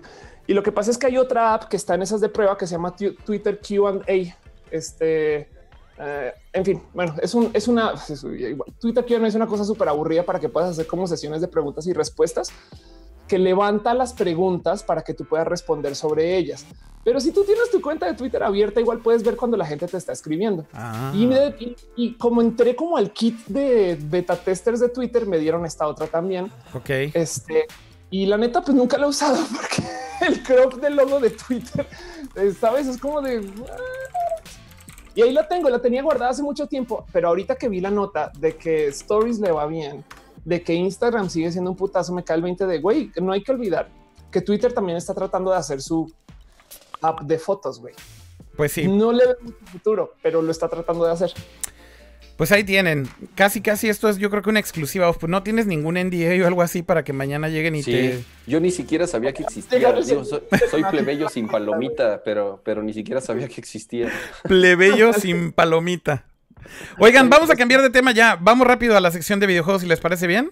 Y 0.46 0.54
lo 0.54 0.62
que 0.62 0.72
pasa 0.72 0.92
es 0.92 0.98
que 1.00 1.08
hay 1.08 1.18
otra 1.18 1.56
app 1.56 1.64
que 1.64 1.76
está 1.76 1.96
en 1.96 2.04
esas 2.04 2.22
de 2.22 2.30
prueba 2.30 2.56
que 2.56 2.68
se 2.68 2.74
llama 2.76 2.96
Twitter 2.96 3.60
QA. 3.60 4.38
Este, 4.70 5.50
eh, 5.98 6.34
en 6.54 6.66
fin, 6.66 6.84
bueno, 6.94 7.16
es 7.20 7.34
un, 7.34 7.50
es 7.52 7.68
una 7.68 7.96
Twitter 8.80 9.04
QA 9.08 9.26
es 9.26 9.34
una 9.34 9.48
cosa 9.48 9.64
súper 9.64 9.90
aburrida 9.90 10.22
para 10.22 10.40
que 10.40 10.50
puedas 10.50 10.70
hacer 10.70 10.86
como 10.86 11.08
sesiones 11.08 11.42
de 11.42 11.48
preguntas 11.48 11.88
y 11.88 11.94
respuestas 11.94 12.52
que 13.28 13.38
levanta 13.38 13.94
las 13.94 14.14
preguntas 14.14 14.84
para 14.84 15.04
que 15.04 15.14
tú 15.14 15.26
puedas 15.26 15.48
responder 15.48 15.96
sobre 15.96 16.38
ellas. 16.38 16.66
Pero 17.08 17.22
si 17.22 17.32
tú 17.32 17.46
tienes 17.46 17.72
tu 17.72 17.82
cuenta 17.82 18.06
de 18.06 18.16
Twitter 18.16 18.44
abierta, 18.44 18.82
igual 18.82 19.00
puedes 19.00 19.24
ver 19.24 19.38
cuando 19.38 19.56
la 19.56 19.66
gente 19.66 19.88
te 19.88 19.96
está 19.96 20.12
escribiendo. 20.12 20.66
Ah. 20.74 21.14
Y, 21.96 22.14
como 22.16 22.42
entré 22.42 22.76
como 22.76 22.98
al 22.98 23.14
kit 23.14 23.46
de 23.48 23.98
beta 23.98 24.36
testers 24.36 24.82
de 24.82 24.90
Twitter, 24.90 25.26
me 25.26 25.38
dieron 25.38 25.66
esta 25.66 25.88
otra 25.88 26.08
también. 26.08 26.52
Ok. 26.74 26.90
Este, 27.14 27.66
y 28.10 28.26
la 28.26 28.38
neta, 28.38 28.62
pues 28.62 28.76
nunca 28.76 28.98
la 28.98 29.06
he 29.06 29.10
usado 29.10 29.38
porque 29.56 29.84
el 30.28 30.44
crop 30.44 30.82
del 30.82 30.98
logo 30.98 31.22
de 31.22 31.30
Twitter, 31.30 31.88
sabes, 32.60 32.88
es 32.88 32.98
como 32.98 33.22
de. 33.22 33.50
Y 35.16 35.22
ahí 35.22 35.32
la 35.32 35.48
tengo, 35.48 35.70
la 35.70 35.80
tenía 35.80 36.04
guardada 36.04 36.32
hace 36.32 36.44
mucho 36.44 36.68
tiempo, 36.68 37.06
pero 37.14 37.30
ahorita 37.30 37.56
que 37.56 37.70
vi 37.70 37.80
la 37.80 37.90
nota 37.90 38.32
de 38.38 38.58
que 38.58 38.88
Stories 38.88 39.40
le 39.40 39.52
va 39.54 39.66
bien, 39.66 40.04
de 40.48 40.64
que 40.64 40.74
Instagram 40.74 41.30
sigue 41.30 41.52
siendo 41.52 41.72
un 41.72 41.76
putazo, 41.76 42.14
me 42.14 42.24
cae 42.24 42.38
el 42.38 42.42
20 42.42 42.66
de 42.66 42.80
güey, 42.80 43.12
no 43.22 43.34
hay 43.34 43.44
que 43.44 43.52
olvidar 43.52 43.90
que 44.32 44.40
Twitter 44.40 44.72
también 44.72 44.98
está 44.98 45.14
tratando 45.14 45.52
de 45.52 45.58
hacer 45.58 45.82
su 45.82 46.10
app 47.02 47.22
de 47.22 47.38
fotos, 47.38 47.82
güey. 47.82 47.94
Pues 48.56 48.72
sí. 48.72 48.88
No 48.88 49.12
le 49.12 49.26
veo 49.26 49.38
mucho 49.42 49.58
futuro, 49.66 50.14
pero 50.22 50.42
lo 50.42 50.52
está 50.52 50.70
tratando 50.70 51.06
de 51.06 51.12
hacer. 51.12 51.34
Pues 52.38 52.52
ahí 52.54 52.64
tienen. 52.64 53.10
Casi, 53.36 53.62
casi 53.62 53.90
esto 53.90 54.08
es 54.08 54.18
yo 54.18 54.30
creo 54.30 54.42
que 54.42 54.50
una 54.50 54.60
exclusiva. 54.60 55.12
Pues 55.12 55.30
no 55.30 55.44
tienes 55.44 55.68
ningún 55.68 55.96
NDA 55.96 56.44
o 56.44 56.48
algo 56.48 56.62
así 56.62 56.82
para 56.82 57.04
que 57.04 57.12
mañana 57.12 57.50
lleguen 57.50 57.76
y 57.76 57.84
Sí, 57.84 57.92
te... 57.92 58.24
yo 58.46 58.60
ni 58.62 58.72
siquiera 58.72 59.06
sabía 59.06 59.34
que 59.34 59.44
existía. 59.44 59.92
Digo, 59.92 60.24
soy, 60.24 60.44
soy 60.72 60.84
plebeyo 60.92 61.28
sin 61.30 61.48
palomita, 61.48 62.22
pero, 62.24 62.62
pero 62.64 62.82
ni 62.84 62.94
siquiera 62.94 63.20
sabía 63.20 63.48
que 63.48 63.60
existía. 63.60 64.12
Plebeyo 64.44 65.12
sin 65.14 65.52
palomita. 65.52 66.26
Oigan, 67.00 67.30
vamos 67.30 67.50
a 67.50 67.56
cambiar 67.56 67.82
de 67.82 67.90
tema 67.90 68.12
ya. 68.12 68.38
Vamos 68.40 68.68
rápido 68.68 68.96
a 68.98 69.02
la 69.02 69.12
sección 69.12 69.40
de 69.40 69.48
videojuegos, 69.48 69.82
si 69.82 69.88
les 69.88 70.00
parece 70.00 70.28
bien. 70.28 70.52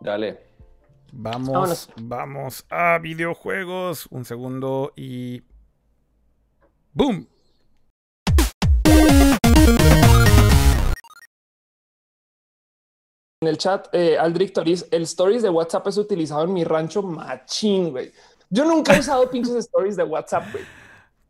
Dale. 0.00 0.40
Vamos, 1.12 1.52
Vámonos. 1.52 1.90
vamos 1.96 2.66
a 2.70 2.98
videojuegos. 2.98 4.06
Un 4.10 4.24
segundo 4.24 4.92
y... 4.96 5.42
¡Boom! 6.92 7.26
En 13.42 13.48
el 13.48 13.56
chat, 13.56 13.88
eh, 13.94 14.18
Aldric 14.18 14.52
Toris, 14.52 14.86
el 14.90 15.04
stories 15.04 15.42
de 15.42 15.48
WhatsApp 15.48 15.86
es 15.86 15.96
utilizado 15.96 16.44
en 16.44 16.52
mi 16.52 16.62
rancho 16.62 17.02
machín, 17.02 17.90
güey. 17.90 18.12
Yo 18.50 18.66
nunca 18.66 18.94
he 18.94 19.00
usado 19.00 19.30
pinches 19.30 19.54
stories 19.54 19.96
de 19.96 20.02
WhatsApp, 20.02 20.44
güey. 20.52 20.64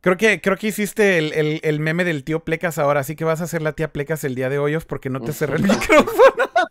Creo 0.01 0.17
que, 0.17 0.41
creo 0.41 0.57
que 0.57 0.67
hiciste 0.67 1.17
el, 1.19 1.33
el- 1.33 1.59
el 1.63 1.79
meme 1.79 2.03
del 2.03 2.23
tío 2.23 2.41
Plecas 2.41 2.77
ahora, 2.79 3.01
así 3.01 3.15
que 3.15 3.23
vas 3.23 3.41
a 3.41 3.45
hacer 3.45 3.61
la 3.61 3.73
tía 3.73 3.91
Plecas 3.93 4.23
el 4.23 4.35
día 4.35 4.49
de 4.49 4.57
hoy 4.59 4.77
porque 4.87 5.09
no 5.09 5.21
te 5.21 5.33
cerré 5.33 5.57
el 5.57 5.63
micrófono. 5.63 6.49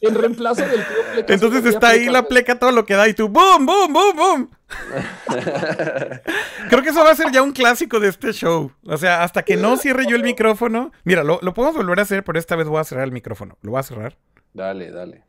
En 0.00 0.14
reemplazo 0.14 0.60
del 0.60 0.84
tío 0.84 0.96
Plecas. 1.14 1.30
Entonces 1.30 1.64
está 1.64 1.88
ahí 1.88 2.00
Plecas, 2.00 2.12
la 2.12 2.28
pleca 2.28 2.58
todo 2.58 2.72
lo 2.72 2.84
que 2.84 2.92
da 2.94 3.08
y 3.08 3.14
tú 3.14 3.28
¡boom, 3.28 3.64
boom, 3.64 3.90
boom, 3.90 4.16
boom! 4.16 4.50
Creo 6.68 6.82
que 6.82 6.90
eso 6.90 7.02
va 7.02 7.12
a 7.12 7.14
ser 7.14 7.30
ya 7.32 7.42
un 7.42 7.52
clásico 7.52 8.00
de 8.00 8.08
este 8.08 8.32
show. 8.32 8.70
O 8.84 8.96
sea, 8.98 9.22
hasta 9.22 9.42
que 9.42 9.56
no 9.56 9.78
cierre 9.78 10.04
yo 10.06 10.16
el 10.16 10.22
micrófono. 10.22 10.92
Mira, 11.04 11.24
lo, 11.24 11.38
lo 11.40 11.54
podemos 11.54 11.76
volver 11.76 12.00
a 12.00 12.02
hacer, 12.02 12.22
pero 12.22 12.38
esta 12.38 12.54
vez 12.56 12.68
voy 12.68 12.80
a 12.80 12.84
cerrar 12.84 13.04
el 13.04 13.12
micrófono. 13.12 13.56
Lo 13.62 13.70
voy 13.70 13.80
a 13.80 13.82
cerrar. 13.82 14.18
Dale, 14.52 14.90
dale. 14.90 15.24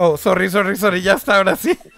Oh, 0.00 0.16
sorry, 0.16 0.48
sorry, 0.48 0.76
sorry. 0.76 1.02
Ya 1.02 1.14
está, 1.14 1.38
ahora 1.38 1.56
sí. 1.56 1.76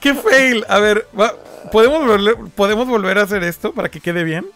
¡Qué 0.00 0.14
fail! 0.14 0.64
A 0.68 0.78
ver, 0.78 1.08
va- 1.18 1.34
¿podemos 1.72 2.06
volver, 2.06 2.36
¿podemos 2.54 2.86
volver 2.86 3.18
a 3.18 3.22
hacer 3.22 3.42
esto 3.42 3.72
para 3.74 3.90
que 3.90 4.00
quede 4.00 4.22
bien? 4.22 4.46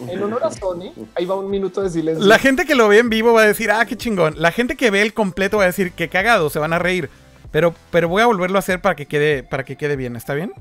En 0.00 0.22
honor 0.22 0.42
a 0.44 0.50
Sony, 0.50 0.90
ahí 1.14 1.26
va 1.26 1.36
un 1.36 1.50
minuto 1.50 1.82
de 1.82 1.90
silencio. 1.90 2.24
La 2.26 2.38
gente 2.38 2.64
que 2.64 2.74
lo 2.74 2.88
ve 2.88 3.00
en 3.00 3.10
vivo 3.10 3.34
va 3.34 3.42
a 3.42 3.46
decir, 3.46 3.70
ah, 3.70 3.84
qué 3.84 3.94
chingón. 3.94 4.40
La 4.40 4.52
gente 4.52 4.74
que 4.74 4.90
ve 4.90 5.02
el 5.02 5.12
completo 5.12 5.58
va 5.58 5.64
a 5.64 5.66
decir, 5.66 5.92
qué 5.92 6.08
cagado, 6.08 6.48
se 6.48 6.58
van 6.58 6.72
a 6.72 6.78
reír. 6.78 7.10
Pero, 7.50 7.74
pero 7.90 8.08
voy 8.08 8.22
a 8.22 8.26
volverlo 8.26 8.56
a 8.56 8.60
hacer 8.60 8.80
para 8.80 8.96
que 8.96 9.04
quede, 9.04 9.42
para 9.42 9.66
que 9.66 9.76
quede 9.76 9.96
bien, 9.96 10.16
¿está 10.16 10.32
bien? 10.32 10.54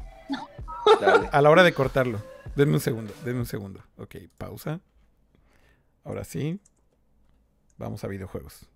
Dale. 1.00 1.30
A 1.32 1.42
la 1.42 1.50
hora 1.50 1.64
de 1.64 1.74
cortarlo. 1.74 2.22
Denme 2.58 2.74
un 2.74 2.82
segundo, 2.82 3.14
denme 3.24 3.39
un 3.39 3.46
segundo. 3.46 3.82
Ok, 3.98 4.16
pausa. 4.38 4.82
Ahora 6.04 6.26
sí. 6.26 6.60
Vamos 7.78 8.04
a 8.04 8.08
videojuegos. 8.08 8.68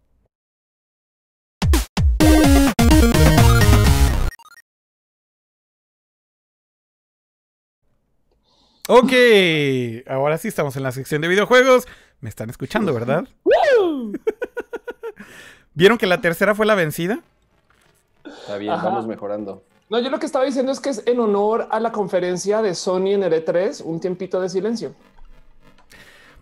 Ok, 8.88 9.12
ahora 10.08 10.38
sí 10.38 10.48
estamos 10.48 10.76
en 10.76 10.84
la 10.84 10.92
sección 10.92 11.22
de 11.22 11.28
videojuegos. 11.28 11.88
Me 12.22 12.30
están 12.30 12.50
escuchando, 12.52 12.94
¿verdad? 12.94 13.28
¿Vieron 15.74 15.98
que 15.98 16.06
la 16.06 16.22
tercera 16.22 16.54
fue 16.54 16.66
la 16.66 16.76
vencida? 16.76 17.20
Está 18.24 18.58
bien, 18.58 18.74
Ajá. 18.74 18.86
vamos 18.86 19.08
mejorando. 19.08 19.64
No, 19.90 20.00
yo 20.00 20.10
lo 20.10 20.20
que 20.20 20.26
estaba 20.26 20.46
diciendo 20.46 20.72
es 20.72 20.80
que 20.80 20.90
es 20.90 21.04
en 21.06 21.20
honor 21.20 21.68
a 21.72 21.80
la 21.80 21.92
conferencia 21.92 22.62
de 22.62 22.76
Sony 22.76 23.14
en 23.14 23.24
el 23.24 23.34
E3, 23.34 23.82
un 23.84 24.00
tiempito 24.00 24.40
de 24.40 24.50
silencio. 24.50 24.94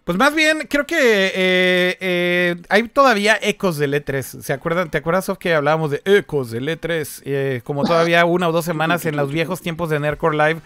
Pues 0.03 0.17
más 0.17 0.35
bien, 0.35 0.67
creo 0.69 0.85
que 0.85 0.97
eh, 0.97 1.97
eh, 2.01 2.55
hay 2.67 2.89
todavía 2.89 3.37
ecos 3.41 3.77
del 3.77 3.93
E3. 3.93 4.41
¿Se 4.41 4.51
acuerdan? 4.51 4.91
¿Te 4.91 4.97
acuerdas, 4.97 5.25
Sof, 5.25 5.37
que 5.37 5.53
hablábamos 5.53 5.91
de 5.91 6.01
ecos 6.03 6.51
del 6.51 6.67
E3? 6.67 7.21
Eh, 7.23 7.61
como 7.63 7.85
todavía 7.85 8.25
una 8.25 8.49
o 8.49 8.51
dos 8.51 8.65
semanas 8.65 9.05
en 9.05 9.15
los 9.15 9.31
viejos 9.31 9.61
tiempos 9.61 9.89
de 9.89 10.01
Nerdcore 10.01 10.37
Live. 10.37 10.61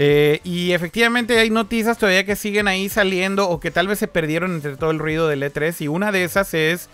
Eh, 0.00 0.40
y 0.44 0.72
efectivamente 0.72 1.36
hay 1.40 1.50
noticias 1.50 1.98
todavía 1.98 2.24
que 2.24 2.36
siguen 2.36 2.68
ahí 2.68 2.88
saliendo 2.88 3.50
o 3.50 3.58
que 3.58 3.72
tal 3.72 3.88
vez 3.88 3.98
se 3.98 4.06
perdieron 4.06 4.54
entre 4.54 4.76
todo 4.76 4.92
el 4.92 5.00
ruido 5.00 5.26
del 5.26 5.42
E3. 5.42 5.80
Y 5.80 5.88
una 5.88 6.12
de 6.12 6.22
esas 6.22 6.54
es 6.54 6.88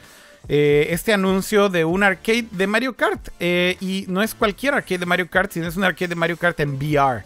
eh, 0.48 0.88
este 0.90 1.12
anuncio 1.12 1.68
de 1.68 1.84
un 1.84 2.02
arcade 2.02 2.46
de 2.50 2.66
Mario 2.66 2.96
Kart. 2.96 3.28
Eh, 3.38 3.76
y 3.80 4.06
no 4.08 4.22
es 4.22 4.34
cualquier 4.34 4.74
arcade 4.74 4.98
de 4.98 5.06
Mario 5.06 5.28
Kart, 5.30 5.52
sino 5.52 5.68
es 5.68 5.76
un 5.76 5.84
arcade 5.84 6.08
de 6.08 6.14
Mario 6.14 6.38
Kart 6.38 6.58
en 6.60 6.76
VR. 6.76 7.22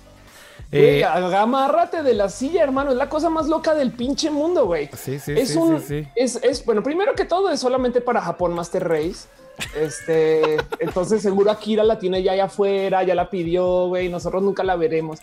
Güey, 0.70 1.02
agárrate 1.02 2.02
de 2.02 2.12
la 2.12 2.28
silla, 2.28 2.64
hermano. 2.64 2.90
Es 2.90 2.96
la 2.96 3.08
cosa 3.08 3.30
más 3.30 3.46
loca 3.46 3.74
del 3.74 3.92
pinche 3.92 4.30
mundo, 4.30 4.66
güey. 4.66 4.90
sí, 4.92 5.18
sí, 5.18 5.32
es 5.32 5.50
sí, 5.50 5.56
un, 5.56 5.80
sí, 5.80 6.02
sí. 6.02 6.08
Es, 6.14 6.36
es, 6.42 6.62
bueno, 6.64 6.82
primero 6.82 7.14
que 7.14 7.24
todo 7.24 7.50
es 7.50 7.60
solamente 7.60 8.00
para 8.00 8.20
Japón 8.20 8.52
Master 8.52 8.86
Race. 8.86 9.28
Este, 9.76 10.56
entonces 10.80 11.22
seguro 11.22 11.50
Akira 11.50 11.84
la 11.84 11.98
tiene 11.98 12.22
ya 12.22 12.32
allá 12.32 12.44
afuera, 12.44 13.02
ya 13.04 13.14
la 13.14 13.30
pidió, 13.30 13.86
güey. 13.86 14.08
Nosotros 14.08 14.42
nunca 14.42 14.62
la 14.64 14.76
veremos. 14.76 15.20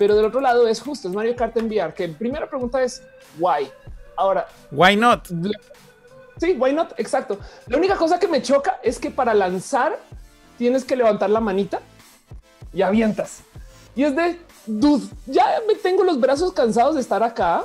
Pero 0.00 0.16
del 0.16 0.24
otro 0.24 0.40
lado 0.40 0.66
es 0.66 0.80
justo, 0.80 1.08
es 1.08 1.14
Mario 1.14 1.36
Kart 1.36 1.54
en 1.58 1.66
VR. 1.66 1.92
Que 1.92 2.08
primera 2.08 2.48
pregunta 2.48 2.82
es 2.82 3.02
why. 3.38 3.70
Ahora, 4.16 4.46
Why 4.70 4.96
not? 4.96 5.28
sí, 6.38 6.56
why 6.58 6.72
not? 6.72 6.94
Exacto. 6.98 7.38
La 7.66 7.76
única 7.76 7.96
cosa 7.96 8.18
que 8.18 8.26
me 8.26 8.40
choca 8.40 8.80
es 8.82 8.98
que 8.98 9.10
para 9.10 9.34
lanzar 9.34 9.98
tienes 10.56 10.86
que 10.86 10.96
levantar 10.96 11.28
la 11.28 11.40
manita 11.40 11.80
y 12.72 12.80
avientas. 12.80 13.40
Y 13.94 14.04
es 14.04 14.16
de, 14.16 14.40
dude, 14.64 15.04
ya 15.26 15.60
me 15.68 15.74
tengo 15.74 16.02
los 16.02 16.18
brazos 16.18 16.54
cansados 16.54 16.94
de 16.94 17.02
estar 17.02 17.22
acá 17.22 17.64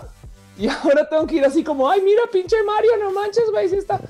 y 0.58 0.68
ahora 0.84 1.08
tengo 1.08 1.26
que 1.28 1.36
ir 1.36 1.46
así 1.46 1.64
como, 1.64 1.90
ay, 1.90 2.02
mira, 2.02 2.24
pinche 2.34 2.58
Mario, 2.64 2.92
no 3.02 3.12
manches, 3.14 3.50
güey, 3.50 3.70
sí 3.70 3.78
está. 3.78 4.02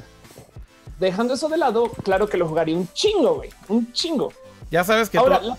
Dejando 0.99 1.35
eso 1.35 1.47
de 1.47 1.57
lado, 1.57 1.91
claro 2.03 2.27
que 2.27 2.37
lo 2.37 2.47
jugaría 2.47 2.75
un 2.75 2.91
chingo, 2.91 3.35
güey, 3.35 3.51
un 3.67 3.93
chingo. 3.93 4.33
Ya 4.71 4.83
sabes 4.83 5.11
que 5.11 5.19
Ahora, 5.19 5.39
tú... 5.41 5.49
la- 5.49 5.57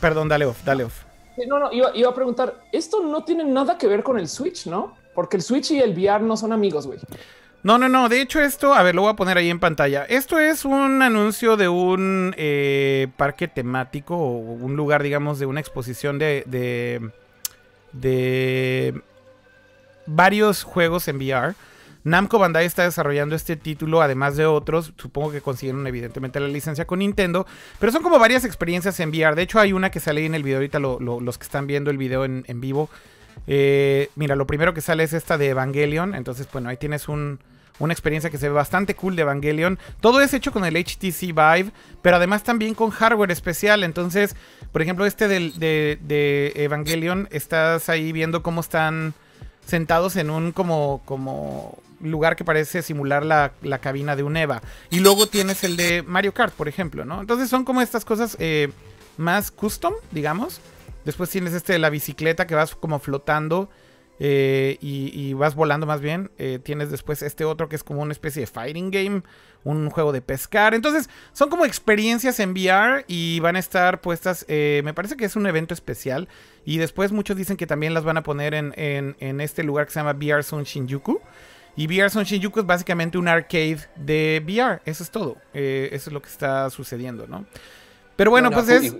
Perdón, 0.00 0.28
dale 0.30 0.46
off, 0.46 0.64
dale 0.64 0.84
off. 0.84 1.09
No, 1.46 1.58
no, 1.58 1.72
iba, 1.72 1.90
iba 1.94 2.10
a 2.10 2.14
preguntar, 2.14 2.62
esto 2.72 3.00
no 3.00 3.24
tiene 3.24 3.44
nada 3.44 3.78
que 3.78 3.86
ver 3.86 4.02
con 4.02 4.18
el 4.18 4.28
Switch, 4.28 4.66
¿no? 4.66 4.96
Porque 5.14 5.36
el 5.36 5.42
Switch 5.42 5.70
y 5.70 5.80
el 5.80 5.92
VR 5.92 6.22
no 6.24 6.36
son 6.36 6.52
amigos, 6.52 6.86
güey. 6.86 6.98
No, 7.62 7.76
no, 7.76 7.88
no. 7.88 8.08
De 8.08 8.20
hecho, 8.22 8.40
esto, 8.40 8.72
a 8.72 8.82
ver, 8.82 8.94
lo 8.94 9.02
voy 9.02 9.10
a 9.10 9.16
poner 9.16 9.36
ahí 9.36 9.50
en 9.50 9.60
pantalla. 9.60 10.04
Esto 10.04 10.38
es 10.38 10.64
un 10.64 11.02
anuncio 11.02 11.56
de 11.56 11.68
un 11.68 12.34
eh, 12.38 13.08
parque 13.16 13.48
temático 13.48 14.16
o 14.16 14.38
un 14.38 14.76
lugar, 14.76 15.02
digamos, 15.02 15.38
de 15.38 15.46
una 15.46 15.60
exposición 15.60 16.18
de, 16.18 16.42
de, 16.46 17.10
de 17.92 19.02
varios 20.06 20.62
juegos 20.62 21.06
en 21.08 21.16
VR. 21.16 21.54
Namco 22.02 22.38
Bandai 22.38 22.64
está 22.64 22.84
desarrollando 22.84 23.36
este 23.36 23.56
título, 23.56 24.00
además 24.00 24.36
de 24.36 24.46
otros. 24.46 24.92
Supongo 24.96 25.32
que 25.32 25.40
consiguieron 25.42 25.86
evidentemente 25.86 26.40
la 26.40 26.48
licencia 26.48 26.86
con 26.86 27.00
Nintendo. 27.00 27.46
Pero 27.78 27.92
son 27.92 28.02
como 28.02 28.18
varias 28.18 28.44
experiencias 28.44 28.98
en 29.00 29.10
VR. 29.10 29.34
De 29.34 29.42
hecho, 29.42 29.60
hay 29.60 29.72
una 29.72 29.90
que 29.90 30.00
sale 30.00 30.20
ahí 30.20 30.26
en 30.26 30.34
el 30.34 30.42
video 30.42 30.56
ahorita, 30.58 30.78
lo- 30.78 30.98
lo- 31.00 31.20
los 31.20 31.36
que 31.38 31.44
están 31.44 31.66
viendo 31.66 31.90
el 31.90 31.98
video 31.98 32.24
en, 32.24 32.44
vivo. 32.60 32.88
Eh, 33.46 34.08
mira, 34.16 34.36
lo 34.36 34.46
primero 34.46 34.72
que 34.74 34.80
sale 34.80 35.02
es 35.04 35.12
esta 35.12 35.36
de 35.38 35.48
Evangelion. 35.48 36.14
Entonces, 36.14 36.48
bueno, 36.52 36.68
ahí 36.70 36.76
tienes 36.78 37.08
un, 37.08 37.38
una 37.78 37.92
experiencia 37.92 38.30
que 38.30 38.38
se 38.38 38.48
ve 38.48 38.54
bastante 38.54 38.94
cool 38.94 39.14
de 39.16 39.22
Evangelion. 39.22 39.78
Todo 40.00 40.20
es 40.20 40.32
hecho 40.34 40.52
con 40.52 40.64
el 40.64 40.76
HTC 40.76 41.32
Vive, 41.34 41.70
pero 42.02 42.16
además 42.16 42.44
también 42.44 42.74
con 42.74 42.90
hardware 42.90 43.30
especial. 43.30 43.84
Entonces, 43.84 44.36
por 44.72 44.80
ejemplo, 44.82 45.04
este 45.06 45.28
de, 45.28 45.98
de 46.00 46.52
Evangelion, 46.56 47.28
estás 47.30 47.88
ahí 47.88 48.12
viendo 48.12 48.42
cómo 48.42 48.60
están 48.62 49.12
sentados 49.66 50.16
en 50.16 50.30
un 50.30 50.52
como, 50.52 51.00
como 51.04 51.78
lugar 52.02 52.36
que 52.36 52.44
parece 52.44 52.82
simular 52.82 53.24
la, 53.24 53.52
la 53.62 53.78
cabina 53.78 54.16
de 54.16 54.22
un 54.22 54.36
EVA. 54.36 54.62
Y 54.90 55.00
luego 55.00 55.26
tienes 55.26 55.64
el 55.64 55.76
de 55.76 56.02
Mario 56.02 56.32
Kart, 56.34 56.54
por 56.54 56.68
ejemplo, 56.68 57.04
¿no? 57.04 57.20
Entonces 57.20 57.48
son 57.48 57.64
como 57.64 57.80
estas 57.80 58.04
cosas 58.04 58.36
eh, 58.38 58.70
más 59.16 59.50
custom, 59.50 59.94
digamos. 60.10 60.60
Después 61.04 61.30
tienes 61.30 61.54
este 61.54 61.72
de 61.74 61.78
la 61.78 61.90
bicicleta 61.90 62.46
que 62.46 62.54
vas 62.54 62.74
como 62.74 62.98
flotando. 62.98 63.70
eh, 64.22 64.76
y, 64.82 65.32
vas 65.32 65.54
volando 65.54 65.86
más 65.86 66.02
bien. 66.02 66.30
Eh, 66.36 66.58
tienes 66.62 66.90
después 66.90 67.22
este 67.22 67.46
otro 67.46 67.70
que 67.70 67.76
es 67.76 67.82
como 67.82 68.02
una 68.02 68.12
especie 68.12 68.40
de 68.40 68.46
fighting 68.46 68.90
game, 68.90 69.22
un 69.64 69.88
juego 69.88 70.12
de 70.12 70.20
pescar. 70.20 70.74
Entonces, 70.74 71.08
son 71.32 71.48
como 71.48 71.64
experiencias 71.64 72.38
en 72.38 72.50
VR 72.50 73.06
y 73.08 73.40
van 73.40 73.56
a 73.56 73.58
estar 73.58 74.02
puestas, 74.02 74.44
me 74.48 74.92
parece 74.92 75.16
que 75.16 75.24
es 75.24 75.36
un 75.36 75.46
evento 75.46 75.72
especial. 75.72 76.28
Y 76.66 76.76
después 76.76 77.12
muchos 77.12 77.36
dicen 77.36 77.56
que 77.56 77.66
también 77.66 77.94
las 77.94 78.04
van 78.04 78.18
a 78.18 78.22
poner 78.22 78.52
en, 78.52 78.74
en, 78.76 79.40
este 79.40 79.62
lugar 79.62 79.86
que 79.86 79.92
se 79.92 80.00
llama 80.00 80.12
VR 80.12 80.42
Zone 80.42 80.64
Shinjuku. 80.64 81.20
Y 81.76 81.86
VR 81.86 82.10
Zone 82.10 82.24
Shinjuku 82.24 82.60
es 82.60 82.66
básicamente 82.66 83.18
un 83.18 83.28
arcade 83.28 83.80
de 83.96 84.42
VR. 84.44 84.80
Eso 84.84 85.02
es 85.02 85.10
todo. 85.10 85.36
eso 85.52 86.10
es 86.10 86.12
lo 86.12 86.20
que 86.20 86.28
está 86.28 86.68
sucediendo, 86.70 87.26
¿no? 87.26 87.44
Pero 88.16 88.30
bueno, 88.30 88.50
pues 88.50 88.68
es... 88.68 88.94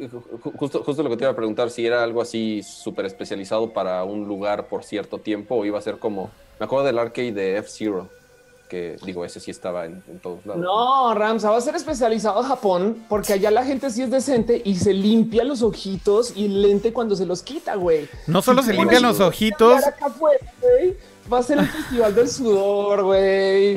Justo, 0.56 0.82
justo 0.82 1.02
lo 1.02 1.10
que 1.10 1.16
te 1.18 1.24
iba 1.24 1.32
a 1.32 1.36
preguntar, 1.36 1.68
si 1.68 1.84
era 1.84 2.02
algo 2.02 2.22
así 2.22 2.62
súper 2.62 3.04
especializado 3.04 3.70
para 3.70 4.02
un 4.02 4.26
lugar 4.26 4.66
por 4.66 4.82
cierto 4.82 5.18
tiempo 5.18 5.56
o 5.56 5.64
iba 5.66 5.78
a 5.78 5.82
ser 5.82 5.98
como... 5.98 6.30
Me 6.58 6.64
acuerdo 6.64 6.86
del 6.86 6.98
arcade 6.98 7.32
de 7.32 7.58
F-Zero, 7.58 8.08
que 8.70 8.96
digo, 9.04 9.24
ese 9.24 9.40
sí 9.40 9.50
estaba 9.50 9.84
en, 9.84 10.02
todos 10.22 10.46
lados. 10.46 10.62
No, 10.62 11.12
Ramsa 11.12 11.50
va 11.50 11.58
a 11.58 11.60
ser 11.60 11.74
especializado 11.74 12.40
en 12.40 12.48
Japón 12.48 13.04
porque 13.08 13.34
allá 13.34 13.50
la 13.50 13.64
gente 13.64 13.90
sí 13.90 14.00
es 14.00 14.10
decente 14.10 14.62
y 14.64 14.76
se 14.76 14.94
limpia 14.94 15.44
los 15.44 15.60
ojitos 15.60 16.34
y 16.36 16.46
el 16.46 16.62
lente 16.62 16.92
cuando 16.92 17.16
se 17.16 17.26
los 17.26 17.42
quita, 17.42 17.74
güey. 17.74 18.08
No 18.26 18.40
solo 18.40 18.62
se 18.62 18.72
limpian 18.72 19.02
los 19.02 19.20
ojitos. 19.20 19.82
Va 21.32 21.38
a 21.38 21.42
ser 21.42 21.58
el 21.58 21.66
festival 21.66 22.14
del 22.14 22.28
sudor, 22.28 23.04
güey. 23.04 23.76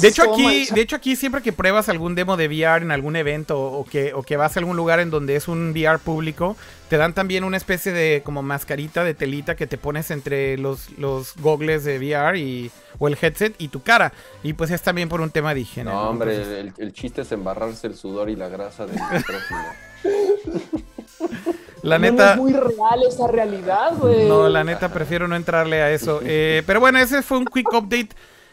De 0.00 0.08
hecho, 0.08 0.32
aquí, 0.32 0.66
de 0.74 0.80
hecho, 0.80 0.96
aquí 0.96 1.14
siempre 1.14 1.40
que 1.40 1.52
pruebas 1.52 1.88
algún 1.88 2.14
demo 2.14 2.36
de 2.36 2.48
VR 2.48 2.82
en 2.82 2.90
algún 2.90 3.14
evento 3.16 3.60
o 3.60 3.84
que, 3.84 4.12
o 4.12 4.22
que 4.22 4.36
vas 4.36 4.56
a 4.56 4.60
algún 4.60 4.76
lugar 4.76 4.98
en 5.00 5.10
donde 5.10 5.36
es 5.36 5.46
un 5.46 5.70
VR 5.70 5.98
público, 5.98 6.56
te 6.88 6.96
dan 6.96 7.14
también 7.14 7.44
una 7.44 7.56
especie 7.56 7.92
de 7.92 8.22
como 8.24 8.42
mascarita 8.42 9.04
de 9.04 9.14
telita 9.14 9.54
que 9.54 9.66
te 9.66 9.78
pones 9.78 10.10
entre 10.10 10.58
los, 10.58 10.90
los 10.98 11.34
gogles 11.36 11.84
de 11.84 11.98
VR 11.98 12.38
y, 12.38 12.70
o 12.98 13.08
el 13.08 13.16
headset 13.20 13.54
y 13.58 13.68
tu 13.68 13.82
cara. 13.82 14.12
Y 14.42 14.54
pues 14.54 14.70
es 14.70 14.82
también 14.82 15.08
por 15.08 15.20
un 15.20 15.30
tema 15.30 15.54
de 15.54 15.60
higiene. 15.60 15.90
No, 15.90 16.10
hombre, 16.10 16.72
el, 16.76 16.92
chiste 16.92 17.22
es 17.22 17.32
embarrarse 17.32 17.86
el 17.86 17.94
sudor 17.94 18.30
y 18.30 18.36
la 18.36 18.48
grasa 18.48 18.86
del 18.86 19.00
micrófono. 19.00 19.62
La 21.82 21.98
neta. 21.98 22.32
es 22.32 22.36
muy 22.38 22.52
real 22.52 23.02
esa 23.06 23.26
realidad, 23.26 23.96
güey. 23.98 24.28
No, 24.28 24.48
la 24.48 24.64
neta, 24.64 24.92
prefiero 24.92 25.26
no 25.28 25.36
entrarle 25.36 25.82
a 25.82 25.90
eso. 25.90 26.20
Eh, 26.34 26.62
pero 26.66 26.80
bueno, 26.80 26.98
ese 26.98 27.20
fue 27.22 27.38
un 27.38 27.44
quick 27.44 27.72
update. 27.72 28.10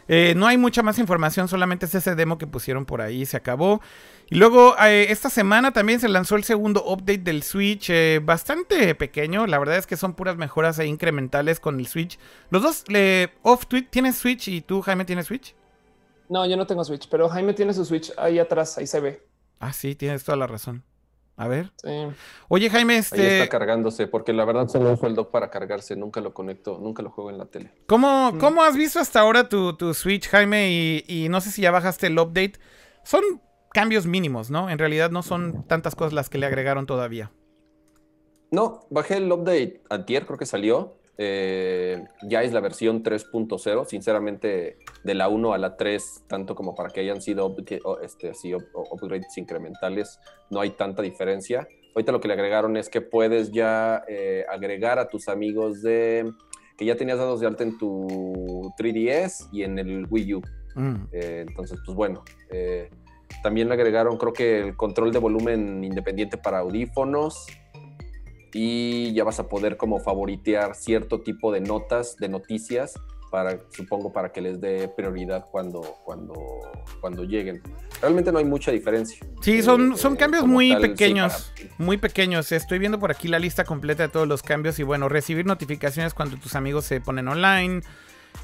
Eh, 0.08 0.34
no 0.36 0.48
hay 0.48 0.58
mucha 0.58 0.82
más 0.82 0.98
información, 0.98 1.48
solamente 1.48 1.86
es 1.86 1.96
ese 1.96 2.16
demo 2.16 2.38
que 2.38 2.48
pusieron 2.48 2.86
por 2.86 3.02
ahí, 3.02 3.26
se 3.26 3.38
acabó. 3.38 3.80
Y 4.30 4.36
luego, 4.36 4.76
eh, 4.84 5.08
esta 5.10 5.30
semana 5.30 5.72
también 5.72 6.00
se 6.00 6.10
lanzó 6.10 6.36
el 6.36 6.44
segundo 6.44 6.84
update 6.84 7.20
del 7.20 7.44
Switch, 7.44 7.92
bastante 8.24 8.96
pequeño. 8.96 9.48
La 9.48 9.60
verdad 9.60 9.78
es 9.78 9.88
que 9.88 9.98
son 9.98 10.14
puras 10.14 10.36
mejoras 10.36 10.78
e 10.80 10.88
incrementales 10.88 11.60
con 11.60 11.80
el 11.80 11.88
Switch. 11.88 12.20
Los 12.50 12.64
dos, 12.64 12.84
off 13.44 13.68
tweet, 13.68 13.88
¿tienes 13.90 14.18
Switch 14.18 14.48
y 14.48 14.62
tú, 14.62 14.82
Jaime, 14.82 15.06
tienes 15.06 15.28
Switch? 15.28 15.56
No, 16.28 16.46
yo 16.46 16.58
no 16.58 16.68
tengo 16.68 16.84
Switch, 16.84 17.08
pero 17.10 17.30
Jaime 17.30 17.54
tiene 17.54 17.74
su 17.74 17.86
Switch 17.86 18.12
ahí 18.18 18.40
atrás, 18.40 18.78
ahí 18.78 18.88
se 18.88 19.00
ve. 19.00 19.24
Ah, 19.60 19.74
sí, 19.74 19.96
tienes 19.96 20.24
toda 20.24 20.38
la 20.38 20.48
razón. 20.48 20.84
A 21.40 21.48
ver. 21.48 21.72
Oye, 22.50 22.70
Jaime, 22.70 22.98
este. 22.98 23.22
Ahí 23.22 23.28
está 23.40 23.48
cargándose, 23.48 24.08
porque 24.08 24.34
la 24.34 24.44
verdad 24.44 24.68
solo 24.68 24.92
uso 24.92 25.08
el 25.08 25.16
dock 25.16 25.32
para 25.32 25.50
cargarse. 25.50 25.96
Nunca 25.96 26.20
lo 26.20 26.34
conecto, 26.34 26.80
nunca 26.82 27.02
lo 27.02 27.12
juego 27.12 27.30
en 27.30 27.38
la 27.38 27.46
tele. 27.46 27.72
¿Cómo, 27.88 28.34
mm. 28.34 28.40
¿cómo 28.40 28.62
has 28.62 28.76
visto 28.76 29.00
hasta 29.00 29.22
ahora 29.22 29.48
tu, 29.48 29.94
Switch, 29.94 30.28
Jaime? 30.28 30.70
Y, 31.08 31.30
no 31.30 31.40
sé 31.40 31.52
si 31.52 31.62
ya 31.62 31.72
bajaste 31.72 32.08
el 32.08 32.20
update. 32.20 32.60
Son 33.04 33.24
cambios 33.72 34.06
mínimos, 34.06 34.52
¿no? 34.52 34.70
En 34.70 34.80
realidad 34.80 35.12
no 35.12 35.24
son 35.24 35.64
tantas 35.66 35.96
cosas 35.96 36.12
las 36.12 36.30
que 36.30 36.40
le 36.40 36.46
agregaron 36.46 36.86
todavía. 36.86 37.32
No, 38.52 38.86
bajé 38.90 39.16
el 39.16 39.32
update 39.32 39.82
antier, 39.90 40.26
creo 40.26 40.38
que 40.38 40.46
salió. 40.46 40.99
Eh, 41.22 42.02
ya 42.22 42.44
es 42.44 42.54
la 42.54 42.62
versión 42.62 43.04
3.0. 43.04 43.86
Sinceramente, 43.86 44.78
de 45.04 45.14
la 45.14 45.28
1 45.28 45.54
a 45.54 45.58
la 45.58 45.76
3, 45.76 46.24
tanto 46.28 46.56
como 46.56 46.76
para 46.76 46.90
que 46.90 47.02
hayan 47.02 47.22
sido 47.22 47.54
este, 48.02 48.30
así, 48.30 48.54
upgrades 48.54 49.38
incrementales, 49.38 50.18
no 50.50 50.62
hay 50.62 50.72
tanta 50.72 51.02
diferencia. 51.02 51.68
Ahorita 51.94 52.14
lo 52.14 52.22
que 52.22 52.30
le 52.30 52.36
agregaron 52.36 52.78
es 52.78 52.88
que 52.88 53.02
puedes 53.02 53.52
ya 53.52 54.02
eh, 54.08 54.46
agregar 54.50 54.98
a 54.98 55.10
tus 55.10 55.28
amigos 55.28 55.82
de 55.82 56.32
que 56.78 56.86
ya 56.86 56.96
tenías 56.96 57.18
dados 57.18 57.42
de 57.42 57.48
alta 57.48 57.64
en 57.64 57.78
tu 57.78 58.72
3DS 58.80 59.50
y 59.52 59.64
en 59.64 59.78
el 59.78 60.08
Wii 60.10 60.36
U. 60.36 60.42
Mm. 60.76 60.96
Eh, 61.12 61.46
entonces, 61.50 61.82
pues 61.86 61.98
bueno. 61.98 62.24
también 63.44 63.68
le 63.68 63.74
agregaron, 63.74 64.18
creo 64.18 64.32
que 64.32 64.60
el 64.60 64.78
control 64.78 65.12
de 65.12 65.20
volumen 65.20 65.84
independiente 65.84 66.38
para 66.38 66.60
audífonos 66.60 67.46
y 68.54 69.14
ya 69.14 69.24
vas 69.24 69.40
a 69.40 69.48
poder 69.48 69.78
como 69.78 70.00
favoritear 70.00 70.76
cierto 70.76 71.22
tipo 71.22 71.52
de 71.52 71.62
notas, 71.62 72.16
de 72.18 72.30
noticias, 72.30 72.94
para, 73.30 73.60
supongo, 73.70 74.12
para 74.12 74.32
que 74.32 74.42
les 74.42 74.60
dé 74.60 74.88
prioridad 74.88 75.46
cuando, 75.52 75.82
cuando, 76.04 76.34
cuando 77.00 77.24
lleguen. 77.24 77.62
Realmente 78.02 78.32
no 78.32 78.40
hay 78.40 78.46
mucha 78.46 78.72
diferencia. 78.72 79.20
Sí, 79.42 79.62
son, 79.62 79.94
eh, 79.94 79.98
son 79.98 80.16
cambios 80.16 80.46
muy 80.46 80.76
pequeños, 80.76 81.54
muy 81.78 81.98
pequeños. 81.98 82.52
Estoy 82.52 82.80
viendo 82.80 83.00
por 83.00 83.12
aquí 83.12 83.28
la 83.28 83.40
lista 83.40 83.64
completa 83.64 84.04
de 84.04 84.10
todos 84.10 84.28
los 84.28 84.42
cambios 84.42 84.80
y 84.80 84.84
bueno, 84.84 85.10
recibir 85.10 85.46
notificaciones 85.46 86.14
cuando 86.14 86.38
tus 86.38 86.56
amigos 86.56 86.86
se 86.86 87.02
ponen 87.02 87.28
online. 87.28 87.82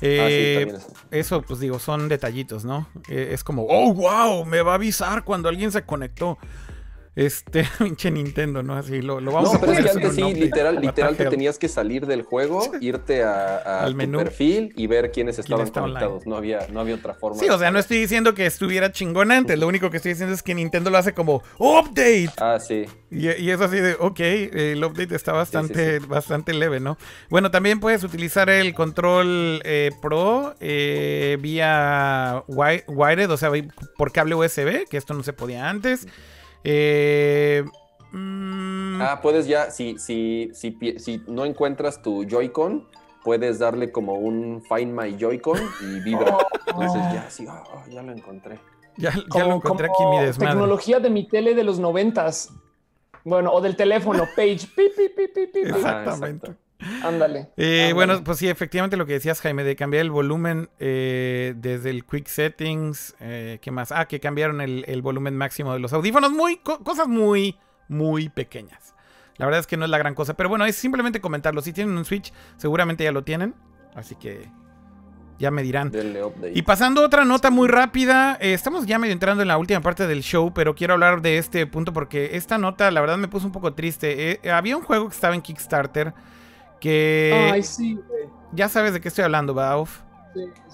Eh, 0.02 0.68
ah, 0.74 0.80
eso, 1.12 1.42
pues 1.42 1.60
digo, 1.60 1.80
son 1.80 2.10
detallitos, 2.10 2.66
¿no? 2.66 2.88
Eh, 3.08 3.30
es 3.32 3.44
como, 3.44 3.66
oh, 3.70 3.94
wow, 3.94 4.46
me 4.46 4.62
va 4.62 4.74
a 4.74 4.76
avisar 4.76 5.24
cuando 5.24 5.50
alguien 5.50 5.72
se 5.72 5.84
conectó. 5.84 6.38
Este, 7.16 7.66
pinche 7.80 8.12
Nintendo, 8.12 8.62
¿no? 8.62 8.76
Así 8.76 9.02
lo, 9.02 9.22
lo 9.22 9.32
vamos 9.32 9.54
no, 9.54 9.58
a 9.58 9.62
pero 9.62 9.72
es 9.72 9.80
que 9.80 9.90
antes 9.90 10.16
sí, 10.16 10.34
literal, 10.34 10.82
literal 10.82 11.16
te 11.16 11.26
tenías 11.28 11.58
que 11.58 11.70
salir 11.70 12.06
del 12.06 12.24
juego, 12.24 12.72
irte 12.82 13.24
a, 13.24 13.86
tu 13.88 14.12
perfil 14.12 14.74
y 14.76 14.88
ver 14.88 15.12
quiénes 15.12 15.40
estaban 15.40 15.70
conectados. 15.70 16.26
No 16.26 16.36
había, 16.36 16.68
no 16.70 16.82
había 16.82 16.96
otra 16.96 17.14
forma. 17.14 17.40
Sí, 17.40 17.48
o 17.48 17.58
sea, 17.58 17.72
no 17.72 17.80
estoy 17.80 18.00
diciendo 18.00 18.34
que 18.34 18.46
estuviera 18.46 18.92
chingón 18.92 19.32
antes. 19.32 19.58
Lo 19.58 19.68
único 19.68 19.90
que 19.90 19.98
estoy 19.98 20.12
diciendo 20.12 20.36
es 20.36 20.44
que 20.44 20.54
Nintendo 20.54 20.90
lo 20.90 20.98
hace 20.98 21.14
como 21.14 21.42
update. 21.58 22.32
Ah, 22.38 22.60
sí. 22.60 22.86
Y, 23.10 23.30
y 23.30 23.50
es 23.50 23.62
así 23.62 23.78
de, 23.78 23.96
ok, 23.98 24.20
el 24.20 24.84
update 24.84 25.16
está 25.16 25.32
bastante, 25.32 26.00
bastante 26.00 26.54
leve, 26.54 26.82
¿no? 26.82 26.98
Bueno, 27.30 27.50
también 27.50 27.80
puedes 27.80 28.04
utilizar 28.04 28.50
el 28.50 28.74
control 28.74 29.62
eh, 29.64 29.92
Pro 30.02 30.56
eh, 30.60 31.38
vía 31.40 32.44
wired, 32.48 33.32
o 33.32 33.38
sea, 33.38 33.52
por 33.98 34.12
cable 34.12 34.36
USB, 34.36 34.86
que 34.90 34.98
esto 34.98 35.14
no 35.14 35.24
se 35.24 35.32
podía 35.32 35.70
antes. 35.70 36.08
Eh, 36.66 37.64
mm, 38.12 39.02
Ah, 39.02 39.20
puedes 39.22 39.46
ya, 39.48 39.70
si, 39.72 39.98
si, 40.00 40.50
si, 40.54 40.76
si 40.98 41.22
no 41.28 41.46
encuentras 41.46 42.02
tu 42.02 42.26
Joy-Con, 42.26 42.88
puedes 43.24 43.60
darle 43.60 43.92
como 43.92 44.16
un 44.16 44.64
Find 44.64 44.92
My 45.00 45.18
Joy-Con 45.18 45.60
y 45.82 46.00
vibra. 46.00 46.38
Entonces 46.68 47.02
ya, 47.14 47.30
sí, 47.30 47.46
ah, 47.48 47.64
ah, 47.74 47.84
ya 47.90 48.02
lo 48.02 48.12
encontré. 48.12 48.60
Ya, 48.98 49.12
lo 49.12 49.56
encontré 49.56 49.88
aquí 49.88 50.06
mi 50.06 50.26
desmadre. 50.26 50.54
Tecnología 50.54 51.00
de 51.00 51.10
mi 51.10 51.28
tele 51.28 51.54
de 51.54 51.64
los 51.64 51.80
noventas. 51.80 52.50
Bueno, 53.24 53.52
o 53.52 53.62
del 53.62 53.76
teléfono, 53.76 54.24
page. 54.36 54.68
Exactamente. 55.54 56.56
Ándale, 57.04 57.50
eh, 57.58 57.92
Bueno, 57.94 58.24
pues 58.24 58.38
sí, 58.38 58.48
efectivamente 58.48 58.98
lo 58.98 59.06
que 59.06 59.14
decías, 59.14 59.42
Jaime, 59.42 59.64
de 59.64 59.76
cambiar 59.76 60.02
el 60.02 60.12
volumen 60.12 60.70
eh, 60.80 61.54
desde 61.58 61.90
el 61.90 62.06
Quick 62.06 62.28
Settings. 62.28 63.16
Eh, 63.20 63.60
¿Qué 63.62 63.72
más? 63.72 63.92
Ah, 63.92 64.06
que 64.06 64.20
cambiaron 64.20 64.62
el, 64.62 65.02
volumen 65.02 65.36
máximo 65.36 65.74
de 65.74 65.80
los 65.80 65.94
audífonos. 65.94 66.32
Muy, 66.32 66.58
cosas 66.58 67.08
muy, 67.08 67.58
muy 67.88 68.30
pequeñas. 68.30 68.96
La 69.38 69.46
verdad 69.46 69.60
es 69.60 69.68
que 69.68 69.78
no 69.78 69.86
es 69.86 69.92
la 69.92 69.98
gran 69.98 70.16
cosa. 70.16 70.36
Pero 70.36 70.50
bueno, 70.50 70.66
es 70.66 70.76
simplemente 70.76 71.20
comentarlo. 71.20 71.62
Si 71.62 71.74
tienen 71.74 71.98
un 71.98 72.06
Switch, 72.06 72.32
seguramente 72.58 73.04
ya 73.04 73.12
lo 73.12 73.24
tienen. 73.24 73.54
Así 73.94 74.16
que 74.16 74.50
ya 75.38 75.52
me 75.52 75.64
dirán. 75.64 75.92
Y 76.54 76.62
pasando 76.62 77.04
otra 77.04 77.26
nota 77.26 77.50
muy 77.50 77.68
rápida, 77.68 78.36
estamos 78.40 78.86
ya 78.86 78.98
medio 79.00 79.12
entrando 79.12 79.42
en 79.42 79.50
la 79.50 79.58
última 79.58 79.82
parte 79.82 80.08
del 80.08 80.22
show, 80.22 80.54
pero 80.54 80.76
quiero 80.76 80.94
hablar 80.94 81.22
de 81.22 81.38
este 81.38 81.68
punto 81.68 81.92
porque 81.92 82.38
esta 82.38 82.58
nota 82.58 82.90
la 82.92 83.02
verdad 83.02 83.18
me 83.18 83.28
puso 83.28 83.46
un 83.46 83.52
poco 83.52 83.74
triste. 83.74 84.40
había 84.50 84.78
un 84.78 84.84
juego 84.84 85.10
que 85.10 85.16
estaba 85.16 85.36
en 85.36 85.42
Kickstarter 85.42 86.14
que. 86.80 87.50
Ay, 87.52 87.64
sí, 87.64 88.00
Ya 88.54 88.70
sabes 88.70 88.94
de 88.94 89.02
qué 89.02 89.08
estoy 89.08 89.24
hablando, 89.24 89.54
Bauf. 89.54 90.02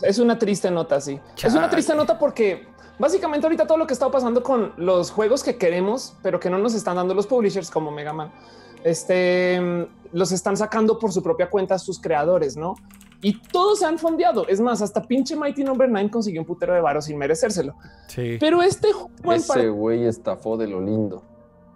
Es 0.02 0.20
una 0.20 0.40
triste 0.40 0.72
nota, 0.72 1.00
sí. 1.00 1.20
Es 1.42 1.54
una 1.54 1.70
triste 1.70 1.94
nota 1.96 2.18
porque 2.18 2.68
básicamente 2.98 3.46
ahorita 3.46 3.68
todo 3.68 3.78
lo 3.78 3.88
que 3.88 3.94
está 3.94 4.10
pasando 4.10 4.42
con 4.42 4.74
los 4.78 5.12
juegos 5.12 5.44
que 5.44 5.58
queremos, 5.58 6.16
pero 6.22 6.40
que 6.40 6.50
no 6.50 6.58
nos 6.58 6.74
están 6.74 6.96
dando 6.96 7.14
los 7.14 7.28
publishers 7.28 7.70
como 7.70 7.92
Mega 7.92 8.14
Man, 8.14 8.32
este, 8.84 9.88
los 10.12 10.32
están 10.32 10.58
sacando 10.58 10.98
por 10.98 11.12
su 11.12 11.22
propia 11.22 11.50
cuenta 11.50 11.78
sus 11.78 12.00
creadores, 12.00 12.58
¿no? 12.58 12.76
Y 13.24 13.40
todos 13.40 13.80
se 13.80 13.86
han 13.86 14.00
fondeado. 14.00 14.48
Es 14.48 14.60
más, 14.60 14.82
hasta 14.82 15.04
pinche 15.04 15.36
Mighty 15.36 15.64
Number 15.64 15.88
no. 15.88 15.94
9 15.94 16.10
consiguió 16.10 16.42
un 16.42 16.48
putero 16.48 16.74
de 16.74 16.82
varo 16.82 17.02
sin 17.02 17.18
merecérselo. 17.18 17.76
Sí. 18.08 18.38
Pero 18.40 18.64
este 18.64 18.92
juego... 18.92 19.34
Ese 19.34 19.70
güey 19.70 20.06
estafó 20.06 20.58
de 20.58 20.68
lo 20.68 20.82
lindo. 20.82 21.24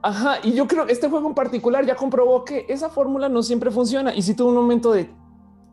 Ajá, 0.08 0.38
y 0.44 0.54
yo 0.54 0.68
creo 0.68 0.86
que 0.86 0.94
este 0.94 1.10
juego 1.10 1.28
en 1.28 1.34
particular 1.34 1.84
ya 1.84 1.96
comprobó 1.96 2.46
que 2.46 2.68
esa 2.70 2.90
fórmula 2.90 3.28
no 3.28 3.42
siempre 3.42 3.72
funciona. 3.72 4.14
Y 4.14 4.22
si 4.22 4.36
tuvo 4.36 4.50
un 4.50 4.56
momento 4.56 4.92
de 4.92 5.10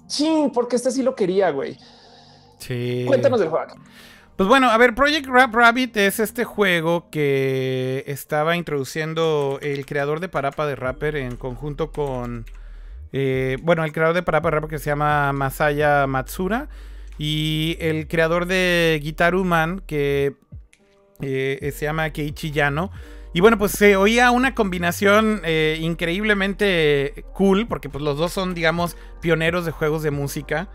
ching, 0.06 0.50
porque 0.50 0.76
este 0.76 0.90
sí 0.90 1.02
lo 1.02 1.14
quería, 1.14 1.50
güey. 1.50 1.76
Sí. 2.56 3.04
Cuéntanos 3.06 3.40
del 3.40 3.50
juego. 3.50 3.74
Pues 4.36 4.48
bueno, 4.48 4.70
a 4.70 4.78
ver, 4.78 4.94
Project 4.94 5.26
Rap 5.26 5.54
Rabbit 5.54 5.94
es 5.98 6.18
este 6.18 6.44
juego 6.44 7.10
que 7.10 8.04
estaba 8.06 8.56
introduciendo 8.56 9.58
el 9.60 9.84
creador 9.84 10.20
de 10.20 10.30
Parapa 10.30 10.66
de 10.66 10.76
Rapper 10.76 11.16
en 11.16 11.36
conjunto 11.36 11.92
con 11.92 12.46
Eh, 13.12 13.58
bueno, 13.60 13.84
el 13.84 13.92
creador 13.92 14.14
de 14.14 14.22
Parapa 14.22 14.50
Rap 14.50 14.70
que 14.70 14.78
se 14.78 14.86
llama 14.86 15.30
Masaya 15.34 16.06
Matsura. 16.06 16.68
Y 17.18 17.76
el 17.80 18.08
creador 18.08 18.46
de 18.46 18.98
Guitar 19.02 19.34
Man, 19.34 19.82
que 19.86 20.36
eh, 21.20 21.70
se 21.76 21.84
llama 21.84 22.08
Keiichi 22.08 22.50
Yano. 22.50 22.90
Y 23.34 23.40
bueno, 23.40 23.56
pues 23.56 23.72
se 23.72 23.96
oía 23.96 24.30
una 24.30 24.54
combinación 24.54 25.40
eh, 25.44 25.78
increíblemente 25.80 27.24
cool, 27.32 27.66
porque 27.66 27.88
pues 27.88 28.04
los 28.04 28.18
dos 28.18 28.32
son, 28.32 28.54
digamos, 28.54 28.96
pioneros 29.20 29.64
de 29.64 29.70
juegos 29.70 30.02
de 30.02 30.10
música. 30.10 30.68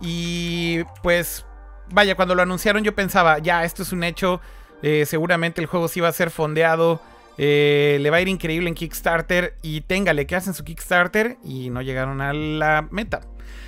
Y 0.00 0.82
pues, 1.02 1.46
vaya, 1.92 2.16
cuando 2.16 2.34
lo 2.34 2.42
anunciaron 2.42 2.82
yo 2.82 2.94
pensaba, 2.94 3.38
ya, 3.38 3.64
esto 3.64 3.82
es 3.84 3.92
un 3.92 4.02
hecho, 4.02 4.40
eh, 4.82 5.06
seguramente 5.06 5.60
el 5.60 5.66
juego 5.68 5.86
sí 5.86 6.00
va 6.00 6.08
a 6.08 6.12
ser 6.12 6.30
fondeado, 6.30 7.00
eh, 7.38 7.98
le 8.00 8.10
va 8.10 8.16
a 8.16 8.20
ir 8.20 8.28
increíble 8.28 8.68
en 8.68 8.74
Kickstarter 8.74 9.56
y 9.62 9.82
téngale 9.82 10.26
que 10.26 10.34
hacen 10.34 10.54
su 10.54 10.64
Kickstarter 10.64 11.36
y 11.44 11.70
no 11.70 11.80
llegaron 11.80 12.20
a 12.20 12.32
la 12.32 12.88
meta. 12.90 13.20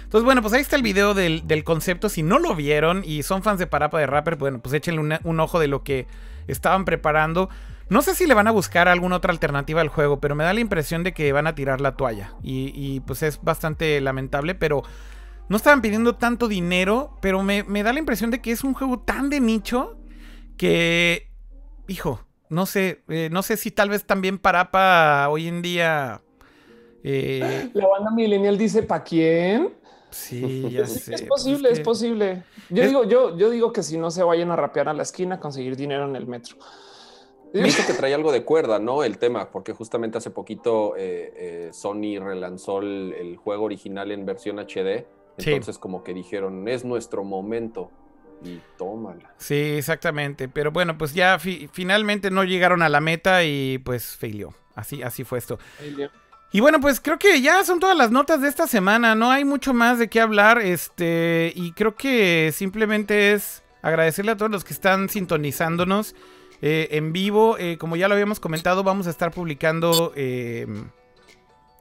Entonces, 0.02 0.24
bueno, 0.24 0.40
pues 0.40 0.52
ahí 0.54 0.60
está 0.60 0.76
el 0.76 0.82
video 0.82 1.14
del, 1.14 1.64
concepto. 1.64 2.08
Si 2.08 2.22
no 2.22 2.38
lo 2.38 2.54
vieron 2.54 3.02
y 3.04 3.22
son 3.22 3.42
fans 3.42 3.58
de 3.58 3.66
Parapa 3.66 3.98
de 3.98 4.06
Rapper, 4.06 4.36
bueno, 4.36 4.60
pues 4.60 4.72
échenle 4.72 5.18
un 5.22 5.40
ojo 5.40 5.58
de 5.58 5.68
lo 5.68 5.82
que 5.82 6.06
estaban 6.46 6.84
preparando. 6.84 7.50
No 7.88 8.02
sé 8.02 8.14
si 8.14 8.26
le 8.26 8.34
van 8.34 8.48
a 8.48 8.50
buscar 8.50 8.88
alguna 8.88 9.16
otra 9.16 9.30
alternativa 9.32 9.80
al 9.80 9.88
juego, 9.88 10.18
pero 10.18 10.34
me 10.34 10.42
da 10.42 10.52
la 10.52 10.60
impresión 10.60 11.04
de 11.04 11.12
que 11.12 11.32
van 11.32 11.46
a 11.46 11.54
tirar 11.54 11.80
la 11.80 11.96
toalla. 11.96 12.34
Y, 12.42 13.00
pues 13.00 13.22
es 13.22 13.40
bastante 13.42 14.00
lamentable, 14.00 14.54
pero 14.56 14.82
no 15.48 15.56
estaban 15.56 15.82
pidiendo 15.82 16.16
tanto 16.16 16.48
dinero, 16.48 17.16
pero 17.20 17.42
me, 17.44 17.62
da 17.62 17.92
la 17.92 18.00
impresión 18.00 18.30
de 18.30 18.40
que 18.40 18.50
es 18.50 18.64
un 18.64 18.74
juego 18.74 18.98
tan 18.98 19.30
de 19.30 19.38
nicho 19.38 19.96
que, 20.56 21.30
hijo, 21.86 22.20
no 22.48 22.66
sé, 22.66 23.04
eh, 23.08 23.28
no 23.30 23.42
sé 23.42 23.56
si 23.56 23.70
tal 23.70 23.90
vez 23.90 24.04
también 24.04 24.38
Parapa 24.38 25.28
hoy 25.28 25.46
en 25.46 25.62
día... 25.62 26.22
Eh, 27.04 27.70
la 27.72 27.86
banda 27.86 28.10
millennial 28.10 28.58
dice, 28.58 28.82
¿pa' 28.82 29.04
quién? 29.04 29.72
Sí, 30.10 30.68
ya 30.72 30.86
sé. 30.86 31.14
Es 31.14 31.22
posible, 31.22 31.70
es, 31.70 31.78
posible. 31.78 32.42
Yo 32.68 32.84
digo, 32.84 33.04
yo, 33.04 33.36
yo 33.36 33.48
digo 33.48 33.72
que 33.72 33.84
si 33.84 33.96
no 33.96 34.10
se 34.10 34.24
vayan 34.24 34.50
a 34.50 34.56
rapear 34.56 34.88
a 34.88 34.92
la 34.92 35.04
esquina, 35.04 35.38
conseguir 35.38 35.76
dinero 35.76 36.08
en 36.08 36.16
el 36.16 36.26
metro. 36.26 36.56
Visto 37.62 37.82
que 37.86 37.92
trae 37.98 38.14
algo 38.14 38.32
de 38.32 38.44
cuerda, 38.44 38.78
¿no? 38.78 39.04
El 39.04 39.18
tema, 39.18 39.50
porque 39.50 39.72
justamente 39.72 40.18
hace 40.18 40.30
poquito 40.30 40.96
eh, 40.96 41.32
eh, 41.36 41.68
Sony 41.72 42.18
relanzó 42.20 42.80
el, 42.80 43.36
juego 43.36 43.64
original 43.64 44.10
en 44.10 44.26
versión 44.26 44.58
HD. 44.58 45.06
Entonces, 45.38 45.78
como 45.78 46.02
que 46.02 46.14
dijeron, 46.14 46.66
es 46.68 46.84
nuestro 46.84 47.24
momento. 47.24 47.90
Y 48.42 48.60
tómala. 48.76 49.34
Sí, 49.38 49.54
exactamente. 49.54 50.48
Pero 50.48 50.70
bueno, 50.70 50.98
pues 50.98 51.14
ya 51.14 51.38
finalmente 51.38 52.30
no 52.30 52.44
llegaron 52.44 52.82
a 52.82 52.88
la 52.88 53.00
meta 53.00 53.44
y 53.44 53.78
pues 53.78 54.16
failió. 54.16 54.54
Así, 54.74 55.02
así 55.02 55.24
fue 55.24 55.38
esto. 55.38 55.58
Y 56.52 56.60
bueno, 56.60 56.80
pues 56.80 57.00
creo 57.00 57.18
que 57.18 57.40
ya 57.40 57.64
son 57.64 57.80
todas 57.80 57.96
las 57.96 58.10
notas 58.10 58.40
de 58.40 58.48
esta 58.48 58.66
semana. 58.66 59.14
No 59.14 59.30
hay 59.30 59.44
mucho 59.44 59.72
más 59.72 59.98
de 59.98 60.08
qué 60.08 60.20
hablar. 60.20 60.58
Este. 60.58 61.52
Y 61.56 61.72
creo 61.72 61.96
que 61.96 62.52
simplemente 62.54 63.32
es 63.32 63.62
agradecerle 63.82 64.32
a 64.32 64.36
todos 64.36 64.50
los 64.50 64.64
que 64.64 64.74
están 64.74 65.08
sintonizándonos. 65.08 66.14
Eh, 66.62 66.88
en 66.92 67.12
vivo. 67.12 67.58
Eh, 67.58 67.78
como 67.78 67.96
ya 67.96 68.08
lo 68.08 68.14
habíamos 68.14 68.40
comentado, 68.40 68.82
vamos 68.82 69.06
a 69.06 69.10
estar 69.10 69.32
publicando 69.32 70.12
em, 70.16 70.88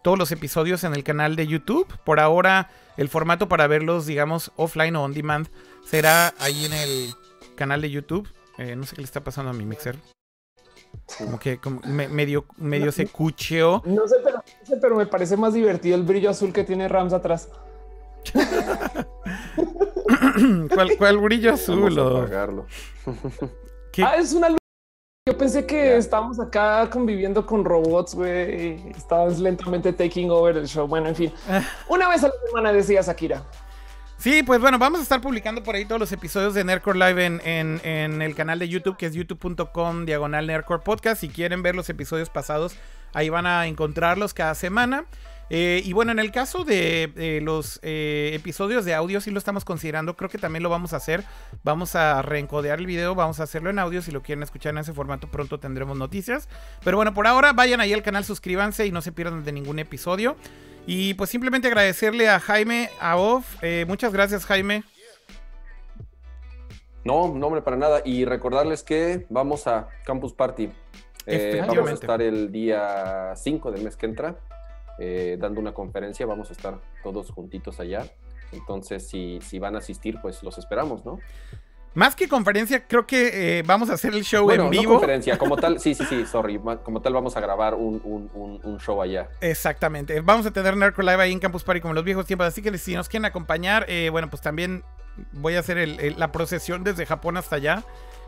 todos 0.04 0.18
los 0.18 0.32
episodios 0.32 0.84
en 0.84 0.94
el 0.94 1.04
canal 1.04 1.36
de 1.36 1.48
YouTube. 1.48 1.88
Por 2.04 2.20
ahora, 2.20 2.70
el 2.98 3.10
formato 3.10 3.48
para 3.48 3.68
verlos, 3.68 4.06
digamos, 4.06 4.52
offline 4.56 4.96
o 4.96 5.04
on 5.04 5.14
demand, 5.14 5.48
será 5.86 6.34
ahí 6.40 6.66
en 6.66 6.74
el 6.74 7.14
canal 7.56 7.82
de 7.82 7.90
YouTube. 7.90 8.28
Eh, 8.58 8.76
no 8.76 8.86
sé 8.86 8.96
qué 8.96 9.02
le 9.02 9.06
está 9.06 9.24
pasando 9.24 9.52
a 9.52 9.54
mi 9.54 9.66
mixer. 9.66 9.98
Como 11.18 11.40
que 11.40 11.60
medio, 12.10 12.46
medio 12.58 12.92
se 12.92 13.08
cucheó. 13.08 13.82
No 13.86 14.08
sé 14.08 14.16
pero, 14.82 14.96
me 14.96 15.06
parece 15.06 15.38
más 15.38 15.54
divertido 15.54 15.96
el 15.96 16.04
brillo 16.04 16.30
azul 16.30 16.54
que 16.54 16.64
tiene 16.64 16.88
Rams 16.88 17.14
atrás. 17.14 17.50
¿Cuál, 20.98 21.18
brillo 21.20 21.54
azul? 21.54 21.96
Ah, 24.04 24.16
es 24.18 24.34
una 24.34 24.50
luz 24.50 24.58
yo 25.28 25.36
pensé 25.36 25.66
que 25.66 25.98
estábamos 25.98 26.40
acá 26.40 26.88
conviviendo 26.92 27.48
con 27.48 27.66
robots, 27.66 28.14
güey. 28.14 28.92
Estábamos 28.92 29.40
lentamente 29.40 29.92
taking 29.92 30.30
over 30.30 30.56
el 30.56 30.68
show. 30.68 30.88
Bueno, 30.88 31.08
en 31.08 31.16
fin. 31.16 31.34
Una 31.90 32.08
vez 32.08 32.24
a 32.24 32.28
la 32.28 32.34
semana 32.46 32.72
decía 32.72 33.02
Shakira. 33.02 33.42
Sí, 34.20 34.44
pues 34.44 34.62
bueno, 34.62 34.78
vamos 34.78 35.00
a 35.00 35.02
estar 35.02 35.22
publicando 35.22 35.64
por 35.64 35.74
ahí 35.74 35.86
todos 35.86 36.00
los 36.00 36.12
episodios 36.12 36.54
de 36.54 36.64
Nerdcore 36.64 37.00
Live 37.00 37.26
en, 37.26 37.42
en 37.84 38.22
el 38.22 38.36
canal 38.36 38.60
de 38.60 38.70
YouTube, 38.70 38.98
que 38.98 39.08
es 39.08 39.16
youtube.com 39.16 40.06
diagonal 40.06 40.46
Nerdcore 40.46 40.84
Podcast. 40.84 41.22
Si 41.22 41.30
quieren 41.30 41.64
ver 41.64 41.74
los 41.74 41.90
episodios 41.90 42.30
pasados, 42.30 42.76
ahí 43.12 43.30
van 43.30 43.48
a 43.48 43.66
encontrarlos 43.66 44.36
cada 44.36 44.54
semana. 44.54 45.06
Eh, 45.50 45.82
y 45.86 45.94
bueno, 45.94 46.12
en 46.12 46.20
el 46.20 46.32
caso 46.32 46.64
de 46.64 47.40
los 47.44 47.80
eh, 47.84 48.32
episodios 48.34 48.86
de 48.86 48.94
audio, 48.94 49.22
sí 49.22 49.32
lo 49.32 49.38
estamos 49.38 49.66
considerando. 49.66 50.16
Creo 50.16 50.30
que 50.30 50.38
también 50.38 50.64
lo 50.64 50.70
vamos 50.70 50.94
a 50.94 50.98
hacer. 50.98 51.24
Vamos 51.64 51.96
a 51.96 52.22
reencodear 52.22 52.80
el 52.80 52.86
video, 52.86 53.16
vamos 53.16 53.40
a 53.40 53.44
hacerlo 53.44 53.70
en 53.70 53.80
audio. 53.80 54.02
Si 54.02 54.12
lo 54.12 54.22
quieren 54.22 54.44
escuchar 54.44 54.72
en 54.72 54.80
ese 54.80 54.94
formato, 54.94 55.28
pronto 55.28 55.60
tendremos 55.60 55.98
noticias. 55.98 56.50
Pero 56.84 56.98
bueno, 56.98 57.14
por 57.14 57.28
ahora 57.28 57.54
vayan 57.54 57.80
ahí 57.80 57.94
al 57.94 58.04
canal, 58.04 58.24
suscríbanse 58.24 58.86
y 58.86 58.92
no 58.92 59.02
se 59.02 59.12
pierdan 59.12 59.44
de 59.44 59.52
ningún 59.52 59.80
episodio. 59.80 60.36
Y 60.88 61.16
pues 61.16 61.30
simplemente 61.30 61.68
agradecerle 61.68 62.30
a 62.30 62.40
Jaime, 62.40 62.90
a 63.00 63.18
Off. 63.18 63.58
Eh, 63.62 63.86
muchas 63.88 64.14
gracias, 64.14 64.46
Jaime. 64.46 64.84
No, 67.04 67.34
no, 67.34 67.48
hombre, 67.48 67.62
para 67.62 67.78
nada. 67.78 68.02
Y 68.04 68.26
recordarles 68.26 68.82
que 68.82 69.28
vamos 69.30 69.68
a 69.68 69.90
Campus 70.06 70.34
Party. 70.34 70.70
vamos 71.68 71.90
a 71.90 71.94
estar 71.94 72.22
el 72.22 72.52
día 72.52 73.34
5 73.36 73.72
del 73.72 73.84
mes 73.84 73.96
que 73.96 74.08
entra. 74.08 74.36
Eh, 74.98 75.38
dando 75.40 75.60
una 75.60 75.74
conferencia, 75.74 76.26
vamos 76.26 76.50
a 76.50 76.54
estar 76.54 76.80
todos 77.04 77.30
juntitos 77.32 77.80
allá. 77.80 78.06
Entonces, 78.52 79.08
si, 79.08 79.40
si 79.42 79.60
van 79.60 79.76
a 79.76 79.80
asistir, 79.80 80.20
pues 80.22 80.44
los 80.44 80.58
esperamos, 80.58 81.06
¿no? 81.06 81.20
Más 81.96 82.14
que 82.14 82.28
conferencia, 82.28 82.86
creo 82.88 83.08
que 83.08 83.60
eh, 83.60 83.64
vamos 83.66 83.90
a 83.90 83.94
hacer 83.94 84.14
el 84.14 84.24
show 84.26 84.52
en 84.52 84.70
vivo. 84.70 84.84
No 84.84 84.90
conferencia, 85.00 85.38
como 85.38 85.56
tal, 85.56 85.80
sí, 85.80 85.96
sí, 85.96 86.04
sí, 86.04 86.26
sorry. 86.32 86.60
Como 86.84 87.02
tal, 87.02 87.14
vamos 87.14 87.38
a 87.38 87.40
grabar 87.40 87.74
un, 87.74 88.02
un, 88.04 88.78
show 88.80 89.02
allá. 89.02 89.30
Exactamente. 89.40 90.20
Vamos 90.20 90.46
a 90.46 90.52
tener 90.52 90.76
Narco 90.76 91.02
Live 91.02 91.22
ahí 91.22 91.32
en 91.32 91.40
Campus 91.40 91.64
Party 91.64 91.80
como 91.80 91.94
en 91.94 91.96
los 91.96 92.04
viejos 92.04 92.26
tiempos. 92.26 92.48
Así 92.48 92.62
que 92.62 92.78
si 92.78 92.96
nos 92.96 93.08
quieren 93.08 93.24
acompañar, 93.24 93.86
eh, 93.88 94.10
bueno, 94.10 94.30
pues 94.30 94.42
también 94.42 94.84
voy 95.32 95.56
a 95.56 95.60
hacer 95.60 96.18
la 96.18 96.32
procesión 96.34 96.84
desde 96.84 97.06
Japón 97.06 97.38
hasta 97.38 97.56
allá. 97.56 97.86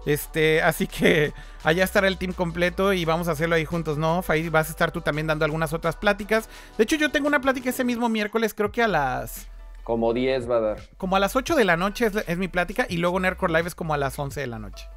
Este, 0.07 0.61
así 0.61 0.88
que 0.88 1.34
allá 1.65 1.84
estará 1.84 2.07
el 2.07 2.17
team 2.17 2.31
completo 2.31 2.93
y 2.93 3.03
vamos 3.03 3.27
a 3.27 3.31
hacerlo 3.31 3.55
ahí 3.55 3.65
juntos, 3.65 3.97
¿no? 3.97 4.23
Ahí 4.29 4.47
vas 4.47 4.69
a 4.69 4.71
estar 4.71 4.89
tú 4.93 5.01
también 5.01 5.27
dando 5.27 5.43
algunas 5.43 5.73
otras 5.73 5.97
pláticas. 5.97 6.47
De 6.77 6.85
hecho, 6.85 6.95
yo 6.95 7.11
tengo 7.11 7.27
una 7.27 7.41
plática 7.41 7.69
ese 7.69 7.84
mismo 7.84 8.07
miércoles, 8.07 8.53
creo 8.53 8.71
que 8.71 8.81
a 8.81 8.88
las. 8.88 9.47
Como 9.84 10.13
10 10.13 10.49
va 10.49 10.55
a 10.55 10.59
dar. 10.61 10.77
Como 10.95 11.17
a 11.17 11.19
las 11.19 11.35
8 11.35 11.55
de 11.55 11.65
la 11.65 11.75
noche 11.75 12.09
es, 12.25 12.38
mi 12.38 12.47
plática 12.47 12.85
y 12.89 12.97
luego 12.97 13.19
Nerdcore 13.19 13.51
Live 13.51 13.67
es 13.67 13.75
como 13.75 13.93
a 13.93 13.97
las 13.97 14.17
11 14.17 14.39
de 14.39 14.47
la 14.47 14.59
noche. 14.59 14.88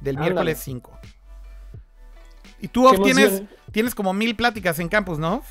Del 0.00 0.18
miércoles 0.18 0.60
5. 0.62 0.98
Y 2.60 2.68
tú, 2.68 2.90
tienes, 3.02 3.44
tienes 3.72 3.94
como 3.94 4.12
mil 4.12 4.36
pláticas 4.36 4.78
en 4.80 4.90
campus, 4.90 5.18
¿no? 5.18 5.42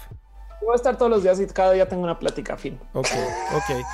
Voy 0.61 0.73
a 0.73 0.75
estar 0.75 0.97
todos 0.97 1.09
los 1.09 1.23
días 1.23 1.39
y 1.39 1.47
cada 1.47 1.71
día 1.71 1.87
tengo 1.87 2.03
una 2.03 2.19
plática, 2.19 2.57
fin. 2.57 2.79
Ok, 2.93 3.07
ok. 3.55 3.85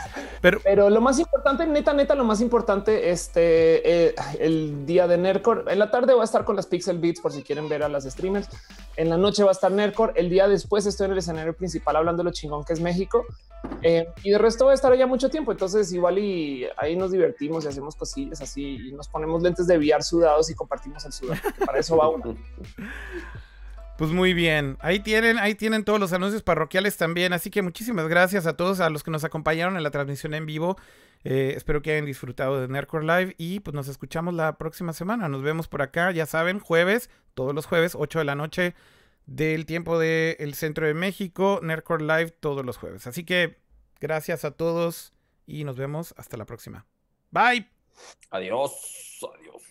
Pero, 0.41 0.59
Pero 0.63 0.89
lo 0.89 1.01
más 1.01 1.19
importante, 1.19 1.67
neta, 1.67 1.93
neta, 1.93 2.15
lo 2.15 2.23
más 2.23 2.41
importante, 2.41 3.11
este, 3.11 4.07
eh, 4.07 4.15
el 4.39 4.85
día 4.85 5.07
de 5.07 5.17
Nercor. 5.17 5.65
En 5.67 5.79
la 5.79 5.91
tarde 5.91 6.13
voy 6.13 6.21
a 6.21 6.25
estar 6.25 6.45
con 6.45 6.55
las 6.55 6.65
Pixel 6.65 6.99
Beats 6.99 7.21
por 7.21 7.31
si 7.31 7.43
quieren 7.43 7.69
ver 7.69 7.83
a 7.83 7.89
las 7.89 8.05
streamers. 8.05 8.49
En 8.95 9.09
la 9.09 9.17
noche 9.17 9.43
va 9.43 9.49
a 9.49 9.53
estar 9.53 9.71
Nercor. 9.71 10.13
El 10.15 10.29
día 10.29 10.47
después 10.47 10.85
estoy 10.85 11.05
en 11.05 11.11
el 11.11 11.17
escenario 11.19 11.53
principal 11.55 11.95
hablando 11.95 12.23
de 12.23 12.29
lo 12.29 12.31
chingón 12.31 12.63
que 12.63 12.73
es 12.73 12.79
México. 12.79 13.25
Eh, 13.81 14.07
y 14.23 14.31
de 14.31 14.37
resto 14.37 14.65
voy 14.65 14.71
a 14.71 14.75
estar 14.75 14.91
allá 14.91 15.05
mucho 15.05 15.29
tiempo. 15.29 15.51
Entonces, 15.51 15.91
igual 15.93 16.17
y 16.17 16.65
ahí 16.77 16.95
nos 16.95 17.11
divertimos 17.11 17.65
y 17.65 17.67
hacemos 17.67 17.95
cosillas 17.95 18.41
así 18.41 18.89
y 18.89 18.93
nos 18.93 19.07
ponemos 19.07 19.41
lentes 19.41 19.67
de 19.67 19.77
VR 19.77 20.01
sudados 20.01 20.49
y 20.49 20.55
compartimos 20.55 21.05
el 21.05 21.13
sudor. 21.13 21.37
Para 21.65 21.79
eso 21.79 21.97
va 21.97 22.09
uno. 22.09 22.35
Pues 23.97 24.11
muy 24.11 24.33
bien, 24.33 24.77
ahí 24.79 24.99
tienen, 24.99 25.37
ahí 25.37 25.53
tienen 25.53 25.83
todos 25.83 25.99
los 25.99 26.13
anuncios 26.13 26.41
parroquiales 26.41 26.97
también, 26.97 27.31
así 27.31 27.51
que 27.51 27.61
muchísimas 27.61 28.07
gracias 28.07 28.47
a 28.47 28.57
todos 28.57 28.79
a 28.79 28.89
los 28.89 29.03
que 29.03 29.11
nos 29.11 29.23
acompañaron 29.23 29.77
en 29.77 29.83
la 29.83 29.91
transmisión 29.91 30.33
en 30.33 30.47
vivo. 30.47 30.77
Eh, 31.23 31.53
espero 31.55 31.81
que 31.81 31.91
hayan 31.91 32.05
disfrutado 32.05 32.59
de 32.59 32.67
Nerdcore 32.67 33.05
Live 33.05 33.35
y 33.37 33.59
pues 33.59 33.73
nos 33.73 33.87
escuchamos 33.87 34.33
la 34.33 34.57
próxima 34.57 34.93
semana. 34.93 35.29
Nos 35.29 35.43
vemos 35.43 35.67
por 35.67 35.81
acá, 35.81 36.11
ya 36.11 36.25
saben, 36.25 36.59
jueves, 36.59 37.09
todos 37.33 37.53
los 37.53 37.65
jueves, 37.65 37.95
8 37.95 38.19
de 38.19 38.25
la 38.25 38.35
noche 38.35 38.73
del 39.25 39.65
tiempo 39.65 39.99
del 39.99 40.37
de 40.37 40.53
centro 40.53 40.85
de 40.87 40.93
México, 40.93 41.59
Nerdcore 41.61 42.03
Live 42.03 42.31
todos 42.31 42.65
los 42.65 42.77
jueves. 42.77 43.07
Así 43.07 43.23
que 43.23 43.57
gracias 44.01 44.43
a 44.43 44.51
todos 44.51 45.13
y 45.45 45.63
nos 45.63 45.77
vemos 45.77 46.13
hasta 46.17 46.35
la 46.35 46.45
próxima. 46.45 46.85
Bye. 47.31 47.69
Adiós. 48.31 49.19
Adiós. 49.35 49.63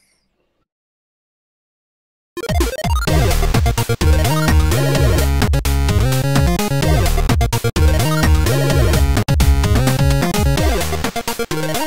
Thank 11.51 11.77
you. 11.77 11.82